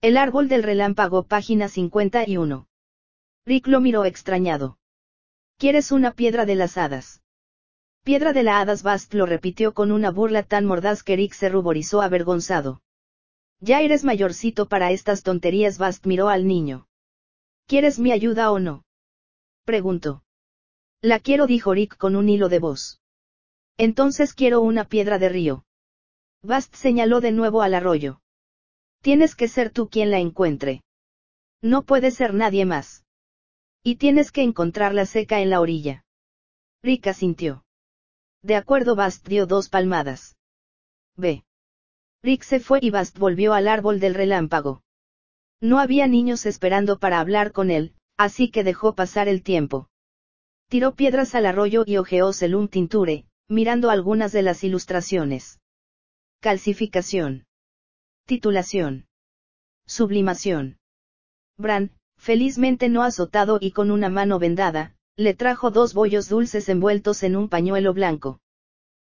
El 0.00 0.16
árbol 0.16 0.48
del 0.48 0.64
relámpago, 0.64 1.22
página 1.22 1.68
51. 1.68 2.66
Rick 3.46 3.66
lo 3.68 3.80
miró 3.80 4.04
extrañado. 4.04 4.78
¿Quieres 5.56 5.92
una 5.92 6.12
piedra 6.12 6.46
de 6.46 6.56
las 6.56 6.76
hadas? 6.76 7.22
Piedra 8.02 8.32
de 8.32 8.42
la 8.42 8.60
hadas 8.60 8.82
Bast 8.82 9.14
lo 9.14 9.24
repitió 9.24 9.72
con 9.72 9.92
una 9.92 10.10
burla 10.10 10.42
tan 10.42 10.66
mordaz 10.66 11.02
que 11.04 11.16
Rick 11.16 11.32
se 11.32 11.48
ruborizó 11.48 12.02
avergonzado. 12.02 12.82
Ya 13.60 13.80
eres 13.82 14.02
mayorcito 14.02 14.66
para 14.66 14.90
estas 14.90 15.22
tonterías 15.22 15.78
Bast 15.78 16.06
miró 16.06 16.28
al 16.28 16.46
niño. 16.46 16.88
¿Quieres 17.66 17.98
mi 17.98 18.12
ayuda 18.12 18.52
o 18.52 18.58
no? 18.58 18.84
Preguntó. 19.64 20.22
La 21.00 21.18
quiero 21.18 21.46
dijo 21.46 21.74
Rick 21.74 21.96
con 21.96 22.16
un 22.16 22.28
hilo 22.28 22.48
de 22.48 22.58
voz. 22.58 23.00
Entonces 23.78 24.34
quiero 24.34 24.60
una 24.60 24.84
piedra 24.84 25.18
de 25.18 25.28
río. 25.28 25.64
Bast 26.42 26.74
señaló 26.74 27.20
de 27.20 27.32
nuevo 27.32 27.62
al 27.62 27.74
arroyo. 27.74 28.20
Tienes 29.00 29.34
que 29.34 29.48
ser 29.48 29.70
tú 29.70 29.88
quien 29.88 30.10
la 30.10 30.18
encuentre. 30.18 30.82
No 31.62 31.82
puede 31.82 32.10
ser 32.10 32.34
nadie 32.34 32.66
más. 32.66 33.04
Y 33.82 33.96
tienes 33.96 34.30
que 34.30 34.42
encontrarla 34.42 35.06
seca 35.06 35.40
en 35.40 35.50
la 35.50 35.60
orilla. 35.60 36.04
Rick 36.82 37.06
asintió. 37.06 37.64
De 38.42 38.56
acuerdo, 38.56 38.94
Bast 38.94 39.26
dio 39.26 39.46
dos 39.46 39.70
palmadas. 39.70 40.36
Ve. 41.16 41.44
Rick 42.22 42.42
se 42.42 42.60
fue 42.60 42.78
y 42.82 42.90
Bast 42.90 43.18
volvió 43.18 43.54
al 43.54 43.68
árbol 43.68 44.00
del 44.00 44.14
relámpago. 44.14 44.83
No 45.60 45.78
había 45.78 46.06
niños 46.06 46.46
esperando 46.46 46.98
para 46.98 47.20
hablar 47.20 47.52
con 47.52 47.70
él, 47.70 47.94
así 48.16 48.50
que 48.50 48.64
dejó 48.64 48.94
pasar 48.94 49.28
el 49.28 49.42
tiempo. 49.42 49.88
Tiró 50.68 50.94
piedras 50.94 51.34
al 51.34 51.46
arroyo 51.46 51.84
y 51.86 51.96
ojeó 51.96 52.32
Selum 52.32 52.68
Tinture, 52.68 53.24
mirando 53.48 53.90
algunas 53.90 54.32
de 54.32 54.42
las 54.42 54.64
ilustraciones. 54.64 55.60
Calcificación. 56.40 57.46
Titulación. 58.26 59.06
Sublimación. 59.86 60.78
Bran, 61.56 61.92
felizmente 62.16 62.88
no 62.88 63.02
azotado 63.02 63.58
y 63.60 63.72
con 63.72 63.90
una 63.90 64.08
mano 64.08 64.38
vendada, 64.38 64.94
le 65.16 65.34
trajo 65.34 65.70
dos 65.70 65.94
bollos 65.94 66.28
dulces 66.28 66.68
envueltos 66.68 67.22
en 67.22 67.36
un 67.36 67.48
pañuelo 67.48 67.92
blanco. 67.92 68.40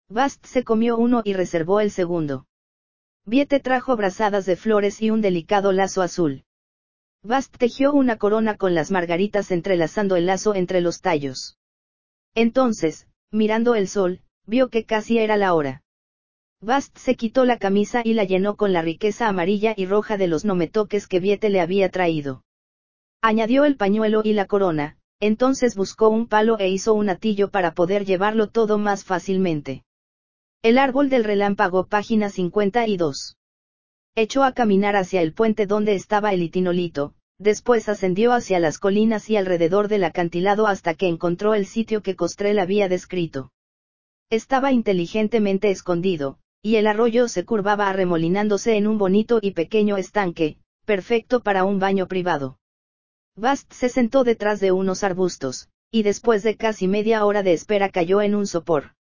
Bast 0.09 0.45
se 0.45 0.65
comió 0.65 0.97
uno 0.97 1.23
y 1.25 1.33
reservó 1.33 1.81
el 1.81 1.91
segundo. 1.91 2.47
Viete 3.27 3.59
trajo 3.59 3.97
brazadas 3.97 4.45
de 4.45 4.55
flores 4.55 5.01
y 5.01 5.11
un 5.11 5.23
delicado 5.23 5.73
lazo 5.73 6.03
azul. 6.03 6.45
Bast 7.23 7.57
tejió 7.57 7.95
una 7.95 8.19
corona 8.19 8.59
con 8.59 8.75
las 8.75 8.91
margaritas 8.91 9.51
entrelazando 9.51 10.17
el 10.17 10.27
lazo 10.27 10.55
entre 10.55 10.83
los 10.83 11.01
tallos. 11.01 11.57
Entonces, 12.35 13.09
mirando 13.31 13.77
el 13.77 13.89
sol, 13.89 14.21
vio 14.47 14.69
que 14.69 14.85
casi 14.85 15.17
era 15.17 15.39
la 15.39 15.55
hora. 15.55 15.83
Bast 16.61 16.99
se 16.99 17.15
quitó 17.15 17.47
la 17.47 17.59
camisa 17.59 18.03
y 18.05 18.13
la 18.13 18.25
llenó 18.25 18.57
con 18.57 18.75
la 18.75 18.83
riqueza 18.83 19.27
amarilla 19.27 19.73
y 19.75 19.87
roja 19.87 20.19
de 20.19 20.27
los 20.27 20.45
nometoques 20.45 21.07
que 21.07 21.21
Viete 21.21 21.49
le 21.49 21.61
había 21.61 21.89
traído. 21.89 22.43
Añadió 23.23 23.65
el 23.65 23.77
pañuelo 23.77 24.21
y 24.23 24.35
la 24.35 24.45
corona, 24.45 24.99
entonces 25.19 25.77
buscó 25.77 26.11
un 26.11 26.27
palo 26.27 26.59
e 26.59 26.69
hizo 26.69 26.93
un 26.93 27.09
atillo 27.09 27.51
para 27.51 27.73
poder 27.73 28.05
llevarlo 28.05 28.49
todo 28.49 28.77
más 28.77 29.05
fácilmente. 29.05 29.84
El 30.65 30.79
árbol 30.79 31.11
del 31.11 31.25
relámpago, 31.25 31.89
página 31.89 32.31
52. 32.31 33.37
Echó 34.15 34.45
a 34.45 34.53
caminar 34.53 34.97
hacia 34.97 35.21
el 35.21 35.35
puente 35.35 35.67
donde 35.67 35.95
estaba 35.95 36.33
el 36.33 36.43
itinolito, 36.43 37.13
después 37.39 37.91
ascendió 37.91 38.33
hacia 38.33 38.59
las 38.61 38.79
colinas 38.79 39.29
y 39.29 39.37
alrededor 39.37 39.89
del 39.89 40.05
acantilado 40.05 40.67
hasta 40.67 40.95
que 40.95 41.07
encontró 41.07 41.53
el 41.53 41.67
sitio 41.67 42.01
que 42.01 42.17
Costrel 42.17 42.59
había 42.59 42.89
descrito. 42.89 43.53
Estaba 44.31 44.73
inteligentemente 44.73 45.71
escondido, 45.71 46.39
y 46.63 46.77
el 46.77 46.87
arroyo 46.87 47.29
se 47.29 47.45
curvaba 47.45 47.91
arremolinándose 47.91 48.79
en 48.79 48.87
un 48.87 48.97
bonito 48.97 49.41
y 49.43 49.51
pequeño 49.51 49.99
estanque, 49.99 50.57
perfecto 50.87 51.43
para 51.43 51.65
un 51.65 51.79
baño 51.79 52.09
privado. 52.09 52.59
Bast 53.37 53.71
se 53.71 53.91
sentó 53.91 54.25
detrás 54.25 54.61
de 54.61 54.73
unos 54.73 55.05
arbustos, 55.05 55.69
y 55.91 56.05
después 56.05 56.43
de 56.43 56.57
casi 56.57 56.89
media 56.89 57.27
hora 57.27 57.43
de 57.43 57.53
espera 57.53 57.91
cayó 57.91 58.23
en 58.23 58.35
un 58.35 58.47
sopor. 58.47 58.94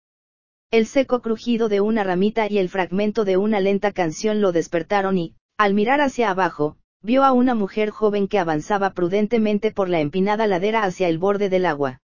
El 0.72 0.88
seco 0.88 1.22
crujido 1.22 1.68
de 1.68 1.82
una 1.82 2.06
ramita 2.06 2.50
y 2.50 2.58
el 2.58 2.70
fragmento 2.70 3.26
de 3.26 3.36
una 3.36 3.60
lenta 3.60 3.92
canción 3.92 4.40
lo 4.40 4.54
despertaron 4.54 5.18
y, 5.18 5.36
al 5.58 5.74
mirar 5.74 6.00
hacia 6.00 6.30
abajo, 6.30 6.78
vio 7.02 7.26
a 7.26 7.34
una 7.34 7.56
mujer 7.56 7.90
joven 7.90 8.30
que 8.30 8.40
avanzaba 8.40 8.92
prudentemente 8.92 9.72
por 9.72 9.90
la 9.90 10.00
empinada 10.00 10.48
ladera 10.48 10.84
hacia 10.84 11.10
el 11.10 11.18
borde 11.18 11.50
del 11.50 11.66
agua. 11.66 12.00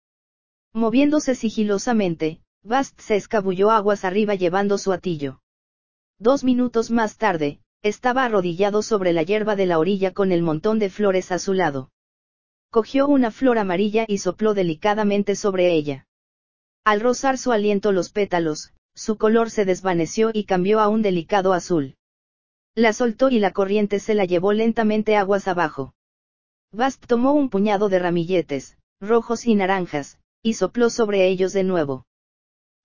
Moviéndose 0.73 1.35
sigilosamente, 1.35 2.41
Bast 2.63 2.99
se 2.99 3.15
escabulló 3.15 3.69
aguas 3.69 4.03
arriba 4.03 4.33
llevando 4.33 4.79
su 4.79 4.93
atillo. 4.93 5.41
Dos 6.17 6.43
minutos 6.43 6.89
más 6.89 7.17
tarde, 7.17 7.59
estaba 7.83 8.25
arrodillado 8.25 8.81
sobre 8.81 9.13
la 9.13 9.21
hierba 9.21 9.55
de 9.55 9.67
la 9.67 9.77
orilla 9.77 10.11
con 10.11 10.31
el 10.31 10.41
montón 10.41 10.79
de 10.79 10.89
flores 10.89 11.31
a 11.31 11.37
su 11.37 11.53
lado. 11.53 11.91
Cogió 12.71 13.07
una 13.07 13.29
flor 13.29 13.59
amarilla 13.59 14.05
y 14.07 14.17
sopló 14.17 14.55
delicadamente 14.55 15.35
sobre 15.35 15.71
ella. 15.71 16.07
Al 16.85 17.01
rozar 17.01 17.39
su 17.39 17.51
aliento 17.51 17.91
los 17.91 18.11
pétalos, 18.11 18.71
su 18.93 19.17
color 19.17 19.49
se 19.49 19.65
desvaneció 19.65 20.29
y 20.31 20.45
cambió 20.45 20.79
a 20.79 20.87
un 20.87 21.01
delicado 21.01 21.53
azul. 21.53 21.95
La 22.75 22.93
soltó 22.93 23.29
y 23.29 23.39
la 23.39 23.51
corriente 23.51 23.99
se 23.99 24.13
la 24.13 24.25
llevó 24.25 24.53
lentamente 24.53 25.15
aguas 25.15 25.47
abajo. 25.47 25.95
Bast 26.71 27.03
tomó 27.07 27.33
un 27.33 27.49
puñado 27.49 27.89
de 27.89 27.97
ramilletes, 27.97 28.77
rojos 29.01 29.47
y 29.47 29.55
naranjas, 29.55 30.19
y 30.43 30.53
sopló 30.53 30.91
sobre 30.91 31.27
ellos 31.27 31.53
de 31.53 31.63
nuevo. 31.63 32.05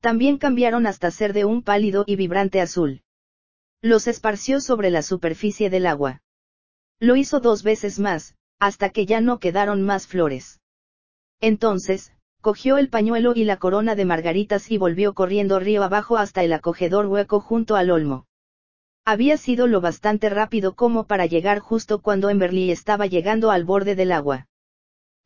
También 0.01 0.39
cambiaron 0.39 0.87
hasta 0.87 1.11
ser 1.11 1.35
de 1.35 1.45
un 1.45 1.63
pálido 1.63 2.05
y 2.07 2.17
vibrante 2.17 2.63
azul. 2.63 3.03
Los 3.83 4.07
esparció 4.07 4.63
sobre 4.63 4.89
la 4.89 5.03
superficie 5.03 5.69
del 5.69 5.87
agua. 5.87 6.23
Lo 7.01 7.17
hizo 7.17 7.41
dos 7.41 7.63
veces 7.63 7.99
más, 7.99 8.35
hasta 8.59 8.89
que 8.89 9.05
ya 9.05 9.21
no 9.21 9.41
quedaron 9.41 9.83
más 9.83 10.07
flores. 10.07 10.61
Entonces, 11.41 12.13
cogió 12.41 12.79
el 12.79 12.89
pañuelo 12.89 13.33
y 13.35 13.45
la 13.45 13.59
corona 13.59 13.95
de 13.95 14.05
margaritas 14.05 14.71
y 14.71 14.79
volvió 14.79 15.15
corriendo 15.15 15.59
río 15.59 15.83
abajo 15.83 16.17
hasta 16.17 16.43
el 16.43 16.53
acogedor 16.53 17.07
hueco 17.07 17.41
junto 17.41 17.77
al 17.77 17.91
olmo. 17.91 18.27
Había 19.05 19.37
sido 19.37 19.67
lo 19.67 19.81
bastante 19.81 20.29
rápido 20.29 20.75
como 20.75 21.07
para 21.07 21.27
llegar 21.27 21.59
justo 21.59 22.01
cuando 22.01 22.31
Emberly 22.31 22.71
estaba 22.71 23.07
llegando 23.07 23.51
al 23.51 23.65
borde 23.65 23.95
del 23.95 24.13
agua. 24.13 24.47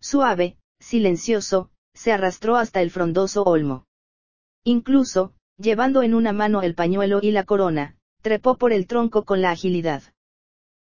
Suave, 0.01 0.57
silencioso, 0.81 1.71
se 1.93 2.13
arrastró 2.13 2.57
hasta 2.57 2.83
el 2.83 2.91
frondoso 2.91 3.43
olmo. 3.43 3.87
Incluso, 4.65 5.35
llevando 5.59 6.03
en 6.03 6.15
una 6.15 6.33
mano 6.33 6.63
el 6.63 6.75
pañuelo 6.75 7.21
y 7.23 7.31
la 7.31 7.45
corona, 7.45 7.97
trepó 8.23 8.57
por 8.57 8.73
el 8.73 8.87
tronco 8.87 9.25
con 9.25 9.43
la 9.43 9.51
agilidad. 9.51 10.03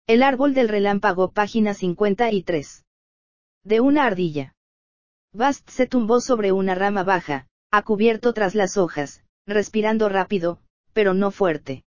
El 0.06 0.22
árbol 0.22 0.54
del 0.54 0.68
relámpago, 0.68 1.30
página 1.30 1.74
53. 1.74 2.84
De 3.64 3.80
una 3.80 4.06
ardilla. 4.06 4.54
Bast 5.32 5.68
se 5.68 5.86
tumbó 5.86 6.20
sobre 6.20 6.52
una 6.52 6.74
rama 6.74 7.04
baja, 7.04 7.46
a 7.70 7.82
cubierto 7.82 8.32
tras 8.32 8.54
las 8.54 8.76
hojas, 8.76 9.22
respirando 9.46 10.08
rápido, 10.08 10.60
pero 10.92 11.14
no 11.14 11.30
fuerte. 11.30 11.84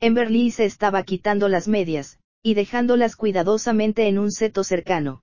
Emberly 0.00 0.50
se 0.50 0.64
estaba 0.64 1.02
quitando 1.04 1.48
las 1.48 1.68
medias, 1.68 2.18
y 2.42 2.54
dejándolas 2.54 3.16
cuidadosamente 3.16 4.08
en 4.08 4.18
un 4.18 4.30
seto 4.30 4.64
cercano. 4.64 5.22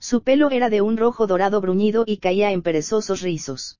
Su 0.00 0.22
pelo 0.22 0.50
era 0.50 0.68
de 0.68 0.80
un 0.80 0.96
rojo 0.96 1.26
dorado 1.26 1.60
bruñido 1.60 2.04
y 2.06 2.18
caía 2.18 2.50
en 2.50 2.62
perezosos 2.62 3.20
rizos. 3.20 3.78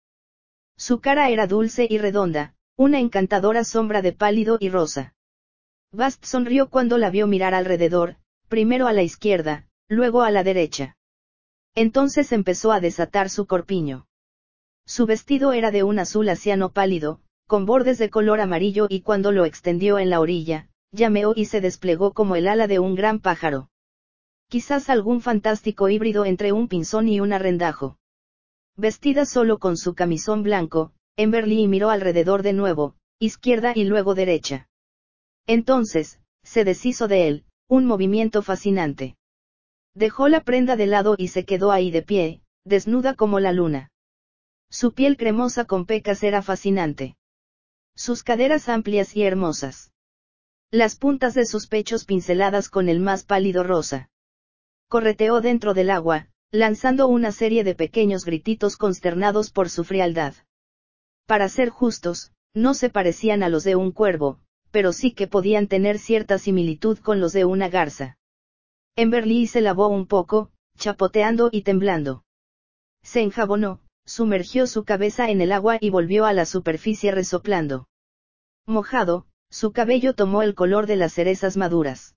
Su 0.77 1.01
cara 1.01 1.31
era 1.31 1.47
dulce 1.47 1.86
y 1.89 1.98
redonda, 1.98 2.55
una 2.77 3.01
encantadora 3.01 3.65
sombra 3.65 4.02
de 4.02 4.12
pálido 4.12 4.56
y 4.61 4.69
rosa. 4.69 5.15
Bast 5.93 6.24
sonrió 6.24 6.69
cuando 6.70 6.98
la 6.98 7.11
vio 7.11 7.27
mirar 7.27 7.55
alrededor, 7.55 8.16
primero 8.48 8.86
a 8.86 8.93
la 8.93 9.02
izquierda, 9.02 9.69
luego 9.89 10.23
a 10.23 10.31
la 10.31 10.43
derecha. 10.43 10.97
Entonces 11.75 12.33
empezó 12.33 12.73
a 12.73 12.81
desatar 12.81 13.29
su 13.29 13.47
corpiño. 13.47 14.07
Su 14.87 15.07
vestido 15.07 15.53
era 15.53 15.71
de 15.71 15.83
un 15.83 15.99
azul 15.99 16.29
asiano 16.29 16.71
pálido, 16.71 17.21
con 17.47 17.67
bordes 17.67 17.99
de 17.99 18.11
color 18.11 18.41
amarillo 18.41 18.87
y 18.89 19.01
cuando 19.01 19.33
lo 19.33 19.45
extendió 19.45 19.99
en 19.99 20.11
la 20.11 20.21
orilla, 20.21 20.69
llameó 20.93 21.33
y 21.35 21.47
se 21.47 21.61
desplegó 21.61 22.13
como 22.13 22.37
el 22.37 22.47
ala 22.47 22.67
de 22.67 22.79
un 22.79 22.95
gran 22.95 23.19
pájaro. 23.19 23.71
Quizás 24.49 24.89
algún 24.89 25.21
fantástico 25.21 25.89
híbrido 25.89 26.25
entre 26.25 26.53
un 26.53 26.69
pinzón 26.69 27.09
y 27.09 27.21
un 27.21 27.33
arrendajo. 27.33 27.99
Vestida 28.77 29.25
solo 29.25 29.59
con 29.59 29.77
su 29.77 29.95
camisón 29.95 30.43
blanco, 30.43 30.93
Emberly 31.17 31.67
miró 31.67 31.91
alrededor 31.91 32.43
de 32.43 32.53
nuevo, 32.53 32.95
izquierda 33.19 33.73
y 33.75 33.85
luego 33.85 34.15
derecha. 34.15 34.69
Entonces, 35.47 36.21
se 36.43 36.65
deshizo 36.65 37.09
de 37.09 37.29
él, 37.29 37.45
un 37.69 37.87
movimiento 37.87 38.43
fascinante. 38.43 39.17
Dejó 39.95 40.29
la 40.29 40.41
prenda 40.41 40.75
de 40.77 40.87
lado 40.87 41.15
y 41.16 41.29
se 41.29 41.45
quedó 41.45 41.71
ahí 41.71 41.91
de 41.91 42.03
pie, 42.03 42.43
desnuda 42.65 43.15
como 43.15 43.39
la 43.39 43.53
luna. 43.53 43.93
Su 44.69 44.93
piel 44.93 45.16
cremosa 45.16 45.66
con 45.66 45.87
pecas 45.87 46.23
era 46.25 46.43
fascinante. 46.43 47.16
Sus 47.95 48.25
caderas 48.25 48.69
amplias 48.69 49.15
y 49.15 49.23
hermosas. 49.23 49.93
Las 50.73 50.97
puntas 50.97 51.35
de 51.35 51.47
sus 51.47 51.69
pechos 51.69 52.05
pinceladas 52.05 52.69
con 52.69 52.89
el 52.89 52.99
más 52.99 53.23
pálido 53.23 53.62
rosa. 53.62 54.11
Correteó 54.89 55.41
dentro 55.41 55.75
del 55.75 55.91
agua, 55.91 56.29
lanzando 56.51 57.07
una 57.07 57.31
serie 57.31 57.62
de 57.62 57.77
pequeños 57.77 58.25
grititos 58.25 58.77
consternados 58.77 59.51
por 59.51 59.71
su 59.71 59.85
frialdad. 59.85 60.35
Para 61.27 61.49
ser 61.49 61.69
justos, 61.69 62.33
no 62.53 62.75
se 62.75 62.91
parecían 62.91 63.45
a 63.45 63.49
los 63.49 63.62
de 63.62 63.77
un 63.77 63.93
cuervo, 63.93 64.41
pero 64.73 64.93
sí 64.93 65.12
que 65.12 65.29
podían 65.29 65.69
tener 65.69 66.01
cierta 66.01 66.39
similitud 66.39 66.99
con 66.99 67.21
los 67.21 67.33
de 67.33 67.45
una 67.45 67.69
garza. 67.69 68.19
Emberly 68.97 69.49
se 69.49 69.61
lavó 69.61 69.89
un 69.89 70.07
poco, 70.07 70.51
chapoteando 70.79 71.49
y 71.51 71.62
temblando. 71.62 72.25
Se 73.03 73.23
enjabonó, 73.23 73.81
sumergió 74.07 74.66
su 74.66 74.85
cabeza 74.85 75.31
en 75.31 75.41
el 75.41 75.51
agua 75.51 75.79
y 75.81 75.91
volvió 75.91 76.27
a 76.27 76.33
la 76.33 76.47
superficie 76.47 77.11
resoplando. 77.11 77.89
Mojado, 78.66 79.27
su 79.51 79.73
cabello 79.73 80.15
tomó 80.15 80.43
el 80.43 80.55
color 80.55 80.87
de 80.87 80.97
las 80.97 81.12
cerezas 81.12 81.57
maduras. 81.57 82.15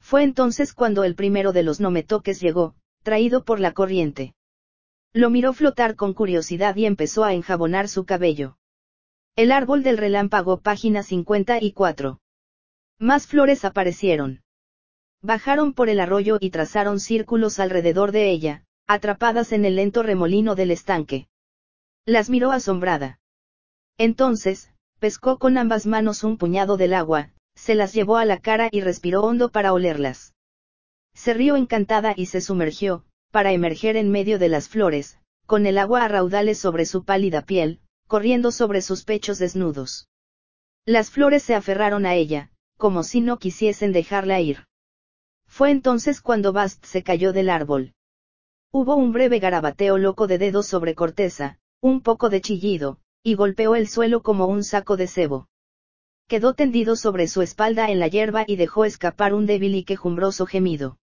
Fue 0.00 0.22
entonces 0.22 0.72
cuando 0.72 1.02
el 1.02 1.14
primero 1.14 1.52
de 1.52 1.64
los 1.64 1.80
nometoques 1.80 2.40
llegó, 2.40 2.74
traído 3.02 3.44
por 3.44 3.58
la 3.58 3.72
corriente. 3.72 4.34
Lo 5.12 5.30
miró 5.30 5.52
flotar 5.52 5.96
con 5.96 6.14
curiosidad 6.14 6.76
y 6.76 6.86
empezó 6.86 7.24
a 7.24 7.34
enjabonar 7.34 7.88
su 7.88 8.04
cabello. 8.04 8.56
El 9.34 9.50
árbol 9.50 9.82
del 9.82 9.98
relámpago, 9.98 10.60
página 10.60 11.02
54. 11.02 12.20
Más 12.98 13.26
flores 13.26 13.64
aparecieron. 13.64 14.42
Bajaron 15.22 15.72
por 15.72 15.88
el 15.88 15.98
arroyo 15.98 16.38
y 16.40 16.50
trazaron 16.50 17.00
círculos 17.00 17.58
alrededor 17.58 18.12
de 18.12 18.30
ella, 18.30 18.64
atrapadas 18.86 19.52
en 19.52 19.64
el 19.64 19.76
lento 19.76 20.02
remolino 20.02 20.54
del 20.54 20.70
estanque. 20.70 21.28
Las 22.06 22.30
miró 22.30 22.52
asombrada. 22.52 23.18
Entonces, 23.98 24.70
pescó 25.00 25.38
con 25.38 25.58
ambas 25.58 25.86
manos 25.86 26.22
un 26.22 26.38
puñado 26.38 26.76
del 26.76 26.94
agua, 26.94 27.30
se 27.56 27.74
las 27.74 27.92
llevó 27.92 28.16
a 28.16 28.24
la 28.24 28.38
cara 28.38 28.68
y 28.70 28.80
respiró 28.80 29.22
hondo 29.22 29.50
para 29.50 29.72
olerlas. 29.72 30.34
Se 31.14 31.34
rió 31.34 31.56
encantada 31.56 32.14
y 32.16 32.26
se 32.26 32.40
sumergió, 32.40 33.04
para 33.32 33.52
emerger 33.52 33.96
en 33.96 34.10
medio 34.10 34.38
de 34.38 34.48
las 34.48 34.68
flores, 34.68 35.18
con 35.46 35.66
el 35.66 35.78
agua 35.78 36.04
a 36.04 36.08
raudales 36.08 36.58
sobre 36.58 36.86
su 36.86 37.04
pálida 37.04 37.42
piel, 37.42 37.80
corriendo 38.06 38.52
sobre 38.52 38.82
sus 38.82 39.04
pechos 39.04 39.38
desnudos. 39.38 40.08
Las 40.86 41.10
flores 41.10 41.42
se 41.42 41.56
aferraron 41.56 42.06
a 42.06 42.14
ella, 42.14 42.52
como 42.76 43.02
si 43.02 43.20
no 43.20 43.38
quisiesen 43.38 43.92
dejarla 43.92 44.40
ir. 44.40 44.67
Fue 45.48 45.70
entonces 45.70 46.20
cuando 46.20 46.52
Bast 46.52 46.84
se 46.84 47.02
cayó 47.02 47.32
del 47.32 47.50
árbol. 47.50 47.94
Hubo 48.70 48.94
un 48.94 49.12
breve 49.12 49.40
garabateo 49.40 49.98
loco 49.98 50.26
de 50.26 50.38
dedos 50.38 50.66
sobre 50.66 50.94
corteza, 50.94 51.58
un 51.80 52.00
poco 52.00 52.28
de 52.28 52.40
chillido, 52.40 53.00
y 53.22 53.34
golpeó 53.34 53.74
el 53.74 53.88
suelo 53.88 54.22
como 54.22 54.46
un 54.46 54.62
saco 54.62 54.96
de 54.96 55.08
cebo. 55.08 55.48
Quedó 56.28 56.54
tendido 56.54 56.94
sobre 56.94 57.26
su 57.26 57.40
espalda 57.42 57.90
en 57.90 57.98
la 57.98 58.08
hierba 58.08 58.44
y 58.46 58.56
dejó 58.56 58.84
escapar 58.84 59.32
un 59.32 59.46
débil 59.46 59.74
y 59.74 59.84
quejumbroso 59.84 60.44
gemido. 60.46 60.98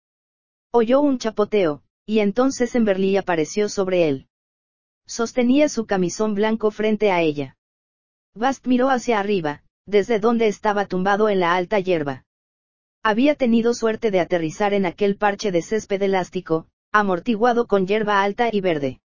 Oyó 0.71 1.01
un 1.01 1.19
chapoteo, 1.19 1.83
y 2.05 2.19
entonces 2.19 2.75
Emberly 2.75 3.17
apareció 3.17 3.69
sobre 3.69 4.09
él. 4.09 4.29
Sostenía 5.07 5.69
su 5.69 5.87
camisón 5.87 6.35
blanco 6.35 6.71
frente 6.71 7.11
a 7.11 7.23
ella. 7.23 7.57
Bast 8.35 8.67
miró 8.67 8.91
hacia 8.91 9.19
arriba, 9.19 9.63
desde 9.87 10.19
donde 10.19 10.49
estaba 10.49 10.87
tumbado 10.87 11.29
en 11.29 11.41
la 11.41 11.55
alta 11.55 11.79
hierba. 11.79 12.24
Había 13.07 13.35
tenido 13.35 13.75
suerte 13.75 14.11
de 14.11 14.19
aterrizar 14.19 14.73
en 14.73 14.87
aquel 14.87 15.17
parche 15.17 15.53
de 15.53 15.61
césped 15.61 16.01
elástico, 16.01 16.69
amortiguado 16.91 17.67
con 17.67 17.87
hierba 17.87 18.23
alta 18.23 18.49
y 18.51 18.63
verde. 18.63 19.01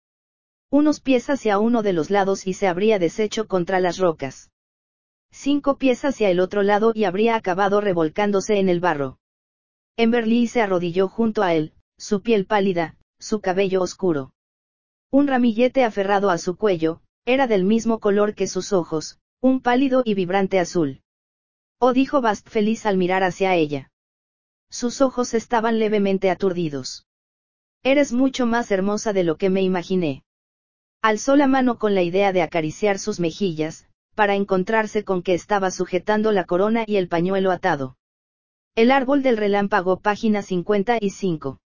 Unos 0.71 1.01
pies 1.01 1.31
hacia 1.31 1.59
uno 1.59 1.83
de 1.83 1.95
los 1.95 2.11
lados 2.11 2.47
y 2.47 2.53
se 2.53 2.69
habría 2.69 2.99
deshecho 2.99 3.47
contra 3.47 3.81
las 3.81 3.97
rocas. 3.97 4.51
Cinco 5.31 5.79
pies 5.79 6.05
hacia 6.05 6.29
el 6.29 6.41
otro 6.41 6.63
lado 6.63 6.93
y 6.95 7.05
habría 7.05 7.37
acabado 7.37 7.81
revolcándose 7.81 8.59
en 8.59 8.69
el 8.69 8.81
barro. 8.81 9.19
Emberly 9.97 10.47
se 10.47 10.61
arrodilló 10.61 11.09
junto 11.09 11.43
a 11.43 11.55
él, 11.55 11.73
su 11.97 12.21
piel 12.21 12.45
pálida, 12.45 12.99
su 13.19 13.41
cabello 13.41 13.81
oscuro. 13.81 14.35
Un 15.11 15.27
ramillete 15.27 15.85
aferrado 15.85 16.29
a 16.29 16.37
su 16.37 16.57
cuello, 16.59 17.01
era 17.25 17.47
del 17.47 17.65
mismo 17.65 17.99
color 17.99 18.35
que 18.35 18.47
sus 18.47 18.75
ojos, 18.75 19.19
un 19.41 19.63
pálido 19.63 20.03
y 20.05 20.13
vibrante 20.13 20.59
azul. 20.59 21.01
Oh 21.79 21.93
dijo 21.93 22.21
Bast 22.21 22.49
feliz 22.49 22.87
al 22.87 22.97
mirar 22.97 23.23
hacia 23.23 23.55
ella. 23.55 23.91
Sus 24.71 25.01
ojos 25.01 25.35
estaban 25.35 25.79
levemente 25.79 26.31
aturdidos. 26.31 27.07
Eres 27.83 28.13
mucho 28.13 28.47
más 28.47 28.71
hermosa 28.71 29.13
de 29.13 29.25
lo 29.25 29.37
que 29.37 29.51
me 29.51 29.63
imaginé. 29.63 30.25
Alzó 31.03 31.37
la 31.37 31.47
mano 31.47 31.79
con 31.79 31.95
la 31.95 32.03
idea 32.03 32.33
de 32.33 32.43
acariciar 32.43 32.99
sus 32.99 33.21
mejillas, 33.21 33.87
para 34.15 34.35
encontrarse 34.35 35.05
con 35.05 35.23
que 35.23 35.35
estaba 35.35 35.71
sujetando 35.71 36.33
la 36.33 36.45
corona 36.45 36.85
y 36.87 36.97
el 36.97 37.09
pañuelo 37.09 37.51
atado. 37.53 37.97
El 38.75 38.91
árbol 38.91 39.23
del 39.23 39.37
relámpago, 39.37 40.01
página 40.01 40.43
55. 40.43 41.61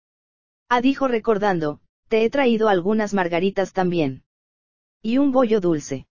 Ah, 0.68 0.80
dijo 0.80 1.08
recordando, 1.08 1.80
te 2.08 2.24
he 2.24 2.30
traído 2.30 2.68
algunas 2.68 3.12
margaritas 3.12 3.72
también. 3.72 4.22
Y 5.02 5.18
un 5.18 5.32
bollo 5.32 5.60
dulce. 5.60 6.06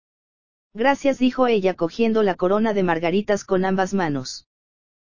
Gracias, 0.75 1.19
dijo 1.19 1.47
ella 1.47 1.75
cogiendo 1.75 2.25
la 2.25 2.35
corona 2.35 2.75
de 2.75 2.83
margaritas 2.83 3.45
con 3.45 3.65
ambas 3.65 3.95
manos. 3.95 4.49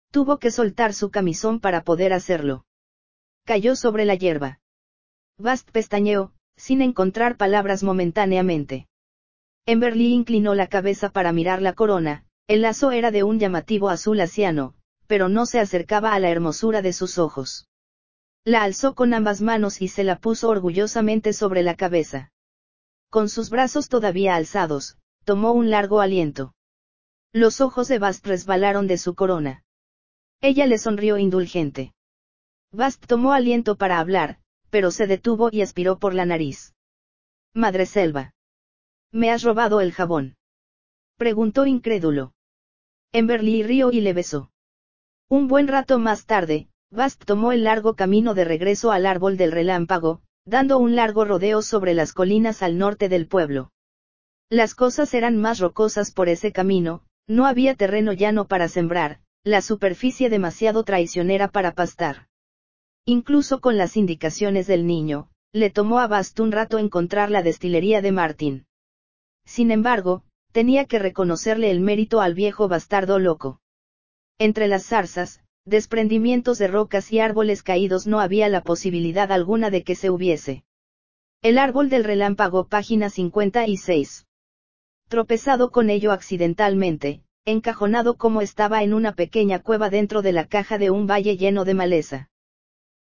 Tuvo 0.09 0.39
que 0.39 0.51
soltar 0.51 0.93
su 0.93 1.11
camisón 1.11 1.59
para 1.59 1.83
poder 1.83 2.13
hacerlo. 2.13 2.65
Cayó 3.45 3.75
sobre 3.75 4.05
la 4.05 4.15
hierba. 4.15 4.61
Bast 5.37 5.69
pestañeó, 5.71 6.31
sin 6.55 6.81
encontrar 6.81 7.35
palabras 7.35 7.83
momentáneamente. 7.83 8.87
Emberly 9.65 10.13
inclinó 10.13 10.55
la 10.55 10.67
cabeza 10.67 11.09
para 11.09 11.33
mirar 11.33 11.61
la 11.61 11.73
corona, 11.73 12.25
el 12.47 12.61
lazo 12.61 12.91
era 12.91 13.11
de 13.11 13.23
un 13.23 13.37
llamativo 13.37 13.89
azul 13.89 14.21
asiano, 14.21 14.75
pero 15.07 15.27
no 15.27 15.45
se 15.45 15.59
acercaba 15.59 16.13
a 16.13 16.19
la 16.19 16.29
hermosura 16.29 16.81
de 16.81 16.93
sus 16.93 17.17
ojos. 17.17 17.67
La 18.45 18.63
alzó 18.63 18.95
con 18.95 19.13
ambas 19.13 19.41
manos 19.41 19.81
y 19.81 19.89
se 19.89 20.05
la 20.05 20.19
puso 20.19 20.47
orgullosamente 20.47 21.33
sobre 21.33 21.63
la 21.63 21.75
cabeza. 21.75 22.31
Con 23.09 23.27
sus 23.27 23.49
brazos 23.49 23.89
todavía 23.89 24.35
alzados, 24.35 24.98
tomó 25.23 25.53
un 25.53 25.69
largo 25.69 26.01
aliento. 26.01 26.53
Los 27.33 27.61
ojos 27.61 27.87
de 27.87 27.99
Bast 27.99 28.25
resbalaron 28.25 28.87
de 28.87 28.97
su 28.97 29.15
corona. 29.15 29.63
Ella 30.41 30.65
le 30.65 30.77
sonrió 30.77 31.17
indulgente. 31.17 31.93
Bast 32.71 33.05
tomó 33.05 33.33
aliento 33.33 33.75
para 33.75 33.99
hablar, 33.99 34.39
pero 34.69 34.91
se 34.91 35.07
detuvo 35.07 35.49
y 35.51 35.61
aspiró 35.61 35.99
por 35.99 36.13
la 36.13 36.25
nariz. 36.25 36.73
Madre 37.53 37.85
Selva. 37.85 38.33
¿Me 39.11 39.31
has 39.31 39.43
robado 39.43 39.81
el 39.81 39.91
jabón? 39.91 40.37
Preguntó 41.17 41.65
incrédulo. 41.65 42.33
Emberly 43.11 43.63
rió 43.63 43.91
y 43.91 44.01
le 44.01 44.13
besó. 44.13 44.51
Un 45.27 45.47
buen 45.47 45.67
rato 45.67 45.99
más 45.99 46.25
tarde, 46.25 46.69
Bast 46.91 47.23
tomó 47.25 47.51
el 47.51 47.63
largo 47.63 47.95
camino 47.95 48.33
de 48.33 48.45
regreso 48.45 48.91
al 48.91 49.05
árbol 49.05 49.37
del 49.37 49.51
relámpago, 49.51 50.21
dando 50.45 50.79
un 50.79 50.95
largo 50.95 51.25
rodeo 51.25 51.61
sobre 51.61 51.93
las 51.93 52.13
colinas 52.13 52.63
al 52.63 52.77
norte 52.77 53.09
del 53.09 53.27
pueblo. 53.27 53.71
Las 54.51 54.73
cosas 54.73 55.13
eran 55.13 55.37
más 55.37 55.59
rocosas 55.59 56.11
por 56.11 56.27
ese 56.27 56.51
camino, 56.51 57.03
no 57.27 57.45
había 57.45 57.75
terreno 57.75 58.13
llano 58.13 58.47
para 58.47 58.67
sembrar, 58.67 59.19
la 59.43 59.61
superficie 59.61 60.27
demasiado 60.31 60.83
traicionera 60.83 61.49
para 61.49 61.73
pastar. 61.73 62.27
Incluso 63.05 63.61
con 63.61 63.77
las 63.77 63.95
indicaciones 63.95 64.65
del 64.65 64.87
niño, 64.87 65.29
le 65.53 65.69
tomó 65.69 65.99
a 65.99 66.07
Bast 66.07 66.39
un 66.39 66.51
rato 66.51 66.79
encontrar 66.79 67.29
la 67.29 67.43
destilería 67.43 68.01
de 68.01 68.11
Martin. 68.11 68.65
Sin 69.45 69.69
embargo, 69.69 70.23
tenía 70.51 70.85
que 70.85 70.97
reconocerle 70.97 71.69
el 71.69 71.79
mérito 71.79 72.19
al 72.19 72.33
viejo 72.33 72.67
bastardo 72.67 73.19
loco. 73.19 73.61
Entre 74.39 74.67
las 74.67 74.83
zarzas, 74.83 75.43
desprendimientos 75.65 76.57
de 76.57 76.67
rocas 76.67 77.11
y 77.11 77.19
árboles 77.19 77.61
caídos 77.61 78.07
no 78.07 78.19
había 78.19 78.49
la 78.49 78.63
posibilidad 78.63 79.31
alguna 79.31 79.69
de 79.69 79.83
que 79.83 79.93
se 79.93 80.09
hubiese. 80.09 80.63
El 81.43 81.59
árbol 81.59 81.89
del 81.89 82.03
relámpago, 82.03 82.67
página 82.67 83.11
56. 83.11 84.25
Tropezado 85.09 85.71
con 85.71 85.89
ello 85.89 86.11
accidentalmente, 86.11 87.23
encajonado 87.43 88.15
como 88.15 88.41
estaba 88.43 88.83
en 88.83 88.93
una 88.93 89.13
pequeña 89.13 89.57
cueva 89.57 89.89
dentro 89.89 90.21
de 90.21 90.33
la 90.33 90.45
caja 90.45 90.77
de 90.77 90.91
un 90.91 91.07
valle 91.07 91.35
lleno 91.35 91.65
de 91.65 91.73
maleza. 91.73 92.29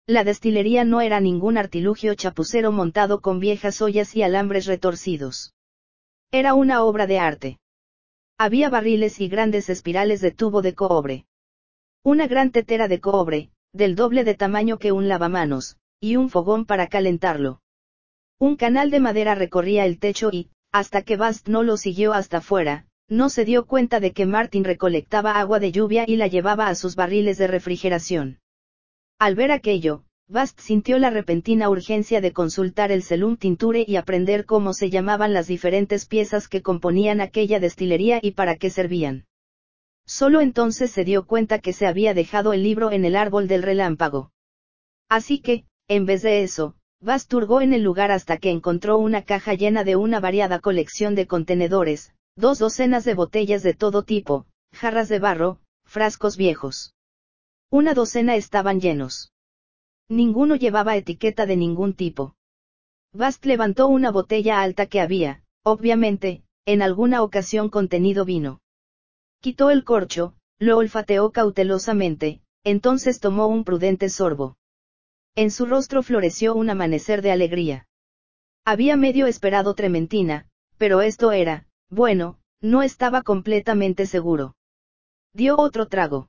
La 0.07 0.25
destilería 0.25 0.85
no 0.85 1.03
era 1.03 1.21
ningún 1.21 1.59
artilugio 1.59 2.15
chapucero 2.15 2.73
montado 2.73 3.21
con 3.21 3.41
viejas 3.41 3.83
ollas 3.83 4.17
y 4.17 4.23
alambres 4.23 4.65
retorcidos. 4.65 5.53
Era 6.33 6.55
una 6.55 6.83
obra 6.83 7.07
de 7.07 7.19
arte. 7.19 7.59
Había 8.39 8.71
barriles 8.71 9.21
y 9.21 9.29
grandes 9.29 9.69
espirales 9.69 10.23
de 10.23 10.31
tubo 10.31 10.63
de 10.63 10.75
cobre. 10.75 11.27
Una 12.03 12.27
gran 12.27 12.53
tetera 12.53 12.89
de 12.89 13.01
cobre, 13.01 13.51
del 13.75 13.97
doble 13.97 14.25
de 14.25 14.35
tamaño 14.35 14.79
que 14.79 14.93
un 14.93 15.09
lavamanos, 15.09 15.77
y 16.01 16.17
un 16.17 16.31
fogón 16.31 16.65
para 16.65 16.87
calentarlo. 16.87 17.61
Un 18.39 18.57
canal 18.57 18.91
de 18.91 19.01
madera 19.01 19.35
recorría 19.35 19.85
el 19.85 19.99
techo 19.99 20.31
y, 20.33 20.49
hasta 20.79 21.03
que 21.03 21.17
Bast 21.17 21.49
no 21.49 21.65
lo 21.65 21.77
siguió 21.77 22.13
hasta 22.13 22.41
fuera, 22.41 22.87
no 23.09 23.31
se 23.31 23.45
dio 23.45 23.67
cuenta 23.67 23.99
de 23.99 24.13
que 24.13 24.27
Martin 24.27 24.63
recolectaba 24.63 25.41
agua 25.41 25.59
de 25.59 25.73
lluvia 25.73 26.05
y 26.07 26.15
la 26.17 26.29
llevaba 26.29 26.69
a 26.69 26.75
sus 26.77 26.95
barriles 26.95 27.37
de 27.37 27.49
refrigeración. 27.49 28.39
Al 29.19 29.35
ver 29.35 29.51
aquello, 29.51 30.05
Bast 30.29 30.61
sintió 30.61 30.99
la 30.99 31.11
repentina 31.11 31.69
urgencia 31.69 32.21
de 32.21 32.33
consultar 32.33 32.93
el 32.93 33.03
Selum 33.03 33.37
Tinture 33.37 33.85
y 33.89 33.97
aprender 33.97 34.45
cómo 34.45 34.73
se 34.73 34.89
llamaban 34.89 35.33
las 35.33 35.49
diferentes 35.49 36.07
piezas 36.07 36.47
que 36.47 36.63
componían 36.63 37.21
aquella 37.21 37.59
destilería 37.59 38.21
y 38.23 38.33
para 38.33 38.55
qué 38.55 38.71
servían. 38.71 39.25
Solo 40.07 40.41
entonces 40.41 40.93
se 40.93 41.03
dio 41.05 41.27
cuenta 41.27 41.59
que 41.59 41.73
se 41.73 41.87
había 41.87 42.15
dejado 42.15 42.53
el 42.53 42.63
libro 42.63 42.93
en 42.93 43.05
el 43.05 43.17
árbol 43.17 43.49
del 43.49 43.63
relámpago. 43.63 44.31
Así 45.09 45.41
que, 45.41 45.65
en 45.89 46.07
vez 46.07 46.23
de 46.23 46.43
eso, 46.43 46.77
Bast 47.01 47.31
turgó 47.31 47.61
en 47.61 47.73
el 47.73 47.83
lugar 47.83 48.11
hasta 48.11 48.39
que 48.39 48.51
encontró 48.51 48.99
una 48.99 49.23
caja 49.23 49.55
llena 49.55 49.85
de 49.85 49.95
una 49.95 50.19
variada 50.19 50.59
colección 50.59 51.15
de 51.15 51.29
contenedores, 51.29 52.13
dos 52.37 52.59
docenas 52.59 53.05
de 53.05 53.15
botellas 53.15 53.63
de 53.63 53.73
todo 53.73 54.03
tipo, 54.03 54.47
jarras 54.73 55.09
de 55.09 55.21
barro, 55.21 55.61
frascos 55.85 56.37
viejos. 56.37 56.95
Una 57.71 57.95
docena 57.95 58.35
estaban 58.35 58.81
llenos. 58.81 59.33
Ninguno 60.09 60.57
llevaba 60.57 60.97
etiqueta 60.97 61.47
de 61.47 61.57
ningún 61.57 61.95
tipo. 61.95 62.35
Bast 63.13 63.47
levantó 63.47 63.87
una 63.87 64.11
botella 64.11 64.61
alta 64.61 64.87
que 64.87 65.01
había, 65.01 65.45
obviamente, 65.63 66.43
en 66.67 66.83
alguna 66.83 67.23
ocasión 67.23 67.71
contenido 67.71 68.25
vino. 68.25 68.61
Quitó 69.41 69.71
el 69.71 69.85
corcho, 69.85 70.35
lo 70.59 70.77
olfateó 70.77 71.31
cautelosamente, 71.31 72.43
entonces 72.65 73.21
tomó 73.21 73.47
un 73.47 73.65
prudente 73.65 74.11
sorbo. 74.11 74.58
En 75.35 75.51
su 75.51 75.67
rostro 75.67 76.03
floreció 76.03 76.55
un 76.55 76.71
amanecer 76.71 77.23
de 77.23 77.33
alegría. 77.33 77.87
Había 78.65 78.97
medio 78.97 79.27
esperado 79.27 79.75
trementina, 79.75 80.47
pero 80.77 81.01
esto 81.01 81.33
era, 81.33 81.67
bueno, 81.91 82.39
no 82.61 82.83
estaba 82.83 83.23
completamente 83.23 84.07
seguro. 84.07 84.57
Dio 85.33 85.57
otro 85.59 85.87
trago. 85.87 86.29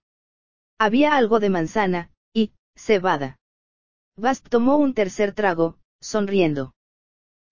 Había 0.78 1.16
algo 1.16 1.40
de 1.40 1.50
manzana, 1.50 2.12
y, 2.34 2.54
cebada. 2.76 3.38
Bast 4.16 4.48
tomó 4.50 4.78
un 4.78 4.94
tercer 4.94 5.34
trago, 5.34 5.78
sonriendo. 6.02 6.74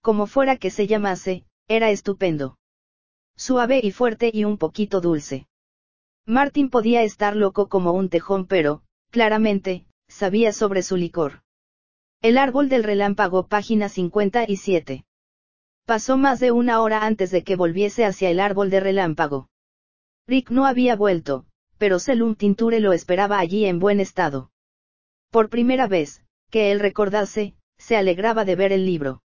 Como 0.02 0.28
fuera 0.28 0.58
que 0.58 0.70
se 0.70 0.88
llamase, 0.88 1.46
era 1.68 1.90
estupendo. 1.90 2.58
Suave 3.36 3.80
y 3.84 3.92
fuerte 3.92 4.32
y 4.34 4.46
un 4.46 4.58
poquito 4.58 5.02
dulce. 5.02 5.48
Martin 6.26 6.70
podía 6.70 7.04
estar 7.04 7.36
loco 7.36 7.70
como 7.70 7.92
un 7.94 8.10
tejón 8.10 8.48
pero, 8.48 8.84
claramente, 9.12 9.86
sabía 10.08 10.52
sobre 10.52 10.82
su 10.84 10.98
licor. 10.98 11.42
El 12.22 12.38
árbol 12.38 12.70
del 12.70 12.84
relámpago, 12.84 13.48
página 13.48 13.90
57. 13.90 15.06
Pasó 15.86 16.18
más 16.18 16.40
de 16.40 16.52
una 16.52 16.82
hora 16.82 17.06
antes 17.06 17.32
de 17.32 17.44
que 17.44 17.56
volviese 17.56 18.06
hacia 18.06 18.30
el 18.30 18.40
árbol 18.40 18.70
de 18.70 18.80
relámpago. 18.80 19.50
Rick 20.28 20.50
no 20.50 20.66
había 20.66 20.96
vuelto, 20.96 21.46
pero 21.78 22.00
Selum 22.00 22.36
Tinture 22.36 22.80
lo 22.80 22.92
esperaba 22.92 23.40
allí 23.40 23.66
en 23.66 23.80
buen 23.80 24.00
estado. 24.00 24.52
Por 25.30 25.50
primera 25.50 25.88
vez, 25.88 26.24
que 26.50 26.72
él 26.72 26.80
recordase, 26.80 27.56
se 27.78 27.96
alegraba 27.96 28.44
de 28.46 28.56
ver 28.56 28.72
el 28.72 28.86
libro. 28.86 29.22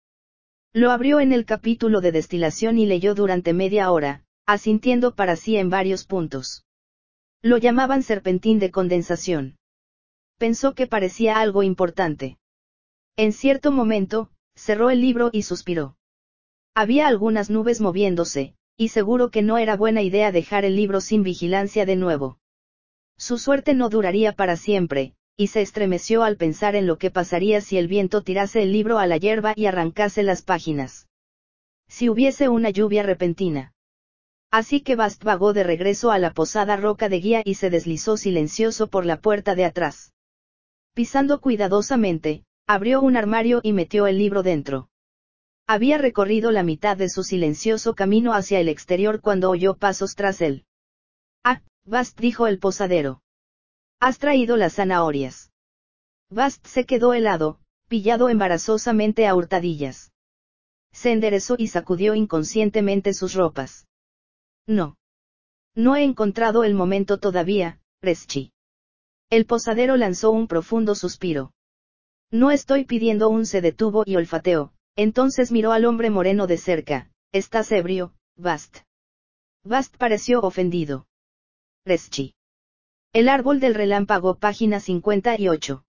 Lo 0.72 0.90
abrió 0.90 1.20
en 1.20 1.32
el 1.32 1.44
capítulo 1.44 2.00
de 2.00 2.12
destilación 2.12 2.78
y 2.78 2.86
leyó 2.86 3.14
durante 3.14 3.52
media 3.52 3.90
hora, 3.90 4.24
asintiendo 4.46 5.14
para 5.14 5.36
sí 5.36 5.56
en 5.56 5.70
varios 5.70 6.04
puntos. 6.04 6.64
Lo 7.42 7.56
llamaban 7.56 8.02
serpentín 8.02 8.58
de 8.58 8.70
condensación. 8.70 9.59
Pensó 10.40 10.72
que 10.74 10.86
parecía 10.86 11.38
algo 11.38 11.62
importante. 11.62 12.38
En 13.18 13.34
cierto 13.34 13.72
momento, 13.72 14.30
cerró 14.54 14.88
el 14.88 15.02
libro 15.02 15.28
y 15.34 15.42
suspiró. 15.42 15.98
Había 16.74 17.08
algunas 17.08 17.50
nubes 17.50 17.82
moviéndose, 17.82 18.54
y 18.78 18.88
seguro 18.88 19.30
que 19.30 19.42
no 19.42 19.58
era 19.58 19.76
buena 19.76 20.00
idea 20.00 20.32
dejar 20.32 20.64
el 20.64 20.76
libro 20.76 21.02
sin 21.02 21.22
vigilancia 21.24 21.84
de 21.84 21.96
nuevo. 21.96 22.38
Su 23.18 23.36
suerte 23.36 23.74
no 23.74 23.90
duraría 23.90 24.32
para 24.32 24.56
siempre, 24.56 25.12
y 25.36 25.48
se 25.48 25.60
estremeció 25.60 26.22
al 26.22 26.38
pensar 26.38 26.74
en 26.74 26.86
lo 26.86 26.96
que 26.96 27.10
pasaría 27.10 27.60
si 27.60 27.76
el 27.76 27.86
viento 27.86 28.22
tirase 28.22 28.62
el 28.62 28.72
libro 28.72 28.98
a 28.98 29.06
la 29.06 29.18
hierba 29.18 29.52
y 29.56 29.66
arrancase 29.66 30.22
las 30.22 30.40
páginas. 30.40 31.06
Si 31.86 32.08
hubiese 32.08 32.48
una 32.48 32.70
lluvia 32.70 33.02
repentina. 33.02 33.74
Así 34.50 34.80
que 34.80 34.96
Bast 34.96 35.22
vagó 35.22 35.52
de 35.52 35.64
regreso 35.64 36.10
a 36.10 36.18
la 36.18 36.32
posada 36.32 36.78
roca 36.78 37.10
de 37.10 37.20
guía 37.20 37.42
y 37.44 37.56
se 37.56 37.68
deslizó 37.68 38.16
silencioso 38.16 38.86
por 38.86 39.04
la 39.04 39.20
puerta 39.20 39.54
de 39.54 39.66
atrás. 39.66 40.09
Pisando 40.94 41.40
cuidadosamente, 41.40 42.44
abrió 42.66 43.00
un 43.00 43.16
armario 43.16 43.60
y 43.62 43.72
metió 43.72 44.06
el 44.06 44.18
libro 44.18 44.42
dentro. 44.42 44.88
Había 45.66 45.98
recorrido 45.98 46.50
la 46.50 46.64
mitad 46.64 46.96
de 46.96 47.08
su 47.08 47.22
silencioso 47.22 47.94
camino 47.94 48.34
hacia 48.34 48.58
el 48.58 48.68
exterior 48.68 49.20
cuando 49.20 49.50
oyó 49.50 49.74
pasos 49.74 50.16
tras 50.16 50.40
él. 50.40 50.64
Ah, 51.44 51.62
Bast 51.84 52.18
dijo 52.18 52.46
el 52.48 52.58
posadero. 52.58 53.22
Has 54.00 54.18
traído 54.18 54.56
las 54.56 54.74
zanahorias. 54.74 55.52
Bast 56.28 56.66
se 56.66 56.86
quedó 56.86 57.14
helado, 57.14 57.60
pillado 57.88 58.28
embarazosamente 58.28 59.26
a 59.26 59.34
hurtadillas. 59.34 60.12
Se 60.92 61.12
enderezó 61.12 61.54
y 61.56 61.68
sacudió 61.68 62.14
inconscientemente 62.14 63.14
sus 63.14 63.34
ropas. 63.34 63.86
No. 64.66 64.96
No 65.74 65.94
he 65.94 66.02
encontrado 66.02 66.64
el 66.64 66.74
momento 66.74 67.18
todavía, 67.18 67.80
Reschi. 68.02 68.52
El 69.30 69.46
posadero 69.46 69.96
lanzó 69.96 70.32
un 70.32 70.48
profundo 70.48 70.96
suspiro. 70.96 71.52
No 72.32 72.50
estoy 72.50 72.84
pidiendo 72.84 73.28
un 73.28 73.46
se 73.46 73.60
detuvo 73.60 74.02
y 74.04 74.16
olfateó, 74.16 74.72
entonces 74.96 75.52
miró 75.52 75.70
al 75.70 75.84
hombre 75.84 76.10
moreno 76.10 76.48
de 76.48 76.58
cerca, 76.58 77.10
estás 77.30 77.70
ebrio, 77.70 78.12
Bast. 78.36 78.78
Bast 79.62 79.96
pareció 79.96 80.40
ofendido. 80.40 81.06
Reschi. 81.84 82.34
El 83.12 83.28
árbol 83.28 83.60
del 83.60 83.74
relámpago, 83.74 84.34
página 84.34 84.80
58. 84.80 85.84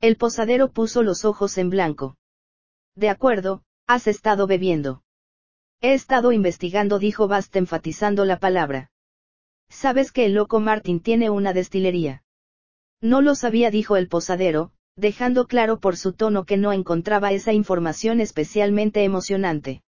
El 0.00 0.16
posadero 0.16 0.70
puso 0.70 1.02
los 1.02 1.24
ojos 1.24 1.56
en 1.56 1.70
blanco. 1.70 2.16
De 2.94 3.08
acuerdo, 3.08 3.62
has 3.86 4.06
estado 4.06 4.46
bebiendo. 4.46 5.02
He 5.80 5.94
estado 5.94 6.32
investigando, 6.32 6.98
dijo 6.98 7.28
Bast 7.28 7.56
enfatizando 7.56 8.26
la 8.26 8.38
palabra. 8.38 8.90
Sabes 9.70 10.12
que 10.12 10.26
el 10.26 10.34
loco 10.34 10.60
Martin 10.60 11.00
tiene 11.00 11.30
una 11.30 11.52
destilería. 11.52 12.22
No 13.00 13.20
lo 13.20 13.34
sabía, 13.34 13.70
dijo 13.70 13.96
el 13.96 14.08
posadero, 14.08 14.72
dejando 14.96 15.46
claro 15.46 15.78
por 15.78 15.96
su 15.96 16.12
tono 16.12 16.44
que 16.44 16.56
no 16.56 16.72
encontraba 16.72 17.32
esa 17.32 17.52
información 17.52 18.20
especialmente 18.20 19.04
emocionante. 19.04 19.82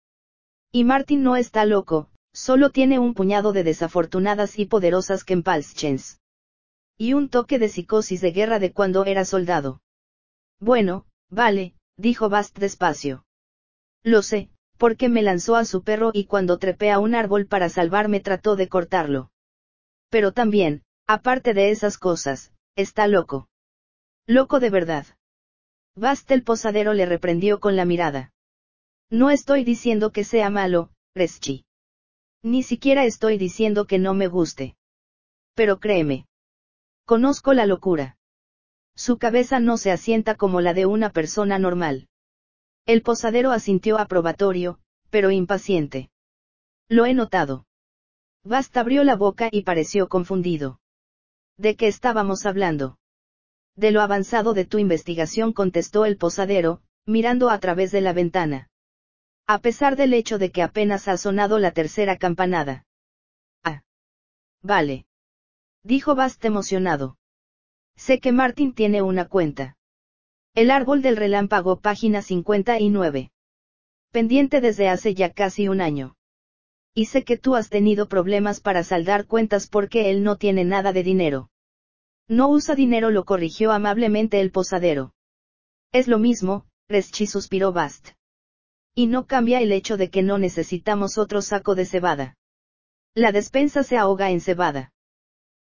Y 0.72 0.84
Martin 0.84 1.24
no 1.24 1.36
está 1.36 1.66
loco, 1.66 2.10
solo 2.34 2.70
tiene 2.70 3.00
un 3.00 3.16
puñado 3.16 3.52
de 3.54 3.64
desafortunadas 3.64 4.60
y 4.60 4.66
poderosas 4.66 5.24
Kempalschens. 5.24 6.20
Y 6.98 7.14
un 7.14 7.30
toque 7.30 7.58
de 7.58 7.70
psicosis 7.70 8.22
de 8.22 8.32
guerra 8.32 8.60
de 8.60 8.72
cuando 8.72 9.06
era 9.06 9.26
soldado. 9.26 9.82
Bueno, 10.60 11.06
vale, 11.30 11.74
dijo 11.98 12.30
Bast 12.30 12.60
despacio. 12.60 13.26
Lo 14.04 14.22
sé, 14.22 14.52
porque 14.78 15.10
me 15.10 15.24
lanzó 15.24 15.56
a 15.56 15.66
su 15.66 15.82
perro 15.84 16.12
y 16.14 16.26
cuando 16.26 16.60
trepé 16.60 16.92
a 16.92 17.00
un 17.00 17.16
árbol 17.16 17.48
para 17.48 17.70
salvarme 17.70 18.20
trató 18.20 18.56
de 18.56 18.68
cortarlo. 18.68 19.32
Pero 20.10 20.32
también, 20.32 20.84
aparte 21.08 21.54
de 21.54 21.72
esas 21.72 21.98
cosas, 21.98 22.54
está 22.80 23.08
loco. 23.08 23.50
Loco 24.26 24.60
de 24.60 24.70
verdad. 24.70 25.06
Bast 25.96 26.32
el 26.32 26.44
posadero 26.44 26.94
le 26.94 27.06
reprendió 27.06 27.60
con 27.60 27.76
la 27.76 27.86
mirada. 27.86 28.32
No 29.10 29.32
estoy 29.32 29.64
diciendo 29.64 30.12
que 30.12 30.24
sea 30.24 30.50
malo, 30.50 30.92
Reschi. 31.16 31.66
Ni 32.42 32.64
siquiera 32.64 33.06
estoy 33.06 33.38
diciendo 33.38 33.86
que 33.86 34.00
no 34.00 34.14
me 34.14 34.28
guste. 34.28 34.78
Pero 35.56 35.80
créeme. 35.80 36.26
Conozco 37.06 37.54
la 37.54 37.66
locura. 37.66 38.18
Su 38.96 39.18
cabeza 39.18 39.60
no 39.60 39.78
se 39.78 39.92
asienta 39.92 40.36
como 40.36 40.62
la 40.62 40.74
de 40.74 40.86
una 40.86 41.10
persona 41.10 41.60
normal. 41.60 42.08
El 42.86 43.02
posadero 43.02 43.52
asintió 43.52 44.00
aprobatorio, 44.00 44.80
pero 45.10 45.32
impaciente. 45.32 46.12
Lo 46.88 47.06
he 47.06 47.14
notado. 47.14 47.66
Bast 48.44 48.76
abrió 48.78 49.04
la 49.04 49.16
boca 49.16 49.50
y 49.52 49.64
pareció 49.64 50.08
confundido. 50.08 50.80
¿De 51.60 51.76
qué 51.76 51.88
estábamos 51.88 52.46
hablando? 52.46 52.98
De 53.76 53.92
lo 53.92 54.00
avanzado 54.00 54.54
de 54.54 54.64
tu 54.64 54.78
investigación 54.78 55.52
contestó 55.52 56.06
el 56.06 56.16
posadero, 56.16 56.82
mirando 57.06 57.50
a 57.50 57.60
través 57.60 57.92
de 57.92 58.00
la 58.00 58.14
ventana. 58.14 58.70
A 59.46 59.60
pesar 59.60 59.98
del 59.98 60.14
hecho 60.14 60.38
de 60.38 60.52
que 60.52 60.64
apenas 60.64 61.10
ha 61.10 61.18
sonado 61.18 61.60
la 61.60 61.72
tercera 61.72 62.16
campanada. 62.16 62.86
Ah. 63.66 63.82
Vale. 64.62 65.06
Dijo 65.84 66.16
Bast 66.16 66.46
emocionado. 66.46 67.18
Sé 67.98 68.22
que 68.22 68.32
Martin 68.32 68.74
tiene 68.74 69.02
una 69.02 69.28
cuenta. 69.28 69.76
El 70.56 70.72
árbol 70.72 71.02
del 71.02 71.18
relámpago, 71.18 71.82
página 71.82 72.22
59. 72.22 73.32
Pendiente 74.12 74.62
desde 74.62 74.88
hace 74.88 75.14
ya 75.14 75.34
casi 75.34 75.68
un 75.68 75.82
año. 75.82 76.16
Y 76.94 77.06
sé 77.06 77.24
que 77.24 77.38
tú 77.38 77.56
has 77.56 77.70
tenido 77.70 78.08
problemas 78.08 78.60
para 78.60 78.84
saldar 78.84 79.26
cuentas 79.26 79.68
porque 79.68 80.10
él 80.10 80.24
no 80.24 80.38
tiene 80.38 80.66
nada 80.66 80.92
de 80.94 81.04
dinero. 81.04 81.50
No 82.28 82.50
usa 82.50 82.76
dinero, 82.76 83.10
lo 83.10 83.26
corrigió 83.26 83.72
amablemente 83.72 84.40
el 84.40 84.52
posadero. 84.52 85.14
Es 85.92 86.08
lo 86.08 86.20
mismo, 86.20 86.66
Reschi 86.88 87.26
suspiró 87.26 87.72
Bast. 87.72 88.10
Y 88.94 89.08
no 89.08 89.26
cambia 89.26 89.62
el 89.62 89.72
hecho 89.72 89.98
de 89.98 90.10
que 90.10 90.22
no 90.22 90.38
necesitamos 90.38 91.18
otro 91.18 91.42
saco 91.42 91.76
de 91.76 91.86
cebada. 91.86 92.36
La 93.16 93.32
despensa 93.32 93.84
se 93.84 93.98
ahoga 93.98 94.30
en 94.32 94.42
cebada. 94.42 94.92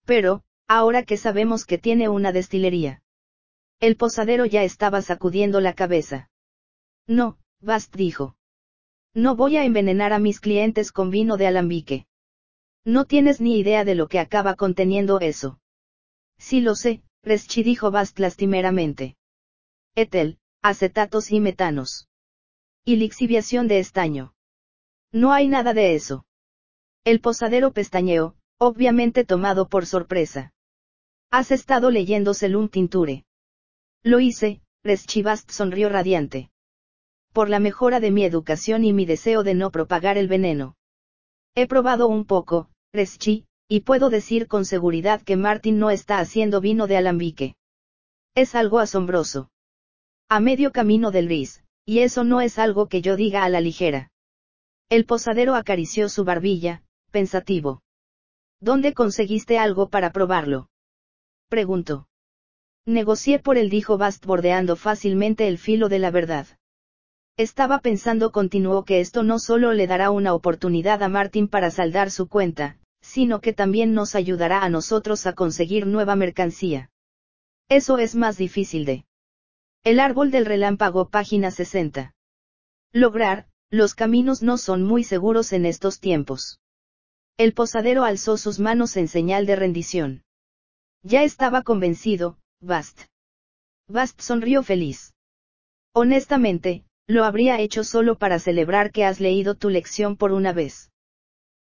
Pero, 0.05 0.43
ahora 0.69 1.05
que 1.05 1.17
sabemos 1.17 1.65
que 1.65 1.79
tiene 1.79 2.09
una 2.09 2.33
destilería. 2.33 3.03
El 3.79 3.97
posadero 3.97 4.45
ya 4.45 4.63
estaba 4.63 5.01
sacudiendo 5.01 5.61
la 5.61 5.75
cabeza. 5.75 6.29
No, 7.07 7.39
Bast 7.61 7.95
dijo. 7.97 8.37
No 9.15 9.35
voy 9.35 9.57
a 9.57 9.65
envenenar 9.65 10.13
a 10.13 10.21
mis 10.21 10.39
clientes 10.39 10.93
con 10.93 11.11
vino 11.11 11.37
de 11.37 11.49
alambique. 11.49 12.07
No 12.85 13.07
tienes 13.07 13.41
ni 13.41 13.59
idea 13.59 13.85
de 13.85 13.97
lo 13.97 14.07
que 14.07 14.21
acaba 14.21 14.55
conteniendo 14.55 15.19
eso. 15.19 15.59
Sí 16.39 16.61
lo 16.61 16.77
sé, 16.77 17.03
Reschi 17.25 17.65
dijo 17.65 17.91
Bast 17.91 18.19
lastimeramente. 18.21 19.17
Etel, 19.97 20.39
acetatos 20.63 21.33
y 21.33 21.41
metanos. 21.41 22.09
Y 22.85 22.97
lixiviación 22.97 23.67
de 23.67 23.81
estaño. 23.81 24.33
No 25.13 25.33
hay 25.33 25.49
nada 25.49 25.75
de 25.75 25.97
eso. 25.97 26.25
El 27.05 27.21
posadero 27.21 27.73
pestañeó, 27.73 28.37
obviamente 28.59 29.25
tomado 29.25 29.69
por 29.69 29.87
sorpresa. 29.87 30.53
Has 31.33 31.51
estado 31.51 31.91
leyendo 31.91 32.33
Selum 32.33 32.69
Tinture. 32.69 33.25
Lo 34.05 34.21
hice, 34.21 34.63
Reschi 34.85 35.23
Bast 35.23 35.51
sonrió 35.51 35.89
radiante 35.89 36.51
por 37.33 37.49
la 37.49 37.61
mejora 37.61 38.01
de 38.01 38.11
mi 38.11 38.25
educación 38.25 38.85
y 38.85 38.93
mi 38.93 39.07
deseo 39.07 39.43
de 39.43 39.55
no 39.55 39.71
propagar 39.71 40.19
el 40.19 40.29
veneno. 40.29 40.77
He 41.55 41.67
probado 41.67 42.09
un 42.09 42.25
poco, 42.25 42.69
Reschi, 42.93 43.47
y 43.69 43.81
puedo 43.81 44.11
decir 44.11 44.49
con 44.49 44.65
seguridad 44.65 45.23
que 45.23 45.37
Martin 45.37 45.79
no 45.79 45.91
está 45.91 46.19
haciendo 46.19 46.61
vino 46.61 46.87
de 46.87 46.97
alambique. 46.97 47.55
Es 48.35 48.55
algo 48.55 48.79
asombroso. 48.79 49.51
A 50.29 50.41
medio 50.41 50.73
camino 50.73 51.11
del 51.11 51.29
RIS, 51.29 51.63
y 51.85 52.01
eso 52.01 52.25
no 52.25 52.41
es 52.41 52.59
algo 52.59 52.89
que 52.89 53.03
yo 53.03 53.17
diga 53.17 53.45
a 53.45 53.49
la 53.49 53.61
ligera. 53.61 54.11
El 54.89 55.05
posadero 55.05 55.55
acarició 55.55 56.09
su 56.09 56.25
barbilla, 56.25 56.83
pensativo. 57.11 57.83
¿Dónde 58.61 58.93
conseguiste 58.93 59.59
algo 59.59 59.89
para 59.89 60.11
probarlo? 60.11 60.69
Preguntó. 61.49 62.09
Negocié 62.87 63.39
por 63.39 63.57
él, 63.57 63.71
dijo 63.71 63.99
Bast 63.99 64.27
bordeando 64.27 64.77
fácilmente 64.77 65.49
el 65.49 65.59
filo 65.59 65.89
de 65.89 65.99
la 65.99 66.11
verdad. 66.11 66.47
Estaba 67.41 67.79
pensando, 67.79 68.33
continuó, 68.33 68.85
que 68.85 69.01
esto 69.01 69.23
no 69.23 69.39
solo 69.39 69.73
le 69.73 69.87
dará 69.87 70.11
una 70.11 70.35
oportunidad 70.35 71.03
a 71.03 71.09
Martin 71.09 71.49
para 71.49 71.71
saldar 71.71 72.11
su 72.11 72.29
cuenta, 72.29 72.77
sino 73.01 73.41
que 73.41 73.55
también 73.55 73.95
nos 73.95 74.15
ayudará 74.15 74.63
a 74.63 74.69
nosotros 74.69 75.27
a 75.27 75.33
conseguir 75.33 75.87
nueva 75.87 76.17
mercancía. 76.17 76.91
Eso 77.71 77.97
es 77.97 78.15
más 78.15 78.37
difícil 78.37 78.85
de. 78.85 79.07
El 79.85 80.01
árbol 80.01 80.31
del 80.31 80.45
relámpago, 80.45 81.09
página 81.09 81.51
60. 81.51 82.13
Lograr, 82.93 83.49
los 83.71 83.95
caminos 83.95 84.43
no 84.43 84.59
son 84.59 84.83
muy 84.83 85.03
seguros 85.03 85.55
en 85.55 85.65
estos 85.65 85.99
tiempos. 85.99 86.61
El 87.39 87.55
posadero 87.55 88.05
alzó 88.05 88.37
sus 88.37 88.59
manos 88.59 88.99
en 88.99 89.09
señal 89.09 89.47
de 89.47 89.57
rendición. 89.57 90.25
Ya 91.03 91.23
estaba 91.23 91.63
convencido, 91.63 92.37
Bast. 92.61 93.05
Bast 93.89 94.21
sonrió 94.21 94.63
feliz. 94.63 95.15
Honestamente, 95.95 96.85
lo 97.11 97.25
habría 97.25 97.59
hecho 97.59 97.83
solo 97.83 98.17
para 98.17 98.39
celebrar 98.39 98.93
que 98.93 99.05
has 99.05 99.19
leído 99.19 99.57
tu 99.57 99.69
lección 99.69 100.17
por 100.17 100.31
una 100.31 100.53
vez. 100.53 100.93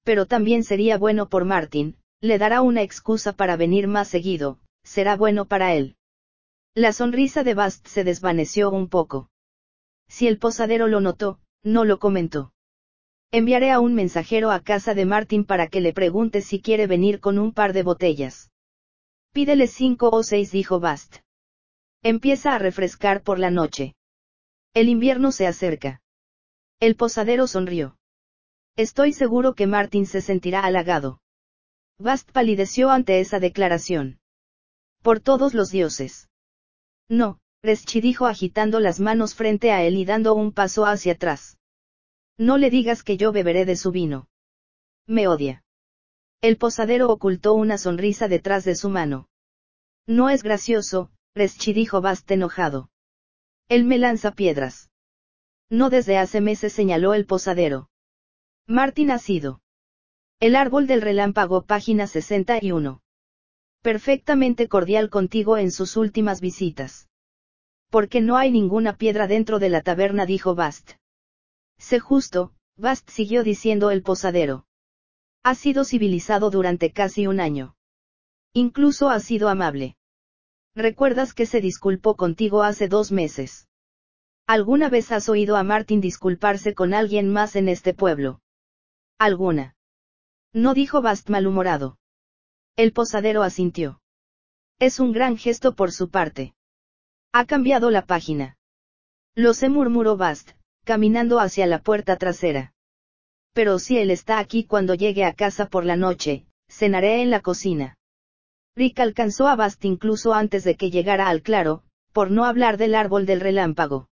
Pero 0.03 0.27
también 0.27 0.63
sería 0.63 0.99
bueno 0.99 1.29
por 1.29 1.45
Martin, 1.45 1.97
le 2.21 2.37
dará 2.37 2.61
una 2.61 2.83
excusa 2.83 3.33
para 3.33 3.57
venir 3.57 3.87
más 3.87 4.07
seguido, 4.07 4.59
será 4.83 5.15
bueno 5.15 5.45
para 5.45 5.73
él. 5.73 5.95
La 6.75 6.93
sonrisa 6.93 7.43
de 7.43 7.55
Bast 7.55 7.87
se 7.87 8.03
desvaneció 8.03 8.69
un 8.69 8.87
poco. 8.87 9.29
Si 10.07 10.27
el 10.27 10.37
posadero 10.37 10.87
lo 10.87 11.01
notó, 11.01 11.39
no 11.63 11.85
lo 11.85 11.97
comentó. 11.97 12.53
Enviaré 13.31 13.71
a 13.71 13.79
un 13.79 13.95
mensajero 13.95 14.51
a 14.51 14.59
casa 14.59 14.93
de 14.93 15.05
Martin 15.05 15.43
para 15.43 15.67
que 15.67 15.81
le 15.81 15.91
pregunte 15.91 16.41
si 16.41 16.61
quiere 16.61 16.85
venir 16.85 17.19
con 17.19 17.39
un 17.39 17.51
par 17.51 17.73
de 17.73 17.81
botellas. 17.81 18.51
Pídele 19.33 19.65
cinco 19.65 20.09
o 20.11 20.21
seis, 20.21 20.51
dijo 20.51 20.79
Bast. 20.79 21.17
Empieza 22.03 22.53
a 22.53 22.59
refrescar 22.59 23.23
por 23.23 23.39
la 23.39 23.49
noche. 23.49 23.95
El 24.73 24.87
invierno 24.87 25.33
se 25.33 25.47
acerca. 25.47 26.01
El 26.79 26.95
posadero 26.95 27.45
sonrió. 27.45 27.97
Estoy 28.77 29.11
seguro 29.11 29.53
que 29.53 29.67
Martin 29.67 30.05
se 30.05 30.21
sentirá 30.21 30.61
halagado. 30.61 31.19
Bast 31.99 32.31
palideció 32.31 32.89
ante 32.89 33.19
esa 33.19 33.39
declaración. 33.39 34.19
Por 35.01 35.19
todos 35.19 35.53
los 35.53 35.71
dioses. 35.71 36.29
No, 37.09 37.39
Reschi 37.61 37.99
dijo 37.99 38.27
agitando 38.27 38.79
las 38.79 39.01
manos 39.01 39.35
frente 39.35 39.71
a 39.71 39.83
él 39.83 39.97
y 39.97 40.05
dando 40.05 40.33
un 40.35 40.53
paso 40.53 40.85
hacia 40.85 41.13
atrás. 41.13 41.57
No 42.37 42.57
le 42.57 42.69
digas 42.69 43.03
que 43.03 43.17
yo 43.17 43.33
beberé 43.33 43.65
de 43.65 43.75
su 43.75 43.91
vino. 43.91 44.29
Me 45.05 45.27
odia. 45.27 45.65
El 46.39 46.57
posadero 46.57 47.09
ocultó 47.09 47.53
una 47.53 47.77
sonrisa 47.77 48.29
detrás 48.29 48.63
de 48.63 48.75
su 48.75 48.89
mano. 48.89 49.27
No 50.07 50.29
es 50.29 50.43
gracioso, 50.43 51.11
Reschi 51.35 51.73
dijo 51.73 51.99
Bast 51.99 52.31
enojado. 52.31 52.89
Él 53.71 53.85
me 53.85 53.97
lanza 53.97 54.31
piedras. 54.31 54.89
No 55.69 55.89
desde 55.89 56.17
hace 56.17 56.41
meses 56.41 56.73
señaló 56.73 57.13
el 57.13 57.25
posadero. 57.25 57.89
Martín 58.67 59.11
ha 59.11 59.17
sido. 59.17 59.61
El 60.41 60.57
árbol 60.57 60.87
del 60.87 61.01
relámpago, 61.01 61.61
página 61.61 62.05
61. 62.05 63.01
Perfectamente 63.81 64.67
cordial 64.67 65.09
contigo 65.09 65.57
en 65.57 65.71
sus 65.71 65.95
últimas 65.95 66.41
visitas. 66.41 67.07
Porque 67.89 68.19
no 68.19 68.35
hay 68.35 68.51
ninguna 68.51 68.97
piedra 68.97 69.25
dentro 69.27 69.57
de 69.57 69.69
la 69.69 69.81
taberna, 69.81 70.25
dijo 70.25 70.53
Bast. 70.53 70.97
Sé 71.77 72.01
justo, 72.01 72.51
Bast 72.75 73.09
siguió 73.09 73.41
diciendo 73.41 73.89
el 73.89 74.03
posadero. 74.03 74.65
Ha 75.43 75.55
sido 75.55 75.85
civilizado 75.85 76.49
durante 76.49 76.91
casi 76.91 77.25
un 77.25 77.39
año. 77.39 77.77
Incluso 78.51 79.09
ha 79.09 79.21
sido 79.21 79.47
amable. 79.47 79.95
¿Recuerdas 80.75 81.33
que 81.33 81.45
se 81.45 81.59
disculpó 81.59 82.15
contigo 82.15 82.63
hace 82.63 82.87
dos 82.87 83.11
meses? 83.11 83.67
¿Alguna 84.47 84.89
vez 84.89 85.11
has 85.11 85.27
oído 85.27 85.57
a 85.57 85.63
Martin 85.63 85.99
disculparse 85.99 86.73
con 86.73 86.93
alguien 86.93 87.31
más 87.31 87.55
en 87.55 87.67
este 87.67 87.93
pueblo? 87.93 88.41
¿Alguna? 89.19 89.75
No 90.53 90.73
dijo 90.73 91.01
Bast 91.01 91.29
malhumorado. 91.29 91.97
El 92.77 92.93
posadero 92.93 93.43
asintió. 93.43 94.01
Es 94.79 94.99
un 94.99 95.11
gran 95.11 95.37
gesto 95.37 95.75
por 95.75 95.91
su 95.91 96.09
parte. 96.09 96.53
Ha 97.33 97.45
cambiado 97.45 97.91
la 97.91 98.05
página. 98.05 98.57
Lo 99.35 99.53
sé 99.53 99.69
murmuró 99.69 100.17
Bast, 100.17 100.51
caminando 100.83 101.39
hacia 101.39 101.67
la 101.67 101.79
puerta 101.79 102.15
trasera. 102.17 102.73
Pero 103.53 103.77
si 103.79 103.97
él 103.97 104.09
está 104.09 104.39
aquí 104.39 104.65
cuando 104.65 104.95
llegue 104.95 105.25
a 105.25 105.33
casa 105.33 105.67
por 105.67 105.85
la 105.85 105.97
noche, 105.97 106.45
cenaré 106.69 107.21
en 107.21 107.29
la 107.29 107.41
cocina. 107.41 107.97
Rick 108.75 108.99
alcanzó 108.99 109.47
a 109.47 109.55
Bast 109.55 109.83
incluso 109.85 110.33
antes 110.33 110.63
de 110.63 110.75
que 110.75 110.91
llegara 110.91 111.27
al 111.27 111.41
claro, 111.41 111.83
por 112.13 112.31
no 112.31 112.45
hablar 112.45 112.77
del 112.77 112.95
árbol 112.95 113.25
del 113.25 113.41
relámpago. 113.41 114.07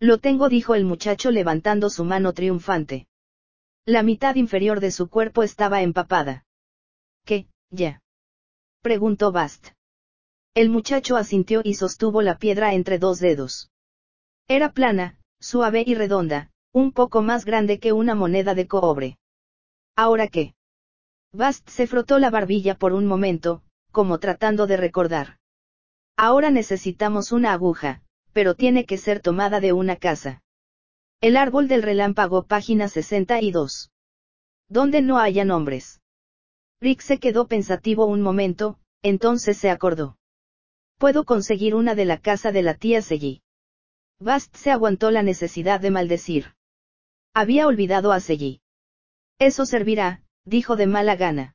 Lo 0.00 0.18
tengo, 0.18 0.48
dijo 0.48 0.74
el 0.74 0.84
muchacho 0.84 1.30
levantando 1.30 1.90
su 1.90 2.04
mano 2.04 2.32
triunfante. 2.32 3.06
La 3.86 4.02
mitad 4.02 4.34
inferior 4.36 4.80
de 4.80 4.90
su 4.90 5.08
cuerpo 5.08 5.42
estaba 5.42 5.82
empapada. 5.82 6.44
¿Qué, 7.24 7.46
ya? 7.70 8.00
preguntó 8.80 9.32
Bast. 9.32 9.68
El 10.54 10.70
muchacho 10.70 11.16
asintió 11.16 11.62
y 11.64 11.74
sostuvo 11.74 12.22
la 12.22 12.38
piedra 12.38 12.74
entre 12.74 12.98
dos 12.98 13.18
dedos. 13.18 13.70
Era 14.48 14.72
plana, 14.72 15.18
suave 15.40 15.82
y 15.86 15.94
redonda, 15.94 16.50
un 16.72 16.92
poco 16.92 17.22
más 17.22 17.44
grande 17.44 17.78
que 17.78 17.92
una 17.92 18.14
moneda 18.14 18.54
de 18.54 18.66
cobre. 18.66 19.18
¿Ahora 19.96 20.28
qué? 20.28 20.54
Bast 21.32 21.68
se 21.68 21.86
frotó 21.86 22.18
la 22.18 22.30
barbilla 22.30 22.76
por 22.76 22.92
un 22.92 23.06
momento, 23.06 23.63
como 23.94 24.18
tratando 24.18 24.66
de 24.66 24.76
recordar. 24.76 25.38
Ahora 26.16 26.50
necesitamos 26.50 27.30
una 27.30 27.52
aguja, 27.52 28.02
pero 28.32 28.56
tiene 28.56 28.86
que 28.86 28.98
ser 28.98 29.20
tomada 29.20 29.60
de 29.60 29.72
una 29.72 29.94
casa. 29.96 30.42
El 31.20 31.36
árbol 31.36 31.68
del 31.68 31.82
relámpago, 31.82 32.42
página 32.42 32.88
62. 32.88 33.92
Donde 34.68 35.00
no 35.00 35.18
haya 35.18 35.44
nombres. 35.44 36.02
Rick 36.80 37.02
se 37.02 37.18
quedó 37.18 37.46
pensativo 37.46 38.04
un 38.06 38.20
momento, 38.20 38.78
entonces 39.02 39.56
se 39.58 39.70
acordó. 39.70 40.18
Puedo 40.98 41.24
conseguir 41.24 41.76
una 41.76 41.94
de 41.94 42.04
la 42.04 42.18
casa 42.18 42.50
de 42.50 42.62
la 42.62 42.74
tía 42.74 43.00
Selly. 43.00 43.42
Bast 44.18 44.56
se 44.56 44.72
aguantó 44.72 45.12
la 45.12 45.22
necesidad 45.22 45.78
de 45.80 45.92
maldecir. 45.92 46.56
Había 47.32 47.68
olvidado 47.68 48.10
a 48.10 48.18
Selly. 48.18 48.60
Eso 49.38 49.66
servirá, 49.66 50.24
dijo 50.44 50.74
de 50.74 50.88
mala 50.88 51.14
gana 51.14 51.54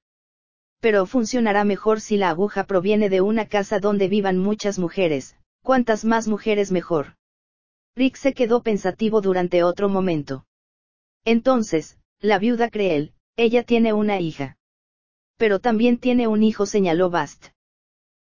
pero 0.80 1.06
funcionará 1.06 1.64
mejor 1.64 2.00
si 2.02 2.18
la 2.18 2.30
aguja 2.30 2.64
proviene 2.64 3.10
de 3.10 3.22
una 3.22 3.48
casa 3.48 3.80
donde 3.80 4.08
vivan 4.08 4.38
muchas 4.38 4.80
mujeres, 4.80 5.36
cuantas 5.62 6.06
más 6.06 6.28
mujeres 6.28 6.72
mejor. 6.72 7.16
Rick 7.96 8.16
se 8.16 8.34
quedó 8.34 8.64
pensativo 8.64 9.22
durante 9.22 9.64
otro 9.64 9.90
momento. 9.90 10.46
Entonces, 11.26 11.98
la 12.22 12.40
viuda 12.40 12.70
Creel, 12.70 13.14
ella 13.36 13.64
tiene 13.64 13.94
una 13.94 14.20
hija. 14.20 14.58
Pero 15.38 15.60
también 15.60 15.98
tiene 15.98 16.28
un 16.28 16.44
hijo, 16.44 16.66
señaló 16.66 17.10
Bast. 17.10 17.48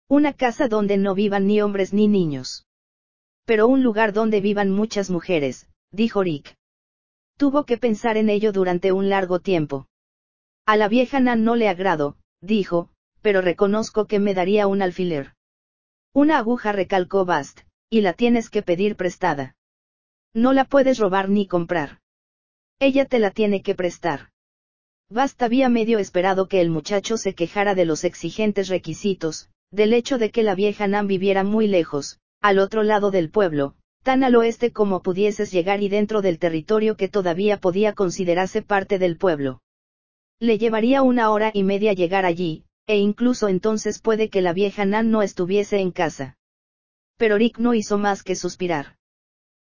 Una 0.07 0.33
casa 0.33 0.67
donde 0.67 0.97
no 0.97 1.15
vivan 1.15 1.47
ni 1.47 1.61
hombres 1.61 1.93
ni 1.93 2.07
niños. 2.07 2.65
Pero 3.45 3.67
un 3.67 3.83
lugar 3.83 4.13
donde 4.13 4.39
vivan 4.41 4.71
muchas 4.71 5.09
mujeres, 5.09 5.67
dijo 5.91 6.23
Rick. 6.23 6.55
Tuvo 7.37 7.65
que 7.65 7.77
pensar 7.77 8.17
en 8.17 8.29
ello 8.29 8.51
durante 8.51 8.91
un 8.91 9.09
largo 9.09 9.39
tiempo. 9.39 9.87
A 10.65 10.77
la 10.77 10.87
vieja 10.87 11.19
Nan 11.19 11.43
no 11.43 11.55
le 11.55 11.67
agradó, 11.67 12.17
dijo, 12.41 12.89
pero 13.21 13.41
reconozco 13.41 14.05
que 14.05 14.19
me 14.19 14.33
daría 14.33 14.67
un 14.67 14.81
alfiler. 14.81 15.33
Una 16.13 16.37
aguja 16.37 16.71
recalcó 16.71 17.25
Bast, 17.25 17.61
y 17.89 18.01
la 18.01 18.13
tienes 18.13 18.49
que 18.49 18.61
pedir 18.61 18.95
prestada. 18.95 19.55
No 20.33 20.53
la 20.53 20.65
puedes 20.65 20.99
robar 20.99 21.29
ni 21.29 21.47
comprar. 21.47 21.99
Ella 22.79 23.05
te 23.05 23.19
la 23.19 23.31
tiene 23.31 23.61
que 23.61 23.75
prestar. 23.75 24.31
Bast 25.09 25.41
había 25.41 25.69
medio 25.69 25.99
esperado 25.99 26.47
que 26.47 26.61
el 26.61 26.69
muchacho 26.69 27.17
se 27.17 27.35
quejara 27.35 27.75
de 27.75 27.85
los 27.85 28.03
exigentes 28.03 28.69
requisitos, 28.69 29.49
del 29.71 29.93
hecho 29.93 30.17
de 30.17 30.31
que 30.31 30.43
la 30.43 30.55
vieja 30.55 30.87
Nan 30.87 31.07
viviera 31.07 31.43
muy 31.43 31.67
lejos, 31.67 32.19
al 32.41 32.59
otro 32.59 32.83
lado 32.83 33.11
del 33.11 33.29
pueblo, 33.29 33.75
tan 34.03 34.23
al 34.23 34.35
oeste 34.35 34.71
como 34.71 35.01
pudieses 35.01 35.51
llegar 35.51 35.81
y 35.81 35.89
dentro 35.89 36.21
del 36.21 36.37
territorio 36.37 36.95
que 36.95 37.07
todavía 37.07 37.59
podía 37.59 37.93
considerarse 37.93 38.61
parte 38.61 38.99
del 38.99 39.17
pueblo. 39.17 39.61
Le 40.39 40.57
llevaría 40.57 41.01
una 41.01 41.31
hora 41.31 41.51
y 41.53 41.63
media 41.63 41.93
llegar 41.93 42.25
allí, 42.25 42.65
e 42.87 42.97
incluso 42.97 43.47
entonces 43.47 44.01
puede 44.01 44.29
que 44.29 44.41
la 44.41 44.53
vieja 44.53 44.85
Nan 44.85 45.09
no 45.09 45.21
estuviese 45.21 45.79
en 45.79 45.91
casa. 45.91 46.37
Pero 47.17 47.37
Rick 47.37 47.57
no 47.57 47.73
hizo 47.73 47.97
más 47.97 48.21
que 48.21 48.35
suspirar. 48.35 48.97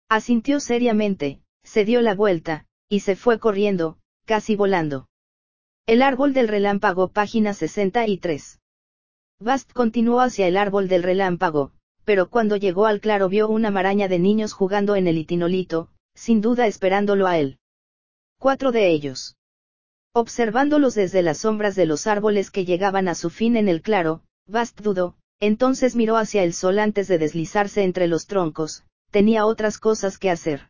Asintió 0.10 0.60
seriamente, 0.60 1.42
se 1.64 1.86
dio 1.86 2.02
la 2.02 2.14
vuelta, 2.14 2.66
y 2.88 3.00
se 3.00 3.16
fue 3.16 3.40
corriendo, 3.40 3.98
casi 4.26 4.56
volando. 4.56 5.08
El 5.88 6.04
árbol 6.04 6.34
del 6.34 6.48
relámpago, 6.48 7.08
página 7.08 7.54
63. 7.56 8.60
Bast 9.40 9.74
continuó 9.74 10.22
hacia 10.22 10.48
el 10.48 10.58
árbol 10.58 10.88
del 10.88 11.02
relámpago, 11.02 11.72
pero 12.04 12.30
cuando 12.30 12.58
llegó 12.58 12.86
al 12.86 13.00
claro 13.00 13.28
vio 13.28 13.48
una 13.48 13.72
maraña 13.72 14.08
de 14.08 14.20
niños 14.20 14.54
jugando 14.54 14.96
en 14.96 15.08
el 15.08 15.18
itinolito, 15.18 15.90
sin 16.14 16.42
duda 16.42 16.68
esperándolo 16.68 17.26
a 17.26 17.40
él. 17.40 17.58
Cuatro 18.38 18.72
de 18.72 18.90
ellos. 18.92 19.39
Observándolos 20.14 20.96
desde 20.96 21.22
las 21.22 21.40
sombras 21.40 21.76
de 21.76 21.86
los 21.86 22.08
árboles 22.08 22.52
que 22.52 22.66
llegaban 22.66 23.08
a 23.08 23.16
su 23.16 23.30
fin 23.30 23.56
en 23.56 23.70
el 23.70 23.82
claro, 23.82 24.24
Bast 24.48 24.82
dudó, 24.82 25.16
entonces 25.40 25.96
miró 25.96 26.18
hacia 26.18 26.44
el 26.44 26.54
sol 26.54 26.80
antes 26.80 27.08
de 27.08 27.18
deslizarse 27.18 27.84
entre 27.84 28.08
los 28.08 28.28
troncos, 28.28 28.84
tenía 29.12 29.46
otras 29.46 29.78
cosas 29.78 30.18
que 30.18 30.30
hacer. 30.30 30.70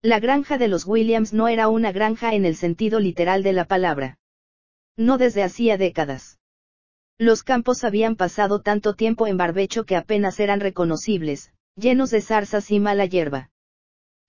La 0.00 0.18
granja 0.18 0.58
de 0.58 0.66
los 0.66 0.84
Williams 0.84 1.32
no 1.32 1.46
era 1.46 1.68
una 1.68 1.92
granja 1.92 2.34
en 2.34 2.44
el 2.44 2.56
sentido 2.56 2.98
literal 2.98 3.44
de 3.44 3.52
la 3.52 3.66
palabra. 3.66 4.18
No 4.96 5.16
desde 5.16 5.44
hacía 5.44 5.78
décadas. 5.78 6.40
Los 7.18 7.44
campos 7.44 7.84
habían 7.84 8.16
pasado 8.16 8.62
tanto 8.62 8.94
tiempo 8.94 9.28
en 9.28 9.36
barbecho 9.36 9.84
que 9.84 9.94
apenas 9.94 10.40
eran 10.40 10.58
reconocibles, 10.58 11.52
llenos 11.76 12.10
de 12.10 12.20
zarzas 12.20 12.70
y 12.72 12.80
mala 12.80 13.06
hierba. 13.06 13.51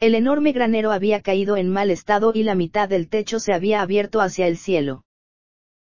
El 0.03 0.15
enorme 0.15 0.51
granero 0.51 0.91
había 0.91 1.21
caído 1.21 1.55
en 1.55 1.69
mal 1.69 1.89
estado 1.89 2.34
y 2.35 2.43
la 2.43 2.55
mitad 2.55 2.89
del 2.89 3.07
techo 3.07 3.39
se 3.39 3.53
había 3.53 3.81
abierto 3.81 4.19
hacia 4.19 4.47
el 4.47 4.57
cielo. 4.57 5.05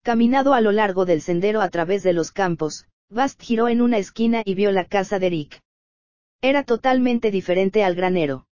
Caminado 0.05 0.55
a 0.55 0.61
lo 0.61 0.71
largo 0.71 1.07
del 1.07 1.21
sendero 1.21 1.61
a 1.61 1.69
través 1.71 2.05
de 2.05 2.13
los 2.13 2.31
campos, 2.31 2.87
Bast 3.11 3.43
giró 3.43 3.67
en 3.67 3.81
una 3.81 3.99
esquina 3.99 4.43
y 4.45 4.55
vio 4.55 4.71
la 4.71 4.85
casa 4.85 5.19
de 5.19 5.29
Rick. 5.29 5.61
Era 6.41 6.63
totalmente 6.63 7.33
diferente 7.33 7.83
al 7.83 7.97
granero. 7.97 8.47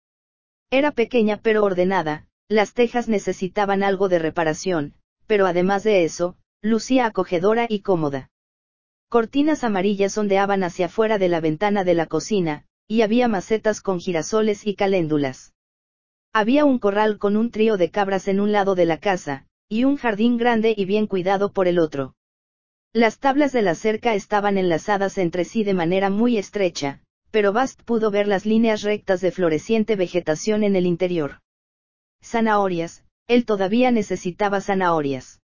Era 0.71 0.91
pequeña 0.91 1.39
pero 1.43 1.63
ordenada, 1.65 2.27
las 2.49 2.73
tejas 2.73 3.07
necesitaban 3.07 3.83
algo 3.83 4.09
de 4.09 4.21
reparación, 4.21 4.95
pero 5.27 5.47
además 5.47 5.85
de 5.85 6.05
eso, 6.05 6.39
lucía 6.63 7.05
acogedora 7.05 7.67
y 7.69 7.81
cómoda. 7.81 8.31
Cortinas 9.11 9.65
amarillas 9.65 10.17
ondeaban 10.17 10.65
hacia 10.65 10.87
afuera 10.87 11.19
de 11.19 11.29
la 11.29 11.41
ventana 11.41 11.85
de 11.85 11.93
la 11.93 12.07
cocina, 12.07 12.65
y 12.87 13.03
había 13.03 13.29
macetas 13.29 13.83
con 13.83 14.01
girasoles 14.01 14.67
y 14.67 14.75
caléndulas. 14.75 15.53
Había 16.33 16.65
un 16.65 16.79
corral 16.79 17.19
con 17.19 17.37
un 17.37 17.51
trío 17.51 17.77
de 17.77 17.91
cabras 17.91 18.29
en 18.29 18.41
un 18.41 18.53
lado 18.53 18.75
de 18.75 18.85
la 18.85 18.99
casa, 18.99 19.47
y 19.69 19.85
un 19.85 19.97
jardín 19.97 20.37
grande 20.37 20.75
y 20.77 20.85
bien 20.85 21.07
cuidado 21.07 21.53
por 21.53 21.69
el 21.69 21.79
otro. 21.79 22.15
Las 22.93 23.19
tablas 23.19 23.53
de 23.53 23.63
la 23.63 23.75
cerca 23.75 24.15
estaban 24.15 24.57
enlazadas 24.57 25.19
entre 25.19 25.45
sí 25.45 25.63
de 25.63 25.75
manera 25.75 26.11
muy 26.11 26.39
estrecha, 26.39 27.03
pero 27.31 27.53
Bast 27.53 27.83
pudo 27.83 28.11
ver 28.11 28.27
las 28.27 28.47
líneas 28.47 28.83
rectas 28.83 29.21
de 29.21 29.31
floreciente 29.31 29.97
vegetación 29.97 30.65
en 30.65 30.75
el 30.77 30.87
interior. 30.87 31.41
Zanahorias, 32.23 33.05
él 33.27 33.45
todavía 33.45 33.91
necesitaba 33.91 34.61
zanahorias. 34.61 35.41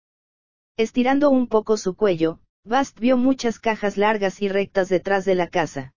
Estirando 0.77 1.31
un 1.31 1.47
poco 1.47 1.77
su 1.77 1.95
cuello, 1.95 2.41
Bast 2.65 2.99
vio 2.99 3.19
muchas 3.19 3.59
cajas 3.59 3.99
largas 3.99 4.41
y 4.41 4.49
rectas 4.49 4.89
detrás 4.89 5.27
de 5.27 5.35
la 5.35 5.49
casa. 5.49 5.93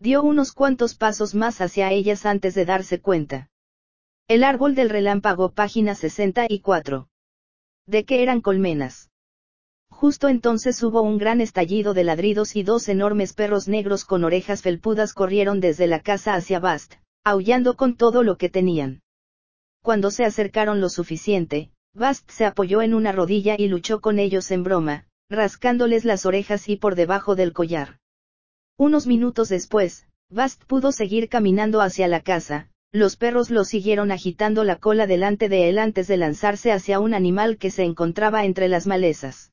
Dio 0.00 0.22
unos 0.22 0.52
cuantos 0.52 0.94
pasos 0.94 1.34
más 1.34 1.60
hacia 1.60 1.92
ellas 1.92 2.24
antes 2.24 2.54
de 2.54 2.64
darse 2.64 3.00
cuenta. 3.00 3.50
El 4.32 4.44
árbol 4.44 4.74
del 4.74 4.88
relámpago, 4.88 5.50
página 5.50 5.94
64. 5.94 7.06
¿De 7.86 8.04
qué 8.04 8.22
eran 8.22 8.40
colmenas? 8.40 9.10
Justo 9.90 10.30
entonces 10.30 10.82
hubo 10.82 11.02
un 11.02 11.18
gran 11.18 11.42
estallido 11.42 11.92
de 11.92 12.02
ladridos 12.02 12.56
y 12.56 12.62
dos 12.62 12.88
enormes 12.88 13.34
perros 13.34 13.68
negros 13.68 14.06
con 14.06 14.24
orejas 14.24 14.62
felpudas 14.62 15.12
corrieron 15.12 15.60
desde 15.60 15.86
la 15.86 16.00
casa 16.00 16.32
hacia 16.32 16.60
Bast, 16.60 16.94
aullando 17.24 17.76
con 17.76 17.94
todo 17.94 18.22
lo 18.22 18.38
que 18.38 18.48
tenían. 18.48 19.02
Cuando 19.82 20.10
se 20.10 20.24
acercaron 20.24 20.80
lo 20.80 20.88
suficiente, 20.88 21.70
Bast 21.92 22.30
se 22.30 22.46
apoyó 22.46 22.80
en 22.80 22.94
una 22.94 23.12
rodilla 23.12 23.56
y 23.58 23.68
luchó 23.68 24.00
con 24.00 24.18
ellos 24.18 24.50
en 24.50 24.62
broma, 24.64 25.04
rascándoles 25.28 26.06
las 26.06 26.24
orejas 26.24 26.70
y 26.70 26.76
por 26.76 26.94
debajo 26.94 27.34
del 27.36 27.52
collar. 27.52 27.98
Unos 28.78 29.06
minutos 29.06 29.50
después, 29.50 30.06
Bast 30.30 30.64
pudo 30.64 30.90
seguir 30.90 31.28
caminando 31.28 31.82
hacia 31.82 32.08
la 32.08 32.22
casa, 32.22 32.70
los 32.92 33.16
perros 33.16 33.48
lo 33.50 33.64
siguieron 33.64 34.12
agitando 34.12 34.64
la 34.64 34.76
cola 34.76 35.06
delante 35.06 35.48
de 35.48 35.70
él 35.70 35.78
antes 35.78 36.06
de 36.08 36.18
lanzarse 36.18 36.72
hacia 36.72 37.00
un 37.00 37.14
animal 37.14 37.56
que 37.56 37.70
se 37.70 37.84
encontraba 37.84 38.44
entre 38.44 38.68
las 38.68 38.86
malezas. 38.86 39.50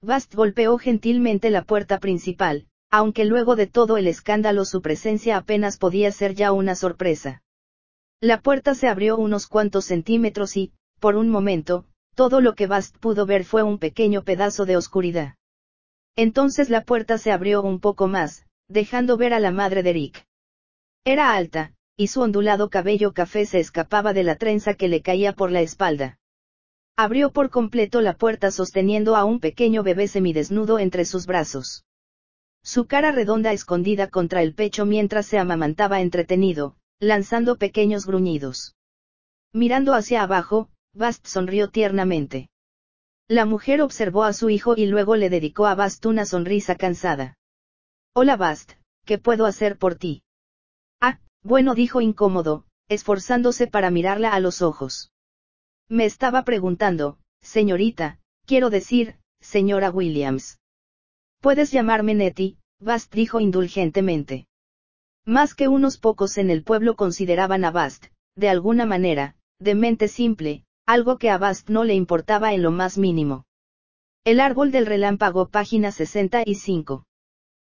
Bast 0.00 0.34
golpeó 0.34 0.78
gentilmente 0.78 1.50
la 1.50 1.62
puerta 1.62 1.98
principal, 1.98 2.66
aunque 2.88 3.24
luego 3.24 3.56
de 3.56 3.66
todo 3.66 3.96
el 3.96 4.06
escándalo 4.06 4.64
su 4.64 4.80
presencia 4.80 5.36
apenas 5.36 5.76
podía 5.76 6.12
ser 6.12 6.34
ya 6.34 6.52
una 6.52 6.76
sorpresa. 6.76 7.42
La 8.20 8.40
puerta 8.40 8.76
se 8.76 8.86
abrió 8.86 9.16
unos 9.16 9.48
cuantos 9.48 9.86
centímetros 9.86 10.56
y, 10.56 10.72
por 11.00 11.16
un 11.16 11.30
momento, 11.30 11.86
todo 12.14 12.40
lo 12.40 12.54
que 12.54 12.68
Bast 12.68 12.96
pudo 12.98 13.26
ver 13.26 13.44
fue 13.44 13.64
un 13.64 13.78
pequeño 13.78 14.22
pedazo 14.22 14.66
de 14.66 14.76
oscuridad. 14.76 15.34
Entonces 16.14 16.70
la 16.70 16.84
puerta 16.84 17.18
se 17.18 17.32
abrió 17.32 17.62
un 17.62 17.80
poco 17.80 18.06
más, 18.06 18.46
dejando 18.68 19.16
ver 19.16 19.34
a 19.34 19.40
la 19.40 19.50
madre 19.50 19.82
de 19.82 19.92
Rick. 19.92 20.26
Era 21.04 21.34
alta, 21.34 21.74
y 21.96 22.08
su 22.08 22.20
ondulado 22.20 22.70
cabello 22.70 23.12
café 23.12 23.46
se 23.46 23.60
escapaba 23.60 24.12
de 24.12 24.24
la 24.24 24.36
trenza 24.36 24.74
que 24.74 24.88
le 24.88 25.02
caía 25.02 25.32
por 25.32 25.50
la 25.50 25.60
espalda. 25.60 26.18
Abrió 26.96 27.32
por 27.32 27.50
completo 27.50 28.00
la 28.00 28.14
puerta 28.14 28.50
sosteniendo 28.50 29.16
a 29.16 29.24
un 29.24 29.40
pequeño 29.40 29.82
bebé 29.82 30.08
semidesnudo 30.08 30.78
entre 30.78 31.04
sus 31.04 31.26
brazos. 31.26 31.84
Su 32.62 32.86
cara 32.86 33.12
redonda 33.12 33.52
escondida 33.52 34.08
contra 34.08 34.42
el 34.42 34.54
pecho 34.54 34.86
mientras 34.86 35.26
se 35.26 35.38
amamantaba 35.38 36.00
entretenido, 36.00 36.76
lanzando 37.00 37.56
pequeños 37.56 38.06
gruñidos. 38.06 38.76
Mirando 39.52 39.94
hacia 39.94 40.22
abajo, 40.22 40.70
Bast 40.94 41.26
sonrió 41.26 41.68
tiernamente. 41.68 42.48
La 43.28 43.46
mujer 43.46 43.82
observó 43.82 44.24
a 44.24 44.32
su 44.32 44.50
hijo 44.50 44.74
y 44.76 44.86
luego 44.86 45.16
le 45.16 45.30
dedicó 45.30 45.66
a 45.66 45.74
Bast 45.74 46.04
una 46.06 46.26
sonrisa 46.26 46.76
cansada. 46.76 47.36
Hola 48.14 48.36
Bast, 48.36 48.72
¿qué 49.04 49.18
puedo 49.18 49.46
hacer 49.46 49.78
por 49.78 49.94
ti? 49.94 50.22
Bueno 51.42 51.74
dijo 51.74 52.00
incómodo, 52.00 52.64
esforzándose 52.88 53.66
para 53.66 53.90
mirarla 53.90 54.32
a 54.32 54.40
los 54.40 54.62
ojos. 54.62 55.12
Me 55.88 56.04
estaba 56.04 56.44
preguntando, 56.44 57.18
señorita, 57.40 58.20
quiero 58.46 58.70
decir, 58.70 59.16
señora 59.40 59.90
Williams. 59.90 60.60
Puedes 61.40 61.72
llamarme 61.72 62.14
Nettie, 62.14 62.58
Bast 62.80 63.12
dijo 63.12 63.40
indulgentemente. 63.40 64.46
Más 65.24 65.54
que 65.54 65.68
unos 65.68 65.98
pocos 65.98 66.38
en 66.38 66.50
el 66.50 66.62
pueblo 66.62 66.94
consideraban 66.94 67.64
a 67.64 67.70
Bast, 67.70 68.06
de 68.36 68.48
alguna 68.48 68.86
manera, 68.86 69.36
de 69.58 69.74
mente 69.74 70.08
simple, 70.08 70.64
algo 70.86 71.18
que 71.18 71.30
a 71.30 71.38
Bast 71.38 71.68
no 71.68 71.84
le 71.84 71.94
importaba 71.94 72.54
en 72.54 72.62
lo 72.62 72.70
más 72.70 72.98
mínimo. 72.98 73.44
El 74.24 74.38
árbol 74.38 74.70
del 74.70 74.86
relámpago, 74.86 75.48
página 75.48 75.90
65. 75.90 77.04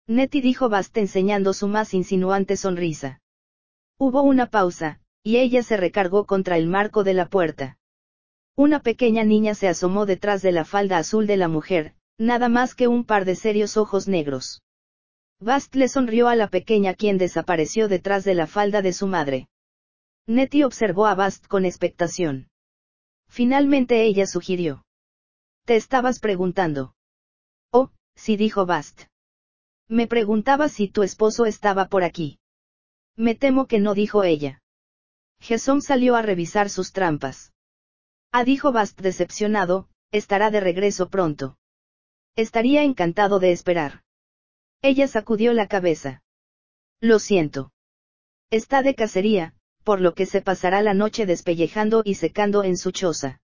Nettie 0.08 0.42
dijo 0.42 0.70
Bast 0.70 0.96
enseñando 0.98 1.54
su 1.54 1.68
más 1.68 1.96
insinuante 1.96 2.58
sonrisa. 2.58 3.22
Hubo 3.98 4.24
una 4.24 4.48
pausa, 4.48 5.00
y 5.24 5.38
ella 5.38 5.64
se 5.64 5.78
recargó 5.78 6.26
contra 6.26 6.58
el 6.58 6.68
marco 6.68 7.04
de 7.04 7.14
la 7.14 7.28
puerta. 7.28 7.78
Una 8.56 8.82
pequeña 8.82 9.24
niña 9.24 9.56
se 9.56 9.68
asomó 9.68 10.06
detrás 10.06 10.42
de 10.42 10.52
la 10.52 10.66
falda 10.66 10.98
azul 10.98 11.28
de 11.28 11.38
la 11.38 11.48
mujer, 11.48 11.96
nada 12.18 12.50
más 12.50 12.76
que 12.76 12.88
un 12.88 13.06
par 13.06 13.26
de 13.26 13.36
serios 13.36 13.78
ojos 13.78 14.08
negros. 14.08 14.64
Bast 15.40 15.76
le 15.76 15.88
sonrió 15.88 16.28
a 16.28 16.36
la 16.36 16.50
pequeña 16.50 16.94
quien 16.94 17.18
desapareció 17.18 17.88
detrás 17.88 18.24
de 18.24 18.36
la 18.36 18.48
falda 18.48 18.82
de 18.82 18.94
su 18.94 19.08
madre. 19.08 19.48
Nettie 20.28 20.66
observó 20.66 21.06
a 21.06 21.16
Bast 21.16 21.48
con 21.48 21.66
expectación. 21.66 22.50
Finalmente 23.28 24.04
ella 24.04 24.26
sugirió. 24.26 24.86
Te 25.66 25.76
estabas 25.76 26.20
preguntando. 26.20 26.96
Oh, 27.72 27.92
sí 28.16 28.38
dijo 28.38 28.66
Bast. 28.66 29.04
Me 29.88 30.08
preguntaba 30.08 30.70
si 30.70 30.88
tu 30.88 31.04
esposo 31.04 31.46
estaba 31.46 31.88
por 31.88 32.04
aquí. 32.04 32.40
Me 33.18 33.36
temo 33.36 33.68
que 33.68 33.80
no 33.80 33.94
dijo 33.94 34.24
ella. 34.24 34.62
Jason 35.40 35.82
salió 35.82 36.16
a 36.16 36.22
revisar 36.22 36.70
sus 36.70 36.92
trampas. 36.92 37.54
Ah 38.32 38.44
dijo 38.44 38.72
Bast 38.72 39.00
decepcionado, 39.00 39.88
estará 40.12 40.52
de 40.52 40.60
regreso 40.60 41.10
pronto. 41.10 41.58
Estaría 42.36 42.84
encantado 42.84 43.40
de 43.40 43.52
esperar. 43.52 44.04
Ella 44.82 45.08
sacudió 45.08 45.54
la 45.54 45.68
cabeza. 45.68 46.24
Lo 47.00 47.20
siento. 47.20 47.72
Está 48.50 48.82
de 48.82 48.96
cacería, 48.96 49.54
por 49.84 50.02
lo 50.02 50.14
que 50.14 50.26
se 50.26 50.42
pasará 50.42 50.82
la 50.82 50.94
noche 50.94 51.26
despellejando 51.26 52.02
y 52.04 52.16
secando 52.16 52.64
en 52.64 52.78
su 52.78 52.92
choza. 52.92 53.42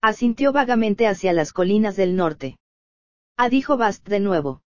Asintió 0.00 0.52
vagamente 0.52 1.06
hacia 1.06 1.32
las 1.32 1.52
colinas 1.52 1.96
del 1.96 2.16
norte. 2.16 2.58
Ah, 3.36 3.48
dijo 3.48 3.76
Bast 3.76 4.08
de 4.08 4.20
nuevo. 4.20 4.62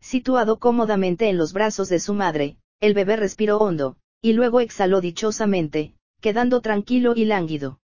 Situado 0.00 0.58
cómodamente 0.58 1.28
en 1.28 1.36
los 1.36 1.52
brazos 1.52 1.88
de 1.88 1.98
su 1.98 2.14
madre, 2.14 2.58
el 2.80 2.94
bebé 2.94 3.16
respiró 3.16 3.58
hondo, 3.58 3.96
y 4.22 4.32
luego 4.32 4.60
exhaló 4.60 5.00
dichosamente, 5.00 5.94
quedando 6.20 6.60
tranquilo 6.60 7.14
y 7.16 7.24
lánguido. 7.24 7.80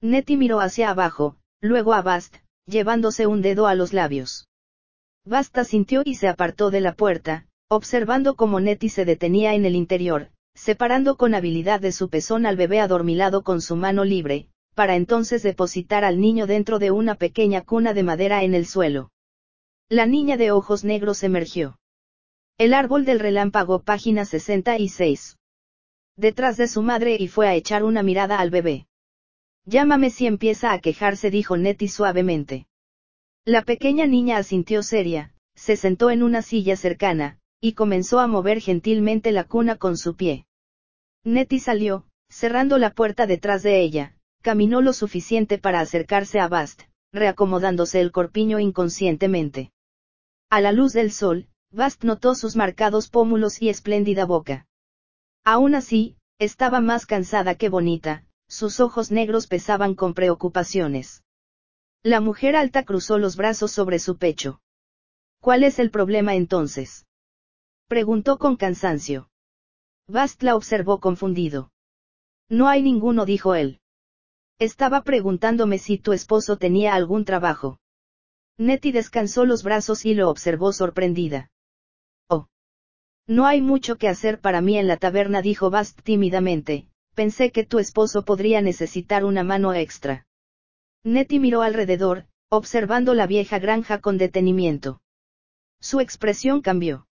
Nettie 0.00 0.36
miró 0.36 0.60
hacia 0.60 0.90
abajo, 0.90 1.36
luego 1.60 1.94
a 1.94 2.02
Bast, 2.02 2.36
llevándose 2.66 3.26
un 3.26 3.42
dedo 3.42 3.66
a 3.66 3.74
los 3.74 3.92
labios. 3.92 4.48
Bast 5.24 5.56
asintió 5.58 6.02
y 6.04 6.16
se 6.16 6.28
apartó 6.28 6.70
de 6.70 6.80
la 6.80 6.94
puerta, 6.94 7.46
observando 7.68 8.34
cómo 8.34 8.60
Nettie 8.60 8.90
se 8.90 9.04
detenía 9.04 9.54
en 9.54 9.64
el 9.64 9.76
interior, 9.76 10.30
separando 10.54 11.16
con 11.16 11.34
habilidad 11.34 11.80
de 11.80 11.92
su 11.92 12.08
pezón 12.08 12.46
al 12.46 12.56
bebé 12.56 12.80
adormilado 12.80 13.42
con 13.42 13.60
su 13.60 13.76
mano 13.76 14.04
libre, 14.04 14.48
para 14.74 14.96
entonces 14.96 15.42
depositar 15.42 16.04
al 16.04 16.20
niño 16.20 16.46
dentro 16.46 16.78
de 16.78 16.90
una 16.90 17.14
pequeña 17.14 17.62
cuna 17.62 17.94
de 17.94 18.02
madera 18.02 18.42
en 18.42 18.54
el 18.54 18.66
suelo. 18.66 19.10
La 19.88 20.06
niña 20.06 20.36
de 20.36 20.50
ojos 20.50 20.84
negros 20.84 21.22
emergió. 21.22 21.78
El 22.58 22.74
árbol 22.74 23.04
del 23.04 23.18
relámpago, 23.18 23.82
página 23.82 24.24
66. 24.24 25.38
Detrás 26.16 26.56
de 26.56 26.68
su 26.68 26.82
madre 26.82 27.16
y 27.18 27.28
fue 27.28 27.48
a 27.48 27.54
echar 27.54 27.82
una 27.82 28.02
mirada 28.02 28.38
al 28.38 28.50
bebé. 28.50 28.86
Llámame 29.64 30.10
si 30.10 30.26
empieza 30.26 30.72
a 30.72 30.78
quejarse, 30.78 31.30
dijo 31.30 31.56
Nettie 31.56 31.88
suavemente. 31.88 32.66
La 33.44 33.62
pequeña 33.62 34.06
niña 34.06 34.36
asintió 34.36 34.82
seria, 34.82 35.34
se 35.54 35.76
sentó 35.76 36.10
en 36.10 36.22
una 36.22 36.42
silla 36.42 36.76
cercana, 36.76 37.38
y 37.60 37.72
comenzó 37.72 38.20
a 38.20 38.26
mover 38.26 38.60
gentilmente 38.60 39.32
la 39.32 39.44
cuna 39.44 39.76
con 39.76 39.96
su 39.96 40.14
pie. 40.14 40.46
Nettie 41.24 41.58
salió, 41.58 42.06
cerrando 42.28 42.78
la 42.78 42.90
puerta 42.90 43.26
detrás 43.26 43.62
de 43.62 43.80
ella, 43.80 44.16
caminó 44.42 44.82
lo 44.82 44.92
suficiente 44.92 45.58
para 45.58 45.80
acercarse 45.80 46.38
a 46.38 46.48
Bast, 46.48 46.82
reacomodándose 47.12 48.00
el 48.00 48.12
corpiño 48.12 48.58
inconscientemente. 48.58 49.72
A 50.50 50.60
la 50.60 50.72
luz 50.72 50.92
del 50.92 51.12
sol, 51.12 51.48
Bast 51.74 52.04
notó 52.04 52.34
sus 52.34 52.54
marcados 52.54 53.08
pómulos 53.08 53.62
y 53.62 53.70
espléndida 53.70 54.26
boca. 54.26 54.66
Aún 55.42 55.74
así, 55.74 56.16
estaba 56.38 56.80
más 56.80 57.06
cansada 57.06 57.54
que 57.54 57.70
bonita, 57.70 58.26
sus 58.46 58.78
ojos 58.78 59.10
negros 59.10 59.46
pesaban 59.46 59.94
con 59.94 60.12
preocupaciones. 60.12 61.24
La 62.02 62.20
mujer 62.20 62.56
alta 62.56 62.84
cruzó 62.84 63.16
los 63.16 63.36
brazos 63.36 63.72
sobre 63.72 63.98
su 63.98 64.18
pecho. 64.18 64.60
¿Cuál 65.40 65.64
es 65.64 65.78
el 65.78 65.90
problema 65.90 66.34
entonces? 66.34 67.06
Preguntó 67.88 68.36
con 68.36 68.56
cansancio. 68.56 69.30
Bast 70.06 70.42
la 70.42 70.56
observó 70.56 71.00
confundido. 71.00 71.70
No 72.50 72.68
hay 72.68 72.82
ninguno, 72.82 73.24
dijo 73.24 73.54
él. 73.54 73.80
Estaba 74.58 75.04
preguntándome 75.04 75.78
si 75.78 75.96
tu 75.96 76.12
esposo 76.12 76.58
tenía 76.58 76.94
algún 76.94 77.24
trabajo. 77.24 77.78
Nettie 78.58 78.92
descansó 78.92 79.46
los 79.46 79.62
brazos 79.62 80.04
y 80.04 80.12
lo 80.12 80.28
observó 80.28 80.74
sorprendida. 80.74 81.48
No 83.26 83.46
hay 83.46 83.60
mucho 83.60 83.96
que 83.96 84.08
hacer 84.08 84.40
para 84.40 84.60
mí 84.60 84.76
en 84.78 84.88
la 84.88 84.96
taberna, 84.96 85.42
dijo 85.42 85.70
Bast 85.70 86.00
tímidamente, 86.02 86.86
pensé 87.14 87.52
que 87.52 87.64
tu 87.64 87.78
esposo 87.78 88.24
podría 88.24 88.60
necesitar 88.60 89.24
una 89.24 89.44
mano 89.44 89.74
extra. 89.74 90.26
Nettie 91.04 91.40
miró 91.40 91.62
alrededor, 91.62 92.26
observando 92.48 93.14
la 93.14 93.26
vieja 93.26 93.58
granja 93.58 94.00
con 94.00 94.18
detenimiento. 94.18 95.00
Su 95.80 96.00
expresión 96.00 96.62
cambió. 96.62 97.06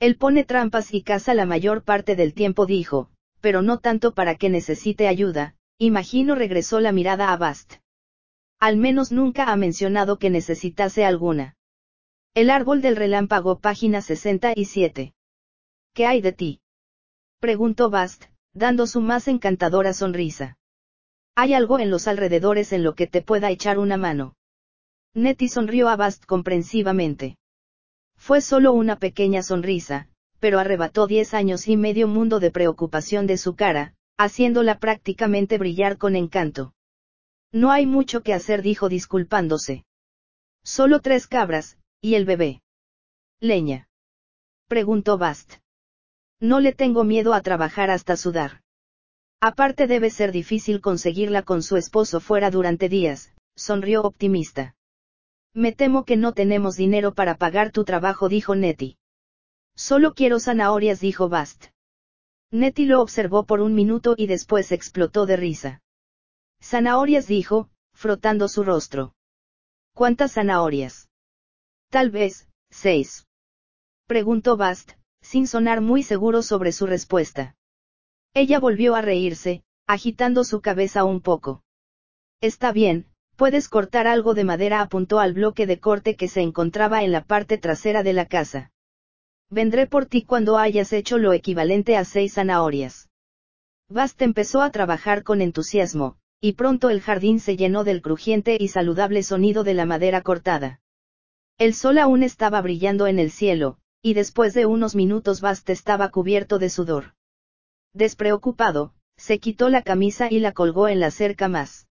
Él 0.00 0.16
pone 0.16 0.44
trampas 0.44 0.92
y 0.92 1.02
caza 1.02 1.34
la 1.34 1.46
mayor 1.46 1.82
parte 1.82 2.16
del 2.16 2.34
tiempo, 2.34 2.66
dijo, 2.66 3.10
pero 3.40 3.62
no 3.62 3.78
tanto 3.78 4.12
para 4.12 4.34
que 4.36 4.50
necesite 4.50 5.08
ayuda, 5.08 5.54
imagino 5.78 6.34
regresó 6.34 6.80
la 6.80 6.92
mirada 6.92 7.32
a 7.32 7.36
Bast. 7.36 7.74
Al 8.58 8.76
menos 8.76 9.12
nunca 9.12 9.52
ha 9.52 9.56
mencionado 9.56 10.18
que 10.18 10.30
necesitase 10.30 11.04
alguna. 11.04 11.56
El 12.34 12.50
árbol 12.50 12.82
del 12.82 12.96
relámpago, 12.96 13.60
página 13.60 14.00
67. 14.02 15.14
¿Qué 15.96 16.04
hay 16.04 16.20
de 16.20 16.32
ti? 16.32 16.60
Preguntó 17.40 17.88
Bast, 17.88 18.26
dando 18.52 18.86
su 18.86 19.00
más 19.00 19.28
encantadora 19.28 19.94
sonrisa. 19.94 20.58
¿Hay 21.34 21.54
algo 21.54 21.78
en 21.78 21.90
los 21.90 22.06
alrededores 22.06 22.74
en 22.74 22.84
lo 22.84 22.94
que 22.94 23.06
te 23.06 23.22
pueda 23.22 23.50
echar 23.50 23.78
una 23.78 23.96
mano? 23.96 24.34
Nettie 25.14 25.48
sonrió 25.48 25.88
a 25.88 25.96
Bast 25.96 26.26
comprensivamente. 26.26 27.38
Fue 28.14 28.42
solo 28.42 28.74
una 28.74 28.98
pequeña 28.98 29.42
sonrisa, 29.42 30.10
pero 30.38 30.58
arrebató 30.58 31.06
diez 31.06 31.32
años 31.32 31.66
y 31.66 31.78
medio 31.78 32.08
mundo 32.08 32.40
de 32.40 32.50
preocupación 32.50 33.26
de 33.26 33.38
su 33.38 33.56
cara, 33.56 33.94
haciéndola 34.18 34.78
prácticamente 34.78 35.56
brillar 35.56 35.96
con 35.96 36.14
encanto. 36.14 36.74
No 37.52 37.70
hay 37.72 37.86
mucho 37.86 38.22
que 38.22 38.34
hacer, 38.34 38.60
dijo 38.60 38.90
disculpándose. 38.90 39.86
Solo 40.62 41.00
tres 41.00 41.26
cabras, 41.26 41.78
y 42.02 42.16
el 42.16 42.26
bebé. 42.26 42.60
Leña. 43.40 43.88
Preguntó 44.68 45.16
Bast. 45.16 45.54
No 46.40 46.60
le 46.60 46.72
tengo 46.72 47.04
miedo 47.04 47.32
a 47.32 47.40
trabajar 47.40 47.90
hasta 47.90 48.16
sudar. 48.16 48.62
Aparte 49.40 49.86
debe 49.86 50.10
ser 50.10 50.32
difícil 50.32 50.80
conseguirla 50.80 51.42
con 51.42 51.62
su 51.62 51.76
esposo 51.76 52.20
fuera 52.20 52.50
durante 52.50 52.88
días, 52.88 53.34
sonrió 53.54 54.02
optimista. 54.02 54.74
Me 55.54 55.72
temo 55.72 56.04
que 56.04 56.16
no 56.16 56.34
tenemos 56.34 56.76
dinero 56.76 57.14
para 57.14 57.36
pagar 57.36 57.72
tu 57.72 57.84
trabajo, 57.84 58.28
dijo 58.28 58.54
Nettie. 58.54 58.98
Solo 59.74 60.14
quiero 60.14 60.38
zanahorias, 60.38 61.00
dijo 61.00 61.28
Bast. 61.28 61.66
Nettie 62.50 62.86
lo 62.86 63.00
observó 63.00 63.44
por 63.44 63.60
un 63.60 63.74
minuto 63.74 64.14
y 64.16 64.26
después 64.26 64.72
explotó 64.72 65.26
de 65.26 65.36
risa. 65.36 65.82
Zanahorias 66.62 67.26
dijo, 67.26 67.70
frotando 67.94 68.48
su 68.48 68.64
rostro. 68.64 69.14
¿Cuántas 69.94 70.34
zanahorias? 70.34 71.08
Tal 71.90 72.10
vez, 72.10 72.48
seis. 72.70 73.26
Preguntó 74.06 74.56
Bast, 74.56 74.92
sin 75.26 75.48
sonar 75.48 75.80
muy 75.80 76.04
seguro 76.04 76.40
sobre 76.42 76.70
su 76.70 76.86
respuesta. 76.86 77.56
Ella 78.32 78.60
volvió 78.60 78.94
a 78.94 79.02
reírse, 79.02 79.64
agitando 79.88 80.44
su 80.44 80.60
cabeza 80.60 81.02
un 81.04 81.20
poco. 81.20 81.64
Está 82.40 82.70
bien, 82.70 83.06
puedes 83.34 83.68
cortar 83.68 84.06
algo 84.06 84.34
de 84.34 84.44
madera, 84.44 84.80
apuntó 84.80 85.18
al 85.18 85.32
bloque 85.32 85.66
de 85.66 85.80
corte 85.80 86.14
que 86.14 86.28
se 86.28 86.42
encontraba 86.42 87.02
en 87.02 87.10
la 87.10 87.24
parte 87.24 87.58
trasera 87.58 88.04
de 88.04 88.12
la 88.12 88.26
casa. 88.26 88.70
Vendré 89.50 89.88
por 89.88 90.06
ti 90.06 90.22
cuando 90.22 90.58
hayas 90.58 90.92
hecho 90.92 91.18
lo 91.18 91.32
equivalente 91.32 91.96
a 91.96 92.04
seis 92.04 92.34
zanahorias. 92.34 93.08
Bast 93.88 94.22
empezó 94.22 94.62
a 94.62 94.70
trabajar 94.70 95.24
con 95.24 95.40
entusiasmo, 95.40 96.18
y 96.40 96.52
pronto 96.52 96.88
el 96.88 97.00
jardín 97.00 97.40
se 97.40 97.56
llenó 97.56 97.82
del 97.82 98.00
crujiente 98.00 98.56
y 98.60 98.68
saludable 98.68 99.24
sonido 99.24 99.64
de 99.64 99.74
la 99.74 99.86
madera 99.86 100.22
cortada. 100.22 100.80
El 101.58 101.74
sol 101.74 101.98
aún 101.98 102.22
estaba 102.22 102.60
brillando 102.60 103.06
en 103.06 103.18
el 103.18 103.30
cielo, 103.30 103.78
y 104.06 104.14
después 104.14 104.54
de 104.54 104.66
unos 104.66 104.94
minutos 104.94 105.40
Bast 105.40 105.68
estaba 105.68 106.12
cubierto 106.12 106.60
de 106.60 106.70
sudor. 106.70 107.16
Despreocupado, 107.92 108.94
se 109.16 109.40
quitó 109.40 109.68
la 109.68 109.82
camisa 109.82 110.28
y 110.30 110.38
la 110.38 110.52
colgó 110.52 110.86
en 110.86 111.00
la 111.00 111.10
cerca 111.10 111.48
más. 111.48 111.88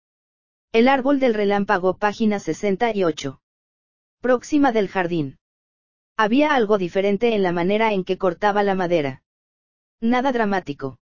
El 0.74 0.90
árbol 0.90 1.22
del 1.22 1.34
relámpago, 1.34 1.96
página 1.96 2.40
68. 2.40 3.40
Próxima 4.20 4.74
del 4.74 4.90
jardín. 4.90 5.38
Había 6.18 6.54
algo 6.54 6.78
diferente 6.78 7.34
en 7.34 7.44
la 7.44 7.54
manera 7.54 7.94
en 7.94 8.04
que 8.04 8.18
cortaba 8.18 8.62
la 8.62 8.76
madera. 8.76 9.24
Nada 10.02 10.34
dramático. 10.34 11.00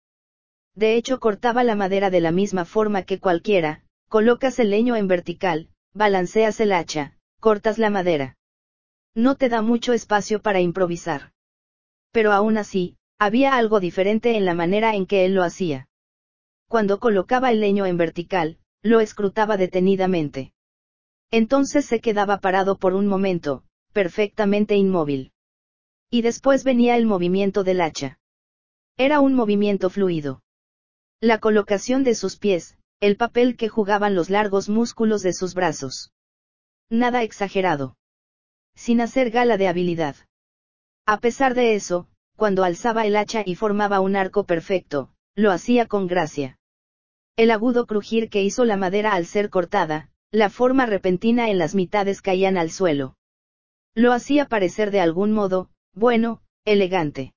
De 0.76 0.96
hecho 0.96 1.20
cortaba 1.20 1.64
la 1.64 1.74
madera 1.74 2.12
de 2.12 2.22
la 2.22 2.32
misma 2.32 2.66
forma 2.66 3.02
que 3.02 3.20
cualquiera, 3.20 3.84
colocas 4.10 4.60
el 4.60 4.70
leño 4.70 4.96
en 4.96 5.08
vertical, 5.08 5.70
balanceas 5.92 6.60
el 6.60 6.72
hacha, 6.72 7.18
cortas 7.40 7.80
la 7.80 7.90
madera. 7.90 8.38
No 9.16 9.36
te 9.36 9.50
da 9.50 9.62
mucho 9.62 9.94
espacio 9.94 10.42
para 10.42 10.62
improvisar. 10.62 11.32
Pero 12.12 12.32
aún 12.32 12.58
así, 12.58 12.98
había 13.18 13.56
algo 13.56 13.80
diferente 13.80 14.38
en 14.38 14.46
la 14.46 14.54
manera 14.54 14.96
en 14.96 15.06
que 15.06 15.26
él 15.26 15.34
lo 15.34 15.44
hacía. 15.44 15.88
Cuando 16.68 17.00
colocaba 17.00 17.52
el 17.52 17.60
leño 17.60 17.86
en 17.86 17.98
vertical, 17.98 18.60
lo 18.82 19.00
escrutaba 19.00 19.58
detenidamente. 19.58 20.54
Entonces 21.32 21.86
se 21.86 22.00
quedaba 22.00 22.40
parado 22.40 22.78
por 22.78 22.94
un 22.94 23.08
momento, 23.08 23.64
perfectamente 23.94 24.76
inmóvil. 24.76 25.32
Y 26.10 26.22
después 26.22 26.64
venía 26.64 26.96
el 26.96 27.06
movimiento 27.06 27.64
del 27.64 27.82
hacha. 27.82 28.20
Era 28.98 29.20
un 29.20 29.34
movimiento 29.36 29.90
fluido. 29.90 30.42
La 31.20 31.40
colocación 31.40 32.04
de 32.04 32.16
sus 32.16 32.38
pies, 32.38 32.78
el 33.00 33.18
papel 33.18 33.58
que 33.58 33.70
jugaban 33.70 34.16
los 34.16 34.30
largos 34.30 34.70
músculos 34.70 35.22
de 35.22 35.34
sus 35.34 35.54
brazos. 35.54 36.12
Nada 36.90 37.24
exagerado. 37.24 37.96
Sin 38.80 39.02
hacer 39.02 39.30
gala 39.30 39.58
de 39.58 39.68
habilidad. 39.68 40.16
A 41.06 41.20
pesar 41.20 41.54
de 41.54 41.76
eso, 41.76 42.08
cuando 42.38 42.64
alzaba 42.64 43.06
el 43.06 43.18
hacha 43.18 43.44
y 43.46 43.56
formaba 43.56 44.00
un 44.00 44.16
arco 44.16 44.46
perfecto, 44.46 45.10
lo 45.36 45.52
hacía 45.52 45.86
con 45.86 46.08
gracia. 46.08 46.58
El 47.36 47.52
agudo 47.52 47.86
crujir 47.86 48.30
que 48.30 48.42
hizo 48.42 48.64
la 48.64 48.78
madera 48.78 49.12
al 49.12 49.26
ser 49.26 49.50
cortada, 49.50 50.12
la 50.32 50.50
forma 50.50 50.86
repentina 50.86 51.50
en 51.50 51.58
las 51.58 51.76
mitades 51.76 52.22
caían 52.22 52.58
al 52.58 52.72
suelo. 52.72 53.18
Lo 53.96 54.14
hacía 54.14 54.46
parecer 54.46 54.92
de 54.92 55.02
algún 55.02 55.34
modo, 55.34 55.70
bueno, 55.94 56.42
elegante. 56.64 57.34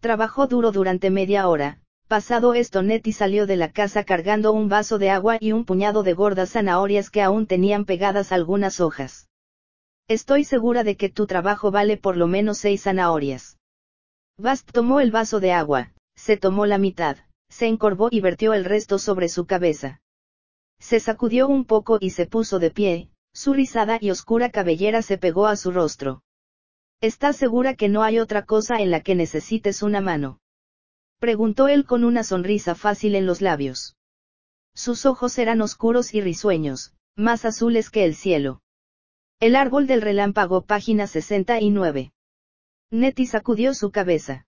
Trabajó 0.00 0.46
duro 0.46 0.72
durante 0.72 1.10
media 1.10 1.46
hora, 1.46 1.82
pasado 2.08 2.54
esto 2.54 2.82
Nettie 2.82 3.12
salió 3.12 3.46
de 3.46 3.56
la 3.56 3.70
casa 3.70 4.02
cargando 4.02 4.52
un 4.52 4.70
vaso 4.70 4.96
de 4.98 5.10
agua 5.10 5.36
y 5.40 5.52
un 5.52 5.66
puñado 5.66 6.02
de 6.02 6.14
gordas 6.14 6.52
zanahorias 6.52 7.10
que 7.10 7.20
aún 7.20 7.46
tenían 7.46 7.84
pegadas 7.84 8.32
algunas 8.32 8.80
hojas. 8.80 9.28
Estoy 10.08 10.44
segura 10.44 10.84
de 10.84 10.96
que 10.96 11.08
tu 11.08 11.26
trabajo 11.26 11.70
vale 11.70 11.96
por 11.96 12.16
lo 12.16 12.26
menos 12.26 12.58
seis 12.58 12.82
zanahorias. 12.82 13.58
Bast 14.36 14.70
tomó 14.70 15.00
el 15.00 15.10
vaso 15.10 15.40
de 15.40 15.52
agua, 15.52 15.92
se 16.14 16.36
tomó 16.36 16.66
la 16.66 16.76
mitad, 16.76 17.16
se 17.48 17.68
encorvó 17.68 18.08
y 18.10 18.20
vertió 18.20 18.52
el 18.52 18.66
resto 18.66 18.98
sobre 18.98 19.30
su 19.30 19.46
cabeza. 19.46 20.02
Se 20.78 21.00
sacudió 21.00 21.48
un 21.48 21.64
poco 21.64 21.96
y 22.00 22.10
se 22.10 22.26
puso 22.26 22.58
de 22.58 22.70
pie, 22.70 23.10
su 23.32 23.54
rizada 23.54 23.98
y 24.00 24.10
oscura 24.10 24.50
cabellera 24.50 25.00
se 25.00 25.16
pegó 25.16 25.46
a 25.46 25.56
su 25.56 25.70
rostro. 25.70 26.22
¿Estás 27.00 27.36
segura 27.36 27.74
que 27.74 27.88
no 27.88 28.02
hay 28.02 28.18
otra 28.18 28.44
cosa 28.44 28.76
en 28.76 28.90
la 28.90 29.00
que 29.00 29.14
necesites 29.14 29.82
una 29.82 30.00
mano? 30.02 30.38
Preguntó 31.18 31.68
él 31.68 31.86
con 31.86 32.04
una 32.04 32.24
sonrisa 32.24 32.74
fácil 32.74 33.14
en 33.14 33.24
los 33.24 33.40
labios. 33.40 33.96
Sus 34.74 35.06
ojos 35.06 35.38
eran 35.38 35.62
oscuros 35.62 36.12
y 36.12 36.20
risueños, 36.20 36.92
más 37.16 37.44
azules 37.44 37.88
que 37.88 38.04
el 38.04 38.14
cielo. 38.14 38.60
El 39.40 39.56
árbol 39.56 39.86
del 39.86 40.00
relámpago, 40.00 40.62
página 40.62 41.06
69. 41.06 42.12
Nettie 42.90 43.26
sacudió 43.26 43.74
su 43.74 43.90
cabeza. 43.90 44.46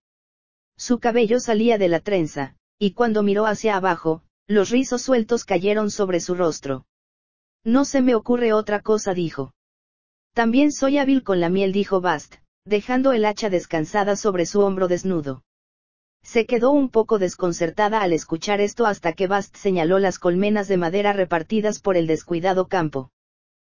Su 0.78 1.00
cabello 1.00 1.40
salía 1.40 1.76
de 1.76 1.88
la 1.88 2.00
trenza, 2.00 2.56
y 2.78 2.92
cuando 2.92 3.22
miró 3.22 3.46
hacia 3.46 3.76
abajo, 3.76 4.22
los 4.46 4.70
rizos 4.70 5.02
sueltos 5.02 5.44
cayeron 5.44 5.90
sobre 5.90 6.20
su 6.20 6.34
rostro. 6.34 6.86
No 7.64 7.84
se 7.84 8.00
me 8.00 8.14
ocurre 8.14 8.52
otra 8.52 8.80
cosa, 8.80 9.12
dijo. 9.12 9.52
También 10.34 10.70
soy 10.70 10.98
hábil 10.98 11.24
con 11.24 11.40
la 11.40 11.48
miel, 11.48 11.72
dijo 11.72 12.00
Bast, 12.00 12.36
dejando 12.64 13.12
el 13.12 13.24
hacha 13.24 13.50
descansada 13.50 14.14
sobre 14.14 14.46
su 14.46 14.60
hombro 14.60 14.86
desnudo. 14.86 15.42
Se 16.22 16.46
quedó 16.46 16.70
un 16.70 16.90
poco 16.90 17.18
desconcertada 17.18 18.02
al 18.02 18.12
escuchar 18.12 18.60
esto 18.60 18.86
hasta 18.86 19.14
que 19.14 19.26
Bast 19.26 19.56
señaló 19.56 19.98
las 19.98 20.18
colmenas 20.18 20.68
de 20.68 20.76
madera 20.76 21.12
repartidas 21.12 21.80
por 21.80 21.96
el 21.96 22.06
descuidado 22.06 22.68
campo. 22.68 23.10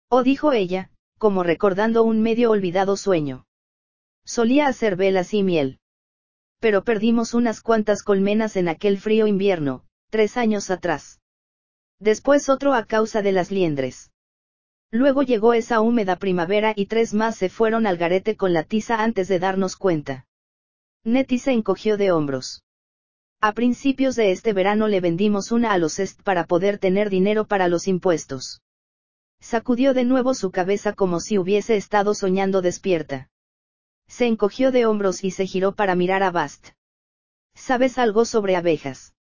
Oh, 0.09 0.23
dijo 0.23 0.53
ella, 0.53 0.89
como 1.17 1.43
recordando 1.43 2.03
un 2.03 2.21
medio 2.21 2.51
olvidado 2.51 2.97
sueño. 2.97 3.45
Solía 4.25 4.67
hacer 4.67 4.95
velas 4.95 5.33
y 5.33 5.43
miel. 5.43 5.79
Pero 6.59 6.83
perdimos 6.83 7.33
unas 7.33 7.61
cuantas 7.61 8.03
colmenas 8.03 8.55
en 8.55 8.67
aquel 8.67 8.97
frío 8.97 9.27
invierno, 9.27 9.83
tres 10.09 10.37
años 10.37 10.69
atrás. 10.69 11.19
Después 11.99 12.49
otro 12.49 12.73
a 12.73 12.85
causa 12.85 13.21
de 13.21 13.31
las 13.31 13.51
liendres. 13.51 14.11
Luego 14.91 15.23
llegó 15.23 15.53
esa 15.53 15.81
húmeda 15.81 16.15
primavera 16.15 16.73
y 16.75 16.85
tres 16.85 17.13
más 17.13 17.35
se 17.35 17.49
fueron 17.49 17.85
al 17.87 17.97
garete 17.97 18.37
con 18.37 18.53
la 18.53 18.63
tiza 18.63 19.03
antes 19.03 19.27
de 19.27 19.39
darnos 19.39 19.75
cuenta. 19.75 20.25
Nettie 21.03 21.39
se 21.39 21.51
encogió 21.51 21.97
de 21.97 22.11
hombros. 22.11 22.63
A 23.41 23.53
principios 23.53 24.15
de 24.15 24.31
este 24.31 24.53
verano 24.53 24.87
le 24.87 24.99
vendimos 24.99 25.51
una 25.51 25.71
a 25.71 25.77
los 25.77 25.99
Est 25.99 26.21
para 26.23 26.45
poder 26.45 26.79
tener 26.79 27.09
dinero 27.09 27.45
para 27.45 27.67
los 27.67 27.87
impuestos. 27.87 28.61
Sacudió 29.39 29.93
de 29.93 30.03
nuevo 30.03 30.33
su 30.33 30.51
cabeza 30.51 30.93
como 30.93 31.19
si 31.19 31.37
hubiese 31.37 31.77
estado 31.77 32.13
soñando 32.13 32.61
despierta. 32.61 33.29
Se 34.07 34.25
encogió 34.25 34.71
de 34.71 34.85
hombros 34.85 35.23
y 35.23 35.31
se 35.31 35.45
giró 35.45 35.73
para 35.73 35.95
mirar 35.95 36.23
a 36.23 36.31
Bast. 36.31 36.69
¿Sabes 37.55 37.97
algo 37.97 38.25
sobre 38.25 38.55
abejas? 38.55 39.13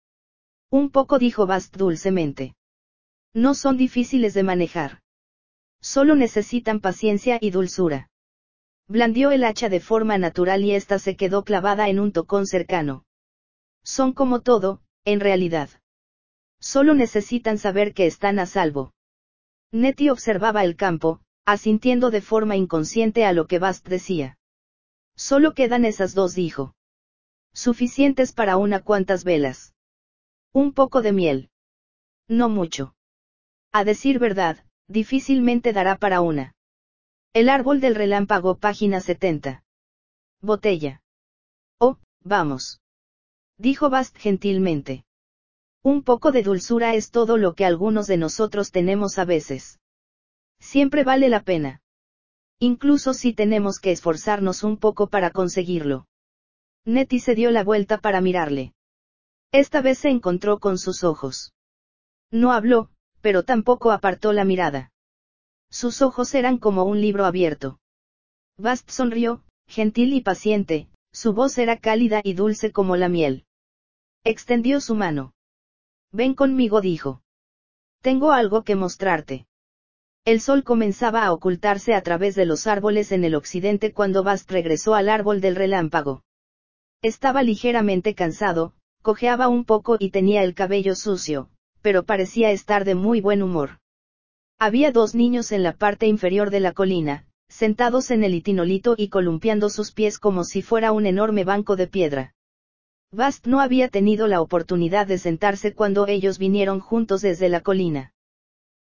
Un 0.71 0.91
poco 0.91 1.19
dijo 1.19 1.47
Bast 1.47 1.77
dulcemente. 1.77 2.55
No 3.33 3.55
son 3.55 3.77
difíciles 3.77 4.35
de 4.35 4.43
manejar. 4.43 5.01
Solo 5.81 6.15
necesitan 6.15 6.81
paciencia 6.81 7.39
y 7.41 7.51
dulzura. 7.51 8.09
Blandió 8.89 9.31
el 9.31 9.45
hacha 9.45 9.69
de 9.69 9.81
forma 9.81 10.19
natural 10.19 10.65
y 10.65 10.73
ésta 10.73 10.99
se 10.99 11.17
quedó 11.17 11.45
clavada 11.45 11.89
en 11.89 12.01
un 12.01 12.13
tocón 12.13 12.47
cercano. 12.47 13.05
Son 13.83 14.13
como 14.13 14.41
todo, 14.41 14.81
en 15.05 15.21
realidad. 15.21 15.69
Solo 16.59 16.95
necesitan 16.95 17.59
saber 17.59 17.93
que 17.93 18.07
están 18.07 18.39
a 18.39 18.47
salvo. 18.47 18.94
Nettie 19.75 20.13
observaba 20.13 20.63
el 20.63 20.77
campo, 20.77 21.21
asintiendo 21.45 22.13
de 22.13 22.21
forma 22.21 22.55
inconsciente 22.55 23.25
a 23.25 23.33
lo 23.33 23.49
que 23.49 23.59
Bast 23.59 23.89
decía. 23.89 24.39
Solo 25.17 25.53
quedan 25.53 25.85
esas 25.85 26.15
dos, 26.15 26.37
dijo. 26.37 26.77
Suficientes 27.53 28.33
para 28.33 28.57
una 28.57 28.85
cuantas 28.85 29.25
velas. 29.25 29.75
Un 30.53 30.73
poco 30.75 31.03
de 31.03 31.13
miel. 31.13 31.51
No 32.29 32.49
mucho. 32.49 32.95
A 33.73 33.83
decir 33.83 34.21
verdad, 34.21 34.65
difícilmente 34.87 35.73
dará 35.73 35.97
para 35.97 36.21
una. 36.21 36.55
El 37.33 37.49
árbol 37.49 37.81
del 37.81 37.97
relámpago, 37.97 38.59
página 38.59 39.01
70. 39.01 39.65
Botella. 40.41 41.03
Oh, 41.81 41.99
vamos. 42.23 42.81
Dijo 43.59 43.91
Bast 43.91 44.17
gentilmente. 44.19 45.05
Un 45.85 46.03
poco 46.03 46.33
de 46.33 46.43
dulzura 46.43 46.95
es 46.95 47.11
todo 47.11 47.37
lo 47.37 47.53
que 47.55 47.67
algunos 47.67 48.07
de 48.07 48.17
nosotros 48.17 48.73
tenemos 48.73 49.19
a 49.19 49.27
veces. 49.27 49.81
Siempre 50.59 51.05
vale 51.05 51.29
la 51.29 51.43
pena. 51.43 51.83
Incluso 52.59 53.13
si 53.13 53.35
tenemos 53.35 53.81
que 53.81 53.93
esforzarnos 53.93 54.65
un 54.65 54.79
poco 54.79 55.09
para 55.09 55.31
conseguirlo. 55.31 56.07
Nettie 56.87 57.21
se 57.21 57.35
dio 57.35 57.51
la 57.51 57.65
vuelta 57.65 57.99
para 57.99 58.23
mirarle. 58.23 58.73
Esta 59.53 59.83
vez 59.83 59.99
se 59.99 60.09
encontró 60.09 60.59
con 60.59 60.79
sus 60.79 61.05
ojos. 61.05 61.53
No 62.31 62.53
habló, 62.53 62.89
pero 63.21 63.43
tampoco 63.43 63.93
apartó 63.93 64.33
la 64.33 64.47
mirada. 64.47 64.91
Sus 65.71 66.01
ojos 66.01 66.35
eran 66.35 66.57
como 66.57 66.85
un 66.85 67.03
libro 67.03 67.27
abierto. 67.27 67.79
Bast 68.57 68.89
sonrió, 68.89 69.45
gentil 69.67 70.15
y 70.15 70.23
paciente, 70.23 70.89
su 71.13 71.35
voz 71.35 71.59
era 71.59 71.79
cálida 71.79 72.23
y 72.25 72.33
dulce 72.33 72.73
como 72.73 72.97
la 72.97 73.11
miel. 73.11 73.45
Extendió 74.25 74.81
su 74.81 74.95
mano. 74.95 75.35
Ven 76.15 76.35
conmigo, 76.35 76.81
dijo. 76.81 77.23
Tengo 78.01 78.31
algo 78.31 78.63
que 78.63 78.77
mostrarte. 78.77 79.49
El 80.25 80.41
sol 80.41 80.63
comenzaba 80.63 81.25
a 81.25 81.33
ocultarse 81.33 81.93
a 81.93 82.03
través 82.03 82.37
de 82.37 82.47
los 82.47 82.69
árboles 82.69 83.11
en 83.11 83.25
el 83.25 83.35
occidente 83.35 83.93
cuando 83.93 84.23
Bast 84.23 84.49
regresó 84.49 84.95
al 84.95 85.09
árbol 85.09 85.41
del 85.41 85.57
relámpago. 85.57 86.23
Estaba 87.03 87.43
ligeramente 87.43 88.15
cansado, 88.15 88.75
cojeaba 89.03 89.49
un 89.49 89.65
poco 89.65 89.97
y 89.99 90.11
tenía 90.11 90.45
el 90.45 90.55
cabello 90.55 90.95
sucio, 90.95 91.51
pero 91.83 92.05
parecía 92.05 92.53
estar 92.53 92.85
de 92.85 92.95
muy 92.95 93.21
buen 93.21 93.43
humor. 93.43 93.81
Había 94.61 94.93
dos 94.93 95.17
niños 95.17 95.51
en 95.51 95.65
la 95.65 95.73
parte 95.73 96.07
inferior 96.07 96.51
de 96.51 96.61
la 96.61 96.75
colina, 96.75 97.27
sentados 97.49 98.13
en 98.13 98.23
el 98.23 98.35
itinolito 98.35 98.95
y 98.97 99.09
columpiando 99.09 99.69
sus 99.69 99.91
pies 99.91 100.21
como 100.21 100.45
si 100.45 100.63
fuera 100.63 100.93
un 100.93 101.07
enorme 101.07 101.43
banco 101.43 101.75
de 101.75 101.89
piedra. 101.89 102.34
Bast 103.15 103.47
no 103.47 103.61
había 103.61 103.89
tenido 103.89 104.27
la 104.27 104.41
oportunidad 104.41 105.07
de 105.07 105.19
sentarse 105.19 105.73
cuando 105.73 106.09
ellos 106.09 106.39
vinieron 106.39 106.81
juntos 106.81 107.23
desde 107.23 107.49
la 107.49 107.61
colina. 107.61 108.13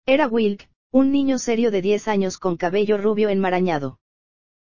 Era 0.06 0.28
Wilk, 0.28 0.70
un 0.92 1.12
niño 1.12 1.40
serio 1.40 1.72
de 1.72 1.82
10 1.82 2.08
años 2.08 2.38
con 2.38 2.56
cabello 2.56 2.98
rubio 2.98 3.30
enmarañado. 3.30 4.00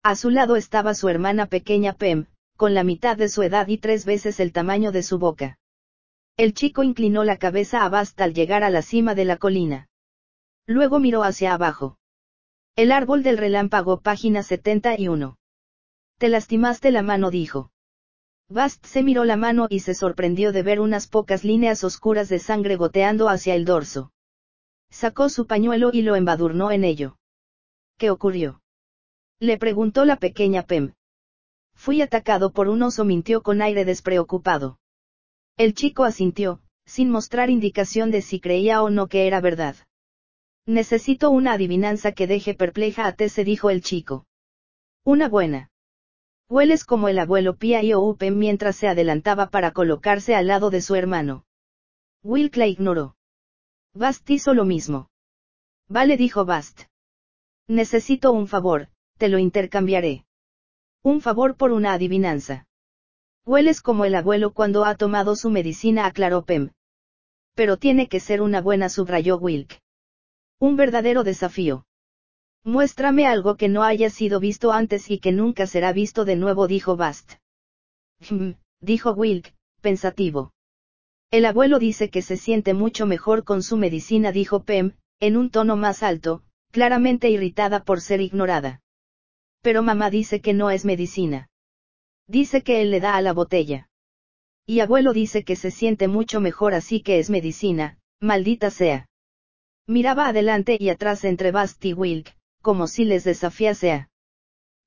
A 0.03 0.15
su 0.15 0.29
lado 0.29 0.57
estaba 0.57 0.93
su 0.93 1.07
hermana 1.07 1.45
pequeña 1.45 1.93
Pem, 1.93 2.25
con 2.57 2.73
la 2.73 2.83
mitad 2.83 3.17
de 3.17 3.29
su 3.29 3.43
edad 3.43 3.67
y 3.67 3.77
tres 3.77 4.05
veces 4.05 4.39
el 4.39 4.51
tamaño 4.51 4.91
de 4.91 5.03
su 5.03 5.19
boca. 5.19 5.57
El 6.37 6.53
chico 6.53 6.83
inclinó 6.83 7.23
la 7.23 7.37
cabeza 7.37 7.85
a 7.85 7.89
Bast 7.89 8.19
al 8.19 8.33
llegar 8.33 8.63
a 8.63 8.69
la 8.69 8.81
cima 8.81 9.15
de 9.15 9.25
la 9.25 9.37
colina. 9.37 9.87
Luego 10.67 10.99
miró 10.99 11.23
hacia 11.23 11.53
abajo. 11.53 11.97
El 12.75 12.91
árbol 12.91 13.23
del 13.23 13.37
relámpago, 13.37 14.01
página 14.01 14.43
71. 14.43 15.37
Te 16.17 16.27
lastimaste 16.27 16.91
la 16.91 17.03
mano, 17.03 17.31
dijo. 17.31 17.71
Bast 18.49 18.85
se 18.85 19.01
miró 19.01 19.25
la 19.25 19.37
mano 19.37 19.65
y 19.69 19.79
se 19.79 19.95
sorprendió 19.95 20.51
de 20.51 20.61
ver 20.61 20.79
unas 20.79 21.07
pocas 21.07 21.43
líneas 21.43 21.83
oscuras 21.83 22.29
de 22.29 22.39
sangre 22.39 22.75
goteando 22.75 23.27
hacia 23.27 23.55
el 23.55 23.65
dorso. 23.65 24.11
Sacó 24.91 25.29
su 25.29 25.47
pañuelo 25.47 25.89
y 25.91 26.03
lo 26.03 26.15
embadurnó 26.15 26.71
en 26.71 26.83
ello. 26.83 27.17
¿Qué 27.97 28.11
ocurrió? 28.11 28.61
Le 29.39 29.57
preguntó 29.57 30.05
la 30.05 30.17
pequeña 30.17 30.63
Pem. 30.63 30.93
Fui 31.75 32.01
atacado 32.01 32.51
por 32.51 32.69
un 32.69 32.83
oso, 32.83 33.03
mintió 33.03 33.41
con 33.41 33.61
aire 33.61 33.83
despreocupado. 33.83 34.79
El 35.57 35.73
chico 35.73 36.03
asintió, 36.03 36.61
sin 36.85 37.09
mostrar 37.09 37.49
indicación 37.49 38.11
de 38.11 38.21
si 38.21 38.39
creía 38.39 38.83
o 38.83 38.89
no 38.89 39.07
que 39.07 39.27
era 39.27 39.41
verdad. 39.41 39.75
Necesito 40.65 41.31
una 41.31 41.53
adivinanza 41.53 42.11
que 42.11 42.27
deje 42.27 42.53
perpleja 42.53 43.07
a 43.07 43.13
Tese, 43.13 43.43
dijo 43.43 43.69
el 43.69 43.81
chico. 43.81 44.25
Una 45.03 45.29
buena. 45.29 45.69
Hueles 46.47 46.85
como 46.85 47.07
el 47.07 47.17
abuelo 47.17 47.55
Pia 47.55 47.81
y 47.81 47.91
mientras 48.31 48.75
se 48.75 48.87
adelantaba 48.87 49.49
para 49.49 49.71
colocarse 49.71 50.35
al 50.35 50.47
lado 50.47 50.69
de 50.69 50.81
su 50.81 50.93
hermano. 50.95 51.43
Wilk 52.23 52.55
la 52.57 52.67
ignoró. 52.67 53.15
Bast 53.93 54.29
hizo 54.29 54.53
lo 54.53 54.63
mismo. 54.63 55.09
Vale, 55.87 56.17
dijo 56.17 56.45
Bast. 56.45 56.83
Necesito 57.67 58.31
un 58.31 58.47
favor, 58.47 58.89
te 59.17 59.27
lo 59.27 59.39
intercambiaré. 59.39 60.25
Un 61.01 61.21
favor 61.21 61.55
por 61.55 61.71
una 61.71 61.93
adivinanza. 61.93 62.67
Hueles 63.45 63.81
como 63.81 64.05
el 64.05 64.13
abuelo 64.13 64.53
cuando 64.53 64.85
ha 64.85 64.95
tomado 64.95 65.35
su 65.35 65.49
medicina, 65.49 66.05
aclaró 66.05 66.45
Pem. 66.45 66.71
Pero 67.55 67.77
tiene 67.77 68.07
que 68.07 68.19
ser 68.19 68.41
una 68.41 68.61
buena, 68.61 68.89
subrayó 68.89 69.37
Wilk. 69.37 69.79
Un 70.59 70.75
verdadero 70.75 71.23
desafío. 71.23 71.85
Muéstrame 72.65 73.27
algo 73.27 73.57
que 73.57 73.69
no 73.69 73.83
haya 73.83 74.09
sido 74.09 74.39
visto 74.39 74.71
antes 74.71 75.11
y 75.11 75.19
que 75.19 75.31
nunca 75.31 75.67
será 75.67 75.93
visto 75.93 76.25
de 76.25 76.35
nuevo, 76.35 76.67
dijo 76.67 76.95
Bast. 76.95 77.33
Hmm, 78.27 78.53
dijo 78.81 79.11
Wilk, 79.11 79.53
pensativo. 79.81 80.51
El 81.29 81.45
abuelo 81.45 81.77
dice 81.77 82.09
que 82.09 82.23
se 82.23 82.37
siente 82.37 82.73
mucho 82.73 83.05
mejor 83.05 83.43
con 83.43 83.61
su 83.61 83.77
medicina, 83.77 84.31
dijo 84.31 84.63
Pem, 84.63 84.93
en 85.19 85.37
un 85.37 85.51
tono 85.51 85.75
más 85.75 86.01
alto, 86.01 86.41
claramente 86.71 87.29
irritada 87.29 87.83
por 87.83 88.01
ser 88.01 88.19
ignorada. 88.19 88.81
Pero 89.61 89.83
mamá 89.83 90.09
dice 90.09 90.41
que 90.41 90.53
no 90.53 90.71
es 90.71 90.85
medicina. 90.85 91.49
Dice 92.27 92.63
que 92.63 92.81
él 92.81 92.89
le 92.89 92.99
da 92.99 93.15
a 93.15 93.21
la 93.21 93.33
botella. 93.33 93.89
Y 94.65 94.79
abuelo 94.79 95.13
dice 95.13 95.43
que 95.43 95.55
se 95.55 95.69
siente 95.69 96.07
mucho 96.07 96.41
mejor 96.41 96.73
así 96.73 97.01
que 97.01 97.19
es 97.19 97.29
medicina, 97.29 97.99
maldita 98.19 98.71
sea. 98.71 99.07
Miraba 99.85 100.29
adelante 100.29 100.77
y 100.79 100.89
atrás 100.89 101.23
entre 101.25 101.51
Bast 101.51 101.85
y 101.85 101.93
Wilk, 101.93 102.35
como 102.65 102.87
si 102.87 103.05
les 103.05 103.23
desafiase 103.23 103.91
a. 103.91 104.09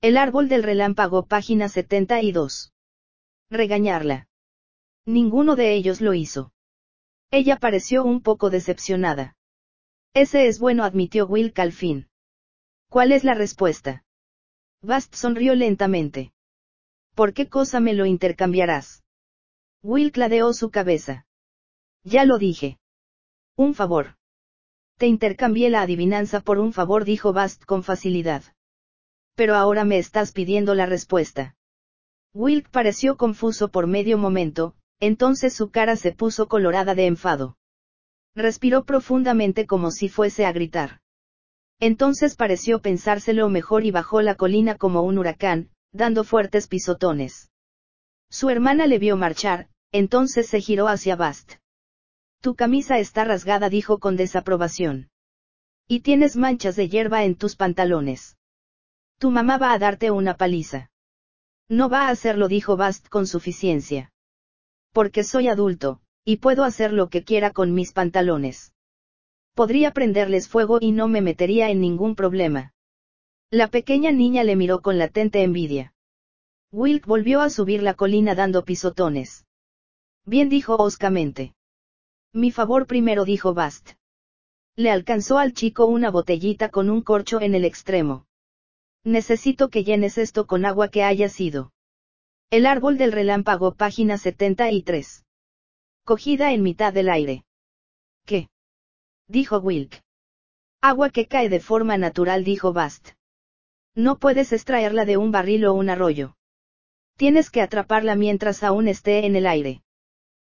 El 0.00 0.16
árbol 0.16 0.48
del 0.48 0.64
relámpago, 0.64 1.26
página 1.26 1.68
72. 1.68 2.72
Regañarla. 3.50 4.26
Ninguno 5.06 5.54
de 5.54 5.74
ellos 5.74 6.00
lo 6.00 6.12
hizo. 6.12 6.52
Ella 7.30 7.56
pareció 7.60 8.02
un 8.02 8.20
poco 8.20 8.50
decepcionada. 8.50 9.36
Ese 10.12 10.48
es 10.48 10.58
bueno, 10.58 10.82
admitió 10.82 11.28
Wilk 11.28 11.56
al 11.60 11.70
fin. 11.70 12.08
¿Cuál 12.90 13.12
es 13.12 13.22
la 13.22 13.34
respuesta? 13.34 14.04
Bast 14.82 15.14
sonrió 15.14 15.54
lentamente. 15.54 16.32
¿Por 17.14 17.32
qué 17.32 17.48
cosa 17.48 17.78
me 17.78 17.94
lo 17.94 18.06
intercambiarás? 18.06 19.04
Will 19.84 20.10
cladeó 20.10 20.52
su 20.52 20.70
cabeza. 20.70 21.26
Ya 22.02 22.24
lo 22.24 22.38
dije. 22.38 22.80
Un 23.54 23.74
favor. 23.74 24.17
Te 24.98 25.06
intercambié 25.06 25.70
la 25.70 25.82
adivinanza 25.82 26.40
por 26.40 26.58
un 26.58 26.72
favor, 26.72 27.04
dijo 27.04 27.32
Bast 27.32 27.64
con 27.64 27.84
facilidad. 27.84 28.42
Pero 29.36 29.54
ahora 29.54 29.84
me 29.84 29.98
estás 29.98 30.32
pidiendo 30.32 30.74
la 30.74 30.86
respuesta. 30.86 31.54
Wilk 32.34 32.68
pareció 32.70 33.16
confuso 33.16 33.68
por 33.68 33.86
medio 33.86 34.18
momento, 34.18 34.74
entonces 34.98 35.54
su 35.54 35.70
cara 35.70 35.94
se 35.94 36.10
puso 36.10 36.48
colorada 36.48 36.96
de 36.96 37.06
enfado. 37.06 37.56
Respiró 38.34 38.84
profundamente 38.84 39.66
como 39.66 39.92
si 39.92 40.08
fuese 40.08 40.44
a 40.46 40.52
gritar. 40.52 41.00
Entonces 41.78 42.34
pareció 42.34 42.80
pensárselo 42.80 43.48
mejor 43.48 43.84
y 43.84 43.92
bajó 43.92 44.20
la 44.20 44.34
colina 44.34 44.76
como 44.76 45.02
un 45.02 45.18
huracán, 45.18 45.70
dando 45.92 46.24
fuertes 46.24 46.66
pisotones. 46.66 47.52
Su 48.30 48.50
hermana 48.50 48.88
le 48.88 48.98
vio 48.98 49.16
marchar, 49.16 49.68
entonces 49.92 50.48
se 50.48 50.60
giró 50.60 50.88
hacia 50.88 51.14
Bast. 51.14 51.57
Tu 52.40 52.54
camisa 52.54 52.98
está 52.98 53.24
rasgada, 53.24 53.68
dijo 53.68 53.98
con 53.98 54.16
desaprobación. 54.16 55.10
Y 55.88 56.00
tienes 56.00 56.36
manchas 56.36 56.76
de 56.76 56.88
hierba 56.88 57.24
en 57.24 57.34
tus 57.34 57.56
pantalones. 57.56 58.36
Tu 59.18 59.30
mamá 59.30 59.58
va 59.58 59.72
a 59.72 59.78
darte 59.78 60.10
una 60.10 60.36
paliza. 60.36 60.90
No 61.68 61.88
va 61.88 62.06
a 62.06 62.10
hacerlo, 62.10 62.46
dijo 62.48 62.76
Bast 62.76 63.08
con 63.08 63.26
suficiencia. 63.26 64.12
Porque 64.92 65.24
soy 65.24 65.48
adulto, 65.48 66.00
y 66.24 66.36
puedo 66.36 66.62
hacer 66.62 66.92
lo 66.92 67.08
que 67.08 67.24
quiera 67.24 67.52
con 67.52 67.74
mis 67.74 67.92
pantalones. 67.92 68.72
Podría 69.54 69.90
prenderles 69.90 70.48
fuego 70.48 70.78
y 70.80 70.92
no 70.92 71.08
me 71.08 71.20
metería 71.20 71.70
en 71.70 71.80
ningún 71.80 72.14
problema. 72.14 72.72
La 73.50 73.68
pequeña 73.68 74.12
niña 74.12 74.44
le 74.44 74.54
miró 74.54 74.80
con 74.80 74.98
latente 74.98 75.42
envidia. 75.42 75.94
Wilk 76.70 77.06
volvió 77.06 77.40
a 77.40 77.50
subir 77.50 77.82
la 77.82 77.94
colina 77.94 78.34
dando 78.34 78.64
pisotones. 78.64 79.46
Bien 80.24 80.48
dijo 80.48 80.76
hoscamente. 80.76 81.54
Mi 82.32 82.50
favor 82.50 82.86
primero 82.86 83.24
dijo 83.24 83.54
Bast. 83.54 83.92
Le 84.76 84.90
alcanzó 84.90 85.38
al 85.38 85.54
chico 85.54 85.86
una 85.86 86.10
botellita 86.10 86.68
con 86.68 86.90
un 86.90 87.02
corcho 87.02 87.40
en 87.40 87.54
el 87.54 87.64
extremo. 87.64 88.26
Necesito 89.04 89.70
que 89.70 89.84
llenes 89.84 90.18
esto 90.18 90.46
con 90.46 90.64
agua 90.64 90.88
que 90.88 91.02
haya 91.02 91.28
sido. 91.28 91.72
El 92.50 92.66
árbol 92.66 92.98
del 92.98 93.12
relámpago, 93.12 93.74
página 93.74 94.18
73. 94.18 95.24
Cogida 96.04 96.52
en 96.52 96.62
mitad 96.62 96.92
del 96.92 97.08
aire. 97.08 97.44
¿Qué? 98.24 98.48
Dijo 99.26 99.58
Wilk. 99.58 100.02
Agua 100.80 101.10
que 101.10 101.26
cae 101.26 101.48
de 101.48 101.60
forma 101.60 101.98
natural, 101.98 102.44
dijo 102.44 102.72
Bast. 102.72 103.10
No 103.94 104.18
puedes 104.18 104.52
extraerla 104.52 105.04
de 105.04 105.16
un 105.16 105.32
barril 105.32 105.66
o 105.66 105.74
un 105.74 105.90
arroyo. 105.90 106.36
Tienes 107.16 107.50
que 107.50 107.62
atraparla 107.62 108.14
mientras 108.14 108.62
aún 108.62 108.86
esté 108.86 109.26
en 109.26 109.34
el 109.34 109.46
aire. 109.46 109.82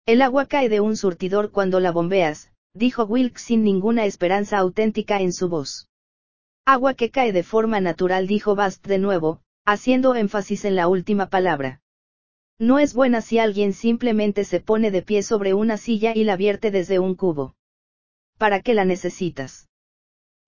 El 0.06 0.22
agua 0.22 0.48
cae 0.48 0.68
de 0.68 0.82
un 0.82 0.98
surtidor 0.98 1.52
cuando 1.52 1.80
la 1.80 1.92
bombeas, 1.92 2.52
dijo 2.74 3.06
Wilk 3.06 3.38
sin 3.38 3.64
ninguna 3.64 4.06
esperanza 4.06 4.58
auténtica 4.58 5.22
en 5.22 5.32
su 5.32 5.48
voz. 5.48 5.88
Agua 6.66 6.94
que 6.94 7.10
cae 7.10 7.32
de 7.32 7.44
forma 7.44 7.80
natural, 7.80 8.28
dijo 8.28 8.54
Bast 8.54 8.86
de 8.86 8.98
nuevo, 8.98 9.40
haciendo 9.66 10.16
énfasis 10.16 10.66
en 10.66 10.76
la 10.76 10.90
última 10.90 11.28
palabra. 11.30 11.80
No 12.60 12.80
es 12.80 12.94
buena 12.94 13.22
si 13.22 13.40
alguien 13.40 13.72
simplemente 13.72 14.44
se 14.44 14.60
pone 14.60 14.92
de 14.92 15.04
pie 15.04 15.24
sobre 15.24 15.54
una 15.54 15.78
silla 15.78 16.12
y 16.14 16.26
la 16.26 16.36
vierte 16.36 16.70
desde 16.70 17.00
un 17.00 17.16
cubo. 17.16 17.56
¿Para 18.38 18.62
qué 18.62 18.74
la 18.74 18.84
necesitas? 18.84 19.70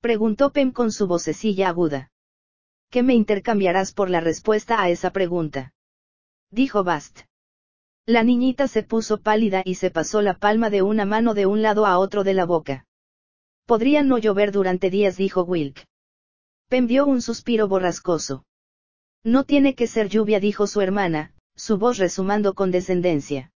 Preguntó 0.02 0.52
Pem 0.52 0.74
con 0.74 0.92
su 0.92 1.08
vocecilla 1.08 1.70
aguda. 1.70 2.12
¿Qué 2.90 3.04
me 3.04 3.14
intercambiarás 3.14 3.94
por 3.94 4.10
la 4.10 4.20
respuesta 4.20 4.82
a 4.82 4.90
esa 4.90 5.12
pregunta? 5.12 5.74
Dijo 6.52 6.84
Bast. 6.84 7.22
La 8.08 8.24
niñita 8.24 8.68
se 8.68 8.84
puso 8.84 9.18
pálida 9.18 9.64
y 9.66 9.76
se 9.76 9.90
pasó 9.90 10.22
la 10.22 10.36
palma 10.36 10.70
de 10.70 10.84
una 10.84 11.06
mano 11.06 11.34
de 11.34 11.48
un 11.48 11.64
lado 11.64 11.88
a 11.88 11.98
otro 11.98 12.24
de 12.24 12.36
la 12.36 12.46
boca. 12.46 12.86
Podría 13.66 14.04
no 14.04 14.20
llover 14.20 14.52
durante 14.52 14.92
días, 14.92 15.18
dijo 15.18 15.42
Wilk. 15.42 15.88
Pem 16.70 16.86
dio 16.86 17.08
un 17.08 17.24
suspiro 17.24 17.68
borrascoso. 17.68 18.46
No 19.24 19.44
tiene 19.44 19.74
que 19.74 19.88
ser 19.88 20.08
lluvia, 20.08 20.40
dijo 20.40 20.68
su 20.68 20.82
hermana, 20.82 21.34
su 21.56 21.80
voz 21.80 21.98
resumando 21.98 22.54
con 22.54 22.70
descendencia. 22.70 23.52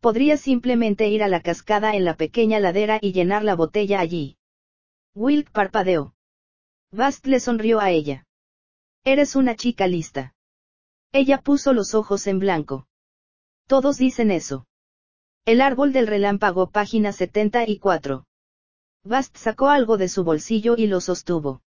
Podría 0.00 0.36
simplemente 0.36 1.08
ir 1.08 1.24
a 1.24 1.28
la 1.28 1.40
cascada 1.40 1.96
en 1.96 2.04
la 2.04 2.16
pequeña 2.16 2.60
ladera 2.60 3.00
y 3.02 3.12
llenar 3.12 3.42
la 3.42 3.56
botella 3.56 3.98
allí. 3.98 4.36
Wilk 5.16 5.50
parpadeó. 5.50 6.14
Bast 6.92 7.26
le 7.26 7.40
sonrió 7.40 7.80
a 7.80 7.90
ella. 7.90 8.24
Eres 9.02 9.34
una 9.34 9.56
chica 9.56 9.88
lista. 9.88 10.32
Ella 11.10 11.38
puso 11.38 11.72
los 11.72 11.94
ojos 11.94 12.28
en 12.28 12.38
blanco. 12.38 12.86
Todos 13.66 13.96
dicen 13.96 14.30
eso. 14.30 14.66
El 15.46 15.60
árbol 15.60 15.92
del 15.92 16.06
relámpago, 16.06 16.70
página 16.70 17.12
74. 17.12 18.26
Bast 19.04 19.36
sacó 19.36 19.68
algo 19.68 19.96
de 19.96 20.08
su 20.08 20.22
bolsillo 20.22 20.76
y 20.76 20.86
lo 20.86 21.00
sostuvo. 21.00 21.62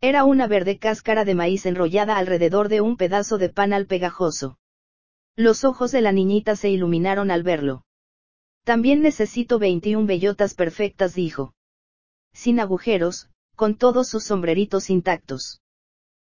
Era 0.00 0.24
una 0.24 0.46
verde 0.46 0.78
cáscara 0.78 1.24
de 1.24 1.34
maíz 1.34 1.64
enrollada 1.64 2.18
alrededor 2.18 2.68
de 2.68 2.82
un 2.82 2.96
pedazo 2.96 3.38
de 3.38 3.48
panal 3.48 3.86
pegajoso. 3.86 4.58
Los 5.34 5.64
ojos 5.64 5.92
de 5.92 6.02
la 6.02 6.12
niñita 6.12 6.56
se 6.56 6.68
iluminaron 6.68 7.30
al 7.30 7.42
verlo. 7.42 7.84
También 8.64 9.00
necesito 9.00 9.58
21 9.58 10.06
bellotas 10.06 10.54
perfectas, 10.54 11.14
dijo. 11.14 11.54
Sin 12.32 12.60
agujeros, 12.60 13.30
con 13.56 13.76
todos 13.76 14.08
sus 14.08 14.24
sombreritos 14.24 14.90
intactos. 14.90 15.62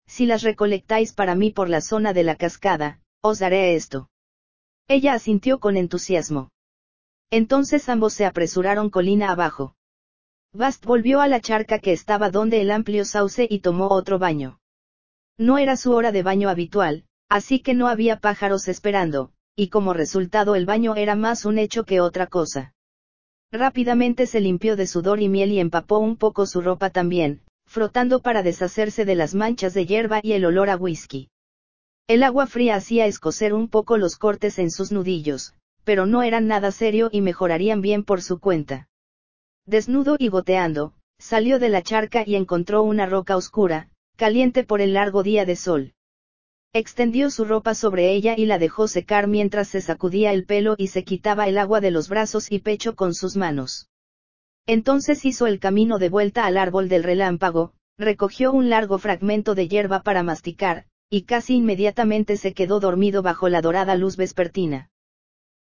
Si 0.07 0.27
las 0.27 0.43
recolectáis 0.43 1.15
para 1.15 1.35
mí 1.35 1.51
por 1.51 1.69
la 1.69 1.81
zona 1.81 2.13
de 2.13 2.25
la 2.25 2.37
cascada, 2.37 3.01
os 3.23 3.39
daré 3.39 3.75
esto. 3.75 4.09
Ella 4.89 5.15
asintió 5.15 5.59
con 5.59 5.77
entusiasmo. 5.77 6.51
Entonces 7.31 7.89
ambos 7.89 8.13
se 8.13 8.27
apresuraron 8.27 8.91
colina 8.91 9.31
abajo. 9.31 9.75
Bast 10.53 10.85
volvió 10.85 11.21
a 11.23 11.29
la 11.29 11.41
charca 11.41 11.79
que 11.79 11.93
estaba 11.93 12.31
donde 12.31 12.61
el 12.61 12.71
amplio 12.71 13.07
sauce 13.07 13.47
y 13.49 13.61
tomó 13.61 13.89
otro 13.89 14.19
baño. 14.19 14.61
No 15.39 15.57
era 15.57 15.77
su 15.77 15.93
hora 15.93 16.13
de 16.13 16.23
baño 16.23 16.51
habitual, 16.51 17.05
así 17.31 17.61
que 17.61 17.73
no 17.73 17.89
había 17.89 18.21
pájaros 18.21 18.69
esperando, 18.69 19.33
y 19.57 19.69
como 19.69 19.95
resultado 19.95 20.55
el 20.55 20.67
baño 20.67 20.95
era 20.95 21.17
más 21.17 21.47
un 21.47 21.59
hecho 21.59 21.85
que 21.85 22.01
otra 22.01 22.27
cosa. 22.27 22.75
Rápidamente 23.51 24.27
se 24.27 24.41
limpió 24.41 24.77
de 24.77 24.87
sudor 24.87 25.21
y 25.21 25.29
miel 25.29 25.53
y 25.53 25.59
empapó 25.59 25.99
un 25.99 26.17
poco 26.17 26.45
su 26.45 26.61
ropa 26.61 26.91
también, 26.91 27.41
frotando 27.67 28.21
para 28.21 28.43
deshacerse 28.43 29.07
de 29.07 29.15
las 29.15 29.35
manchas 29.35 29.73
de 29.73 29.87
hierba 29.87 30.21
y 30.23 30.33
el 30.33 30.45
olor 30.45 30.69
a 30.69 30.77
whisky. 30.77 31.31
El 32.09 32.23
agua 32.23 32.47
fría 32.47 32.75
hacía 32.75 33.07
escocer 33.07 33.55
un 33.55 33.69
poco 33.69 33.97
los 33.97 34.17
cortes 34.17 34.59
en 34.59 34.71
sus 34.71 34.93
nudillos, 34.93 35.55
pero 35.85 36.07
no 36.07 36.23
eran 36.23 36.47
nada 36.47 36.73
serio 36.73 37.09
y 37.13 37.21
mejorarían 37.21 37.81
bien 37.81 38.05
por 38.05 38.23
su 38.23 38.39
cuenta. 38.39 38.89
Desnudo 39.67 40.17
y 40.19 40.29
goteando, 40.29 40.95
salió 41.19 41.59
de 41.59 41.69
la 41.69 41.83
charca 41.83 42.25
y 42.27 42.35
encontró 42.35 42.83
una 42.83 43.07
roca 43.07 43.37
oscura, 43.37 43.89
caliente 44.17 44.65
por 44.65 44.81
el 44.81 44.95
largo 44.95 45.23
día 45.23 45.45
de 45.45 45.57
sol. 45.57 45.93
Extendió 46.75 47.31
su 47.31 47.45
ropa 47.45 47.75
sobre 47.75 48.13
ella 48.13 48.35
y 48.37 48.47
la 48.47 48.59
dejó 48.59 48.89
secar 48.89 49.29
mientras 49.29 49.69
se 49.69 49.81
sacudía 49.81 50.33
el 50.33 50.47
pelo 50.47 50.75
y 50.79 50.89
se 50.89 51.05
quitaba 51.05 51.47
el 51.47 51.59
agua 51.59 51.81
de 51.81 51.91
los 51.91 52.09
brazos 52.09 52.51
y 52.51 52.59
pecho 52.59 52.97
con 52.97 53.15
sus 53.15 53.37
manos. 53.37 53.89
Entonces 54.67 55.25
hizo 55.25 55.47
el 55.47 55.61
camino 55.61 55.99
de 55.99 56.09
vuelta 56.09 56.47
al 56.47 56.57
árbol 56.57 56.89
del 56.89 57.05
relámpago, 57.05 57.75
recogió 57.99 58.53
un 58.53 58.71
largo 58.71 58.99
fragmento 58.99 59.55
de 59.55 59.69
hierba 59.69 60.03
para 60.03 60.23
masticar, 60.23 60.87
y 61.13 61.25
casi 61.25 61.57
inmediatamente 61.57 62.39
se 62.39 62.55
quedó 62.55 62.81
dormido 62.81 63.21
bajo 63.21 63.51
la 63.51 63.61
dorada 63.61 63.97
luz 63.97 64.17
vespertina. 64.17 64.89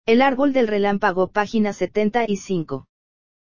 El 0.07 0.23
árbol 0.23 0.53
del 0.53 0.69
relámpago, 0.69 1.33
página 1.33 1.73
75. 1.73 2.87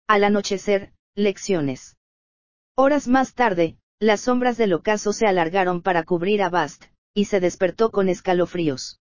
Al 0.08 0.24
anochecer, 0.24 0.94
lecciones. 1.14 1.98
Horas 2.76 3.08
más 3.08 3.34
tarde, 3.34 3.76
las 4.00 4.22
sombras 4.22 4.56
del 4.56 4.72
ocaso 4.72 5.12
se 5.12 5.26
alargaron 5.26 5.82
para 5.82 6.02
cubrir 6.02 6.42
a 6.42 6.48
Bast, 6.48 6.86
y 7.12 7.26
se 7.26 7.40
despertó 7.40 7.90
con 7.90 8.08
escalofríos. 8.08 8.98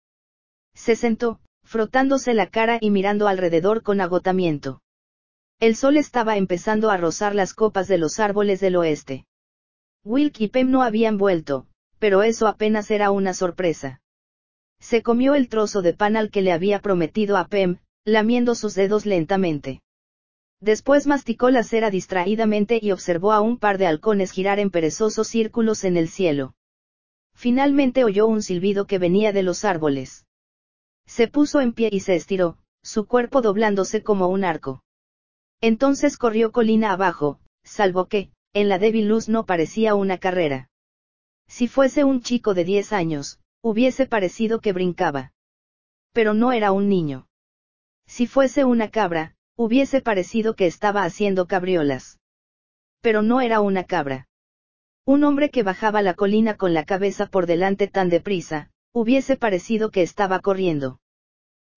Se 0.73 0.95
sentó, 0.95 1.41
frotándose 1.63 2.33
la 2.33 2.47
cara 2.47 2.79
y 2.81 2.89
mirando 2.89 3.27
alrededor 3.27 3.83
con 3.83 4.01
agotamiento. 4.01 4.81
El 5.59 5.75
sol 5.75 5.97
estaba 5.97 6.37
empezando 6.37 6.89
a 6.89 6.97
rozar 6.97 7.35
las 7.35 7.53
copas 7.53 7.87
de 7.87 7.99
los 7.99 8.19
árboles 8.19 8.59
del 8.59 8.77
oeste. 8.77 9.27
Wilk 10.03 10.39
y 10.39 10.47
Pem 10.47 10.71
no 10.71 10.81
habían 10.81 11.19
vuelto, 11.19 11.67
pero 11.99 12.23
eso 12.23 12.47
apenas 12.47 12.89
era 12.91 13.11
una 13.11 13.33
sorpresa. 13.33 14.01
Se 14.79 15.03
comió 15.03 15.35
el 15.35 15.49
trozo 15.49 15.81
de 15.81 15.93
pan 15.93 16.15
al 16.15 16.31
que 16.31 16.41
le 16.41 16.53
había 16.53 16.79
prometido 16.79 17.37
a 17.37 17.45
Pem, 17.47 17.77
lamiendo 18.05 18.55
sus 18.55 18.75
dedos 18.75 19.05
lentamente. 19.05 19.81
Después 20.61 21.07
masticó 21.07 21.49
la 21.49 21.63
cera 21.63 21.89
distraídamente 21.89 22.79
y 22.81 22.91
observó 22.91 23.31
a 23.31 23.41
un 23.41 23.57
par 23.57 23.77
de 23.77 23.87
halcones 23.87 24.31
girar 24.31 24.59
en 24.59 24.71
perezosos 24.71 25.27
círculos 25.27 25.83
en 25.83 25.95
el 25.95 26.09
cielo. 26.09 26.53
Finalmente 27.33 28.03
oyó 28.03 28.27
un 28.27 28.41
silbido 28.41 28.85
que 28.85 28.99
venía 28.99 29.31
de 29.31 29.43
los 29.43 29.63
árboles. 29.63 30.25
Se 31.05 31.27
puso 31.27 31.61
en 31.61 31.71
pie 31.73 31.89
y 31.91 32.01
se 32.01 32.15
estiró, 32.15 32.57
su 32.83 33.05
cuerpo 33.05 33.41
doblándose 33.41 34.03
como 34.03 34.27
un 34.27 34.43
arco. 34.43 34.83
Entonces 35.61 36.17
corrió 36.17 36.51
colina 36.51 36.91
abajo, 36.91 37.39
salvo 37.63 38.07
que, 38.07 38.31
en 38.53 38.69
la 38.69 38.79
débil 38.79 39.07
luz 39.07 39.29
no 39.29 39.45
parecía 39.45 39.95
una 39.95 40.17
carrera. 40.17 40.69
Si 41.49 41.67
fuese 41.67 42.03
un 42.03 42.21
chico 42.21 42.53
de 42.53 42.63
diez 42.63 42.93
años, 42.93 43.39
hubiese 43.61 44.05
parecido 44.05 44.61
que 44.61 44.71
brincaba. 44.71 45.33
Pero 46.13 46.33
no 46.33 46.53
era 46.53 46.71
un 46.71 46.87
niño. 46.87 47.27
Si 48.07 48.27
fuese 48.27 48.63
una 48.63 48.89
cabra, 48.89 49.35
hubiese 49.57 50.01
parecido 50.01 50.55
que 50.55 50.67
estaba 50.67 51.03
haciendo 51.03 51.47
cabriolas. 51.47 52.19
Pero 53.01 53.23
no 53.23 53.41
era 53.41 53.61
una 53.61 53.83
cabra. 53.83 54.27
Un 55.05 55.23
hombre 55.23 55.49
que 55.49 55.63
bajaba 55.63 56.01
la 56.01 56.13
colina 56.13 56.55
con 56.55 56.73
la 56.73 56.85
cabeza 56.85 57.25
por 57.25 57.47
delante 57.47 57.87
tan 57.87 58.09
deprisa, 58.09 58.69
hubiese 58.93 59.35
parecido 59.35 59.89
que 59.89 60.03
estaba 60.03 60.39
corriendo. 60.39 60.99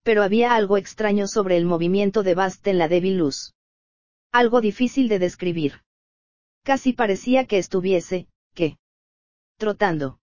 Pero 0.03 0.23
había 0.23 0.55
algo 0.55 0.77
extraño 0.77 1.27
sobre 1.27 1.57
el 1.57 1.65
movimiento 1.65 2.23
de 2.23 2.35
Bast 2.35 2.67
en 2.67 2.79
la 2.79 2.89
débil 2.89 3.17
luz. 3.17 3.55
Algo 4.33 4.61
difícil 4.61 5.09
de 5.09 5.19
describir. 5.19 5.83
Casi 6.63 6.93
parecía 6.93 7.47
que 7.47 7.59
estuviese, 7.59 8.29
¿qué? 8.55 8.77
Trotando. 9.63 10.19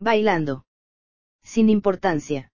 Bailando. 0.00 0.64
Sin 1.42 1.68
importancia. 1.68 2.50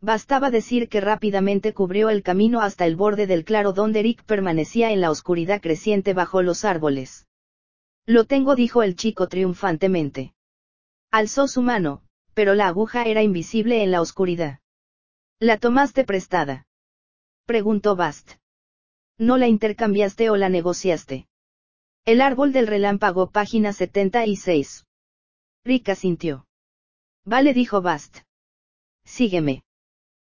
Bastaba 0.00 0.50
decir 0.50 0.88
que 0.88 1.02
rápidamente 1.02 1.74
cubrió 1.74 2.08
el 2.08 2.22
camino 2.22 2.62
hasta 2.62 2.86
el 2.86 2.96
borde 2.96 3.26
del 3.26 3.44
claro 3.44 3.74
donde 3.74 4.00
Rick 4.00 4.24
permanecía 4.24 4.92
en 4.92 5.02
la 5.02 5.10
oscuridad 5.10 5.60
creciente 5.60 6.14
bajo 6.14 6.40
los 6.40 6.64
árboles. 6.64 7.26
Lo 8.06 8.24
tengo, 8.24 8.54
dijo 8.54 8.82
el 8.82 8.96
chico 8.96 9.28
triunfantemente. 9.28 10.32
Alzó 11.10 11.48
su 11.48 11.60
mano, 11.60 12.00
pero 12.32 12.54
la 12.54 12.68
aguja 12.68 13.02
era 13.02 13.22
invisible 13.22 13.82
en 13.82 13.90
la 13.90 14.00
oscuridad. 14.00 14.60
¿La 15.38 15.58
tomaste 15.58 16.04
prestada? 16.04 16.66
Preguntó 17.44 17.94
Bast. 17.94 18.36
No 19.18 19.36
la 19.36 19.48
intercambiaste 19.48 20.30
o 20.30 20.36
la 20.36 20.48
negociaste. 20.48 21.28
El 22.06 22.22
árbol 22.22 22.54
del 22.54 22.66
relámpago, 22.66 23.28
página 23.28 23.74
76. 23.74 24.86
Rick 25.66 25.92
sintió. 25.96 26.46
Vale, 27.24 27.52
dijo 27.52 27.82
Bast. 27.82 28.18
Sígueme. 29.04 29.64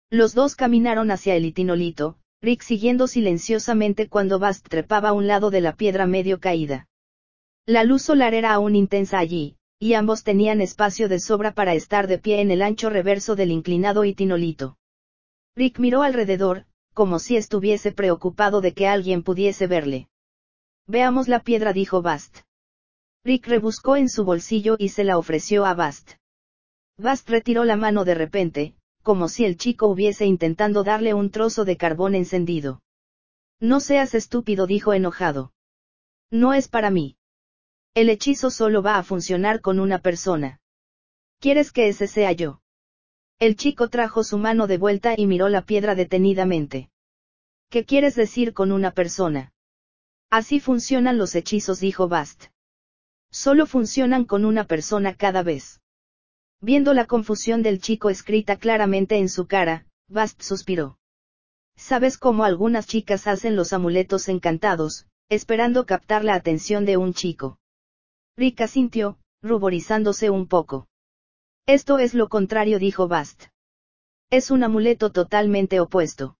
Los 0.08 0.32
dos 0.32 0.54
caminaron 0.54 1.10
hacia 1.10 1.34
el 1.34 1.44
itinolito, 1.44 2.18
Rick 2.40 2.62
siguiendo 2.62 3.08
silenciosamente 3.08 4.08
cuando 4.08 4.38
Bast 4.38 4.68
trepaba 4.68 5.08
a 5.08 5.12
un 5.12 5.26
lado 5.26 5.50
de 5.50 5.60
la 5.60 5.74
piedra 5.74 6.06
medio 6.06 6.38
caída. 6.38 6.86
La 7.66 7.82
luz 7.82 8.02
solar 8.02 8.32
era 8.32 8.52
aún 8.52 8.76
intensa 8.76 9.18
allí, 9.18 9.56
y 9.80 9.94
ambos 9.94 10.22
tenían 10.22 10.60
espacio 10.60 11.08
de 11.08 11.18
sobra 11.18 11.52
para 11.52 11.74
estar 11.74 12.06
de 12.06 12.18
pie 12.18 12.40
en 12.40 12.52
el 12.52 12.62
ancho 12.62 12.88
reverso 12.88 13.34
del 13.34 13.50
inclinado 13.50 14.04
itinolito. 14.04 14.78
Rick 15.56 15.80
miró 15.80 16.02
alrededor, 16.02 16.64
como 16.92 17.18
si 17.18 17.36
estuviese 17.36 17.90
preocupado 17.90 18.60
de 18.60 18.72
que 18.72 18.86
alguien 18.86 19.24
pudiese 19.24 19.66
verle. 19.66 20.06
Veamos 20.86 21.26
la 21.26 21.40
piedra, 21.40 21.72
dijo 21.72 22.02
Bast. 22.02 22.42
Rick 23.24 23.46
rebuscó 23.46 23.96
en 23.96 24.10
su 24.10 24.24
bolsillo 24.24 24.76
y 24.78 24.90
se 24.90 25.02
la 25.02 25.16
ofreció 25.16 25.64
a 25.64 25.72
Bast. 25.72 26.12
Bast 26.98 27.28
retiró 27.30 27.64
la 27.64 27.76
mano 27.76 28.04
de 28.04 28.14
repente, 28.14 28.74
como 29.02 29.28
si 29.28 29.46
el 29.46 29.56
chico 29.56 29.86
hubiese 29.86 30.26
intentando 30.26 30.84
darle 30.84 31.14
un 31.14 31.30
trozo 31.30 31.64
de 31.64 31.78
carbón 31.78 32.14
encendido. 32.14 32.82
No 33.60 33.80
seas 33.80 34.14
estúpido, 34.14 34.66
dijo 34.66 34.92
enojado. 34.92 35.54
No 36.30 36.52
es 36.52 36.68
para 36.68 36.90
mí. 36.90 37.16
El 37.94 38.10
hechizo 38.10 38.50
solo 38.50 38.82
va 38.82 38.98
a 38.98 39.02
funcionar 39.02 39.62
con 39.62 39.80
una 39.80 40.00
persona. 40.00 40.60
¿Quieres 41.38 41.72
que 41.72 41.88
ese 41.88 42.06
sea 42.06 42.32
yo? 42.32 42.60
El 43.38 43.56
chico 43.56 43.88
trajo 43.88 44.22
su 44.22 44.36
mano 44.36 44.66
de 44.66 44.76
vuelta 44.76 45.14
y 45.16 45.26
miró 45.26 45.48
la 45.48 45.62
piedra 45.62 45.94
detenidamente. 45.94 46.90
¿Qué 47.70 47.86
quieres 47.86 48.16
decir 48.16 48.52
con 48.52 48.70
una 48.70 48.90
persona? 48.90 49.52
Así 50.30 50.60
funcionan 50.60 51.16
los 51.16 51.34
hechizos, 51.34 51.80
dijo 51.80 52.06
Bast. 52.08 52.53
Solo 53.34 53.66
funcionan 53.66 54.26
con 54.26 54.44
una 54.44 54.64
persona 54.64 55.16
cada 55.16 55.42
vez. 55.42 55.80
Viendo 56.60 56.94
la 56.94 57.06
confusión 57.06 57.64
del 57.64 57.80
chico 57.80 58.08
escrita 58.08 58.58
claramente 58.58 59.16
en 59.16 59.28
su 59.28 59.48
cara, 59.48 59.86
Bast 60.08 60.40
suspiró. 60.40 60.98
¿Sabes 61.74 62.16
cómo 62.16 62.44
algunas 62.44 62.86
chicas 62.86 63.26
hacen 63.26 63.56
los 63.56 63.72
amuletos 63.72 64.28
encantados, 64.28 65.08
esperando 65.28 65.84
captar 65.84 66.22
la 66.22 66.34
atención 66.34 66.84
de 66.84 66.96
un 66.96 67.12
chico? 67.12 67.58
Rika 68.36 68.68
sintió, 68.68 69.18
ruborizándose 69.42 70.30
un 70.30 70.46
poco. 70.46 70.86
Esto 71.66 71.98
es 71.98 72.14
lo 72.14 72.28
contrario, 72.28 72.78
dijo 72.78 73.08
Bast. 73.08 73.46
Es 74.30 74.52
un 74.52 74.62
amuleto 74.62 75.10
totalmente 75.10 75.80
opuesto. 75.80 76.36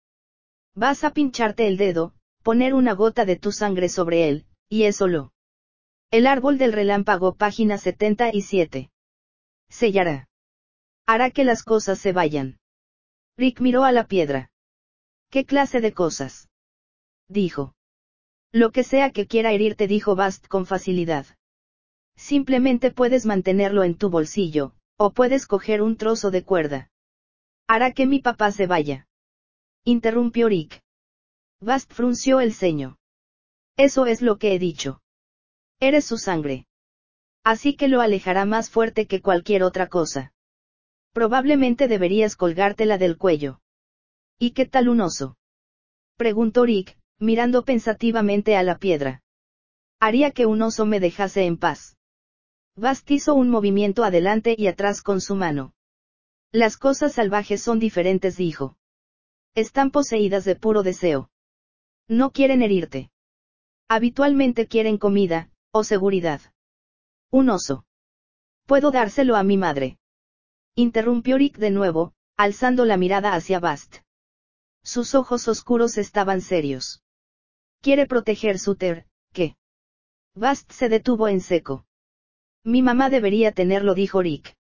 Vas 0.77 1.03
a 1.03 1.11
pincharte 1.11 1.67
el 1.67 1.77
dedo, 1.77 2.15
poner 2.45 2.73
una 2.73 2.93
gota 2.93 3.25
de 3.25 3.35
tu 3.35 3.51
sangre 3.51 3.89
sobre 3.89 4.29
él, 4.29 4.47
y 4.69 4.85
eso 4.85 5.09
lo. 5.09 5.33
El 6.17 6.29
árbol 6.29 6.59
del 6.59 6.73
relámpago, 6.73 7.35
página 7.35 7.77
77. 7.77 8.89
Sellará. 9.69 10.29
Hará 11.07 11.33
que 11.33 11.43
las 11.43 11.65
cosas 11.65 11.99
se 11.99 12.13
vayan. 12.13 12.61
Rick 13.37 13.61
miró 13.61 13.83
a 13.83 13.91
la 13.91 14.07
piedra. 14.07 14.53
¿Qué 15.29 15.45
clase 15.45 15.81
de 15.81 15.93
cosas? 15.93 16.49
Dijo. 17.29 17.75
Lo 18.53 18.71
que 18.71 18.85
sea 18.85 19.11
que 19.11 19.27
quiera 19.27 19.51
herirte, 19.51 19.89
dijo 19.89 20.15
Bast 20.15 20.47
con 20.47 20.67
facilidad. 20.67 21.27
Simplemente 22.15 22.93
puedes 22.93 23.27
mantenerlo 23.27 23.83
en 23.83 23.97
tu 23.97 24.09
bolsillo, 24.09 24.73
o 24.97 25.11
puedes 25.11 25.49
coger 25.49 25.83
un 25.83 25.97
trozo 25.97 26.31
de 26.31 26.45
cuerda. 26.45 26.93
Hará 27.67 27.91
que 27.91 28.07
mi 28.07 28.21
papá 28.21 28.53
se 28.53 28.69
vaya. 28.69 29.09
Interrumpió 29.83 30.49
Rick. 30.49 30.81
Bast 31.61 31.93
frunció 31.93 32.39
el 32.39 32.55
ceño. 32.55 32.99
Eso 33.77 34.07
es 34.07 34.23
lo 34.23 34.39
que 34.39 34.55
he 34.55 34.61
dicho. 34.61 35.01
Eres 35.87 36.07
su 36.07 36.17
sangre. 36.17 36.65
Así 37.45 37.77
que 37.77 37.89
lo 37.89 38.01
alejará 38.01 38.47
más 38.47 38.71
fuerte 38.71 39.07
que 39.07 39.21
cualquier 39.21 39.63
otra 39.63 39.87
cosa. 39.87 40.33
Probablemente 41.13 41.89
deberías 41.89 42.37
colgártela 42.37 42.97
del 42.97 43.19
cuello. 43.19 43.61
¿Y 44.39 44.53
qué 44.53 44.65
tal 44.65 44.89
un 44.89 45.03
oso? 45.03 45.37
Preguntó 46.17 46.65
Rick, 46.65 46.97
mirando 47.19 47.67
pensativamente 47.67 48.57
a 48.57 48.63
la 48.63 48.79
piedra. 48.79 49.23
Haría 50.01 50.31
que 50.31 50.47
un 50.47 50.63
oso 50.63 50.87
me 50.87 51.01
dejase 51.01 51.45
en 51.45 51.59
paz. 51.59 51.99
Bast 52.77 53.11
hizo 53.11 53.35
un 53.35 53.51
movimiento 53.51 54.05
adelante 54.05 54.55
y 54.57 54.69
atrás 54.69 55.03
con 55.03 55.21
su 55.21 55.35
mano. 55.35 55.75
Las 56.51 56.79
cosas 56.79 57.13
salvajes 57.13 57.61
son 57.61 57.79
diferentes, 57.79 58.39
dijo. 58.39 58.79
Están 59.55 59.91
poseídas 59.91 60.47
de 60.47 60.57
puro 60.57 60.83
deseo. 60.83 61.29
No 62.09 62.31
quieren 62.31 62.63
herirte. 62.63 63.11
Habitualmente 63.87 64.67
quieren 64.67 64.97
comida, 64.97 65.51
o 65.77 65.83
seguridad. 65.83 66.41
Un 67.33 67.51
oso. 67.51 67.85
Puedo 68.65 68.93
dárselo 68.93 69.35
a 69.35 69.43
mi 69.43 69.57
madre. 69.57 69.99
Interrumpió 70.77 71.37
Rick 71.37 71.59
de 71.59 71.73
nuevo, 71.73 72.13
alzando 72.37 72.85
la 72.85 72.97
mirada 72.97 73.35
hacia 73.35 73.59
Bast. 73.59 73.97
Sus 74.85 75.17
ojos 75.17 75.49
oscuros 75.49 75.99
estaban 75.99 76.43
serios. 76.43 77.03
Quiere 77.81 78.07
proteger 78.07 78.61
su 78.61 78.77
ter, 78.77 79.07
¿qué? 79.33 79.57
Bast 80.37 80.71
se 80.71 80.89
detuvo 80.89 81.27
en 81.27 81.41
seco. 81.41 81.85
Mi 82.63 82.81
mamá 82.81 83.11
debería 83.11 83.51
tenerlo, 83.51 83.95
dijo 83.95 84.23
Rick. 84.23 84.57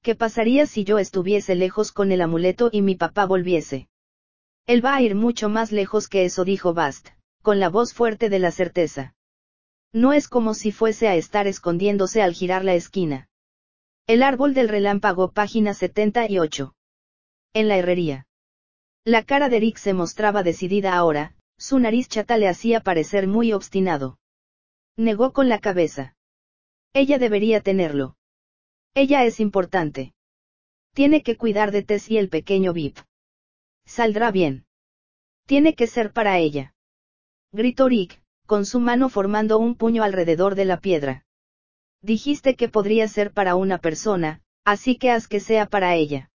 ¿Qué 0.00 0.14
pasaría 0.14 0.64
si 0.64 0.84
yo 0.84 0.98
estuviese 0.98 1.54
lejos 1.54 1.92
con 1.92 2.12
el 2.12 2.22
amuleto 2.22 2.70
y 2.72 2.80
mi 2.80 2.94
papá 2.94 3.26
volviese? 3.26 3.90
Él 4.66 4.82
va 4.82 4.94
a 4.94 5.02
ir 5.02 5.14
mucho 5.14 5.50
más 5.50 5.70
lejos 5.70 6.08
que 6.08 6.24
eso, 6.24 6.46
dijo 6.46 6.72
Bast, 6.72 7.10
con 7.42 7.60
la 7.60 7.68
voz 7.68 7.92
fuerte 7.92 8.30
de 8.30 8.38
la 8.38 8.52
certeza. 8.52 9.14
No 9.92 10.12
es 10.12 10.28
como 10.28 10.54
si 10.54 10.70
fuese 10.70 11.08
a 11.08 11.16
estar 11.16 11.46
escondiéndose 11.46 12.22
al 12.22 12.32
girar 12.32 12.64
la 12.64 12.74
esquina. 12.74 13.28
El 14.06 14.22
árbol 14.22 14.54
del 14.54 14.68
relámpago, 14.68 15.32
página 15.32 15.74
78. 15.74 16.74
En 17.54 17.68
la 17.68 17.76
herrería. 17.76 18.26
La 19.04 19.24
cara 19.24 19.48
de 19.48 19.58
Rick 19.60 19.78
se 19.78 19.92
mostraba 19.94 20.42
decidida 20.42 20.94
ahora, 20.94 21.34
su 21.58 21.78
nariz 21.78 22.08
chata 22.08 22.36
le 22.36 22.48
hacía 22.48 22.80
parecer 22.80 23.26
muy 23.26 23.52
obstinado. 23.52 24.18
Negó 24.96 25.32
con 25.32 25.48
la 25.48 25.58
cabeza. 25.58 26.14
Ella 26.92 27.18
debería 27.18 27.60
tenerlo. 27.60 28.16
Ella 28.94 29.24
es 29.24 29.40
importante. 29.40 30.12
Tiene 30.94 31.22
que 31.22 31.36
cuidar 31.36 31.70
de 31.70 31.82
Tess 31.82 32.10
y 32.10 32.18
el 32.18 32.28
pequeño 32.28 32.72
Vip. 32.72 32.98
Saldrá 33.86 34.30
bien. 34.30 34.66
Tiene 35.46 35.74
que 35.74 35.86
ser 35.86 36.12
para 36.12 36.38
ella. 36.38 36.74
Gritó 37.52 37.88
Rick, 37.88 38.20
con 38.50 38.66
su 38.66 38.80
mano 38.80 39.08
formando 39.08 39.60
un 39.60 39.76
puño 39.76 40.02
alrededor 40.02 40.56
de 40.56 40.64
la 40.64 40.80
piedra. 40.80 41.24
Dijiste 42.02 42.56
que 42.56 42.68
podría 42.68 43.06
ser 43.06 43.32
para 43.32 43.54
una 43.54 43.78
persona, 43.78 44.42
así 44.64 44.96
que 44.96 45.12
haz 45.12 45.28
que 45.28 45.38
sea 45.38 45.66
para 45.66 45.94
ella. 45.94 46.32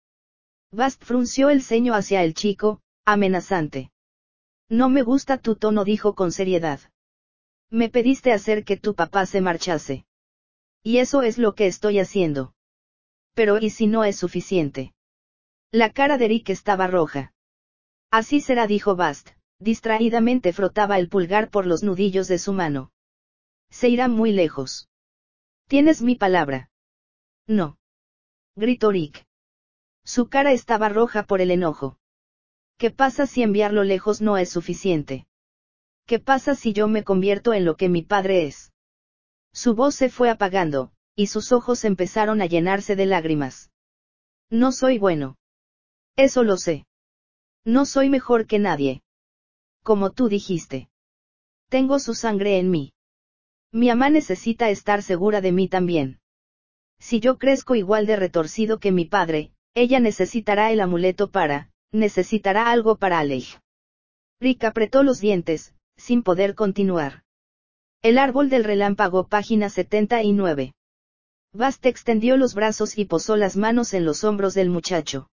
Bast 0.72 1.04
frunció 1.04 1.50
el 1.50 1.64
ceño 1.64 1.96
hacia 1.96 2.22
el 2.22 2.36
chico, 2.36 2.82
amenazante. 3.04 3.92
No 4.70 4.90
me 4.90 5.02
gusta 5.02 5.40
tu 5.40 5.56
tono, 5.56 5.84
dijo 5.86 6.14
con 6.14 6.32
seriedad. 6.32 6.82
Me 7.72 7.90
pediste 7.90 8.32
hacer 8.32 8.64
que 8.64 8.78
tu 8.78 8.94
papá 8.94 9.26
se 9.26 9.42
marchase. 9.42 10.06
Y 10.84 11.00
eso 11.00 11.24
es 11.24 11.40
lo 11.40 11.56
que 11.56 11.66
estoy 11.66 11.98
haciendo. 11.98 12.54
Pero 13.34 13.58
¿y 13.58 13.72
si 13.72 13.88
no 13.88 14.04
es 14.04 14.18
suficiente? 14.18 14.94
La 15.72 15.90
cara 15.90 16.20
de 16.20 16.28
Rick 16.28 16.52
estaba 16.52 16.86
roja. 16.86 17.34
Así 18.12 18.40
será, 18.40 18.68
dijo 18.68 18.96
Bast, 18.96 19.32
distraídamente 19.64 20.54
frotaba 20.54 21.00
el 21.00 21.10
pulgar 21.10 21.50
por 21.50 21.66
los 21.66 21.84
nudillos 21.84 22.28
de 22.28 22.38
su 22.38 22.54
mano. 22.54 22.92
Se 23.70 23.90
irá 23.90 24.08
muy 24.08 24.32
lejos. 24.32 24.90
Tienes 25.68 26.02
mi 26.02 26.16
palabra. 26.16 26.70
No. 27.48 27.78
Gritó 28.56 28.92
Rick. 28.92 29.26
Su 30.06 30.28
cara 30.28 30.52
estaba 30.52 30.90
roja 30.90 31.24
por 31.24 31.42
el 31.42 31.50
enojo. 31.50 31.98
¿Qué 32.78 32.92
pasa 32.92 33.26
si 33.26 33.42
enviarlo 33.42 33.84
lejos 33.84 34.22
no 34.22 34.38
es 34.38 34.50
suficiente? 34.50 35.26
¿Qué 36.06 36.20
pasa 36.20 36.56
si 36.56 36.74
yo 36.74 36.88
me 36.88 37.04
convierto 37.04 37.54
en 37.54 37.64
lo 37.64 37.78
que 37.78 37.88
mi 37.88 38.02
padre 38.02 38.46
es? 38.46 38.74
Su 39.54 39.76
voz 39.76 39.96
se 39.96 40.10
fue 40.10 40.30
apagando, 40.30 40.92
y 41.16 41.28
sus 41.28 41.52
ojos 41.52 41.86
empezaron 41.86 42.42
a 42.42 42.48
llenarse 42.48 42.96
de 42.96 43.06
lágrimas. 43.06 43.72
No 44.50 44.72
soy 44.72 44.98
bueno. 44.98 45.38
Eso 46.18 46.44
lo 46.44 46.58
sé. 46.58 46.86
No 47.64 47.86
soy 47.86 48.10
mejor 48.10 48.46
que 48.46 48.60
nadie. 48.60 49.03
Como 49.84 50.12
tú 50.12 50.30
dijiste. 50.30 50.90
Tengo 51.70 52.00
su 52.00 52.14
sangre 52.14 52.58
en 52.58 52.72
mí. 52.72 52.94
Mi 53.72 53.90
mamá 53.90 54.10
necesita 54.10 54.70
estar 54.70 55.04
segura 55.04 55.42
de 55.42 55.52
mí 55.52 55.68
también. 55.68 56.20
Si 57.00 57.20
yo 57.20 57.38
crezco 57.38 57.76
igual 57.76 58.06
de 58.06 58.16
retorcido 58.16 58.80
que 58.80 58.94
mi 58.94 59.06
padre, 59.06 59.52
ella 59.76 60.00
necesitará 60.00 60.72
el 60.72 60.80
amuleto 60.80 61.32
para, 61.32 61.70
necesitará 61.92 62.72
algo 62.72 62.96
para 62.96 63.20
Alej. 63.20 63.60
Rick 64.40 64.64
apretó 64.64 65.04
los 65.04 65.20
dientes, 65.20 65.76
sin 65.98 66.24
poder 66.24 66.56
continuar. 66.56 67.24
El 68.02 68.18
árbol 68.18 68.50
del 68.50 68.64
relámpago, 68.64 69.28
página 69.28 69.70
79. 69.70 70.74
Bast 71.52 71.86
extendió 71.86 72.38
los 72.38 72.54
brazos 72.56 72.98
y 72.98 73.06
posó 73.06 73.36
las 73.36 73.58
manos 73.58 73.94
en 73.94 74.06
los 74.06 74.24
hombros 74.24 74.54
del 74.54 74.70
muchacho. 74.70 75.30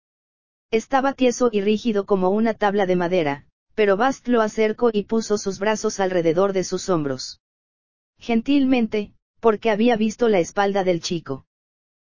Estaba 0.70 1.14
tieso 1.14 1.48
y 1.50 1.62
rígido 1.62 2.06
como 2.06 2.30
una 2.30 2.54
tabla 2.54 2.86
de 2.86 2.96
madera, 2.96 3.46
pero 3.76 3.98
Bast 3.98 4.26
lo 4.26 4.40
acercó 4.40 4.88
y 4.90 5.04
puso 5.04 5.36
sus 5.36 5.58
brazos 5.58 6.00
alrededor 6.00 6.54
de 6.54 6.64
sus 6.64 6.88
hombros. 6.88 7.42
Gentilmente, 8.18 9.12
porque 9.38 9.70
había 9.70 9.96
visto 9.96 10.30
la 10.30 10.38
espalda 10.38 10.82
del 10.82 11.02
chico. 11.02 11.44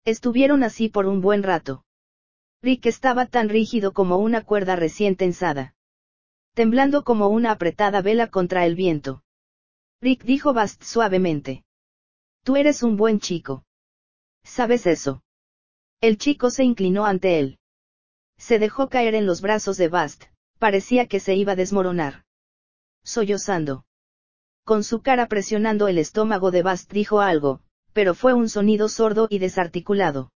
Estuvieron 0.05 0.63
así 0.63 0.87
por 0.87 1.07
un 1.07 1.19
buen 1.19 1.41
rato. 1.41 1.83
Rick 2.61 2.85
estaba 2.85 3.25
tan 3.25 3.49
rígido 3.49 3.91
como 3.91 4.17
una 4.17 4.43
cuerda 4.43 4.75
recién 4.75 5.15
tensada. 5.15 5.73
Temblando 6.53 7.03
como 7.03 7.27
una 7.27 7.51
apretada 7.51 8.03
vela 8.03 8.27
contra 8.27 8.63
el 8.67 8.75
viento. 8.75 9.23
Rick 9.99 10.25
dijo 10.25 10.53
Bast 10.53 10.83
suavemente. 10.83 11.63
Tú 12.43 12.55
eres 12.55 12.83
un 12.83 12.97
buen 12.97 13.19
chico. 13.19 13.65
¿Sabes 14.43 14.85
eso? 14.85 15.23
El 16.01 16.19
chico 16.19 16.51
se 16.51 16.63
inclinó 16.63 17.07
ante 17.07 17.39
él. 17.39 17.57
Se 18.37 18.59
dejó 18.59 18.89
caer 18.89 19.15
en 19.15 19.25
los 19.25 19.41
brazos 19.41 19.77
de 19.77 19.87
Bast, 19.87 20.25
parecía 20.57 21.07
que 21.07 21.19
se 21.19 21.35
iba 21.35 21.53
a 21.53 21.55
desmoronar. 21.55 22.23
Sollozando. 23.03 23.85
Con 24.63 24.83
su 24.83 25.01
cara 25.01 25.27
presionando 25.27 25.87
el 25.87 25.97
estómago 25.97 26.51
de 26.51 26.61
Bast 26.61 26.91
dijo 26.91 27.21
algo, 27.21 27.61
pero 27.93 28.13
fue 28.13 28.33
un 28.33 28.49
sonido 28.49 28.89
sordo 28.89 29.27
y 29.29 29.39
desarticulado. 29.39 30.29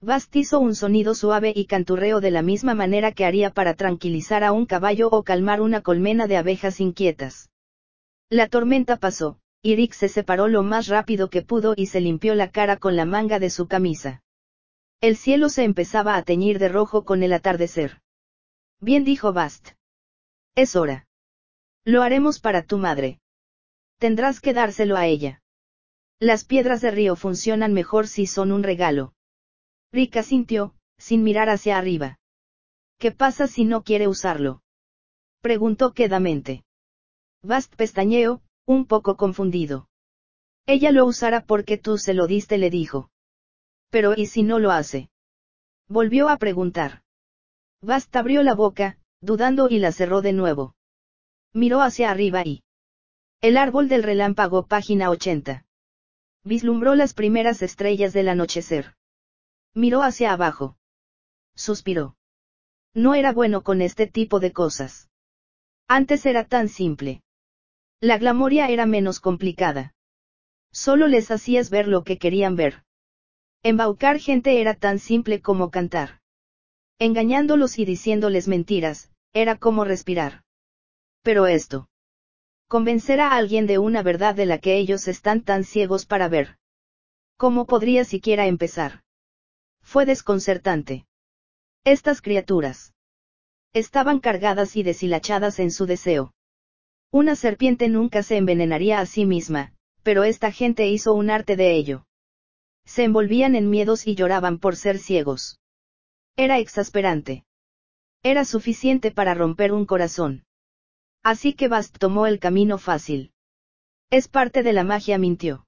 Bast 0.00 0.34
hizo 0.36 0.60
un 0.60 0.76
sonido 0.76 1.14
suave 1.14 1.52
y 1.54 1.66
canturreo 1.66 2.20
de 2.20 2.30
la 2.30 2.42
misma 2.42 2.74
manera 2.74 3.10
que 3.10 3.24
haría 3.24 3.50
para 3.50 3.74
tranquilizar 3.74 4.44
a 4.44 4.52
un 4.52 4.64
caballo 4.64 5.08
o 5.08 5.24
calmar 5.24 5.60
una 5.60 5.80
colmena 5.80 6.28
de 6.28 6.36
abejas 6.36 6.80
inquietas. 6.80 7.50
La 8.30 8.46
tormenta 8.46 8.96
pasó, 8.96 9.40
y 9.60 9.74
Rick 9.74 9.92
se 9.94 10.08
separó 10.08 10.46
lo 10.46 10.62
más 10.62 10.86
rápido 10.86 11.30
que 11.30 11.42
pudo 11.42 11.74
y 11.76 11.86
se 11.86 12.00
limpió 12.00 12.36
la 12.36 12.50
cara 12.52 12.76
con 12.76 12.94
la 12.94 13.06
manga 13.06 13.40
de 13.40 13.50
su 13.50 13.66
camisa. 13.66 14.22
El 15.00 15.16
cielo 15.16 15.48
se 15.48 15.64
empezaba 15.64 16.16
a 16.16 16.22
teñir 16.22 16.60
de 16.60 16.68
rojo 16.68 17.04
con 17.04 17.24
el 17.24 17.32
atardecer. 17.32 18.00
Bien 18.80 19.04
dijo 19.04 19.32
Bast. 19.32 19.70
Es 20.54 20.76
hora. 20.76 21.06
Lo 21.84 22.02
haremos 22.02 22.38
para 22.38 22.62
tu 22.62 22.78
madre. 22.78 23.20
Tendrás 23.98 24.40
que 24.40 24.52
dárselo 24.52 24.96
a 24.96 25.06
ella. 25.06 25.42
Las 26.20 26.44
piedras 26.44 26.80
de 26.80 26.92
río 26.92 27.16
funcionan 27.16 27.72
mejor 27.72 28.06
si 28.06 28.26
son 28.26 28.52
un 28.52 28.62
regalo. 28.62 29.14
Rick 29.92 30.22
sintió, 30.22 30.74
sin 30.96 31.24
mirar 31.24 31.48
hacia 31.48 31.76
arriba. 31.76 32.18
¿Qué 32.98 33.10
pasa 33.10 33.46
si 33.46 33.64
no 33.64 33.82
quiere 33.82 34.06
usarlo? 34.06 34.62
Preguntó 35.40 35.92
quedamente. 35.92 36.64
Bast 37.42 37.74
pestañeó, 37.74 38.42
un 38.66 38.86
poco 38.86 39.16
confundido. 39.16 39.88
Ella 40.66 40.92
lo 40.92 41.06
usará 41.06 41.44
porque 41.44 41.78
tú 41.78 41.98
se 41.98 42.14
lo 42.14 42.26
diste, 42.26 42.58
le 42.58 42.70
dijo. 42.70 43.10
Pero 43.90 44.14
¿y 44.16 44.26
si 44.26 44.42
no 44.42 44.58
lo 44.58 44.70
hace? 44.70 45.10
Volvió 45.88 46.28
a 46.28 46.36
preguntar. 46.36 47.02
Bast 47.80 48.14
abrió 48.16 48.42
la 48.42 48.54
boca, 48.54 48.98
dudando 49.20 49.68
y 49.68 49.78
la 49.78 49.92
cerró 49.92 50.20
de 50.20 50.32
nuevo. 50.32 50.74
Miró 51.52 51.80
hacia 51.80 52.10
arriba 52.10 52.42
y... 52.44 52.62
El 53.40 53.56
árbol 53.56 53.88
del 53.88 54.02
relámpago, 54.02 54.66
página 54.66 55.10
80. 55.10 55.64
Vislumbró 56.44 56.96
las 56.96 57.14
primeras 57.14 57.62
estrellas 57.62 58.12
del 58.12 58.28
anochecer. 58.28 58.94
Miró 59.74 60.02
hacia 60.02 60.32
abajo. 60.32 60.76
Suspiró. 61.54 62.16
No 62.94 63.14
era 63.14 63.32
bueno 63.32 63.62
con 63.62 63.80
este 63.80 64.06
tipo 64.06 64.40
de 64.40 64.52
cosas. 64.52 65.08
Antes 65.86 66.26
era 66.26 66.44
tan 66.44 66.68
simple. 66.68 67.22
La 68.00 68.18
glamoria 68.18 68.68
era 68.68 68.86
menos 68.86 69.20
complicada. 69.20 69.94
Solo 70.72 71.06
les 71.06 71.30
hacías 71.30 71.70
ver 71.70 71.86
lo 71.86 72.02
que 72.02 72.18
querían 72.18 72.56
ver. 72.56 72.82
Embaucar 73.62 74.18
gente 74.18 74.60
era 74.60 74.74
tan 74.74 74.98
simple 74.98 75.40
como 75.40 75.70
cantar. 75.70 76.20
Engañándolos 76.98 77.78
y 77.78 77.84
diciéndoles 77.84 78.48
mentiras, 78.48 79.10
era 79.32 79.56
como 79.56 79.84
respirar. 79.84 80.42
Pero 81.22 81.46
esto. 81.46 81.88
Convencer 82.68 83.20
a 83.20 83.36
alguien 83.36 83.66
de 83.66 83.78
una 83.78 84.02
verdad 84.02 84.34
de 84.34 84.46
la 84.46 84.58
que 84.58 84.76
ellos 84.76 85.08
están 85.08 85.42
tan 85.42 85.64
ciegos 85.64 86.06
para 86.06 86.28
ver. 86.28 86.58
¿Cómo 87.36 87.66
podría 87.66 88.04
siquiera 88.04 88.46
empezar? 88.46 89.04
Fue 89.82 90.04
desconcertante. 90.04 91.06
Estas 91.84 92.20
criaturas. 92.20 92.94
Estaban 93.72 94.18
cargadas 94.18 94.76
y 94.76 94.82
deshilachadas 94.82 95.60
en 95.60 95.70
su 95.70 95.86
deseo. 95.86 96.34
Una 97.10 97.36
serpiente 97.36 97.88
nunca 97.88 98.22
se 98.22 98.36
envenenaría 98.36 99.00
a 99.00 99.06
sí 99.06 99.24
misma, 99.24 99.72
pero 100.02 100.24
esta 100.24 100.50
gente 100.52 100.88
hizo 100.88 101.14
un 101.14 101.30
arte 101.30 101.56
de 101.56 101.74
ello 101.74 102.04
se 102.88 103.04
envolvían 103.04 103.54
en 103.54 103.68
miedos 103.68 104.06
y 104.06 104.14
lloraban 104.14 104.58
por 104.58 104.74
ser 104.74 104.98
ciegos. 104.98 105.60
Era 106.40 106.60
exasperante. 106.60 107.42
Era 108.22 108.44
suficiente 108.44 109.10
para 109.10 109.34
romper 109.34 109.72
un 109.72 109.86
corazón. 109.86 110.44
Así 111.24 111.52
que 111.52 111.66
Bast 111.66 111.98
tomó 111.98 112.28
el 112.28 112.38
camino 112.38 112.78
fácil. 112.78 113.32
Es 114.08 114.28
parte 114.28 114.62
de 114.62 114.72
la 114.72 114.84
magia, 114.84 115.18
mintió. 115.18 115.66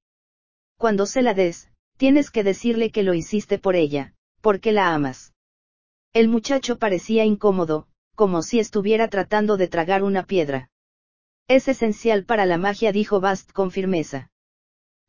Cuando 0.79 1.07
se 1.07 1.23
la 1.23 1.35
des, 1.35 1.69
tienes 1.97 2.31
que 2.31 2.45
decirle 2.45 2.93
que 2.93 3.03
lo 3.03 3.15
hiciste 3.15 3.59
por 3.59 3.75
ella, 3.75 4.15
porque 4.43 4.71
la 4.71 4.95
amas. 4.95 5.35
El 6.13 6.29
muchacho 6.29 6.79
parecía 6.79 7.25
incómodo, 7.25 7.89
como 8.15 8.45
si 8.45 8.61
estuviera 8.61 9.09
tratando 9.09 9.57
de 9.57 9.67
tragar 9.67 10.05
una 10.05 10.23
piedra. 10.23 10.71
Es 11.49 11.67
esencial 11.67 12.25
para 12.25 12.47
la 12.47 12.59
magia, 12.59 12.93
dijo 12.93 13.19
Bast 13.19 13.51
con 13.51 13.73
firmeza. 13.73 14.31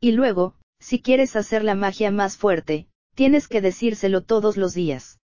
Y 0.00 0.10
luego, 0.10 0.56
si 0.80 1.00
quieres 1.00 1.36
hacer 1.36 1.62
la 1.62 1.76
magia 1.76 2.10
más 2.10 2.36
fuerte, 2.36 2.88
tienes 3.14 3.46
que 3.46 3.60
decírselo 3.60 4.24
todos 4.24 4.56
los 4.56 4.74
días. 4.74 5.20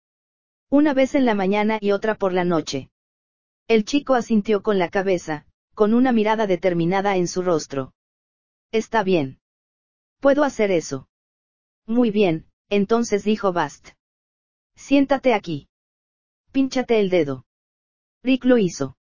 Una 0.70 0.94
vez 0.94 1.16
en 1.16 1.26
la 1.26 1.36
mañana 1.36 1.78
y 1.82 1.92
otra 1.92 2.16
por 2.16 2.34
la 2.34 2.44
noche. 2.44 2.90
El 3.68 3.86
chico 3.86 4.16
asintió 4.16 4.62
con 4.62 4.80
la 4.80 4.90
cabeza, 4.90 5.46
con 5.74 5.94
una 5.94 6.12
mirada 6.12 6.48
determinada 6.48 7.16
en 7.18 7.28
su 7.28 7.42
rostro. 7.42 7.94
Está 8.72 9.04
bien. 9.04 9.40
Puedo 10.20 10.44
hacer 10.44 10.72
eso. 10.72 11.08
Muy 11.86 12.12
bien, 12.12 12.48
entonces 12.70 13.24
dijo 13.24 13.54
Bast. 13.54 13.90
Siéntate 14.76 15.34
aquí. 15.34 15.68
Pínchate 16.52 17.00
el 17.00 17.10
dedo. 17.10 17.46
Rick 18.24 18.46
lo 18.46 18.58
hizo. 18.58 18.98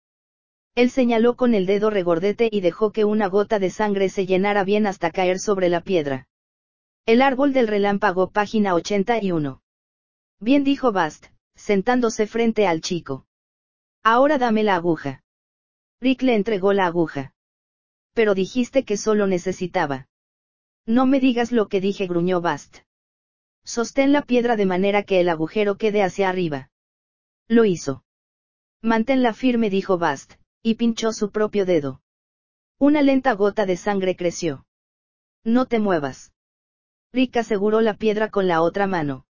Él 0.75 0.89
señaló 0.89 1.35
con 1.35 1.53
el 1.53 1.65
dedo 1.65 1.89
regordete 1.89 2.49
y 2.51 2.61
dejó 2.61 2.91
que 2.91 3.05
una 3.05 3.27
gota 3.27 3.59
de 3.59 3.69
sangre 3.69 4.09
se 4.09 4.25
llenara 4.25 4.63
bien 4.63 4.87
hasta 4.87 5.11
caer 5.11 5.39
sobre 5.39 5.69
la 5.69 5.81
piedra. 5.81 6.27
El 7.05 7.21
árbol 7.21 7.53
del 7.53 7.67
relámpago, 7.67 8.31
página 8.31 8.73
81. 8.73 9.61
Bien 10.39 10.63
dijo 10.63 10.91
Bast, 10.91 11.27
sentándose 11.55 12.27
frente 12.27 12.67
al 12.67 12.81
chico. 12.81 13.25
Ahora 14.03 14.37
dame 14.37 14.63
la 14.63 14.75
aguja. 14.75 15.23
Rick 16.01 16.21
le 16.23 16.35
entregó 16.35 16.73
la 16.73 16.85
aguja. 16.85 17.33
Pero 18.13 18.35
dijiste 18.35 18.83
que 18.83 18.97
solo 18.97 19.27
necesitaba. 19.27 20.07
No 20.85 21.05
me 21.05 21.19
digas 21.19 21.51
lo 21.51 21.67
que 21.67 21.79
dije, 21.79 22.07
gruñó 22.07 22.41
Bast. 22.41 22.79
Sostén 23.63 24.11
la 24.11 24.21
piedra 24.21 24.57
de 24.57 24.65
manera 24.65 25.03
que 25.03 25.21
el 25.21 25.29
agujero 25.29 25.77
quede 25.77 26.03
hacia 26.03 26.27
arriba. 26.27 26.69
Lo 27.47 27.63
hizo. 27.63 28.03
Manténla 28.81 29.33
firme, 29.33 29.69
dijo 29.69 29.97
Bast, 29.97 30.33
y 30.61 30.75
pinchó 30.75 31.13
su 31.13 31.31
propio 31.31 31.65
dedo. 31.65 32.01
Una 32.77 33.01
lenta 33.01 33.33
gota 33.33 33.65
de 33.65 33.77
sangre 33.77 34.17
creció. 34.17 34.65
No 35.45 35.65
te 35.65 35.79
muevas. 35.79 36.33
Rick 37.13 37.37
aseguró 37.37 37.79
la 37.79 37.93
piedra 37.93 38.29
con 38.29 38.47
la 38.47 38.61
otra 38.61 38.87
mano. 38.87 39.25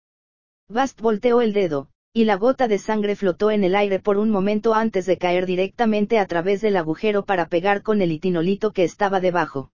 Bast 0.68 1.00
volteó 1.00 1.40
el 1.40 1.54
dedo, 1.54 1.88
y 2.18 2.24
la 2.24 2.34
gota 2.34 2.66
de 2.66 2.78
sangre 2.78 3.14
flotó 3.14 3.52
en 3.52 3.62
el 3.62 3.76
aire 3.76 4.00
por 4.00 4.18
un 4.18 4.28
momento 4.28 4.74
antes 4.74 5.06
de 5.06 5.18
caer 5.18 5.46
directamente 5.46 6.18
a 6.18 6.26
través 6.26 6.60
del 6.60 6.76
agujero 6.76 7.24
para 7.24 7.48
pegar 7.48 7.84
con 7.84 8.02
el 8.02 8.10
itinolito 8.10 8.72
que 8.72 8.82
estaba 8.82 9.20
debajo. 9.20 9.70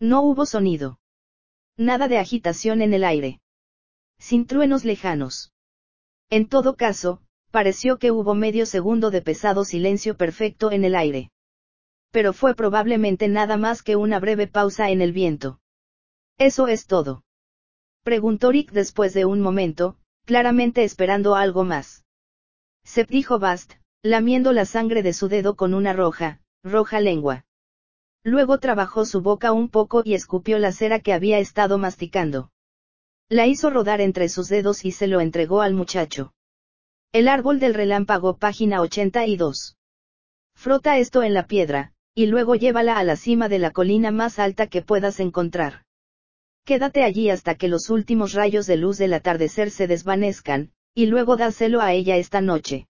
No 0.00 0.22
hubo 0.22 0.46
sonido. 0.46 0.98
Nada 1.76 2.08
de 2.08 2.16
agitación 2.16 2.80
en 2.80 2.94
el 2.94 3.04
aire. 3.04 3.42
Sin 4.18 4.46
truenos 4.46 4.86
lejanos. 4.86 5.52
En 6.30 6.48
todo 6.48 6.74
caso, 6.74 7.20
pareció 7.50 7.98
que 7.98 8.12
hubo 8.12 8.34
medio 8.34 8.64
segundo 8.64 9.10
de 9.10 9.20
pesado 9.20 9.66
silencio 9.66 10.16
perfecto 10.16 10.72
en 10.72 10.86
el 10.86 10.94
aire. 10.94 11.30
Pero 12.12 12.32
fue 12.32 12.54
probablemente 12.54 13.28
nada 13.28 13.58
más 13.58 13.82
que 13.82 13.94
una 13.94 14.18
breve 14.20 14.46
pausa 14.46 14.88
en 14.88 15.02
el 15.02 15.12
viento. 15.12 15.60
¿Eso 16.38 16.66
es 16.66 16.86
todo? 16.86 17.24
Preguntó 18.04 18.52
Rick 18.52 18.72
después 18.72 19.12
de 19.12 19.26
un 19.26 19.42
momento, 19.42 19.98
claramente 20.28 20.84
esperando 20.84 21.36
algo 21.36 21.64
más. 21.64 22.04
Se 22.84 23.04
dijo 23.04 23.38
Bast, 23.38 23.76
lamiendo 24.02 24.52
la 24.52 24.66
sangre 24.66 25.02
de 25.02 25.14
su 25.14 25.28
dedo 25.28 25.56
con 25.56 25.72
una 25.72 25.94
roja, 25.94 26.42
roja 26.62 27.00
lengua. 27.00 27.46
Luego 28.24 28.58
trabajó 28.58 29.06
su 29.06 29.22
boca 29.22 29.52
un 29.52 29.70
poco 29.70 30.02
y 30.04 30.12
escupió 30.12 30.58
la 30.58 30.70
cera 30.70 31.00
que 31.00 31.14
había 31.14 31.38
estado 31.38 31.78
masticando. 31.78 32.50
La 33.30 33.46
hizo 33.46 33.70
rodar 33.70 34.02
entre 34.02 34.28
sus 34.28 34.50
dedos 34.50 34.84
y 34.84 34.92
se 34.92 35.06
lo 35.06 35.22
entregó 35.22 35.62
al 35.62 35.72
muchacho. 35.72 36.34
El 37.12 37.26
árbol 37.26 37.58
del 37.58 37.72
relámpago, 37.72 38.36
página 38.36 38.82
82. 38.82 39.78
Frota 40.54 40.98
esto 40.98 41.22
en 41.22 41.32
la 41.32 41.46
piedra, 41.46 41.94
y 42.14 42.26
luego 42.26 42.54
llévala 42.54 42.98
a 42.98 43.04
la 43.04 43.16
cima 43.16 43.48
de 43.48 43.60
la 43.60 43.70
colina 43.70 44.10
más 44.10 44.38
alta 44.38 44.66
que 44.66 44.82
puedas 44.82 45.20
encontrar. 45.20 45.86
Quédate 46.68 47.02
allí 47.02 47.30
hasta 47.30 47.54
que 47.54 47.66
los 47.66 47.88
últimos 47.88 48.34
rayos 48.34 48.66
de 48.66 48.76
luz 48.76 48.98
del 48.98 49.14
atardecer 49.14 49.70
se 49.70 49.86
desvanezcan, 49.86 50.70
y 50.94 51.06
luego 51.06 51.38
dáselo 51.38 51.80
a 51.80 51.94
ella 51.94 52.18
esta 52.18 52.42
noche. 52.42 52.88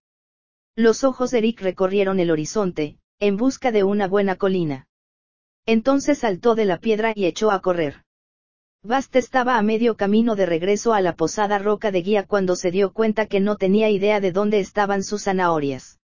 Los 0.75 1.05
ojos 1.05 1.31
de 1.31 1.39
Eric 1.39 1.61
recorrieron 1.61 2.19
el 2.19 2.33
horizonte, 2.33 2.99
en 3.21 3.37
busca 3.37 3.71
de 3.71 3.85
una 3.85 4.09
buena 4.09 4.35
colina. 4.35 4.89
Entonces 5.65 6.19
saltó 6.19 6.57
de 6.57 6.65
la 6.65 6.79
piedra 6.79 7.13
y 7.15 7.27
echó 7.27 7.53
a 7.53 7.61
correr. 7.61 8.03
Bast 8.83 9.15
estaba 9.15 9.57
a 9.57 9.63
medio 9.63 9.97
camino 9.97 10.35
de 10.35 10.47
regreso 10.47 10.93
a 10.93 11.01
la 11.01 11.15
posada 11.15 11.61
roca 11.61 11.93
de 11.93 12.03
guía 12.03 12.25
cuando 12.25 12.57
se 12.57 12.73
dio 12.73 12.93
cuenta 12.93 13.27
que 13.27 13.39
no 13.39 13.55
tenía 13.55 13.91
idea 13.91 14.19
de 14.19 14.33
dónde 14.33 14.59
estaban 14.59 15.05
sus 15.05 15.23
zanahorias. 15.23 16.01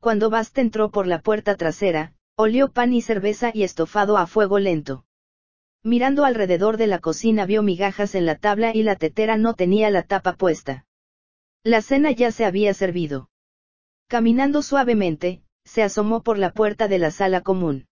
Cuando 0.00 0.30
Bast 0.30 0.58
entró 0.58 0.90
por 0.90 1.06
la 1.06 1.20
puerta 1.20 1.54
trasera, 1.54 2.14
olió 2.34 2.72
pan 2.72 2.92
y 2.92 3.02
cerveza 3.02 3.52
y 3.54 3.62
estofado 3.62 4.18
a 4.18 4.26
fuego 4.26 4.58
lento. 4.58 5.04
Mirando 5.84 6.24
alrededor 6.24 6.76
de 6.76 6.86
la 6.86 6.98
cocina 6.98 7.46
vio 7.46 7.62
migajas 7.62 8.14
en 8.14 8.26
la 8.26 8.36
tabla 8.36 8.74
y 8.74 8.82
la 8.82 8.96
tetera 8.96 9.36
no 9.36 9.54
tenía 9.54 9.90
la 9.90 10.02
tapa 10.02 10.34
puesta. 10.34 10.86
La 11.62 11.82
cena 11.82 12.10
ya 12.10 12.32
se 12.32 12.44
había 12.44 12.74
servido. 12.74 13.30
Caminando 14.08 14.62
suavemente, 14.62 15.42
se 15.64 15.82
asomó 15.82 16.22
por 16.22 16.38
la 16.38 16.52
puerta 16.52 16.88
de 16.88 16.98
la 16.98 17.10
sala 17.10 17.42
común. 17.42 17.86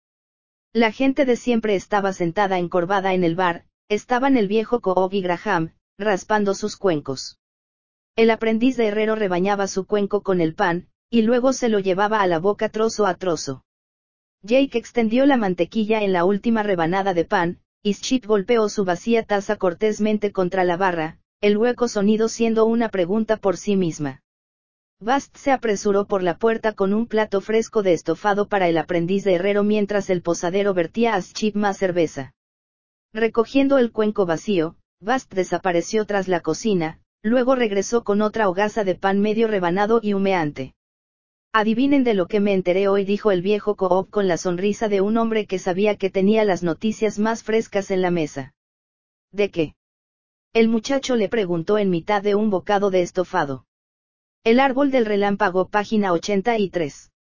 La 0.74 0.92
gente 0.92 1.26
de 1.26 1.36
siempre 1.36 1.76
estaba 1.76 2.14
sentada 2.14 2.58
encorvada 2.58 3.14
en 3.14 3.24
el 3.24 3.36
bar, 3.36 3.66
estaban 3.88 4.36
el 4.38 4.48
viejo 4.48 4.82
Coog 4.82 5.14
y 5.14 5.22
Graham, 5.22 5.74
raspando 5.98 6.54
sus 6.54 6.78
cuencos. 6.78 7.38
El 8.16 8.32
aprendiz 8.32 8.78
de 8.78 8.88
herrero 8.88 9.16
rebañaba 9.16 9.68
su 9.68 9.86
cuenco 9.86 10.22
con 10.22 10.42
el 10.42 10.56
pan, 10.56 10.88
y 11.10 11.22
luego 11.22 11.54
se 11.54 11.70
lo 11.70 11.80
llevaba 11.80 12.22
a 12.22 12.28
la 12.28 12.40
boca 12.40 12.70
trozo 12.70 13.06
a 13.06 13.16
trozo. 13.16 13.64
Jake 14.42 14.78
extendió 14.78 15.26
la 15.26 15.38
mantequilla 15.38 16.02
en 16.02 16.14
la 16.14 16.24
última 16.24 16.64
rebanada 16.64 17.14
de 17.14 17.26
pan, 17.26 17.62
y 17.86 17.94
Chip 17.94 18.26
golpeó 18.26 18.68
su 18.68 18.84
vacía 18.84 19.22
taza 19.22 19.58
cortésmente 19.58 20.32
contra 20.32 20.64
la 20.64 20.76
barra, 20.76 21.20
el 21.40 21.56
hueco 21.56 21.88
sonido 21.88 22.30
siendo 22.30 22.66
una 22.66 22.90
pregunta 22.90 23.38
por 23.38 23.58
sí 23.58 23.76
misma. 23.76 24.24
Bast 25.00 25.38
se 25.38 25.52
apresuró 25.52 26.08
por 26.08 26.24
la 26.24 26.40
puerta 26.40 26.74
con 26.74 26.96
un 26.96 27.06
plato 27.06 27.42
fresco 27.42 27.84
de 27.84 27.94
estofado 27.94 28.48
para 28.48 28.68
el 28.70 28.80
aprendiz 28.80 29.24
de 29.24 29.36
herrero 29.36 29.64
mientras 29.64 30.10
el 30.10 30.24
posadero 30.24 30.74
vertía 30.74 31.14
a 31.14 31.22
Chip 31.22 31.56
más 31.56 31.78
cerveza. 31.78 32.34
Recogiendo 33.14 33.78
el 33.78 33.92
cuenco 33.92 34.26
vacío, 34.26 34.78
Bast 35.00 35.32
desapareció 35.36 36.06
tras 36.06 36.28
la 36.28 36.40
cocina, 36.40 37.02
luego 37.22 37.54
regresó 37.54 38.04
con 38.04 38.24
otra 38.24 38.50
hogaza 38.50 38.84
de 38.84 38.96
pan 38.96 39.20
medio 39.20 39.48
rebanado 39.48 40.00
y 40.02 40.16
humeante. 40.16 40.74
Adivinen 41.58 42.04
de 42.04 42.16
lo 42.16 42.28
que 42.28 42.42
me 42.42 42.54
enteré 42.54 42.90
hoy, 42.90 43.06
dijo 43.06 43.32
el 43.32 43.42
viejo 43.42 43.78
Coop 43.78 44.10
con 44.10 44.28
la 44.28 44.36
sonrisa 44.36 44.90
de 44.90 45.00
un 45.00 45.16
hombre 45.16 45.46
que 45.46 45.58
sabía 45.58 45.96
que 45.96 46.10
tenía 46.10 46.44
las 46.44 46.64
noticias 46.64 47.18
más 47.18 47.44
frescas 47.44 47.92
en 47.92 48.02
la 48.02 48.12
mesa. 48.12 48.54
¿De 49.32 49.52
qué? 49.52 49.74
El 50.52 50.68
muchacho 50.68 51.16
le 51.16 51.30
preguntó 51.30 51.78
en 51.78 51.90
mitad 51.90 52.22
de 52.22 52.36
un 52.36 52.50
bocado 52.50 52.92
de 52.92 53.04
estofado. 53.04 53.66
El 54.44 54.60
árbol 54.60 54.92
del 54.92 55.06
relámpago, 55.06 55.70
página 55.70 56.12
83. 56.12 57.14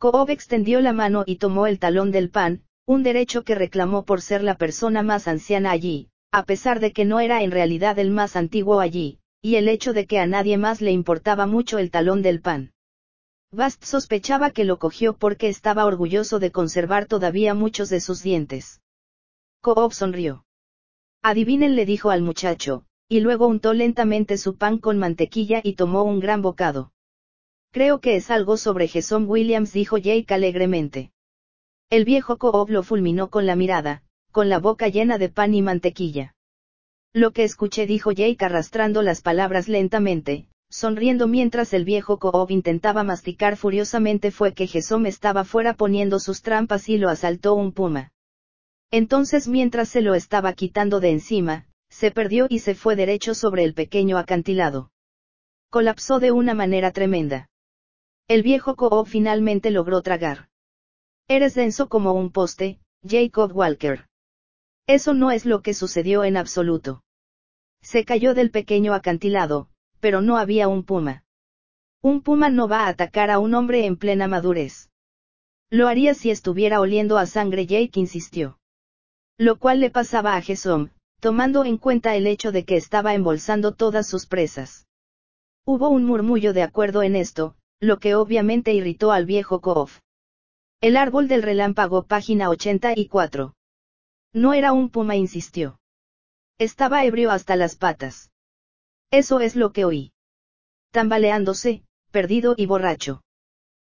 Coop 0.00 0.30
extendió 0.30 0.80
la 0.80 0.92
mano 0.92 1.22
y 1.24 1.36
tomó 1.36 1.68
el 1.68 1.78
talón 1.78 2.10
del 2.10 2.30
pan, 2.30 2.64
un 2.84 3.04
derecho 3.04 3.44
que 3.44 3.54
reclamó 3.54 4.04
por 4.04 4.22
ser 4.22 4.42
la 4.42 4.56
persona 4.56 5.04
más 5.04 5.28
anciana 5.28 5.70
allí, 5.70 6.08
a 6.32 6.42
pesar 6.46 6.80
de 6.80 6.92
que 6.92 7.04
no 7.04 7.20
era 7.20 7.44
en 7.44 7.52
realidad 7.52 8.00
el 8.00 8.10
más 8.10 8.34
antiguo 8.34 8.80
allí, 8.80 9.20
y 9.40 9.54
el 9.54 9.68
hecho 9.68 9.92
de 9.92 10.08
que 10.08 10.18
a 10.18 10.26
nadie 10.26 10.58
más 10.58 10.80
le 10.80 10.90
importaba 10.90 11.46
mucho 11.46 11.78
el 11.78 11.92
talón 11.92 12.22
del 12.22 12.40
pan. 12.40 12.71
Bast 13.54 13.84
sospechaba 13.84 14.50
que 14.50 14.64
lo 14.64 14.78
cogió 14.78 15.12
porque 15.12 15.48
estaba 15.48 15.84
orgulloso 15.84 16.38
de 16.38 16.50
conservar 16.50 17.04
todavía 17.04 17.52
muchos 17.52 17.90
de 17.90 18.00
sus 18.00 18.22
dientes. 18.22 18.80
Coop 19.60 19.92
sonrió. 19.92 20.46
Adivinen 21.22 21.76
le 21.76 21.84
dijo 21.84 22.08
al 22.08 22.22
muchacho, 22.22 22.86
y 23.10 23.20
luego 23.20 23.46
untó 23.46 23.74
lentamente 23.74 24.38
su 24.38 24.56
pan 24.56 24.78
con 24.78 24.98
mantequilla 24.98 25.60
y 25.62 25.74
tomó 25.74 26.02
un 26.02 26.18
gran 26.18 26.40
bocado. 26.40 26.92
Creo 27.72 28.00
que 28.00 28.16
es 28.16 28.30
algo 28.30 28.56
sobre 28.56 28.88
Jason 28.88 29.26
Williams, 29.28 29.74
dijo 29.74 29.98
Jake 29.98 30.32
alegremente. 30.32 31.12
El 31.90 32.06
viejo 32.06 32.38
Coop 32.38 32.70
lo 32.70 32.82
fulminó 32.82 33.28
con 33.28 33.44
la 33.44 33.54
mirada, 33.54 34.02
con 34.30 34.48
la 34.48 34.60
boca 34.60 34.88
llena 34.88 35.18
de 35.18 35.28
pan 35.28 35.52
y 35.52 35.60
mantequilla. 35.60 36.34
Lo 37.12 37.32
que 37.32 37.44
escuché, 37.44 37.86
dijo 37.86 38.12
Jake 38.12 38.42
arrastrando 38.42 39.02
las 39.02 39.20
palabras 39.20 39.68
lentamente, 39.68 40.48
sonriendo 40.72 41.28
mientras 41.28 41.74
el 41.74 41.84
viejo 41.84 42.18
Cobb 42.18 42.50
intentaba 42.50 43.04
masticar 43.04 43.58
furiosamente 43.58 44.30
fue 44.30 44.54
que 44.54 44.66
Gesom 44.66 45.04
estaba 45.04 45.44
fuera 45.44 45.74
poniendo 45.74 46.18
sus 46.18 46.40
trampas 46.40 46.88
y 46.88 46.96
lo 46.96 47.10
asaltó 47.10 47.54
un 47.54 47.72
puma. 47.72 48.12
Entonces 48.90 49.48
mientras 49.48 49.90
se 49.90 50.00
lo 50.00 50.14
estaba 50.14 50.54
quitando 50.54 50.98
de 50.98 51.10
encima, 51.10 51.66
se 51.90 52.10
perdió 52.10 52.46
y 52.48 52.60
se 52.60 52.74
fue 52.74 52.96
derecho 52.96 53.34
sobre 53.34 53.64
el 53.64 53.74
pequeño 53.74 54.16
acantilado. 54.16 54.90
Colapsó 55.68 56.20
de 56.20 56.32
una 56.32 56.54
manera 56.54 56.90
tremenda. 56.90 57.50
El 58.26 58.42
viejo 58.42 58.74
Cobb 58.74 59.06
finalmente 59.06 59.70
logró 59.70 60.00
tragar. 60.00 60.48
Eres 61.28 61.54
denso 61.54 61.90
como 61.90 62.12
un 62.14 62.32
poste, 62.32 62.80
Jacob 63.06 63.54
Walker. 63.54 64.06
Eso 64.86 65.12
no 65.12 65.32
es 65.32 65.44
lo 65.44 65.60
que 65.60 65.74
sucedió 65.74 66.24
en 66.24 66.38
absoluto. 66.38 67.02
Se 67.82 68.06
cayó 68.06 68.32
del 68.32 68.50
pequeño 68.50 68.94
acantilado, 68.94 69.68
pero 70.02 70.20
no 70.20 70.36
había 70.36 70.66
un 70.66 70.82
puma. 70.82 71.22
Un 72.02 72.22
puma 72.22 72.50
no 72.50 72.66
va 72.66 72.86
a 72.86 72.88
atacar 72.88 73.30
a 73.30 73.38
un 73.38 73.54
hombre 73.54 73.86
en 73.86 73.96
plena 73.96 74.26
madurez. 74.26 74.90
Lo 75.70 75.86
haría 75.86 76.14
si 76.14 76.32
estuviera 76.32 76.80
oliendo 76.80 77.18
a 77.18 77.26
sangre, 77.26 77.66
Jake 77.66 78.00
insistió. 78.00 78.58
Lo 79.38 79.60
cual 79.60 79.78
le 79.78 79.90
pasaba 79.90 80.34
a 80.34 80.42
Gesom, 80.42 80.90
tomando 81.20 81.64
en 81.64 81.78
cuenta 81.78 82.16
el 82.16 82.26
hecho 82.26 82.50
de 82.50 82.64
que 82.64 82.76
estaba 82.76 83.14
embolsando 83.14 83.76
todas 83.76 84.08
sus 84.08 84.26
presas. 84.26 84.88
Hubo 85.64 85.88
un 85.88 86.04
murmullo 86.04 86.52
de 86.52 86.64
acuerdo 86.64 87.04
en 87.04 87.14
esto, 87.14 87.54
lo 87.78 88.00
que 88.00 88.16
obviamente 88.16 88.74
irritó 88.74 89.12
al 89.12 89.24
viejo 89.24 89.60
Koof. 89.60 90.00
El 90.80 90.96
árbol 90.96 91.28
del 91.28 91.44
relámpago, 91.44 92.02
página 92.02 92.50
84. 92.50 93.54
No 94.32 94.52
era 94.52 94.72
un 94.72 94.90
puma, 94.90 95.14
insistió. 95.14 95.78
Estaba 96.58 97.04
ebrio 97.04 97.30
hasta 97.30 97.54
las 97.54 97.76
patas. 97.76 98.31
Eso 99.12 99.40
es 99.40 99.56
lo 99.56 99.72
que 99.72 99.84
oí. 99.84 100.12
Tambaleándose, 100.90 101.84
perdido 102.10 102.54
y 102.56 102.64
borracho. 102.64 103.22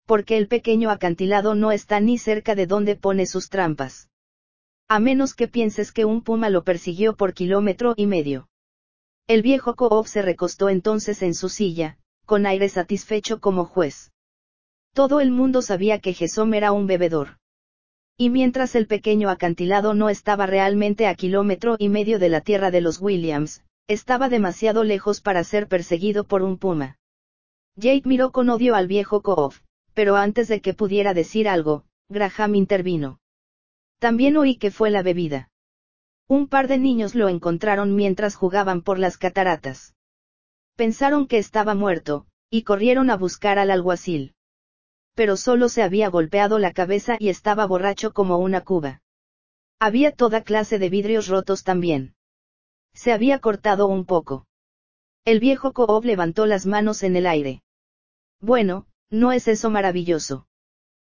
Porque 0.07 0.37
el 0.37 0.49
pequeño 0.49 0.91
acantilado 0.91 1.55
no 1.55 1.71
está 1.71 2.01
ni 2.01 2.19
cerca 2.19 2.57
de 2.57 2.67
donde 2.67 2.97
pone 2.97 3.25
sus 3.25 3.49
trampas. 3.49 4.11
A 4.89 4.99
menos 4.99 5.35
que 5.35 5.47
pienses 5.47 5.93
que 5.93 6.05
un 6.05 6.23
puma 6.23 6.51
lo 6.51 6.65
persiguió 6.65 7.15
por 7.17 7.33
kilómetro 7.33 7.95
y 7.97 8.07
medio. 8.07 8.49
El 9.29 9.43
viejo 9.43 9.77
Coop 9.77 10.07
se 10.07 10.21
recostó 10.21 10.69
entonces 10.69 11.23
en 11.23 11.35
su 11.35 11.49
silla, 11.49 11.97
con 12.27 12.45
aire 12.45 12.69
satisfecho 12.69 13.41
como 13.41 13.67
juez. 13.67 14.11
Todo 14.95 15.21
el 15.21 15.31
mundo 15.31 15.63
sabía 15.63 16.01
que 16.01 16.13
Gesom 16.13 16.55
era 16.55 16.73
un 16.73 16.89
bebedor. 16.89 17.39
Y 18.17 18.31
mientras 18.31 18.75
el 18.75 18.89
pequeño 18.89 19.31
acantilado 19.31 19.95
no 19.95 20.09
estaba 20.09 20.47
realmente 20.47 21.07
a 21.07 21.15
kilómetro 21.15 21.77
y 21.79 21.89
medio 21.89 22.19
de 22.19 22.31
la 22.31 22.41
tierra 22.41 22.73
de 22.73 22.81
los 22.81 23.01
Williams, 23.01 23.63
estaba 23.87 24.29
demasiado 24.29 24.85
lejos 24.85 25.21
para 25.21 25.45
ser 25.45 25.69
perseguido 25.69 26.25
por 26.25 26.43
un 26.43 26.59
puma. 26.59 26.99
Jake 27.77 28.03
miró 28.05 28.33
con 28.33 28.49
odio 28.49 28.75
al 28.75 28.87
viejo 28.87 29.23
Koof, 29.23 29.61
pero 29.95 30.17
antes 30.17 30.49
de 30.49 30.61
que 30.61 30.75
pudiera 30.75 31.13
decir 31.13 31.49
algo, 31.49 31.85
Graham 32.09 32.55
intervino. 32.55 33.21
También 33.99 34.37
oí 34.37 34.57
que 34.57 34.71
fue 34.71 34.91
la 34.91 35.03
bebida. 35.03 35.51
Un 36.29 36.49
par 36.49 36.69
de 36.69 36.79
niños 36.79 37.15
lo 37.15 37.29
encontraron 37.29 37.95
mientras 37.95 38.35
jugaban 38.35 38.83
por 38.83 38.99
las 38.99 39.19
cataratas. 39.19 39.95
Pensaron 40.77 41.27
que 41.27 41.39
estaba 41.39 41.75
muerto, 41.75 42.27
y 42.51 42.63
corrieron 42.63 43.11
a 43.11 43.17
buscar 43.17 43.59
al 43.59 43.71
alguacil. 43.71 44.35
Pero 45.15 45.37
solo 45.37 45.69
se 45.69 45.83
había 45.83 46.09
golpeado 46.09 46.59
la 46.59 46.73
cabeza 46.73 47.17
y 47.19 47.29
estaba 47.29 47.67
borracho 47.67 48.13
como 48.13 48.39
una 48.39 48.63
cuba. 48.63 49.03
Había 49.79 50.13
toda 50.13 50.43
clase 50.43 50.79
de 50.79 50.89
vidrios 50.89 51.29
rotos 51.29 51.63
también. 51.63 52.14
Se 52.95 53.13
había 53.13 53.39
cortado 53.41 53.87
un 53.87 54.05
poco. 54.07 54.47
El 55.25 55.41
viejo 55.41 55.73
Coop 55.73 56.05
levantó 56.05 56.47
las 56.47 56.67
manos 56.67 57.03
en 57.03 57.17
el 57.17 57.27
aire. 57.27 57.63
Bueno, 58.41 58.87
¿no 59.11 59.33
es 59.33 59.49
eso 59.49 59.71
maravilloso? 59.71 60.47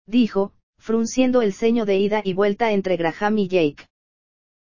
Dijo, 0.07 0.53
frunciendo 0.79 1.43
el 1.43 1.53
ceño 1.53 1.85
de 1.85 1.99
ida 1.99 2.23
y 2.25 2.33
vuelta 2.33 2.73
entre 2.73 2.97
Graham 2.97 3.39
y 3.39 3.49
Jake. 3.49 3.89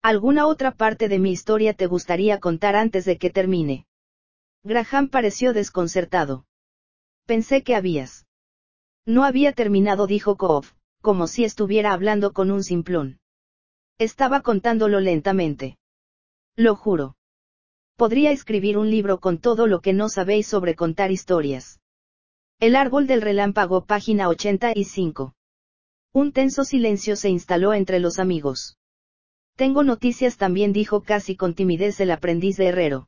¿Alguna 0.04 0.48
otra 0.48 0.72
parte 0.72 1.10
de 1.10 1.20
mi 1.20 1.32
historia 1.32 1.74
te 1.74 1.88
gustaría 1.88 2.40
contar 2.40 2.76
antes 2.76 3.06
de 3.06 3.18
que 3.18 3.30
termine? 3.30 3.86
Graham 4.64 5.10
pareció 5.10 5.54
desconcertado. 5.54 6.46
Pensé 7.26 7.64
que 7.64 7.76
habías. 7.76 8.28
No 9.06 9.24
había 9.24 9.54
terminado, 9.54 10.06
dijo 10.08 10.38
Coop, 10.38 10.66
como 11.02 11.28
si 11.28 11.44
estuviera 11.44 11.94
hablando 11.94 12.32
con 12.34 12.52
un 12.52 12.64
simplón. 12.64 13.20
Estaba 13.98 14.42
contándolo 14.42 15.00
lentamente. 15.00 15.78
Lo 16.56 16.76
juro. 16.76 17.16
Podría 17.96 18.32
escribir 18.32 18.78
un 18.78 18.90
libro 18.90 19.20
con 19.20 19.38
todo 19.38 19.68
lo 19.68 19.82
que 19.82 19.94
no 19.94 20.10
sabéis 20.10 20.48
sobre 20.48 20.76
contar 20.76 21.12
historias. 21.12 21.80
El 22.60 22.76
árbol 22.76 23.08
del 23.08 23.22
relámpago, 23.22 23.86
página 23.86 24.28
85. 24.28 25.34
Un 26.14 26.32
tenso 26.32 26.64
silencio 26.64 27.16
se 27.16 27.30
instaló 27.30 27.74
entre 27.74 28.00
los 28.00 28.20
amigos. 28.20 28.78
Tengo 29.56 29.84
noticias 29.84 30.38
también, 30.38 30.74
dijo 30.74 31.04
casi 31.04 31.36
con 31.36 31.54
timidez 31.54 32.00
el 32.00 32.12
aprendiz 32.12 32.58
de 32.58 32.68
herrero. 32.68 33.08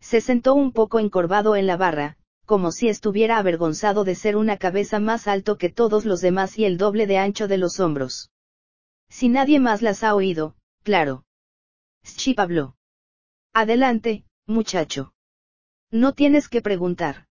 Se 0.00 0.20
sentó 0.20 0.54
un 0.54 0.72
poco 0.72 1.00
encorvado 1.00 1.56
en 1.56 1.66
la 1.66 1.76
barra, 1.76 2.16
como 2.44 2.72
si 2.72 2.88
estuviera 2.88 3.38
avergonzado 3.38 4.04
de 4.04 4.14
ser 4.14 4.36
una 4.36 4.58
cabeza 4.58 5.00
más 5.00 5.26
alto 5.28 5.56
que 5.56 5.70
todos 5.70 6.04
los 6.04 6.20
demás 6.20 6.58
y 6.58 6.64
el 6.64 6.78
doble 6.78 7.06
de 7.06 7.18
ancho 7.18 7.48
de 7.48 7.58
los 7.58 7.80
hombros. 7.80 8.30
Si 9.08 9.28
nadie 9.28 9.60
más 9.60 9.82
las 9.82 10.04
ha 10.04 10.14
oído, 10.14 10.54
claro. 10.82 11.23
Schip 12.04 12.38
habló. 12.38 12.76
Adelante, 13.52 14.24
muchacho. 14.46 15.12
No 15.90 16.12
tienes 16.12 16.48
que 16.48 16.60
preguntar. 16.60 17.26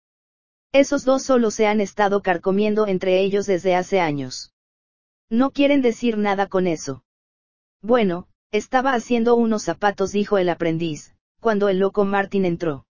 Esos 0.71 1.03
dos 1.03 1.23
solo 1.23 1.51
se 1.51 1.67
han 1.67 1.81
estado 1.81 2.21
carcomiendo 2.21 2.87
entre 2.87 3.19
ellos 3.19 3.45
desde 3.45 3.75
hace 3.75 3.99
años. 3.99 4.53
No 5.29 5.51
quieren 5.51 5.81
decir 5.81 6.17
nada 6.17 6.47
con 6.47 6.67
eso. 6.67 7.03
Bueno, 7.81 8.27
estaba 8.51 8.93
haciendo 8.93 9.35
unos 9.35 9.63
zapatos, 9.63 10.11
dijo 10.11 10.37
el 10.37 10.49
aprendiz, 10.49 11.13
cuando 11.39 11.69
el 11.69 11.79
loco 11.79 12.05
Martin 12.05 12.45
entró. 12.45 12.85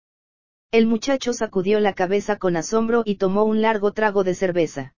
El 0.71 0.87
muchacho 0.87 1.33
sacudió 1.33 1.81
la 1.81 1.95
cabeza 1.95 2.37
con 2.37 2.57
asombro 2.57 3.03
y 3.05 3.17
tomó 3.17 3.45
un 3.45 3.63
largo 3.63 3.93
trago 3.93 4.25
de 4.25 4.35
cerveza. 4.35 4.95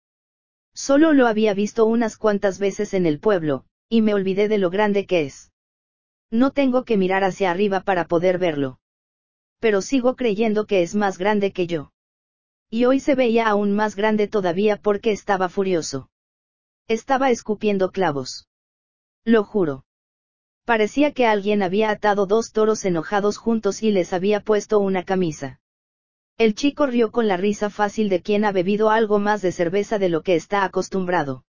Solo 0.74 1.14
lo 1.14 1.28
había 1.28 1.54
visto 1.54 1.86
unas 1.86 2.18
cuantas 2.18 2.60
veces 2.60 2.94
en 2.94 3.06
el 3.06 3.20
pueblo, 3.20 3.66
y 3.90 4.02
me 4.02 4.14
olvidé 4.14 4.48
de 4.48 4.58
lo 4.58 4.70
grande 4.70 5.06
que 5.06 5.22
es. 5.26 5.52
No 6.32 6.52
tengo 6.52 6.84
que 6.84 6.98
mirar 6.98 7.24
hacia 7.24 7.52
arriba 7.52 7.82
para 7.82 8.06
poder 8.06 8.38
verlo. 8.38 8.80
pero 9.60 9.82
sigo 9.82 10.16
creyendo 10.16 10.66
que 10.66 10.82
es 10.82 10.96
más 10.96 11.18
grande 11.18 11.52
que 11.52 11.68
yo. 11.68 11.92
Y 12.70 12.86
hoy 12.86 13.00
se 13.00 13.16
veía 13.16 13.48
aún 13.48 13.76
más 13.76 13.96
grande 13.96 14.28
todavía 14.28 14.78
porque 14.78 15.12
estaba 15.12 15.50
furioso. 15.50 16.10
Estaba 16.88 17.30
escupiendo 17.30 17.92
clavos. 17.92 18.48
Lo 19.26 19.44
juro. 19.44 19.84
Parecía 20.66 21.12
que 21.12 21.26
alguien 21.26 21.62
había 21.62 21.90
atado 21.90 22.26
dos 22.26 22.52
toros 22.52 22.86
enojados 22.86 23.38
juntos 23.38 23.84
y 23.84 23.92
les 23.92 24.14
había 24.14 24.40
puesto 24.40 24.80
una 24.80 25.04
camisa. 25.04 25.60
El 26.38 26.56
chico 26.56 26.86
rió 26.86 27.12
con 27.12 27.28
la 27.28 27.38
risa 27.38 27.70
fácil 27.70 28.08
de 28.08 28.22
quien 28.22 28.46
ha 28.46 28.52
bebido 28.52 28.92
algo 28.92 29.20
más 29.20 29.42
de 29.42 29.52
cerveza 29.52 30.00
de 30.00 30.10
lo 30.10 30.22
que 30.22 30.36
está 30.36 30.64
acostumbrado. 30.64 31.44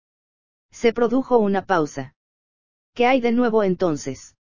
Se 0.71 0.93
produjo 0.93 1.39
una 1.39 1.65
pausa. 1.65 2.15
¿Qué 2.93 3.05
hay 3.05 3.19
de 3.19 3.31
nuevo 3.33 3.63
entonces? 3.63 4.36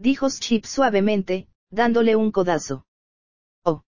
Dijo 0.00 0.28
Chip 0.30 0.64
suavemente, 0.64 1.46
dándole 1.70 2.16
un 2.16 2.32
codazo. 2.32 2.86
Oh. 3.62 3.82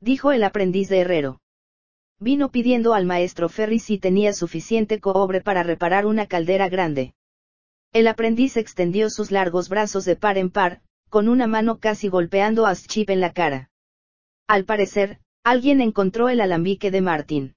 Dijo 0.00 0.32
el 0.32 0.42
aprendiz 0.42 0.88
de 0.88 0.98
herrero. 0.98 1.40
Vino 2.18 2.50
pidiendo 2.50 2.92
al 2.92 3.06
maestro 3.06 3.48
Ferry 3.48 3.78
si 3.78 3.98
tenía 3.98 4.32
suficiente 4.32 4.98
cobre 4.98 5.40
para 5.40 5.62
reparar 5.62 6.06
una 6.06 6.26
caldera 6.26 6.68
grande. 6.68 7.14
El 7.92 8.08
aprendiz 8.08 8.56
extendió 8.56 9.10
sus 9.10 9.30
largos 9.30 9.68
brazos 9.68 10.04
de 10.04 10.16
par 10.16 10.38
en 10.38 10.50
par, 10.50 10.82
con 11.08 11.28
una 11.28 11.46
mano 11.46 11.78
casi 11.78 12.08
golpeando 12.08 12.66
a 12.66 12.74
Chip 12.74 13.08
en 13.08 13.20
la 13.20 13.32
cara. 13.32 13.70
Al 14.48 14.64
parecer, 14.64 15.20
alguien 15.44 15.80
encontró 15.80 16.28
el 16.30 16.40
alambique 16.40 16.90
de 16.90 17.00
Martin. 17.00 17.54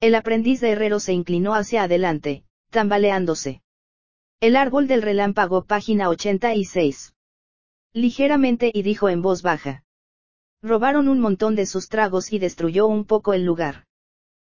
El 0.00 0.14
aprendiz 0.14 0.62
de 0.62 0.70
herrero 0.70 1.00
se 1.00 1.12
inclinó 1.12 1.54
hacia 1.54 1.82
adelante, 1.82 2.44
tambaleándose. 2.70 3.60
El 4.46 4.56
árbol 4.56 4.86
del 4.88 5.00
relámpago, 5.00 5.64
página 5.64 6.10
86. 6.10 7.14
Ligeramente 7.94 8.70
y 8.74 8.82
dijo 8.82 9.08
en 9.08 9.22
voz 9.22 9.40
baja. 9.40 9.84
Robaron 10.60 11.08
un 11.08 11.18
montón 11.18 11.54
de 11.54 11.64
sus 11.64 11.88
tragos 11.88 12.30
y 12.30 12.38
destruyó 12.38 12.86
un 12.86 13.06
poco 13.06 13.32
el 13.32 13.46
lugar. 13.46 13.86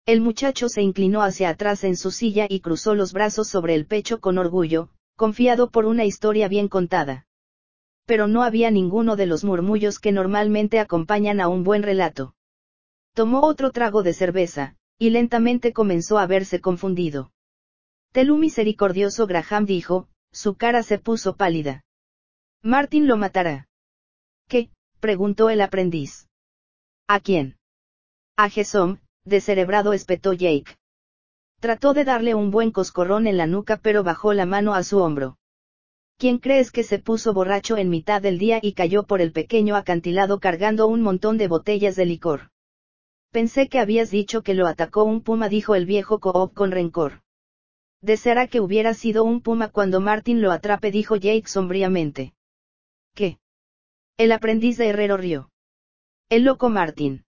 El 0.08 0.22
muchacho 0.22 0.70
se 0.70 0.82
inclinó 0.82 1.22
hacia 1.22 1.50
atrás 1.50 1.84
en 1.84 1.98
su 1.98 2.10
silla 2.10 2.48
y 2.50 2.62
cruzó 2.62 2.96
los 2.96 3.14
brazos 3.14 3.48
sobre 3.48 3.76
el 3.76 3.86
pecho 3.86 4.20
con 4.20 4.40
orgullo, 4.40 4.90
confiado 5.16 5.70
por 5.70 5.86
una 5.86 6.04
historia 6.04 6.48
bien 6.48 6.68
contada 6.68 7.28
pero 8.08 8.28
no 8.28 8.42
había 8.42 8.72
ninguno 8.72 9.16
de 9.16 9.28
los 9.28 9.44
murmullos 9.44 10.00
que 10.00 10.12
normalmente 10.12 10.80
acompañan 10.80 11.40
a 11.42 11.48
un 11.48 11.64
buen 11.64 11.84
relato. 11.84 12.34
Tomó 13.14 13.42
otro 13.42 13.70
trago 13.70 14.02
de 14.02 14.14
cerveza, 14.14 14.78
y 14.98 15.12
lentamente 15.12 15.74
comenzó 15.74 16.18
a 16.18 16.26
verse 16.26 16.60
confundido. 16.60 17.32
Telú 18.16 18.38
misericordioso 18.38 19.28
Graham 19.28 19.66
dijo, 19.66 20.08
su 20.32 20.56
cara 20.56 20.84
se 20.84 21.00
puso 21.00 21.36
pálida. 21.36 21.84
Martin 22.64 23.10
lo 23.10 23.18
matará. 23.18 23.68
¿Qué? 24.48 24.70
preguntó 25.02 25.50
el 25.50 25.60
aprendiz. 25.60 26.30
¿A 27.10 27.20
quién? 27.20 27.58
A 28.38 28.50
Gesom, 28.50 29.00
descerebrado 29.26 29.92
espetó 29.92 30.32
Jake. 30.32 30.78
Trató 31.60 31.94
de 31.94 32.06
darle 32.06 32.36
un 32.36 32.52
buen 32.52 32.72
coscorrón 32.72 33.28
en 33.28 33.36
la 33.36 33.48
nuca 33.48 33.76
pero 33.76 34.02
bajó 34.02 34.32
la 34.32 34.46
mano 34.46 34.76
a 34.76 34.84
su 34.84 35.00
hombro. 35.00 35.38
¿Quién 36.18 36.38
crees 36.38 36.72
que 36.72 36.84
se 36.84 37.00
puso 37.00 37.34
borracho 37.34 37.76
en 37.76 37.90
mitad 37.90 38.22
del 38.22 38.38
día 38.38 38.60
y 38.62 38.76
cayó 38.76 39.04
por 39.04 39.20
el 39.20 39.34
pequeño 39.34 39.76
acantilado 39.76 40.40
cargando 40.40 40.88
un 40.88 41.02
montón 41.02 41.38
de 41.38 41.50
botellas 41.50 41.98
de 41.98 42.06
licor? 42.06 42.50
Pensé 43.32 43.68
que 43.68 43.80
habías 43.80 44.10
dicho 44.10 44.42
que 44.42 44.54
lo 44.54 44.68
atacó 44.68 45.04
un 45.04 45.20
puma, 45.20 45.50
dijo 45.50 45.76
el 45.76 45.86
viejo 45.86 46.22
Coop 46.22 46.54
con 46.54 46.72
rencor. 46.72 47.25
Deseará 48.06 48.46
que 48.46 48.62
hubiera 48.62 48.94
sido 48.94 49.24
un 49.24 49.42
puma 49.42 49.70
cuando 49.70 50.00
Martin 50.00 50.40
lo 50.40 50.52
atrape, 50.52 50.92
dijo 50.92 51.16
Jake 51.16 51.48
sombríamente. 51.48 52.36
¿Qué? 53.16 53.40
El 54.16 54.32
aprendiz 54.32 54.78
de 54.78 54.90
herrero 54.90 55.18
rió. 55.18 55.50
El 56.30 56.44
loco 56.44 56.70
Martin. 56.70 57.26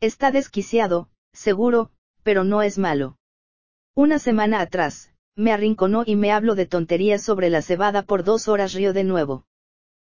Está 0.00 0.32
desquiciado, 0.32 1.08
seguro, 1.32 1.92
pero 2.24 2.42
no 2.42 2.62
es 2.62 2.78
malo. 2.78 3.16
Una 3.94 4.18
semana 4.18 4.60
atrás, 4.60 5.12
me 5.36 5.52
arrinconó 5.52 6.02
y 6.04 6.16
me 6.16 6.32
habló 6.32 6.56
de 6.56 6.66
tonterías 6.66 7.22
sobre 7.22 7.48
la 7.48 7.62
cebada 7.62 8.02
por 8.02 8.24
dos 8.24 8.48
horas 8.48 8.72
río 8.72 8.92
de 8.92 9.04
nuevo. 9.04 9.46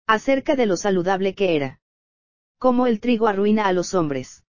Acerca 0.08 0.56
de 0.56 0.66
lo 0.66 0.78
saludable 0.78 1.36
que 1.36 1.56
era. 1.56 1.80
Cómo 2.58 2.88
el 2.88 3.00
trigo 3.00 3.28
arruina 3.28 3.68
a 3.68 3.72
los 3.72 3.94
hombres. 3.94 4.44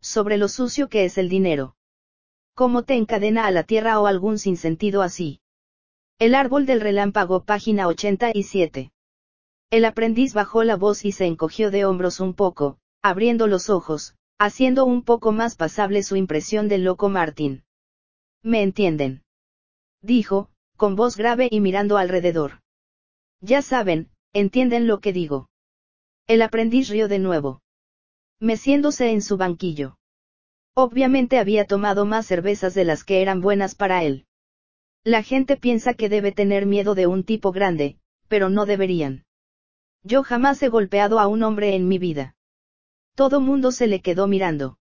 Sobre 0.00 0.36
lo 0.36 0.46
sucio 0.46 0.88
que 0.88 1.04
es 1.04 1.18
el 1.18 1.28
dinero. 1.28 1.74
Cómo 2.54 2.82
te 2.82 2.94
encadena 2.94 3.46
a 3.46 3.50
la 3.50 3.62
tierra 3.62 3.98
o 3.98 4.06
algún 4.06 4.38
sinsentido 4.38 5.00
así. 5.00 5.40
El 6.18 6.34
árbol 6.34 6.66
del 6.66 6.82
relámpago, 6.82 7.44
página 7.44 7.88
87. 7.88 8.92
El 9.70 9.84
aprendiz 9.86 10.34
bajó 10.34 10.62
la 10.62 10.76
voz 10.76 11.06
y 11.06 11.12
se 11.12 11.24
encogió 11.24 11.70
de 11.70 11.86
hombros 11.86 12.20
un 12.20 12.34
poco, 12.34 12.78
abriendo 13.00 13.46
los 13.46 13.70
ojos, 13.70 14.14
haciendo 14.38 14.84
un 14.84 15.02
poco 15.02 15.32
más 15.32 15.56
pasable 15.56 16.02
su 16.02 16.16
impresión 16.16 16.68
del 16.68 16.84
loco 16.84 17.08
Martín. 17.08 17.64
¿Me 18.42 18.62
entienden? 18.62 19.22
dijo, 20.02 20.50
con 20.76 20.94
voz 20.94 21.16
grave 21.16 21.48
y 21.50 21.60
mirando 21.60 21.96
alrededor. 21.96 22.60
Ya 23.40 23.62
saben, 23.62 24.10
entienden 24.34 24.86
lo 24.86 25.00
que 25.00 25.14
digo. 25.14 25.48
El 26.26 26.42
aprendiz 26.42 26.88
rió 26.90 27.08
de 27.08 27.18
nuevo. 27.18 27.62
Meciéndose 28.40 29.10
en 29.10 29.22
su 29.22 29.38
banquillo. 29.38 29.96
Obviamente 30.74 31.38
había 31.38 31.66
tomado 31.66 32.06
más 32.06 32.26
cervezas 32.26 32.72
de 32.72 32.84
las 32.84 33.04
que 33.04 33.20
eran 33.20 33.40
buenas 33.42 33.74
para 33.74 34.04
él. 34.04 34.26
La 35.04 35.22
gente 35.22 35.56
piensa 35.56 35.92
que 35.92 36.08
debe 36.08 36.32
tener 36.32 36.64
miedo 36.64 36.94
de 36.94 37.06
un 37.06 37.24
tipo 37.24 37.52
grande, 37.52 37.98
pero 38.28 38.48
no 38.48 38.64
deberían. 38.64 39.24
Yo 40.02 40.22
jamás 40.22 40.62
he 40.62 40.68
golpeado 40.68 41.18
a 41.18 41.26
un 41.26 41.42
hombre 41.42 41.74
en 41.74 41.88
mi 41.88 41.98
vida. 41.98 42.34
Todo 43.14 43.40
mundo 43.40 43.70
se 43.70 43.86
le 43.86 44.00
quedó 44.00 44.26
mirando. 44.26 44.78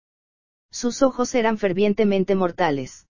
Sus 0.72 1.02
ojos 1.02 1.34
eran 1.34 1.58
fervientemente 1.58 2.34
mortales. 2.34 3.06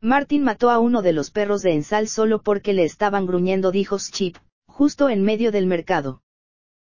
Martin 0.00 0.42
mató 0.42 0.70
a 0.70 0.78
uno 0.78 1.02
de 1.02 1.12
los 1.12 1.30
perros 1.30 1.60
de 1.60 1.74
Ensal 1.74 2.08
solo 2.08 2.42
porque 2.42 2.72
le 2.72 2.84
estaban 2.84 3.26
gruñendo, 3.26 3.70
dijo 3.70 3.98
Chip, 3.98 4.38
justo 4.66 5.10
en 5.10 5.22
medio 5.22 5.52
del 5.52 5.66
mercado. 5.66 6.22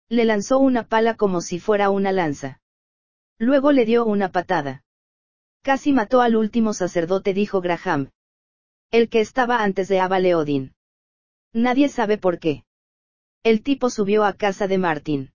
Le 0.09 0.25
lanzó 0.25 0.59
una 0.59 0.83
pala 0.83 1.15
como 1.15 1.41
si 1.41 1.59
fuera 1.59 1.89
una 1.89 2.11
lanza. 2.11 2.61
Luego 3.39 3.71
le 3.71 3.85
dio 3.85 4.05
una 4.05 4.31
patada. 4.31 4.83
Casi 5.61 5.93
mató 5.93 6.21
al 6.21 6.35
último 6.35 6.73
sacerdote, 6.73 7.33
dijo 7.33 7.61
Graham. 7.61 8.11
El 8.91 9.09
que 9.09 9.19
estaba 9.19 9.61
antes 9.61 9.87
de 9.87 9.99
Abaleodin. 9.99 10.73
Nadie 11.53 11.89
sabe 11.89 12.17
por 12.17 12.39
qué. 12.39 12.63
El 13.43 13.61
tipo 13.63 13.89
subió 13.89 14.23
a 14.23 14.33
casa 14.33 14.67
de 14.67 14.77
Martin. 14.77 15.31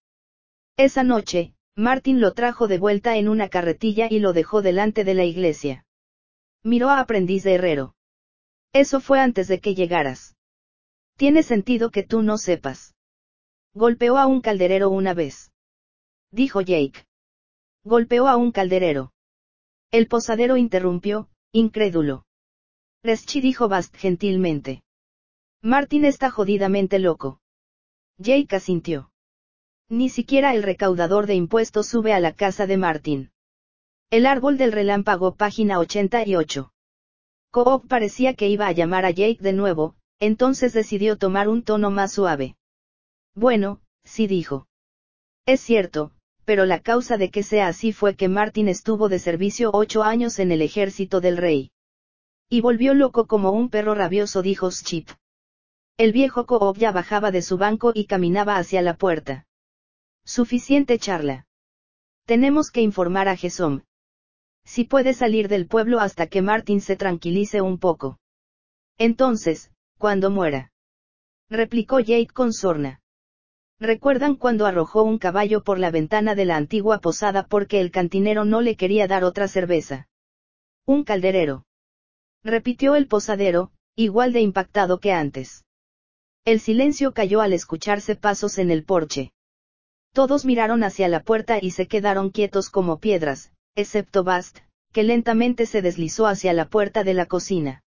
Esa 0.76 1.02
noche, 1.02 1.54
Martin 1.76 2.20
lo 2.20 2.32
trajo 2.32 2.68
de 2.68 2.78
vuelta 2.78 3.16
en 3.16 3.28
una 3.28 3.48
carretilla 3.48 4.08
y 4.10 4.18
lo 4.18 4.32
dejó 4.32 4.62
delante 4.62 5.04
de 5.04 5.14
la 5.14 5.24
iglesia. 5.24 5.84
Miró 6.62 6.90
a 6.90 7.00
aprendiz 7.00 7.42
de 7.44 7.54
herrero. 7.54 7.94
Eso 8.72 9.00
fue 9.00 9.20
antes 9.20 9.48
de 9.48 9.60
que 9.60 9.74
llegaras. 9.74 10.36
Tiene 11.16 11.42
sentido 11.42 11.90
que 11.90 12.02
tú 12.02 12.22
no 12.22 12.38
sepas. 12.38 12.94
Golpeó 13.72 14.18
a 14.18 14.26
un 14.26 14.40
calderero 14.40 14.90
una 14.90 15.14
vez. 15.14 15.52
Dijo 16.30 16.60
Jake. 16.60 17.06
Golpeó 17.84 18.28
a 18.28 18.36
un 18.36 18.50
calderero. 18.50 19.13
El 19.90 20.08
posadero 20.08 20.56
interrumpió, 20.56 21.28
incrédulo. 21.52 22.24
Reschi 23.02 23.40
dijo 23.40 23.68
Bast 23.68 23.94
gentilmente. 23.96 24.82
Martin 25.62 26.04
está 26.04 26.30
jodidamente 26.30 26.98
loco. 26.98 27.40
Jake 28.18 28.56
asintió. 28.56 29.10
Ni 29.88 30.08
siquiera 30.08 30.54
el 30.54 30.62
recaudador 30.62 31.26
de 31.26 31.34
impuestos 31.34 31.86
sube 31.86 32.12
a 32.12 32.20
la 32.20 32.32
casa 32.32 32.66
de 32.66 32.76
Martin. 32.76 33.30
El 34.10 34.26
árbol 34.26 34.56
del 34.56 34.72
relámpago, 34.72 35.34
página 35.36 35.78
88. 35.78 36.72
Coop 37.50 37.86
parecía 37.88 38.34
que 38.34 38.48
iba 38.48 38.66
a 38.66 38.72
llamar 38.72 39.04
a 39.04 39.10
Jake 39.10 39.38
de 39.40 39.52
nuevo, 39.52 39.96
entonces 40.20 40.72
decidió 40.72 41.18
tomar 41.18 41.48
un 41.48 41.62
tono 41.62 41.90
más 41.90 42.12
suave. 42.12 42.56
Bueno, 43.34 43.80
sí 44.04 44.26
dijo. 44.26 44.66
Es 45.46 45.60
cierto, 45.60 46.12
pero 46.44 46.66
la 46.66 46.80
causa 46.80 47.16
de 47.16 47.30
que 47.30 47.42
sea 47.42 47.68
así 47.68 47.92
fue 47.92 48.16
que 48.16 48.28
Martin 48.28 48.68
estuvo 48.68 49.08
de 49.08 49.18
servicio 49.18 49.70
ocho 49.72 50.02
años 50.02 50.38
en 50.38 50.52
el 50.52 50.62
ejército 50.62 51.20
del 51.20 51.36
rey. 51.36 51.70
Y 52.48 52.60
volvió 52.60 52.94
loco 52.94 53.26
como 53.26 53.50
un 53.52 53.70
perro 53.70 53.94
rabioso, 53.94 54.42
dijo 54.42 54.70
Chip. 54.70 55.08
El 55.96 56.12
viejo 56.12 56.46
Coop 56.46 56.76
ya 56.76 56.92
bajaba 56.92 57.30
de 57.30 57.42
su 57.42 57.56
banco 57.56 57.92
y 57.94 58.06
caminaba 58.06 58.56
hacia 58.56 58.82
la 58.82 58.96
puerta. 58.96 59.46
Suficiente 60.24 60.98
charla. 60.98 61.46
Tenemos 62.26 62.70
que 62.70 62.80
informar 62.80 63.28
a 63.28 63.36
Gesom, 63.36 63.82
si 64.64 64.84
puede 64.84 65.12
salir 65.12 65.48
del 65.48 65.66
pueblo 65.66 66.00
hasta 66.00 66.26
que 66.26 66.42
Martin 66.42 66.80
se 66.80 66.96
tranquilice 66.96 67.60
un 67.60 67.78
poco. 67.78 68.18
Entonces, 68.98 69.70
cuando 69.98 70.30
muera. 70.30 70.72
Replicó 71.50 72.00
Jake 72.00 72.32
con 72.32 72.52
sorna. 72.52 73.00
¿Recuerdan 73.80 74.36
cuando 74.36 74.66
arrojó 74.66 75.02
un 75.02 75.18
caballo 75.18 75.62
por 75.62 75.78
la 75.78 75.90
ventana 75.90 76.34
de 76.34 76.44
la 76.44 76.56
antigua 76.56 77.00
posada 77.00 77.46
porque 77.46 77.80
el 77.80 77.90
cantinero 77.90 78.44
no 78.44 78.60
le 78.60 78.76
quería 78.76 79.06
dar 79.06 79.24
otra 79.24 79.48
cerveza? 79.48 80.08
Un 80.86 81.04
calderero. 81.04 81.64
Repitió 82.42 82.94
el 82.94 83.08
posadero, 83.08 83.72
igual 83.96 84.32
de 84.32 84.40
impactado 84.40 85.00
que 85.00 85.12
antes. 85.12 85.64
El 86.44 86.60
silencio 86.60 87.12
cayó 87.12 87.40
al 87.40 87.52
escucharse 87.52 88.16
pasos 88.16 88.58
en 88.58 88.70
el 88.70 88.84
porche. 88.84 89.32
Todos 90.12 90.44
miraron 90.44 90.84
hacia 90.84 91.08
la 91.08 91.20
puerta 91.20 91.58
y 91.60 91.70
se 91.70 91.88
quedaron 91.88 92.30
quietos 92.30 92.70
como 92.70 93.00
piedras, 93.00 93.52
excepto 93.74 94.24
Bast, 94.24 94.58
que 94.92 95.02
lentamente 95.02 95.66
se 95.66 95.82
deslizó 95.82 96.26
hacia 96.26 96.52
la 96.52 96.68
puerta 96.68 97.02
de 97.02 97.14
la 97.14 97.26
cocina. 97.26 97.83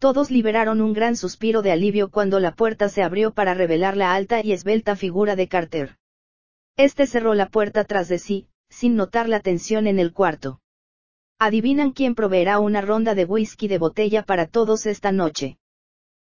Todos 0.00 0.30
liberaron 0.30 0.80
un 0.80 0.94
gran 0.94 1.14
suspiro 1.14 1.60
de 1.60 1.72
alivio 1.72 2.10
cuando 2.10 2.40
la 2.40 2.52
puerta 2.52 2.88
se 2.88 3.02
abrió 3.02 3.32
para 3.32 3.52
revelar 3.52 3.98
la 3.98 4.14
alta 4.14 4.42
y 4.42 4.52
esbelta 4.52 4.96
figura 4.96 5.36
de 5.36 5.46
Carter. 5.46 5.98
Este 6.78 7.06
cerró 7.06 7.34
la 7.34 7.50
puerta 7.50 7.84
tras 7.84 8.08
de 8.08 8.18
sí, 8.18 8.48
sin 8.70 8.96
notar 8.96 9.28
la 9.28 9.40
tensión 9.40 9.86
en 9.86 9.98
el 9.98 10.14
cuarto. 10.14 10.62
¿Adivinan 11.38 11.90
quién 11.90 12.14
proveerá 12.14 12.60
una 12.60 12.80
ronda 12.80 13.14
de 13.14 13.26
whisky 13.26 13.68
de 13.68 13.76
botella 13.76 14.22
para 14.22 14.46
todos 14.46 14.86
esta 14.86 15.12
noche? 15.12 15.58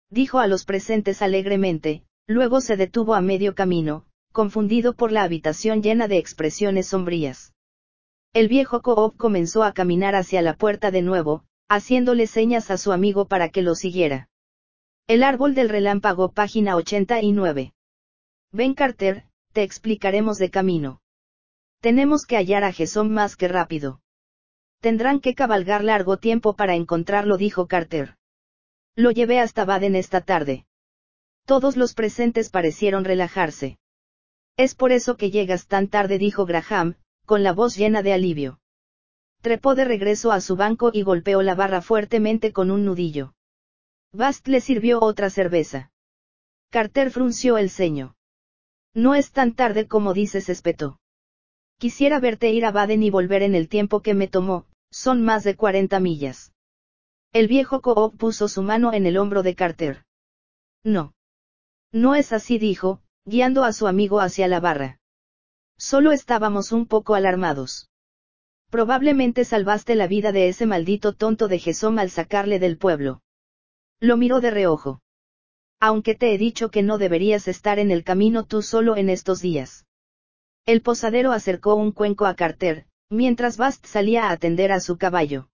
Dijo 0.08 0.38
a 0.38 0.46
los 0.46 0.64
presentes 0.64 1.20
alegremente, 1.20 2.04
luego 2.28 2.60
se 2.60 2.76
detuvo 2.76 3.14
a 3.14 3.20
medio 3.20 3.56
camino, 3.56 4.04
confundido 4.30 4.94
por 4.94 5.10
la 5.10 5.24
habitación 5.24 5.82
llena 5.82 6.06
de 6.06 6.18
expresiones 6.18 6.86
sombrías. 6.86 7.52
El 8.32 8.46
viejo 8.46 8.82
Coop 8.82 9.16
comenzó 9.16 9.64
a 9.64 9.72
caminar 9.72 10.14
hacia 10.14 10.42
la 10.42 10.54
puerta 10.54 10.92
de 10.92 11.02
nuevo, 11.02 11.44
haciéndole 11.68 12.26
señas 12.26 12.70
a 12.70 12.78
su 12.78 12.92
amigo 12.92 13.26
para 13.26 13.48
que 13.48 13.62
lo 13.62 13.74
siguiera. 13.74 14.28
El 15.06 15.22
árbol 15.22 15.54
del 15.54 15.68
relámpago, 15.68 16.32
página 16.32 16.76
89. 16.76 17.74
Ven 18.52 18.74
Carter, 18.74 19.24
te 19.52 19.62
explicaremos 19.62 20.38
de 20.38 20.50
camino. 20.50 21.00
Tenemos 21.80 22.24
que 22.24 22.36
hallar 22.36 22.64
a 22.64 22.72
Jesón 22.72 23.12
más 23.12 23.36
que 23.36 23.48
rápido. 23.48 24.00
Tendrán 24.80 25.20
que 25.20 25.34
cabalgar 25.34 25.84
largo 25.84 26.16
tiempo 26.16 26.54
para 26.54 26.74
encontrarlo, 26.74 27.36
dijo 27.36 27.66
Carter. 27.66 28.16
Lo 28.96 29.10
llevé 29.10 29.40
hasta 29.40 29.64
Baden 29.64 29.96
esta 29.96 30.20
tarde. 30.20 30.66
Todos 31.46 31.76
los 31.76 31.94
presentes 31.94 32.48
parecieron 32.48 33.04
relajarse. 33.04 33.78
Es 34.56 34.74
por 34.74 34.92
eso 34.92 35.16
que 35.16 35.30
llegas 35.30 35.66
tan 35.66 35.88
tarde, 35.88 36.18
dijo 36.18 36.46
Graham, 36.46 36.96
con 37.26 37.42
la 37.42 37.52
voz 37.52 37.76
llena 37.76 38.02
de 38.02 38.12
alivio. 38.12 38.60
Trepó 39.44 39.74
de 39.74 39.84
regreso 39.84 40.32
a 40.32 40.40
su 40.40 40.56
banco 40.56 40.90
y 40.90 41.02
golpeó 41.02 41.42
la 41.42 41.54
barra 41.54 41.82
fuertemente 41.82 42.54
con 42.54 42.70
un 42.70 42.86
nudillo. 42.86 43.34
Bast 44.10 44.48
le 44.48 44.62
sirvió 44.62 45.02
otra 45.02 45.28
cerveza. 45.28 45.90
Carter 46.70 47.10
frunció 47.10 47.58
el 47.58 47.68
ceño. 47.68 48.16
No 48.94 49.14
es 49.14 49.32
tan 49.32 49.52
tarde 49.52 49.86
como 49.86 50.14
dices, 50.14 50.48
espetó. 50.48 50.98
Quisiera 51.78 52.20
verte 52.20 52.52
ir 52.52 52.64
a 52.64 52.72
Baden 52.72 53.02
y 53.02 53.10
volver 53.10 53.42
en 53.42 53.54
el 53.54 53.68
tiempo 53.68 54.00
que 54.00 54.14
me 54.14 54.28
tomó, 54.28 54.64
son 54.90 55.22
más 55.22 55.44
de 55.44 55.56
40 55.56 56.00
millas. 56.00 56.54
El 57.34 57.46
viejo 57.46 57.82
Coop 57.82 58.16
puso 58.16 58.48
su 58.48 58.62
mano 58.62 58.94
en 58.94 59.04
el 59.04 59.18
hombro 59.18 59.42
de 59.42 59.54
Carter. 59.54 60.06
No. 60.82 61.12
No 61.92 62.14
es 62.14 62.32
así, 62.32 62.56
dijo, 62.56 63.02
guiando 63.26 63.64
a 63.64 63.74
su 63.74 63.88
amigo 63.88 64.20
hacia 64.20 64.48
la 64.48 64.60
barra. 64.60 65.00
Solo 65.76 66.12
estábamos 66.12 66.72
un 66.72 66.86
poco 66.86 67.14
alarmados. 67.14 67.90
Probablemente 68.74 69.44
salvaste 69.44 69.94
la 69.94 70.08
vida 70.08 70.32
de 70.32 70.48
ese 70.48 70.66
maldito 70.66 71.12
tonto 71.12 71.46
de 71.46 71.60
Jesón 71.60 72.00
al 72.00 72.10
sacarle 72.10 72.58
del 72.58 72.76
pueblo. 72.76 73.22
Lo 74.00 74.16
miró 74.16 74.40
de 74.40 74.50
reojo. 74.50 75.00
Aunque 75.78 76.16
te 76.16 76.34
he 76.34 76.38
dicho 76.38 76.72
que 76.72 76.82
no 76.82 76.98
deberías 76.98 77.46
estar 77.46 77.78
en 77.78 77.92
el 77.92 78.02
camino 78.02 78.42
tú 78.46 78.62
solo 78.62 78.96
en 78.96 79.10
estos 79.10 79.40
días. 79.40 79.86
El 80.66 80.82
posadero 80.82 81.30
acercó 81.30 81.76
un 81.76 81.92
cuenco 81.92 82.26
a 82.26 82.34
Carter, 82.34 82.86
mientras 83.10 83.58
Bast 83.58 83.86
salía 83.86 84.24
a 84.24 84.32
atender 84.32 84.72
a 84.72 84.80
su 84.80 84.98
caballo. 84.98 85.50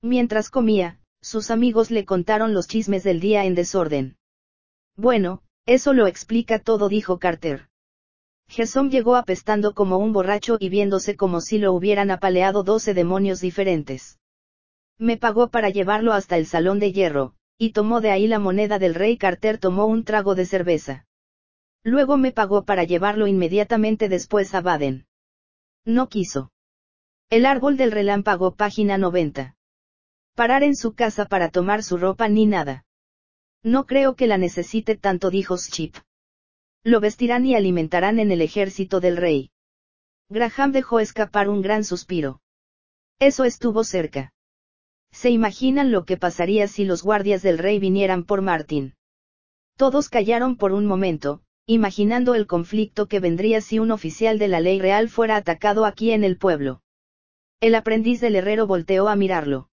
Mientras 0.00 0.48
comía, 0.48 1.00
sus 1.20 1.50
amigos 1.50 1.90
le 1.90 2.06
contaron 2.06 2.54
los 2.54 2.66
chismes 2.66 3.04
del 3.04 3.20
día 3.20 3.44
en 3.44 3.54
desorden. 3.54 4.16
Bueno, 4.96 5.42
eso 5.66 5.92
lo 5.92 6.06
explica 6.06 6.58
todo, 6.60 6.88
dijo 6.88 7.18
Carter. 7.18 7.67
Gerson 8.48 8.90
llegó 8.90 9.16
apestando 9.16 9.74
como 9.74 9.98
un 9.98 10.12
borracho 10.12 10.56
y 10.58 10.68
viéndose 10.68 11.16
como 11.16 11.40
si 11.40 11.58
lo 11.58 11.72
hubieran 11.72 12.10
apaleado 12.10 12.62
doce 12.62 12.94
demonios 12.94 13.40
diferentes. 13.40 14.18
Me 14.98 15.16
pagó 15.16 15.48
para 15.48 15.70
llevarlo 15.70 16.12
hasta 16.12 16.36
el 16.36 16.46
salón 16.46 16.80
de 16.80 16.92
hierro, 16.92 17.34
y 17.58 17.72
tomó 17.72 18.00
de 18.00 18.10
ahí 18.10 18.26
la 18.26 18.38
moneda 18.38 18.78
del 18.78 18.94
rey 18.94 19.16
Carter 19.16 19.58
tomó 19.58 19.86
un 19.86 20.04
trago 20.04 20.34
de 20.34 20.46
cerveza. 20.46 21.06
Luego 21.84 22.16
me 22.16 22.32
pagó 22.32 22.64
para 22.64 22.84
llevarlo 22.84 23.26
inmediatamente 23.26 24.08
después 24.08 24.54
a 24.54 24.60
Baden. 24.60 25.06
No 25.84 26.08
quiso. 26.08 26.50
El 27.30 27.46
árbol 27.46 27.76
del 27.76 27.92
relámpago, 27.92 28.54
página 28.54 28.98
90. 28.98 29.54
Parar 30.34 30.62
en 30.62 30.74
su 30.74 30.94
casa 30.94 31.26
para 31.26 31.50
tomar 31.50 31.82
su 31.82 31.98
ropa 31.98 32.28
ni 32.28 32.46
nada. 32.46 32.84
No 33.62 33.86
creo 33.86 34.14
que 34.14 34.26
la 34.26 34.38
necesite 34.38 34.96
tanto, 34.96 35.30
dijo 35.30 35.56
Chip. 35.58 35.96
Lo 36.88 37.00
vestirán 37.00 37.44
y 37.44 37.54
alimentarán 37.54 38.18
en 38.18 38.30
el 38.30 38.40
ejército 38.40 39.00
del 39.00 39.18
rey. 39.18 39.50
Graham 40.30 40.72
dejó 40.72 41.00
escapar 41.00 41.50
un 41.50 41.60
gran 41.60 41.84
suspiro. 41.84 42.40
Eso 43.18 43.44
estuvo 43.44 43.84
cerca. 43.84 44.32
¿Se 45.12 45.28
imaginan 45.28 45.92
lo 45.92 46.06
que 46.06 46.16
pasaría 46.16 46.66
si 46.66 46.86
los 46.86 47.02
guardias 47.02 47.42
del 47.42 47.58
rey 47.58 47.78
vinieran 47.78 48.24
por 48.24 48.40
Martin? 48.40 48.94
Todos 49.76 50.08
callaron 50.08 50.56
por 50.56 50.72
un 50.72 50.86
momento, 50.86 51.42
imaginando 51.66 52.34
el 52.34 52.46
conflicto 52.46 53.06
que 53.06 53.20
vendría 53.20 53.60
si 53.60 53.78
un 53.78 53.90
oficial 53.90 54.38
de 54.38 54.48
la 54.48 54.60
ley 54.60 54.80
real 54.80 55.10
fuera 55.10 55.36
atacado 55.36 55.84
aquí 55.84 56.12
en 56.12 56.24
el 56.24 56.38
pueblo. 56.38 56.80
El 57.60 57.74
aprendiz 57.74 58.22
del 58.22 58.34
herrero 58.34 58.66
volteó 58.66 59.08
a 59.08 59.16
mirarlo. 59.16 59.68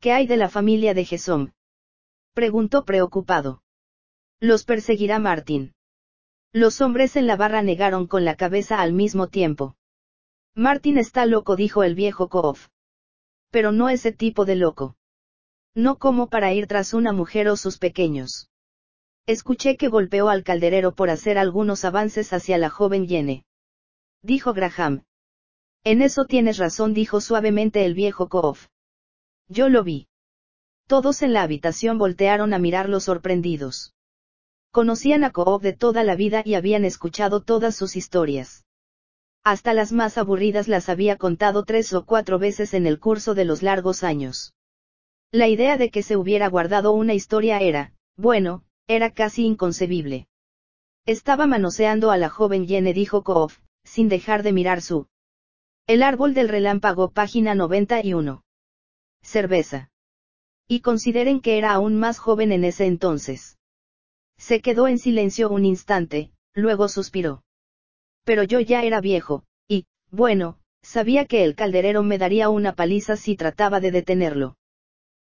¿Qué 0.00 0.14
hay 0.14 0.26
de 0.26 0.38
la 0.38 0.48
familia 0.48 0.94
de 0.94 1.04
Gesom? 1.04 1.50
Preguntó 2.32 2.86
preocupado. 2.86 3.62
Los 4.40 4.64
perseguirá 4.64 5.18
Martín. 5.18 5.74
Los 6.52 6.80
hombres 6.80 7.14
en 7.14 7.28
la 7.28 7.36
barra 7.36 7.62
negaron 7.62 8.08
con 8.08 8.24
la 8.24 8.34
cabeza 8.34 8.80
al 8.80 8.92
mismo 8.92 9.28
tiempo. 9.28 9.76
Martín 10.56 10.98
está 10.98 11.24
loco, 11.24 11.54
dijo 11.54 11.84
el 11.84 11.94
viejo 11.94 12.28
Koof. 12.28 12.68
Pero 13.50 13.70
no 13.70 13.88
ese 13.88 14.10
tipo 14.10 14.44
de 14.44 14.56
loco. 14.56 14.96
No 15.76 15.96
como 15.96 16.28
para 16.28 16.52
ir 16.52 16.66
tras 16.66 16.92
una 16.92 17.12
mujer 17.12 17.48
o 17.48 17.56
sus 17.56 17.78
pequeños. 17.78 18.48
Escuché 19.26 19.76
que 19.76 19.86
golpeó 19.86 20.28
al 20.28 20.42
calderero 20.42 20.92
por 20.92 21.08
hacer 21.08 21.38
algunos 21.38 21.84
avances 21.84 22.32
hacia 22.32 22.58
la 22.58 22.68
joven 22.68 23.06
Yene. 23.06 23.44
Dijo 24.22 24.52
Graham. 24.52 25.04
En 25.84 26.02
eso 26.02 26.24
tienes 26.24 26.58
razón, 26.58 26.94
dijo 26.94 27.20
suavemente 27.20 27.84
el 27.84 27.94
viejo 27.94 28.28
Koof. 28.28 28.66
Yo 29.46 29.68
lo 29.68 29.84
vi. 29.84 30.08
Todos 30.88 31.22
en 31.22 31.32
la 31.32 31.42
habitación 31.42 31.96
voltearon 31.96 32.52
a 32.54 32.58
mirarlo 32.58 32.98
sorprendidos. 32.98 33.94
Conocían 34.72 35.24
a 35.24 35.30
Coop 35.30 35.62
de 35.62 35.72
toda 35.72 36.04
la 36.04 36.14
vida 36.14 36.42
y 36.44 36.54
habían 36.54 36.84
escuchado 36.84 37.42
todas 37.42 37.74
sus 37.74 37.96
historias. 37.96 38.64
Hasta 39.42 39.74
las 39.74 39.92
más 39.92 40.18
aburridas 40.18 40.68
las 40.68 40.88
había 40.88 41.16
contado 41.16 41.64
tres 41.64 41.92
o 41.92 42.04
cuatro 42.04 42.38
veces 42.38 42.74
en 42.74 42.86
el 42.86 43.00
curso 43.00 43.34
de 43.34 43.44
los 43.44 43.62
largos 43.62 44.04
años. 44.04 44.54
La 45.32 45.48
idea 45.48 45.76
de 45.76 45.90
que 45.90 46.02
se 46.02 46.16
hubiera 46.16 46.48
guardado 46.48 46.92
una 46.92 47.14
historia 47.14 47.58
era, 47.58 47.94
bueno, 48.16 48.64
era 48.86 49.12
casi 49.12 49.44
inconcebible. 49.44 50.28
Estaba 51.06 51.46
manoseando 51.46 52.10
a 52.10 52.16
la 52.16 52.28
joven 52.28 52.66
Yene, 52.66 52.92
dijo 52.92 53.24
Coop, 53.24 53.52
sin 53.84 54.08
dejar 54.08 54.42
de 54.42 54.52
mirar 54.52 54.82
su. 54.82 55.06
El 55.86 56.02
árbol 56.02 56.34
del 56.34 56.48
relámpago, 56.48 57.10
página 57.10 57.54
91. 57.54 58.44
Cerveza 59.22 59.90
y 60.70 60.82
consideren 60.82 61.40
que 61.40 61.58
era 61.58 61.72
aún 61.72 61.98
más 61.98 62.20
joven 62.20 62.52
en 62.52 62.62
ese 62.62 62.86
entonces. 62.86 63.58
Se 64.40 64.62
quedó 64.62 64.88
en 64.88 64.98
silencio 64.98 65.50
un 65.50 65.66
instante, 65.66 66.32
luego 66.54 66.88
suspiró. 66.88 67.44
Pero 68.24 68.42
yo 68.42 68.58
ya 68.58 68.82
era 68.82 69.02
viejo, 69.02 69.44
y, 69.68 69.84
bueno, 70.10 70.58
sabía 70.82 71.26
que 71.26 71.44
el 71.44 71.54
calderero 71.54 72.02
me 72.02 72.16
daría 72.16 72.48
una 72.48 72.74
paliza 72.74 73.16
si 73.16 73.36
trataba 73.36 73.80
de 73.80 73.90
detenerlo. 73.90 74.56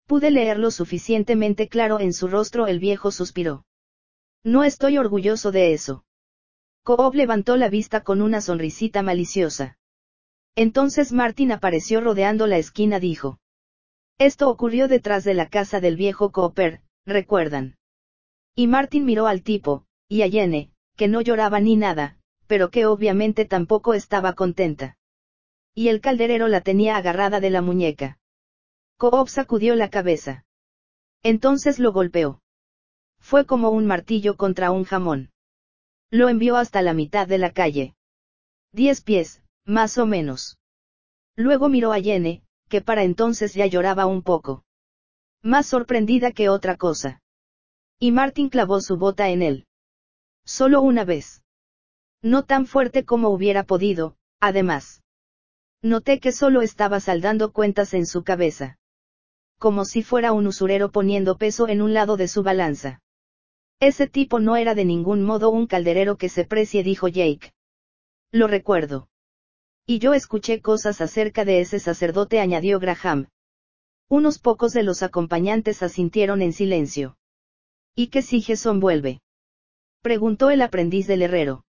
Pude 0.06 0.30
leerlo 0.30 0.70
suficientemente 0.70 1.68
claro 1.68 2.00
en 2.00 2.14
su 2.14 2.28
rostro, 2.28 2.68
el 2.68 2.80
viejo 2.80 3.10
suspiró. 3.10 3.66
No 4.44 4.64
estoy 4.64 5.00
orgulloso 5.00 5.52
de 5.52 5.74
eso. 5.74 6.06
Cobb 6.84 7.16
levantó 7.16 7.58
la 7.58 7.68
vista 7.68 8.04
con 8.04 8.22
una 8.22 8.42
sonrisita 8.42 9.02
maliciosa. 9.02 9.80
Entonces 10.56 11.12
Martin 11.12 11.52
apareció 11.52 12.00
rodeando 12.00 12.46
la 12.46 12.58
esquina, 12.58 13.00
dijo. 13.00 13.40
Esto 14.20 14.50
ocurrió 14.50 14.88
detrás 14.88 15.24
de 15.24 15.34
la 15.34 15.50
casa 15.50 15.80
del 15.80 15.96
viejo 15.96 16.32
Cooper, 16.32 16.82
recuerdan. 17.06 17.79
Y 18.60 18.68
Martin 18.68 19.06
miró 19.06 19.28
al 19.28 19.42
tipo, 19.42 19.86
y 20.10 20.22
a 20.24 20.30
Jenny, 20.30 20.74
que 20.98 21.08
no 21.08 21.22
lloraba 21.22 21.62
ni 21.62 21.78
nada, 21.78 22.18
pero 22.46 22.72
que 22.72 22.86
obviamente 22.86 23.46
tampoco 23.46 23.94
estaba 23.94 24.34
contenta. 24.34 24.98
Y 25.74 25.88
el 25.88 26.02
calderero 26.02 26.50
la 26.50 26.60
tenía 26.60 26.98
agarrada 26.98 27.40
de 27.40 27.52
la 27.52 27.62
muñeca. 27.62 28.20
Coop 28.98 29.30
sacudió 29.30 29.76
la 29.76 29.90
cabeza. 29.90 30.44
Entonces 31.24 31.80
lo 31.80 31.94
golpeó. 31.94 32.42
Fue 33.22 33.46
como 33.46 33.70
un 33.70 33.86
martillo 33.86 34.36
contra 34.36 34.72
un 34.72 34.84
jamón. 34.84 35.32
Lo 36.12 36.28
envió 36.28 36.58
hasta 36.58 36.82
la 36.82 36.94
mitad 36.94 37.30
de 37.30 37.38
la 37.38 37.52
calle. 37.52 37.96
Diez 38.74 39.00
pies, 39.00 39.42
más 39.64 39.98
o 39.98 40.06
menos. 40.06 40.60
Luego 41.38 41.70
miró 41.70 41.94
a 41.94 42.02
Jenny, 42.02 42.44
que 42.68 42.82
para 42.82 43.04
entonces 43.04 43.54
ya 43.54 43.68
lloraba 43.68 44.06
un 44.06 44.22
poco. 44.22 44.66
Más 45.42 45.66
sorprendida 45.66 46.34
que 46.34 46.50
otra 46.50 46.76
cosa. 46.76 47.22
Y 48.00 48.12
Martin 48.14 48.48
clavó 48.48 48.80
su 48.80 48.98
bota 48.98 49.30
en 49.30 49.42
él. 49.42 49.66
Solo 50.46 50.82
una 50.82 51.04
vez. 51.04 51.44
No 52.22 52.44
tan 52.44 52.66
fuerte 52.66 53.04
como 53.04 53.30
hubiera 53.30 53.64
podido, 53.64 54.16
además. 54.40 55.04
Noté 55.82 56.20
que 56.20 56.32
solo 56.32 56.62
estaba 56.62 57.00
saldando 57.02 57.52
cuentas 57.52 57.94
en 57.94 58.06
su 58.06 58.24
cabeza. 58.24 58.78
Como 59.58 59.84
si 59.84 60.02
fuera 60.02 60.32
un 60.32 60.48
usurero 60.48 60.92
poniendo 60.92 61.38
peso 61.38 61.68
en 61.68 61.82
un 61.82 61.94
lado 61.94 62.16
de 62.16 62.30
su 62.30 62.42
balanza. 62.42 63.02
Ese 63.82 64.08
tipo 64.08 64.40
no 64.40 64.56
era 64.56 64.76
de 64.76 64.86
ningún 64.86 65.24
modo 65.24 65.50
un 65.50 65.68
calderero 65.68 66.18
que 66.18 66.30
se 66.30 66.46
precie, 66.46 66.84
dijo 66.84 67.08
Jake. 67.08 67.54
Lo 68.32 68.48
recuerdo. 68.48 69.10
Y 69.86 70.00
yo 70.00 70.14
escuché 70.14 70.62
cosas 70.62 71.02
acerca 71.02 71.46
de 71.46 71.62
ese 71.62 71.80
sacerdote, 71.80 72.40
añadió 72.40 72.80
Graham. 72.80 73.28
Unos 74.10 74.40
pocos 74.40 74.72
de 74.74 74.84
los 74.84 75.04
acompañantes 75.04 75.84
asintieron 75.84 76.42
en 76.42 76.54
silencio. 76.54 77.18
¿Y 78.02 78.08
qué 78.08 78.22
si 78.22 78.42
Jason 78.42 78.80
vuelve? 78.80 79.20
Preguntó 80.02 80.52
el 80.52 80.62
aprendiz 80.62 81.06
del 81.06 81.22
herrero. 81.22 81.66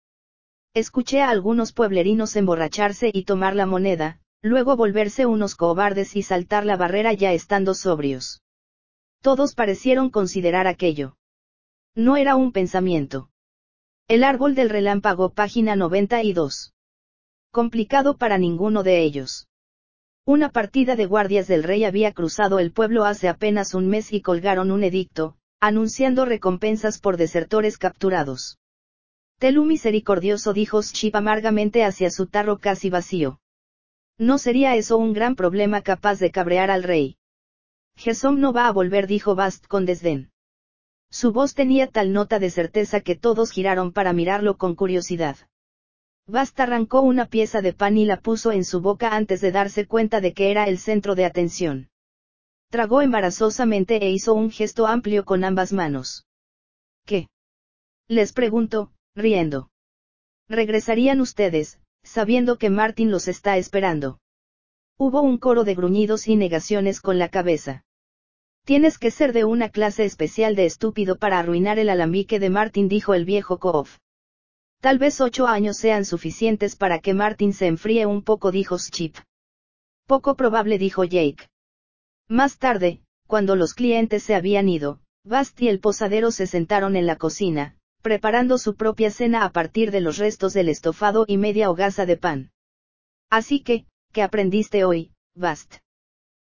Escuché 0.74 1.22
a 1.22 1.28
algunos 1.28 1.72
pueblerinos 1.72 2.36
emborracharse 2.36 3.10
y 3.12 3.24
tomar 3.24 3.56
la 3.56 3.66
moneda, 3.66 4.20
luego 4.40 4.76
volverse 4.76 5.26
unos 5.26 5.56
cobardes 5.56 6.14
y 6.14 6.22
saltar 6.22 6.64
la 6.64 6.76
barrera 6.76 7.12
ya 7.14 7.32
estando 7.32 7.74
sobrios. 7.74 8.44
Todos 9.20 9.56
parecieron 9.56 10.08
considerar 10.08 10.68
aquello. 10.68 11.16
No 11.96 12.16
era 12.16 12.36
un 12.36 12.52
pensamiento. 12.52 13.30
El 14.06 14.22
árbol 14.22 14.54
del 14.54 14.70
relámpago, 14.70 15.30
página 15.30 15.74
92. 15.74 16.74
Complicado 17.50 18.18
para 18.18 18.38
ninguno 18.38 18.84
de 18.84 19.02
ellos. 19.02 19.48
Una 20.24 20.50
partida 20.50 20.94
de 20.94 21.06
guardias 21.06 21.48
del 21.48 21.64
rey 21.64 21.82
había 21.82 22.12
cruzado 22.12 22.60
el 22.60 22.70
pueblo 22.70 23.04
hace 23.04 23.28
apenas 23.28 23.74
un 23.74 23.88
mes 23.88 24.12
y 24.12 24.22
colgaron 24.22 24.70
un 24.70 24.84
edicto, 24.84 25.39
anunciando 25.60 26.24
recompensas 26.24 26.98
por 26.98 27.18
desertores 27.18 27.76
capturados. 27.76 28.58
Telu 29.38 29.64
misericordioso 29.64 30.54
dijo 30.54 30.80
Ship 30.80 31.14
amargamente 31.14 31.84
hacia 31.84 32.10
su 32.10 32.26
tarro 32.26 32.58
casi 32.58 32.88
vacío. 32.88 33.40
No 34.18 34.38
sería 34.38 34.74
eso 34.76 34.96
un 34.96 35.12
gran 35.12 35.36
problema 35.36 35.82
capaz 35.82 36.18
de 36.18 36.30
cabrear 36.30 36.70
al 36.70 36.82
rey. 36.82 37.16
Gesom 37.96 38.40
no 38.40 38.54
va 38.54 38.68
a 38.68 38.72
volver, 38.72 39.06
dijo 39.06 39.34
Bast 39.34 39.66
con 39.66 39.84
desdén. 39.84 40.30
Su 41.10 41.32
voz 41.32 41.54
tenía 41.54 41.88
tal 41.88 42.12
nota 42.12 42.38
de 42.38 42.50
certeza 42.50 43.00
que 43.00 43.16
todos 43.16 43.50
giraron 43.50 43.92
para 43.92 44.14
mirarlo 44.14 44.56
con 44.56 44.74
curiosidad. 44.74 45.36
Bast 46.26 46.58
arrancó 46.60 47.02
una 47.02 47.26
pieza 47.26 47.60
de 47.60 47.74
pan 47.74 47.98
y 47.98 48.06
la 48.06 48.16
puso 48.16 48.52
en 48.52 48.64
su 48.64 48.80
boca 48.80 49.14
antes 49.14 49.42
de 49.42 49.52
darse 49.52 49.86
cuenta 49.86 50.22
de 50.22 50.32
que 50.32 50.50
era 50.50 50.64
el 50.64 50.78
centro 50.78 51.14
de 51.14 51.26
atención. 51.26 51.89
Tragó 52.70 53.02
embarazosamente 53.02 53.96
e 53.96 54.10
hizo 54.10 54.32
un 54.32 54.52
gesto 54.52 54.86
amplio 54.86 55.24
con 55.24 55.42
ambas 55.42 55.72
manos. 55.72 56.24
¿Qué? 57.04 57.28
Les 58.08 58.32
pregunto, 58.32 58.92
riendo. 59.16 59.70
Regresarían 60.48 61.20
ustedes, 61.20 61.80
sabiendo 62.04 62.58
que 62.58 62.70
Martin 62.70 63.10
los 63.10 63.26
está 63.26 63.56
esperando. 63.56 64.20
Hubo 64.96 65.20
un 65.20 65.38
coro 65.38 65.64
de 65.64 65.74
gruñidos 65.74 66.28
y 66.28 66.36
negaciones 66.36 67.00
con 67.00 67.18
la 67.18 67.28
cabeza. 67.28 67.82
Tienes 68.64 68.98
que 68.98 69.10
ser 69.10 69.32
de 69.32 69.44
una 69.44 69.70
clase 69.70 70.04
especial 70.04 70.54
de 70.54 70.66
estúpido 70.66 71.16
para 71.18 71.40
arruinar 71.40 71.80
el 71.80 71.88
alambique 71.88 72.38
de 72.38 72.50
Martin, 72.50 72.88
dijo 72.88 73.14
el 73.14 73.24
viejo 73.24 73.58
Koof. 73.58 73.98
Tal 74.80 74.98
vez 74.98 75.20
ocho 75.20 75.48
años 75.48 75.76
sean 75.76 76.04
suficientes 76.04 76.76
para 76.76 77.00
que 77.00 77.14
Martin 77.14 77.52
se 77.52 77.66
enfríe 77.66 78.06
un 78.06 78.22
poco, 78.22 78.52
dijo 78.52 78.76
Chip. 78.78 79.16
Poco 80.06 80.36
probable, 80.36 80.78
dijo 80.78 81.02
Jake. 81.02 81.48
Más 82.30 82.58
tarde, 82.58 83.02
cuando 83.26 83.56
los 83.56 83.74
clientes 83.74 84.22
se 84.22 84.36
habían 84.36 84.68
ido, 84.68 85.00
Bast 85.24 85.60
y 85.60 85.68
el 85.68 85.80
posadero 85.80 86.30
se 86.30 86.46
sentaron 86.46 86.94
en 86.94 87.04
la 87.04 87.16
cocina, 87.16 87.76
preparando 88.02 88.56
su 88.56 88.76
propia 88.76 89.10
cena 89.10 89.44
a 89.44 89.50
partir 89.50 89.90
de 89.90 90.00
los 90.00 90.16
restos 90.16 90.52
del 90.52 90.68
estofado 90.68 91.24
y 91.26 91.38
media 91.38 91.68
hogaza 91.68 92.06
de 92.06 92.16
pan. 92.16 92.52
Así 93.30 93.64
que, 93.64 93.84
¿qué 94.12 94.22
aprendiste 94.22 94.84
hoy, 94.84 95.12
Bast? 95.34 95.78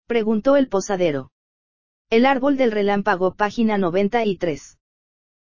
Preguntó 0.06 0.56
el 0.56 0.68
posadero. 0.68 1.32
El 2.08 2.24
árbol 2.24 2.56
del 2.56 2.70
relámpago, 2.70 3.34
página 3.34 3.76
93. 3.76 4.78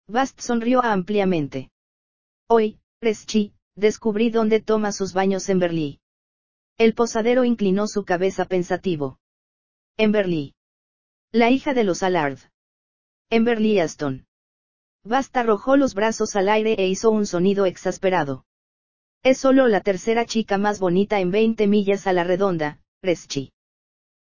Bast 0.09 0.41
sonrió 0.41 0.83
ampliamente. 0.83 1.71
Hoy, 2.49 2.81
Reschi, 3.03 3.53
descubrí 3.77 4.31
dónde 4.31 4.61
toma 4.61 4.91
sus 4.93 5.13
baños 5.13 5.51
en 5.51 5.59
Berlí. 5.59 6.01
El 6.79 6.95
posadero 6.95 7.45
inclinó 7.45 7.87
su 7.89 8.07
cabeza 8.07 8.47
pensativo. 8.47 9.19
En 9.97 10.11
Berlí. 10.11 10.55
La 11.31 11.51
hija 11.51 11.73
de 11.73 11.85
los 11.85 12.03
Allard. 12.03 12.39
En 13.31 13.45
Berlí 13.45 13.79
Aston. 13.79 14.27
Basta 15.05 15.41
arrojó 15.41 15.77
los 15.77 15.95
brazos 15.95 16.35
al 16.35 16.49
aire 16.49 16.75
e 16.77 16.89
hizo 16.89 17.13
un 17.13 17.27
sonido 17.27 17.65
exasperado. 17.65 18.45
Es 19.23 19.39
solo 19.39 19.69
la 19.69 19.83
tercera 19.83 20.27
chica 20.27 20.59
más 20.59 20.81
bonita 20.81 21.21
en 21.21 21.31
20 21.31 21.69
millas 21.69 22.09
a 22.09 22.13
la 22.13 22.25
redonda, 22.25 22.81
Reschi. 23.03 23.53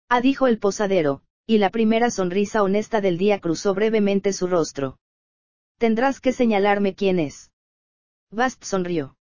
Ah, 0.09 0.21
dijo 0.21 0.45
el 0.45 0.59
posadero, 0.59 1.23
y 1.47 1.57
la 1.57 1.71
primera 1.71 2.11
sonrisa 2.11 2.61
honesta 2.61 3.01
del 3.01 3.17
día 3.17 3.39
cruzó 3.39 3.73
brevemente 3.73 4.31
su 4.31 4.45
rostro. 4.45 4.99
Tendrás 5.79 6.21
que 6.21 6.33
señalarme 6.33 6.93
quién 6.93 7.17
es. 7.17 7.51
Bast 8.29 8.63
sonrió. 8.63 9.17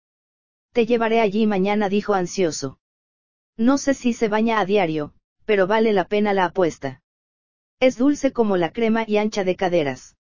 Te 0.74 0.88
llevaré 0.88 1.22
allí 1.22 1.46
mañana, 1.46 1.90
dijo 1.90 2.16
ansioso. 2.16 2.80
No 3.56 3.78
sé 3.78 3.94
si 3.94 4.14
se 4.14 4.30
baña 4.30 4.60
a 4.60 4.66
diario, 4.66 5.14
pero 5.50 5.66
vale 5.66 5.94
la 5.94 6.06
pena 6.06 6.32
la 6.32 6.46
apuesta. 6.46 7.02
Es 7.80 7.98
dulce 7.98 8.32
como 8.32 8.56
la 8.56 8.72
crema 8.72 9.04
y 9.08 9.18
ancha 9.18 9.44
de 9.44 9.56
caderas. 9.56 10.16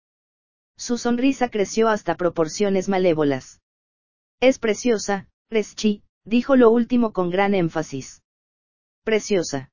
Su 0.75 0.98
sonrisa 0.98 1.49
creció 1.49 1.88
hasta 1.88 2.16
proporciones 2.16 2.90
malévolas. 2.90 3.61
Es 4.40 4.58
preciosa, 4.58 5.27
Reschi, 5.51 6.01
dijo 6.25 6.56
lo 6.56 6.72
último 6.72 7.14
con 7.14 7.30
gran 7.30 7.53
énfasis. 7.53 8.24
Preciosa. 9.03 9.69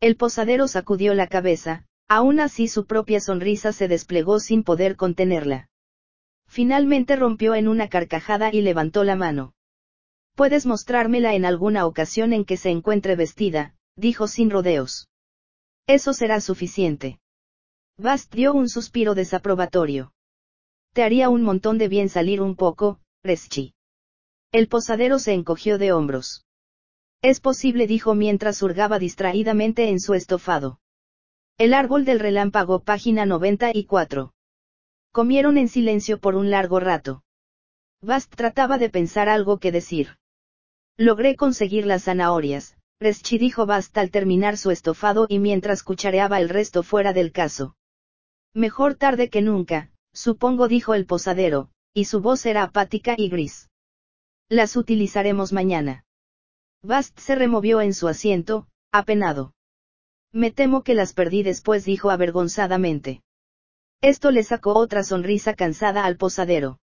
El 0.00 0.16
posadero 0.16 0.66
sacudió 0.66 1.12
la 1.12 1.26
cabeza, 1.26 1.84
aún 2.08 2.40
así 2.40 2.66
su 2.66 2.86
propia 2.86 3.20
sonrisa 3.20 3.74
se 3.74 3.86
desplegó 3.86 4.40
sin 4.40 4.64
poder 4.64 4.96
contenerla. 4.96 5.68
Finalmente 6.46 7.16
rompió 7.16 7.54
en 7.54 7.68
una 7.68 7.90
carcajada 7.90 8.48
y 8.50 8.62
levantó 8.62 9.04
la 9.04 9.14
mano. 9.14 9.52
Puedes 10.36 10.64
mostrármela 10.64 11.34
en 11.34 11.44
alguna 11.44 11.84
ocasión 11.84 12.32
en 12.32 12.46
que 12.46 12.56
se 12.56 12.70
encuentre 12.70 13.14
vestida, 13.14 13.74
dijo 13.96 14.26
sin 14.26 14.50
rodeos. 14.50 15.08
Eso 15.86 16.12
será 16.12 16.40
suficiente. 16.40 17.18
Bast 17.98 18.34
dio 18.34 18.52
un 18.52 18.68
suspiro 18.68 19.14
desaprobatorio. 19.14 20.12
Te 20.92 21.02
haría 21.02 21.28
un 21.28 21.42
montón 21.42 21.78
de 21.78 21.88
bien 21.88 22.08
salir 22.08 22.40
un 22.40 22.56
poco, 22.56 23.00
Reschi. 23.22 23.74
El 24.52 24.68
posadero 24.68 25.18
se 25.18 25.32
encogió 25.32 25.78
de 25.78 25.92
hombros. 25.92 26.44
Es 27.22 27.40
posible, 27.40 27.86
dijo 27.86 28.14
mientras 28.14 28.62
hurgaba 28.62 28.98
distraídamente 28.98 29.90
en 29.90 30.00
su 30.00 30.14
estofado. 30.14 30.80
El 31.58 31.74
árbol 31.74 32.04
del 32.04 32.18
relámpago, 32.18 32.80
página 32.80 33.26
94. 33.26 34.32
Comieron 35.12 35.58
en 35.58 35.68
silencio 35.68 36.18
por 36.18 36.34
un 36.34 36.50
largo 36.50 36.80
rato. 36.80 37.22
Bast 38.00 38.34
trataba 38.34 38.78
de 38.78 38.88
pensar 38.88 39.28
algo 39.28 39.58
que 39.58 39.70
decir. 39.70 40.16
Logré 40.96 41.36
conseguir 41.36 41.84
las 41.84 42.04
zanahorias, 42.04 42.78
Reschi 43.00 43.38
dijo 43.38 43.66
Bast 43.66 43.96
al 43.96 44.10
terminar 44.10 44.56
su 44.56 44.70
estofado 44.70 45.26
y 45.28 45.38
mientras 45.38 45.82
cuchareaba 45.82 46.38
el 46.38 46.48
resto 46.48 46.82
fuera 46.82 47.12
del 47.12 47.32
caso. 47.32 47.74
Mejor 48.54 48.94
tarde 48.94 49.30
que 49.30 49.42
nunca, 49.42 49.90
Supongo 50.12 50.66
dijo 50.66 50.94
el 50.94 51.06
posadero, 51.06 51.70
y 51.94 52.06
su 52.06 52.20
voz 52.20 52.44
era 52.46 52.64
apática 52.64 53.14
y 53.16 53.28
gris. 53.28 53.70
Las 54.48 54.76
utilizaremos 54.76 55.52
mañana. 55.52 56.04
Bast 56.82 57.18
se 57.18 57.36
removió 57.36 57.80
en 57.80 57.94
su 57.94 58.08
asiento, 58.08 58.66
apenado. 58.90 59.54
Me 60.32 60.50
temo 60.50 60.82
que 60.82 60.94
las 60.94 61.12
perdí 61.12 61.42
después, 61.42 61.84
dijo 61.84 62.10
avergonzadamente. 62.10 63.22
Esto 64.00 64.30
le 64.30 64.42
sacó 64.42 64.74
otra 64.74 65.04
sonrisa 65.04 65.54
cansada 65.54 66.04
al 66.04 66.16
posadero. 66.16 66.80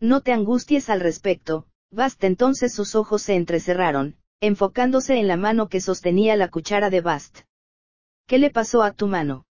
No 0.00 0.20
te 0.20 0.32
angusties 0.32 0.90
al 0.90 1.00
respecto, 1.00 1.66
Bast 1.90 2.22
entonces 2.24 2.74
sus 2.74 2.94
ojos 2.94 3.22
se 3.22 3.34
entrecerraron, 3.36 4.16
enfocándose 4.42 5.20
en 5.20 5.28
la 5.28 5.36
mano 5.36 5.68
que 5.68 5.80
sostenía 5.80 6.34
la 6.34 6.48
cuchara 6.48 6.90
de 6.90 7.00
Bast. 7.00 7.42
¿Qué 8.26 8.38
le 8.38 8.50
pasó 8.50 8.82
a 8.82 8.90
tu 8.90 9.06
mano? 9.06 9.46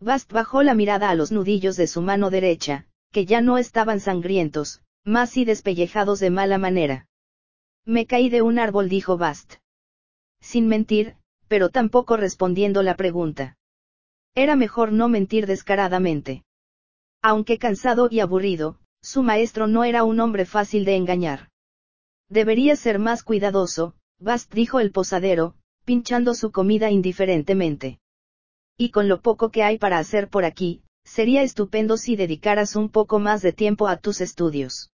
Bast 0.00 0.32
bajó 0.32 0.64
la 0.64 0.74
mirada 0.74 1.08
a 1.08 1.14
los 1.14 1.30
nudillos 1.30 1.76
de 1.76 1.86
su 1.86 2.02
mano 2.02 2.28
derecha, 2.28 2.86
que 3.12 3.26
ya 3.26 3.40
no 3.40 3.58
estaban 3.58 4.00
sangrientos, 4.00 4.82
más 5.04 5.36
y 5.36 5.44
despellejados 5.44 6.18
de 6.18 6.30
mala 6.30 6.58
manera. 6.58 7.06
Me 7.84 8.06
caí 8.06 8.28
de 8.28 8.42
un 8.42 8.58
árbol, 8.58 8.88
dijo 8.88 9.18
Bast. 9.18 9.54
Sin 10.40 10.66
mentir, 10.66 11.14
pero 11.46 11.68
tampoco 11.68 12.16
respondiendo 12.16 12.82
la 12.82 12.96
pregunta. 12.96 13.56
Era 14.34 14.56
mejor 14.56 14.90
no 14.90 15.08
mentir 15.08 15.46
descaradamente. 15.46 16.42
Aunque 17.22 17.58
cansado 17.58 18.08
y 18.10 18.18
aburrido, 18.18 18.80
su 19.00 19.22
maestro 19.22 19.68
no 19.68 19.84
era 19.84 20.02
un 20.02 20.18
hombre 20.18 20.44
fácil 20.44 20.84
de 20.84 20.96
engañar. 20.96 21.50
Debería 22.28 22.74
ser 22.74 22.98
más 22.98 23.22
cuidadoso, 23.22 23.94
Bast 24.20 24.52
dijo 24.52 24.80
el 24.80 24.92
posadero, 24.92 25.54
pinchando 25.84 26.34
su 26.34 26.50
comida 26.50 26.90
indiferentemente. 26.90 28.00
Y 28.76 28.90
con 28.90 29.08
lo 29.08 29.20
poco 29.20 29.50
que 29.50 29.62
hay 29.62 29.78
para 29.78 29.98
hacer 29.98 30.28
por 30.28 30.44
aquí, 30.44 30.82
sería 31.04 31.42
estupendo 31.42 31.96
si 31.96 32.16
dedicaras 32.16 32.76
un 32.76 32.90
poco 32.90 33.18
más 33.18 33.42
de 33.42 33.52
tiempo 33.52 33.88
a 33.88 33.96
tus 33.96 34.20
estudios. 34.20 34.90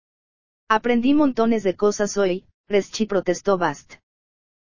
Aprendí 0.68 1.14
montones 1.14 1.62
de 1.62 1.76
cosas 1.76 2.16
hoy, 2.16 2.46
Reschi 2.68 3.06
protestó 3.06 3.58
Bast. 3.58 3.94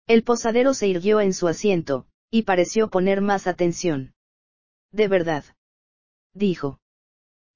El 0.07 0.23
posadero 0.23 0.73
se 0.73 0.87
irguió 0.87 1.21
en 1.21 1.33
su 1.33 1.47
asiento, 1.47 2.07
y 2.29 2.43
pareció 2.43 2.89
poner 2.89 3.21
más 3.21 3.47
atención. 3.47 4.13
De 4.91 5.07
verdad. 5.07 5.43
Dijo. 6.33 6.79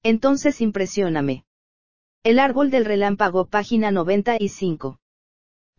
Entonces 0.02 0.60
impresióname. 0.60 1.44
El 2.22 2.38
árbol 2.38 2.70
del 2.70 2.84
relámpago, 2.84 3.46
página 3.46 3.90
95. 3.90 4.99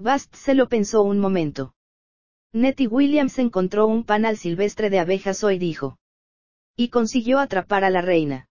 Bast 0.02 0.34
se 0.34 0.56
lo 0.56 0.68
pensó 0.68 1.04
un 1.04 1.20
momento. 1.20 1.76
Nettie 2.54 2.88
Williams 2.88 3.38
encontró 3.38 3.86
un 3.86 4.04
panal 4.04 4.36
silvestre 4.36 4.90
de 4.90 5.00
abejas 5.00 5.44
hoy 5.44 5.60
dijo. 5.60 6.00
Y 6.76 6.90
consiguió 6.90 7.38
atrapar 7.38 7.84
a 7.84 7.92
la 7.92 8.02
reina. 8.02 8.50